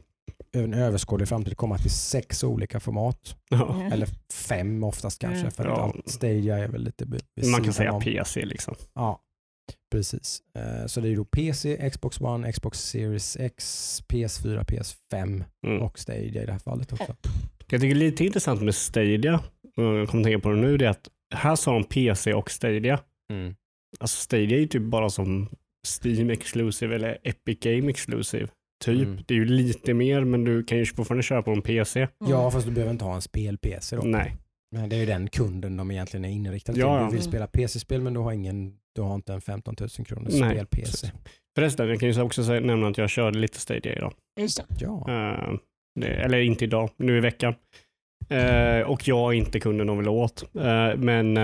över 0.52 0.64
en 0.68 0.74
överskådlig 0.74 1.28
framtid 1.28 1.56
komma 1.56 1.78
till 1.78 1.90
sex 1.90 2.44
olika 2.44 2.80
format. 2.80 3.36
Ja. 3.50 3.74
Mm. 3.74 3.92
Eller 3.92 4.08
fem 4.32 4.84
oftast 4.84 5.18
kanske. 5.20 5.40
Mm. 5.40 5.50
För 5.50 5.64
Ja. 5.64 5.72
att 5.72 5.78
allt 5.80 6.08
Stadia 6.08 6.58
är 6.58 6.68
väl 6.68 6.84
lite 6.84 7.04
vid 7.36 7.50
Man 7.50 7.64
kan 7.64 7.72
säga 7.72 7.92
om. 7.92 8.02
PC 8.02 8.44
liksom. 8.44 8.74
Ja, 8.94 9.20
precis. 9.94 10.42
Eh, 10.58 10.86
Så 10.86 11.00
det 11.00 11.08
är 11.08 11.16
då 11.16 11.24
PC, 11.24 11.90
Xbox 11.90 12.20
One, 12.20 12.52
Xbox 12.52 12.78
Series 12.80 13.36
X, 13.40 14.02
PS4, 14.08 14.64
PS5 14.64 15.44
Mm. 15.66 15.82
och 15.82 15.98
Stadia 15.98 16.42
i 16.42 16.46
det 16.46 16.52
här 16.52 16.58
fallet 16.58 16.92
också. 16.92 17.16
Det 17.24 17.72
jag 17.72 17.80
tycker 17.80 17.96
är 17.96 17.98
lite 17.98 18.24
intressant 18.24 18.62
med 18.62 18.74
Stadia, 18.74 19.40
jag 19.76 20.08
kommer 20.08 20.24
tänka 20.24 20.38
på 20.38 20.50
det 20.50 20.56
nu, 20.56 20.76
det 20.76 20.84
är 20.86 20.90
att 20.90 21.08
här 21.34 21.56
sa 21.56 21.72
de 21.72 21.84
PC 21.84 22.34
och 22.34 22.50
Stadia. 22.50 23.00
Alltså 24.00 24.16
Stadia 24.22 24.56
är 24.56 24.60
ju 24.60 24.66
typ 24.66 24.82
bara 24.82 25.10
som 25.10 25.48
Steam 26.02 26.30
Exclusive 26.30 26.94
eller 26.94 27.18
Epic 27.22 27.58
Game 27.60 27.90
Exclusive. 27.90 28.48
Typ. 28.84 29.06
Mm. 29.06 29.18
Det 29.26 29.34
är 29.34 29.38
ju 29.38 29.44
lite 29.44 29.94
mer 29.94 30.24
men 30.24 30.44
du 30.44 30.64
kan 30.64 30.78
ju 30.78 30.86
fortfarande 30.86 31.22
köra 31.22 31.42
på 31.42 31.50
en 31.50 31.62
PC. 31.62 32.08
Ja, 32.28 32.50
fast 32.50 32.66
du 32.66 32.72
behöver 32.72 32.92
inte 32.92 33.04
ha 33.04 33.14
en 33.14 33.22
spel-PC 33.22 33.96
då. 33.96 34.02
Nej. 34.02 34.36
Men 34.74 34.88
det 34.88 34.96
är 34.96 35.00
ju 35.00 35.06
den 35.06 35.28
kunden 35.28 35.76
de 35.76 35.90
egentligen 35.90 36.24
är 36.24 36.28
inriktade 36.28 36.80
Ja, 36.80 36.86
till. 36.86 36.92
ja. 36.92 36.98
Du 36.98 37.04
vill 37.04 37.20
Mm. 37.20 37.30
spela 37.30 37.46
PC-spel 37.46 38.00
men 38.00 38.14
du 38.14 38.20
har, 38.20 38.32
ingen, 38.32 38.76
du 38.94 39.02
har 39.02 39.14
inte 39.14 39.32
en 39.32 39.40
15 39.40 39.74
000 39.80 39.88
kronors 40.06 40.32
spel-PC. 40.32 41.10
Förresten, 41.54 41.88
jag 41.88 42.00
kan 42.00 42.10
ju 42.10 42.20
också 42.22 42.44
säga, 42.44 42.60
nämna 42.60 42.88
att 42.88 42.98
jag 42.98 43.10
körde 43.10 43.38
lite 43.38 43.60
Stadia 43.60 43.96
idag. 43.96 44.12
Just 44.40 44.58
det. 44.58 44.64
Ja. 44.78 45.58
Det, 46.00 46.06
eller 46.08 46.38
inte 46.40 46.64
idag, 46.64 46.90
nu 46.96 47.16
i 47.16 47.20
veckan. 47.20 47.54
Eh, 48.28 48.80
och 48.80 49.08
jag 49.08 49.32
är 49.34 49.38
inte 49.38 49.60
kunden 49.60 49.86
de 49.86 49.98
vill 49.98 50.08
åt. 50.08 50.42
Eh, 50.56 50.96
men 50.96 51.36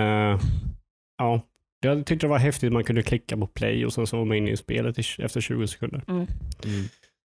ja, 1.17 1.41
jag 1.81 2.05
tyckte 2.05 2.27
det 2.27 2.29
var 2.29 2.37
häftigt. 2.37 2.73
Man 2.73 2.83
kunde 2.83 3.03
klicka 3.03 3.37
på 3.37 3.47
play 3.47 3.85
och 3.85 3.93
sen 3.93 4.07
så 4.07 4.17
var 4.17 4.25
man 4.25 4.37
inne 4.37 4.51
i 4.51 4.57
spelet 4.57 4.99
i, 4.99 5.03
efter 5.23 5.41
20 5.41 5.67
sekunder. 5.67 6.03
Mm. 6.07 6.17
Mm. 6.19 6.27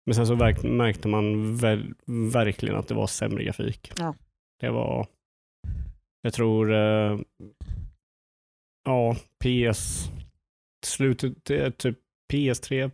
Men 0.05 0.15
sen 0.15 0.27
så 0.27 0.35
verk, 0.35 0.63
märkte 0.63 1.07
man 1.07 1.55
väl, 1.57 1.93
verkligen 2.33 2.75
att 2.75 2.87
det 2.87 2.93
var 2.93 3.07
sämre 3.07 3.43
grafik. 3.43 3.91
Ja. 3.99 4.15
Det 4.59 4.69
var, 4.69 5.07
jag 6.21 6.33
tror, 6.33 6.73
eh, 6.73 7.19
ja, 8.85 9.15
PS, 9.43 10.09
slutet, 10.85 11.45
det 11.45 11.59
är 11.65 11.71
typ 11.71 11.97
PS3, 12.33 12.91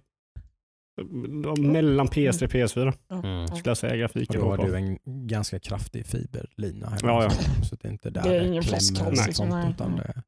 mellan 1.58 2.08
PS3 2.08 2.44
och 2.46 2.52
PS4 2.52 2.94
Mm. 3.12 3.48
skulle 3.48 3.62
jag 3.70 3.78
säga 3.78 3.94
Och 3.94 4.00
grafiken 4.00 4.40
då 4.42 4.48
var 4.48 4.58
har 4.58 4.68
du 4.68 4.76
en 4.78 4.98
ganska 5.28 5.60
kraftig 5.60 6.06
fiberlina. 6.06 6.90
Här 6.90 7.00
Ja, 7.04 7.24
ja. 7.24 7.30
Så 7.64 7.76
det 7.76 7.88
är 7.88 7.92
inte 7.92 8.10
där 8.10 8.24
Det 8.24 8.38
är 8.38 8.42
ingen 8.48 8.64
klämmer 8.64 8.80
flaskhals 8.80 9.20
och 9.22 9.28
liksom, 9.28 9.70
utan 9.74 9.96
det, 9.96 10.24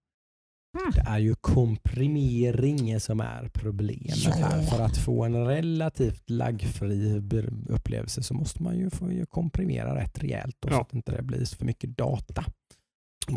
Mm. 0.80 0.92
det 0.96 1.02
är 1.08 1.20
ju 1.20 1.36
komprimering 1.36 3.00
som 3.00 3.20
är 3.20 3.50
problemet 3.54 4.18
Ja. 4.26 4.32
här. 4.32 4.62
För 4.64 4.84
att 4.84 4.98
få 4.98 5.24
en 5.24 5.48
relativt 5.48 6.30
laggfri 6.30 7.22
upplevelse 7.70 8.24
så 8.24 8.34
måste 8.34 8.64
man 8.64 8.78
ju 8.78 8.90
få 8.90 9.26
komprimera 9.30 9.96
rätt 9.96 10.20
rejält 10.24 10.56
då, 10.60 10.70
så 10.70 10.76
Ja. 10.76 10.82
att 10.82 10.94
inte 10.94 11.12
det 11.12 11.24
blir 11.24 11.46
för 11.58 11.66
mycket 11.66 11.98
data. 11.98 12.44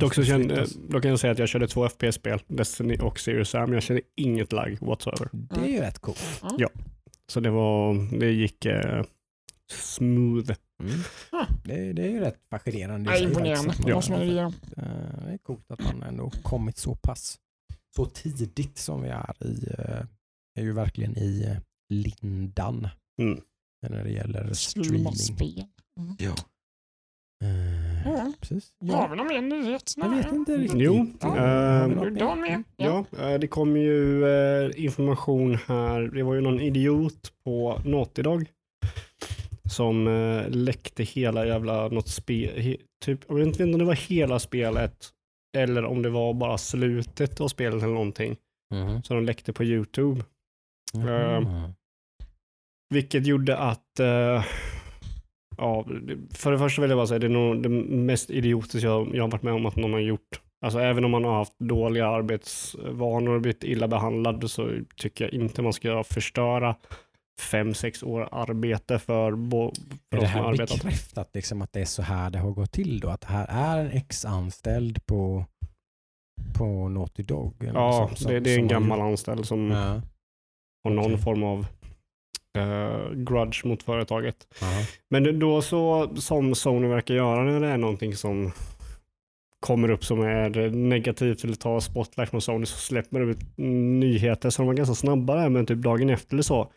Dock 0.00 0.14
så 0.14 0.24
kände, 0.24 0.66
då 0.88 1.00
kan 1.00 1.10
jag 1.10 1.20
säga 1.20 1.32
att 1.32 1.38
jag 1.38 1.48
körde 1.48 1.68
två 1.68 1.88
FPS-spel, 1.88 2.40
Destiny 2.46 2.96
och 2.98 3.18
Serious 3.20 3.48
Sam. 3.50 3.72
Jag 3.72 3.82
kände 3.82 4.02
inget 4.16 4.52
lag 4.52 4.78
whatsoever. 4.80 5.28
Det 5.32 5.60
är 5.60 5.68
ju 5.68 5.80
rätt 5.80 5.98
coolt. 5.98 6.42
Ja. 6.58 6.68
Så 7.26 7.40
det 7.40 7.50
var, 7.50 7.94
det 8.18 8.30
gick 8.32 8.64
eh, 8.66 9.04
smooth. 9.72 10.52
Mm. 10.82 11.00
Ah. 11.30 11.46
Det, 11.64 11.92
det 11.92 12.02
är 12.02 12.10
ju 12.10 12.20
rätt 12.20 12.38
fascinerande. 12.50 13.10
Ja, 13.10 13.16
i 13.16 13.18
sig 13.18 13.26
imponerande. 13.28 13.74
Det 13.86 13.94
måste 13.94 14.12
man 14.12 14.36
dem. 14.36 14.54
Eh, 14.76 15.24
Det 15.26 15.32
är 15.32 15.38
coolt 15.38 15.70
att 15.70 15.80
man 15.84 16.02
ändå 16.02 16.30
kommit 16.30 16.76
så 16.78 16.94
pass 16.94 17.38
så 17.96 18.06
tidigt 18.06 18.78
som 18.78 19.02
vi 19.02 19.08
är 19.08 19.34
i, 19.44 19.66
eh, 19.78 20.04
är 20.58 20.62
ju 20.62 20.72
verkligen 20.72 21.18
i 21.18 21.44
eh, 21.48 21.56
lindan 21.94 22.88
Mm. 23.22 23.40
när 23.88 24.04
det 24.04 24.10
gäller 24.10 24.52
streaming. 24.52 25.14
spel. 25.16 25.64
Ja. 26.18 26.34
Eh, 27.42 27.82
Ja. 28.12 28.32
Precis. 28.40 28.72
Har 28.80 28.88
Ja. 28.88 29.08
vi 29.10 29.16
någon 29.16 29.26
mer 29.26 29.40
nyhet? 29.42 29.94
Jag 29.96 30.08
vet 30.16 30.32
inte 30.32 30.56
riktigt. 30.56 30.80
Jo, 30.80 31.06
Ja, 31.20 31.36
eh, 31.36 31.42
har 31.42 32.36
med? 32.36 32.62
Ja. 32.76 33.04
Ja, 33.16 33.30
eh, 33.32 33.38
det 33.38 33.46
kom 33.46 33.76
ju 33.76 34.24
eh, 34.26 34.70
information 34.84 35.54
här. 35.66 36.00
Det 36.02 36.22
var 36.22 36.34
ju 36.34 36.40
någon 36.40 36.60
idiot 36.60 37.32
på 37.44 37.80
Naughty 37.84 38.22
Dog 38.22 38.46
som 39.70 40.08
eh, 40.08 40.48
läckte 40.48 41.02
hela 41.02 41.46
jävla 41.46 41.88
något 41.88 42.08
spel. 42.08 42.60
He, 42.60 42.76
typ, 43.04 43.20
jag 43.28 43.34
vet 43.34 43.46
inte 43.46 43.64
om 43.64 43.78
det 43.78 43.84
var 43.84 43.94
hela 43.94 44.38
spelet 44.38 45.08
eller 45.56 45.84
om 45.84 46.02
det 46.02 46.10
var 46.10 46.34
bara 46.34 46.58
slutet 46.58 47.40
av 47.40 47.48
spelet 47.48 47.82
eller 47.82 47.94
någonting. 47.94 48.36
Mhm. 48.74 49.02
Så 49.02 49.14
de 49.14 49.24
läckte 49.24 49.52
på 49.52 49.64
YouTube. 49.64 50.24
Mhm. 50.94 51.72
Vilket 52.90 53.26
gjorde 53.26 53.56
att, 53.58 54.00
eh, 54.00 54.44
ja, 55.62 55.84
för 56.34 56.52
det 56.52 56.58
första 56.58 56.82
vill 56.82 56.90
jag 56.90 56.98
bara 56.98 57.06
säga 57.06 57.18
det 57.18 57.26
är 57.26 57.30
nog 57.30 57.62
det 57.62 57.68
mest 57.68 58.30
idiotiska 58.30 58.86
jag, 58.88 59.14
jag 59.16 59.22
har 59.24 59.30
varit 59.30 59.42
med 59.42 59.54
om 59.54 59.66
att 59.66 59.76
någon 59.76 59.92
har 59.92 60.00
gjort. 60.00 60.40
Alltså 60.64 60.78
även 60.80 61.04
om 61.04 61.10
man 61.10 61.24
har 61.24 61.34
haft 61.34 61.58
dåliga 61.58 62.06
arbetsvanor 62.06 63.34
och 63.34 63.40
blivit 63.40 63.64
illa 63.64 63.88
behandlad 63.88 64.50
så 64.50 64.70
tycker 64.96 65.24
jag 65.24 65.34
inte 65.34 65.62
man 65.62 65.72
ska 65.72 66.04
förstöra 66.04 66.76
fem, 67.40 67.74
sex 67.74 68.02
år 68.02 68.28
arbete 68.32 68.98
för, 68.98 69.32
bo, 69.32 69.72
för 70.10 70.16
Är 70.16 70.20
de 70.20 70.20
det 70.20 70.26
som 70.28 70.38
har 70.38 70.42
här 70.44 70.50
arbetat. 70.52 70.76
bekräftat 70.82 71.30
liksom 71.34 71.62
att 71.62 71.72
det 71.72 71.80
är 71.80 71.84
så 71.84 72.02
här 72.02 72.30
det 72.30 72.38
har 72.38 72.50
gått 72.50 72.72
till 72.72 73.00
då? 73.00 73.08
Att 73.08 73.20
det 73.20 73.26
här 73.26 73.46
är 73.50 73.84
en 73.84 73.90
ex-anställd 73.90 75.06
på 75.06 75.44
på 76.58 76.88
Naughty 76.88 77.22
Dog? 77.22 77.54
Ja, 77.74 78.10
så- 78.14 78.28
det, 78.28 78.40
det 78.40 78.50
är 78.50 78.54
som 78.54 78.62
en 78.62 78.68
gammal 78.68 79.00
anställd 79.00 79.46
som 79.46 79.70
Ja. 79.70 80.00
har 80.84 80.90
någon 80.90 81.04
okej. 81.12 81.18
form 81.18 81.42
av 81.42 81.66
eh, 82.58 83.10
grudge 83.14 83.64
mot 83.64 83.82
företaget. 83.82 84.36
Ja. 84.60 84.66
Men 85.10 85.38
då 85.38 85.62
så, 85.62 86.10
som 86.16 86.54
Sony 86.54 86.88
verkar 86.88 87.14
göra 87.14 87.44
när 87.44 87.60
det 87.60 87.66
är 87.66 87.76
någonting 87.76 88.16
som 88.16 88.52
kommer 89.60 89.90
upp 89.90 90.04
som 90.04 90.22
är 90.22 90.70
negativt 90.70 91.44
eller 91.44 91.54
tar 91.54 91.80
spotlight 91.80 92.30
från 92.30 92.40
Sony 92.40 92.66
så 92.66 92.78
släpper 92.78 93.20
de 93.20 93.30
ut 93.30 93.58
nyheter 94.00 94.50
så 94.50 94.62
de 94.62 94.66
var 94.66 94.74
ganska 94.74 94.94
snabba 94.94 95.34
där 95.34 95.48
men 95.48 95.66
typ 95.66 95.78
dagen 95.78 96.10
efter 96.10 96.34
eller 96.34 96.42
så 96.42 96.72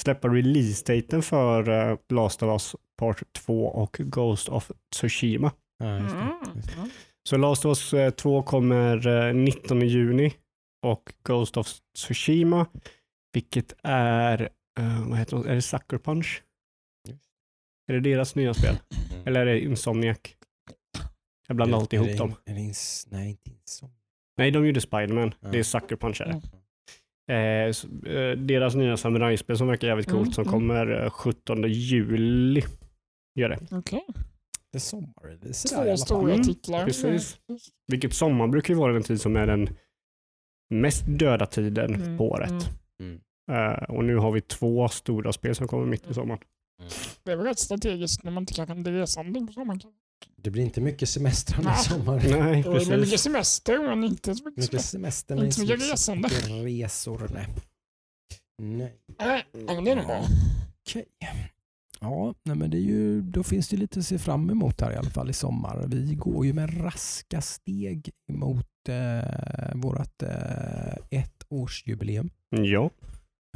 släppa 0.00 0.28
release-daten 0.28 1.22
för 1.22 1.90
eh, 1.90 1.98
Last 2.08 2.42
of 2.42 2.48
Us 2.48 2.76
Part 2.98 3.22
2 3.32 3.66
och 3.66 3.96
Ghost 4.00 4.48
of 4.48 4.70
Tsushima. 4.94 5.52
Ja, 5.78 5.98
just 5.98 6.14
det. 6.14 6.20
Mm. 6.20 6.32
Just 6.56 6.68
det. 6.68 6.90
Så 7.28 7.36
Last 7.36 7.64
of 7.64 7.68
Us 7.68 7.94
eh, 7.94 8.10
2 8.10 8.42
kommer 8.42 9.26
eh, 9.28 9.34
19 9.34 9.80
juni 9.80 10.32
och 10.86 11.12
Ghost 11.24 11.56
of 11.56 11.66
Tsushima 11.96 12.66
vilket 13.32 13.74
är, 13.82 14.48
eh, 14.78 15.08
vad 15.08 15.18
heter 15.18 15.36
det, 15.36 15.50
är 15.50 15.54
det 15.54 15.62
Sucker 15.62 15.98
Punch? 15.98 16.42
Just. 17.08 17.24
Är 17.88 17.92
det 17.94 18.00
deras 18.00 18.34
nya 18.34 18.54
spel? 18.54 18.76
Eller 19.26 19.40
är 19.40 19.46
det 19.46 19.60
Insomniac? 19.60 20.18
Jag 21.48 21.56
blandar 21.56 21.78
alltid 21.78 22.00
Är 22.00 22.04
ihop 22.04 22.12
det- 22.18 22.18
dem. 22.24 22.34
Är 22.46 22.54
det 22.54 22.60
ins- 22.60 23.06
nej, 23.10 23.30
inte 23.30 23.50
Insomniac. 23.50 23.96
Nej, 24.36 24.50
de 24.50 24.66
gjorde 24.66 24.80
Spiderman. 24.80 25.34
Ja. 25.40 25.48
Det 25.48 25.58
är 25.58 25.62
Sucker 25.62 25.96
Punch. 25.96 26.20
Är 26.20 26.26
det. 26.26 26.32
Mm. 26.32 27.68
Eh, 27.68 27.72
så, 27.72 27.88
eh, 28.06 28.36
deras 28.38 28.74
nya 28.74 28.96
samurajspel 28.96 29.58
som 29.58 29.66
verkar 29.68 29.88
jävligt 29.88 30.08
coolt 30.10 30.22
Mm, 30.22 30.32
som 30.32 30.42
mm. 30.42 30.52
kommer 30.52 31.02
eh, 31.04 31.10
17 31.10 31.62
juli. 31.72 32.62
Gör 33.34 33.48
det. 33.48 33.58
Okej. 33.70 34.04
Det 34.72 34.78
är 34.78 34.80
sommarrelease 34.80 35.76
där 35.76 35.84
i 35.86 35.88
Två 35.90 35.96
stora. 35.96 36.32
Mm, 36.32 36.44
titlar. 36.46 36.84
precis. 36.84 37.40
Vilket 37.86 38.14
sommar 38.14 38.48
brukar 38.48 38.74
ju 38.74 38.80
vara 38.80 38.92
den 38.92 39.02
tid 39.02 39.20
som 39.20 39.36
är 39.36 39.46
den 39.46 39.68
mest 40.70 41.04
döda 41.06 41.46
tiden 41.46 41.94
Mm, 41.94 42.18
på 42.18 42.28
året. 42.30 42.70
Mm. 43.50 43.60
Mm. 43.62 43.72
Eh, 43.72 43.90
och 43.96 44.04
nu 44.04 44.16
har 44.16 44.32
vi 44.32 44.40
två 44.40 44.88
stora 44.88 45.32
spel 45.32 45.54
som 45.54 45.68
kommer 45.68 45.86
mitt 45.86 46.10
i 46.10 46.14
sommaren. 46.14 46.40
Det 47.22 47.32
är 47.32 47.36
väl 47.36 47.46
rätt 47.46 47.58
strategiskt 47.58 48.24
när 48.24 48.30
man 48.30 48.42
inte 48.42 48.54
kan 48.54 48.84
resande 48.84 49.46
på 49.46 49.52
sommaren. 49.52 49.80
Det 50.36 50.50
blir 50.50 50.62
inte 50.62 50.80
mycket 50.80 51.08
semester 51.08 51.54
under 51.58 51.70
Nej. 51.70 51.84
sommaren. 51.84 52.22
Nej, 52.30 52.62
Det 52.62 52.68
är 52.68 52.72
mycket 52.74 52.88
precis. 52.88 53.20
semester 53.20 53.78
men 53.88 54.04
inte 54.04 54.34
så 54.34 54.44
mycket 54.44 54.62
Mycket 54.64 54.84
semester. 54.84 55.44
Inte 55.44 55.52
så 55.56 55.60
mycket 55.62 55.90
resande. 55.92 56.28
resor. 56.28 57.30
Nej. 57.34 57.46
nej. 58.58 58.92
Nej, 59.18 59.44
men 59.52 59.84
det 59.84 59.90
är 59.90 59.96
nog 59.96 60.06
bra. 60.06 60.24
Okej. 60.88 61.04
Ja, 62.00 62.34
nej 62.42 62.56
men 62.56 62.70
det 62.70 62.76
är 62.76 62.80
ju, 62.80 63.20
då 63.22 63.42
finns 63.42 63.68
det 63.68 63.76
lite 63.76 63.98
att 63.98 64.04
se 64.06 64.18
fram 64.18 64.50
emot 64.50 64.80
här 64.80 64.92
i 64.92 64.96
alla 64.96 65.10
fall 65.10 65.30
i 65.30 65.32
sommar. 65.32 65.84
Vi 65.86 66.14
går 66.14 66.46
ju 66.46 66.52
med 66.52 66.84
raska 66.84 67.40
steg 67.40 68.10
mot 68.32 68.66
eh, 68.88 69.74
vårt 69.74 70.22
eh, 70.22 70.94
ettårsjubileum. 71.10 72.30
Ja, 72.50 72.90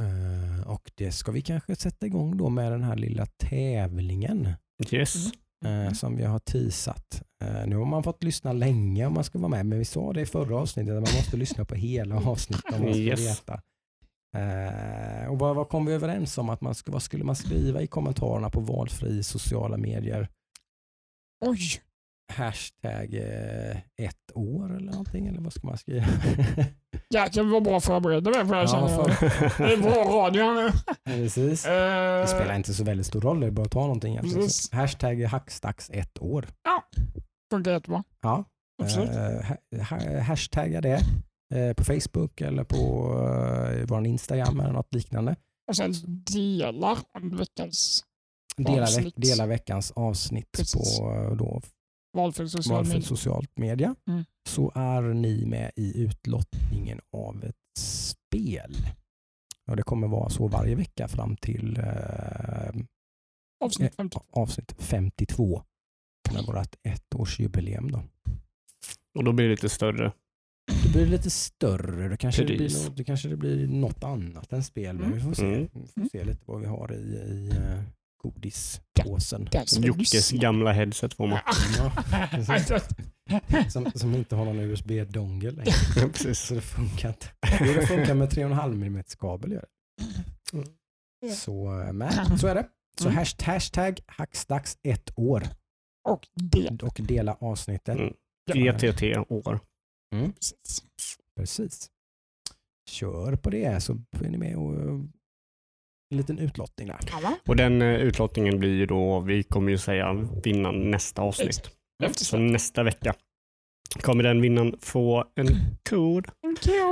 Eh, 0.01 0.67
och 0.67 0.91
det 0.95 1.11
ska 1.11 1.31
vi 1.31 1.41
kanske 1.41 1.75
sätta 1.75 2.05
igång 2.05 2.37
då 2.37 2.49
med 2.49 2.71
den 2.71 2.83
här 2.83 2.95
lilla 2.95 3.25
tävlingen 3.25 4.49
yes. 4.91 5.15
Mm. 5.65 5.87
eh, 5.87 5.93
som 5.93 6.15
vi 6.17 6.23
har 6.23 6.39
teasat. 6.39 7.21
Eh, 7.43 7.67
nu 7.67 7.75
har 7.75 7.85
man 7.85 8.03
fått 8.03 8.23
lyssna 8.23 8.53
länge 8.53 9.05
om 9.05 9.13
man 9.13 9.23
ska 9.23 9.39
vara 9.39 9.49
med, 9.49 9.65
men 9.65 9.79
vi 9.79 9.85
sa 9.85 10.13
det 10.13 10.21
i 10.21 10.25
förra 10.25 10.57
avsnittet 10.57 10.89
att 10.95 11.03
man 11.03 11.15
måste 11.15 11.37
lyssna 11.37 11.65
på 11.65 11.75
hela 11.75 12.15
avsnittet 12.15 12.73
om 12.73 12.81
man 12.81 12.93
ska 12.93 13.01
Yes. 13.01 13.19
veta. 13.19 13.61
Och 15.29 15.39
vad, 15.39 15.55
vad 15.55 15.69
kom 15.69 15.85
vi 15.85 15.93
överens 15.93 16.37
om? 16.37 16.49
att 16.49 16.61
man 16.61 16.75
ska, 16.75 16.91
Vad 16.91 17.03
skulle 17.03 17.23
man 17.23 17.35
skriva 17.35 17.81
i 17.81 17.87
kommentarerna 17.87 18.49
på 18.49 18.59
valfri 18.59 19.23
sociala 19.23 19.77
medier? 19.77 20.29
Oj, 21.45 21.59
Hashtag 22.33 23.13
eh, 23.13 23.77
ett 24.01 24.31
år 24.33 24.75
eller 24.75 24.91
någonting, 24.91 25.27
eller 25.27 25.41
vad 25.41 25.53
ska 25.53 25.67
man 25.67 25.77
skriva? 25.77 26.05
jäklar 27.09 27.43
var 27.43 27.61
bra 27.61 27.79
förberedda 27.79 28.31
där 28.31 28.45
får 28.45 28.55
jag 28.55 28.63
Ja, 28.63 28.67
känna. 28.67 28.87
för- 28.89 29.63
Det 29.67 29.73
är 29.73 29.77
bra 29.81 29.91
radio 30.23 30.43
här 30.43 30.53
nu. 30.63 30.71
Precis. 31.23 31.63
Det 31.63 32.19
Eh, 32.21 32.25
spelar 32.27 32.55
inte 32.55 32.73
så 32.73 32.83
väldigt 32.83 33.05
stor 33.07 33.21
roll, 33.21 33.39
det 33.39 33.47
är 33.47 33.51
bara 33.51 33.65
att 33.65 33.71
ta 33.71 33.79
någonting. 33.81 34.11
egentligen. 34.13 34.41
Precis. 34.41 34.69
Så 34.69 34.75
Hashtag 34.75 35.21
hackstacks 35.23 35.89
ett 35.93 36.21
år. 36.21 36.45
Funkar 37.51 37.71
jättebra. 37.71 38.03
Ja, 38.21 38.43
Absolut. 38.83 39.09
Eh, 39.09 39.45
ha- 39.81 39.83
ha- 39.83 40.19
hashtagga 40.19 40.81
det 40.81 40.99
eh, 41.55 41.73
på 41.73 41.83
Facebook 41.83 42.41
eller 42.41 42.63
på 42.63 42.77
eh, 43.79 43.85
vår 43.87 44.05
Instagram 44.05 44.59
eller 44.59 44.73
något 44.73 44.93
liknande. 44.93 45.35
Och 45.67 45.75
sen 45.75 45.93
delar 46.31 46.97
om 47.19 47.37
veckans 47.37 48.03
Dela, 48.57 48.85
veck, 48.97 49.13
dela 49.15 49.45
veckans 49.45 49.91
avsnitt 49.91 50.51
Precis. 50.57 50.99
på 50.99 51.35
då, 51.39 51.61
valfri 52.15 52.49
social 52.49 52.75
valfritt 52.75 52.93
media. 52.93 53.07
socialt 53.07 53.57
media. 53.57 53.95
Mm. 54.07 54.23
Så 54.49 54.71
är 54.75 55.01
ni 55.01 55.45
med 55.45 55.71
i 55.75 56.01
utlottningen 56.01 57.01
av 57.11 57.43
ett 57.43 57.55
spel. 57.79 58.75
Och 59.69 59.75
det 59.75 59.83
kommer 59.83 60.07
vara 60.07 60.29
så 60.29 60.47
varje 60.47 60.75
vecka 60.75 61.07
fram 61.07 61.35
till 61.37 61.77
eh, 61.77 62.75
Avsnitt 63.65 63.95
50. 63.95 64.19
avsnitt 64.31 64.75
52 64.77 65.61
med 66.33 66.43
vårt 66.45 66.75
ettårsjubileum. 66.83 67.91
Då. 67.91 68.03
Och 69.17 69.23
då 69.23 69.33
blir 69.33 69.45
det 69.45 69.51
lite 69.51 69.69
större. 69.69 70.11
Det 70.83 70.89
blir 70.91 71.05
lite 71.05 71.29
större. 71.29 72.09
Det 72.09 72.17
kanske, 72.17 72.43
det 72.43 72.57
blir, 72.57 72.85
något, 72.85 72.97
det 72.97 73.03
kanske 73.03 73.27
det 73.29 73.37
blir 73.37 73.67
något 73.67 74.03
annat 74.03 74.53
än 74.53 74.63
spel. 74.63 74.99
Men 74.99 75.13
vi 75.13 75.19
får 75.19 75.33
se, 75.33 75.45
Mm. 75.55 75.67
vi 75.73 76.01
får 76.01 76.09
se 76.09 76.23
lite 76.23 76.41
vad 76.45 76.61
vi 76.61 76.67
har 76.67 76.93
i, 76.93 76.97
i 76.97 77.49
uh, 77.49 77.81
godispåsen. 78.31 79.49
Som 79.65 79.83
Jockes 79.83 80.31
gamla 80.31 80.71
headset 80.71 81.13
får 81.13 81.27
man. 81.27 81.39
Som, 83.69 83.91
som 83.95 84.15
inte 84.15 84.35
har 84.35 84.45
någon 84.45 84.59
USB-dongel 84.59 85.55
längre. 85.55 85.71
Precis. 86.13 86.39
Så 86.39 86.53
det 86.53 86.61
funkar 86.61 87.09
inte. 87.09 87.27
Jo, 87.59 87.73
det 87.73 87.87
funkar 87.87 88.13
med 88.13 88.29
3,5 88.29 88.73
mm 88.85 89.03
kabel. 89.19 89.51
Gör 89.51 89.65
det. 90.51 90.57
Mm. 90.57 91.35
Så, 91.35 91.81
eh, 91.81 91.93
men, 91.93 92.37
så 92.39 92.47
är 92.47 92.55
det. 92.55 92.67
Så 92.99 93.05
Mm. 93.07 93.17
hashtag, 93.17 93.53
hashtag 93.53 93.99
hackstacks 94.07 94.77
ett 94.83 95.09
år 95.15 95.43
Och 96.09 96.27
det. 96.33 96.83
och 96.83 96.99
dela 97.03 97.33
avsnittet. 97.33 97.97
Mm. 97.97 98.13
ETT 98.67 99.03
år. 99.31 99.59
Precis. 100.11 100.81
Precis. 101.39 101.89
Kör 102.89 103.35
på 103.35 103.49
det 103.49 103.83
så 103.83 103.93
är 104.11 104.29
ni 104.29 104.37
med 104.37 104.55
och 104.55 104.73
eh, 104.73 104.99
en 106.11 106.17
liten 106.17 106.39
utlottning 106.39 106.87
där. 106.87 106.99
Och 107.47 107.55
den 107.55 107.81
eh, 107.81 107.95
utlottningen 107.95 108.59
blir 108.59 108.75
ju 108.75 108.85
då, 108.85 109.19
vi 109.19 109.43
kommer 109.43 109.71
ju 109.71 109.77
säga 109.77 110.13
vinnaren 110.43 110.91
nästa 110.91 111.21
avsnitt. 111.21 111.69
Så 112.15 112.37
nästa 112.37 112.83
vecka 112.83 113.13
kommer 114.01 114.23
den 114.23 114.41
vinnaren 114.41 114.75
få 114.79 115.25
en 115.35 115.47
kod. 115.89 116.27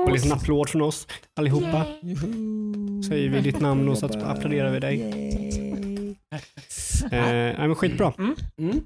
Och 0.03 0.07
en 0.07 0.13
liten 0.13 0.31
applåd 0.31 0.69
från 0.69 0.81
oss 0.81 1.07
allihopa. 1.35 1.85
Säger 3.09 3.29
vi 3.29 3.41
ditt 3.41 3.59
namn 3.59 3.89
och 3.89 3.97
så 3.97 4.05
applåderar 4.05 4.71
vi 4.71 4.79
dig. 4.79 5.01
Eh, 7.03 7.09
nej, 7.11 7.67
men 7.67 7.75
skitbra. 7.75 8.13
Mm. 8.57 8.81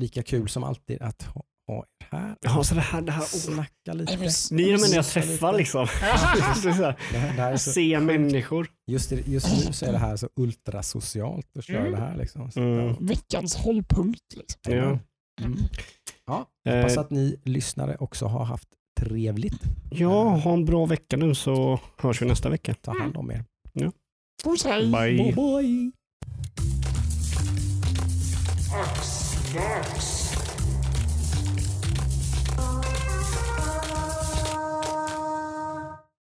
Lika 0.00 0.22
kul 0.22 0.48
som 0.48 0.64
alltid 0.64 1.02
att 1.02 1.28
ha, 1.68 1.84
er 2.00 2.06
här. 2.16 2.36
Ja, 2.40 2.64
så 2.64 2.74
det 2.74 2.80
här, 2.80 3.00
det 3.02 3.12
här. 3.12 3.22
Snacka 3.24 3.92
lite. 3.92 4.16
Ni 4.50 4.62
är 4.62 4.78
de 4.78 4.84
enda 4.84 4.96
jag 4.96 5.06
träffar 5.06 5.52
liksom. 5.52 5.86
Se 7.58 8.00
människor. 8.00 8.70
just, 8.90 9.12
just 9.12 9.66
nu 9.66 9.72
så 9.72 9.86
är 9.86 9.92
det 9.92 9.98
här 9.98 10.16
så 10.16 10.28
ultrasocialt 10.36 11.56
att 11.58 11.64
köra 11.64 11.78
Mm. 11.80 11.92
det 11.92 11.98
här. 11.98 12.16
Liksom. 12.16 12.50
Så, 12.50 12.60
Mm. 12.60 12.96
Veckans 13.06 13.56
hållpunkt. 13.56 14.22
Liksom. 14.36 14.58
Ja. 14.74 14.98
Mm. 15.44 15.58
ja, 16.26 16.46
hoppas 16.68 16.94
Eh, 16.96 17.00
att 17.00 17.10
ni 17.10 17.36
lyssnare 17.44 17.96
också 18.00 18.26
har 18.26 18.44
haft 18.44 18.68
trevligt. 19.00 19.62
ja, 19.90 20.28
ha 20.28 20.52
en 20.52 20.64
bra 20.64 20.86
vecka 20.86 21.16
nu 21.16 21.34
så 21.34 21.80
hörs 21.98 22.22
vi 22.22 22.26
nästa 22.26 22.48
vecka. 22.48 22.74
Ta 22.80 22.98
hand 22.98 23.16
om 23.16 23.30
er. 23.30 23.44
Puss 24.44 24.64
hej. 24.64 24.92
Bye. 24.92 25.16
Bye 25.16 25.32
bye. 25.34 25.92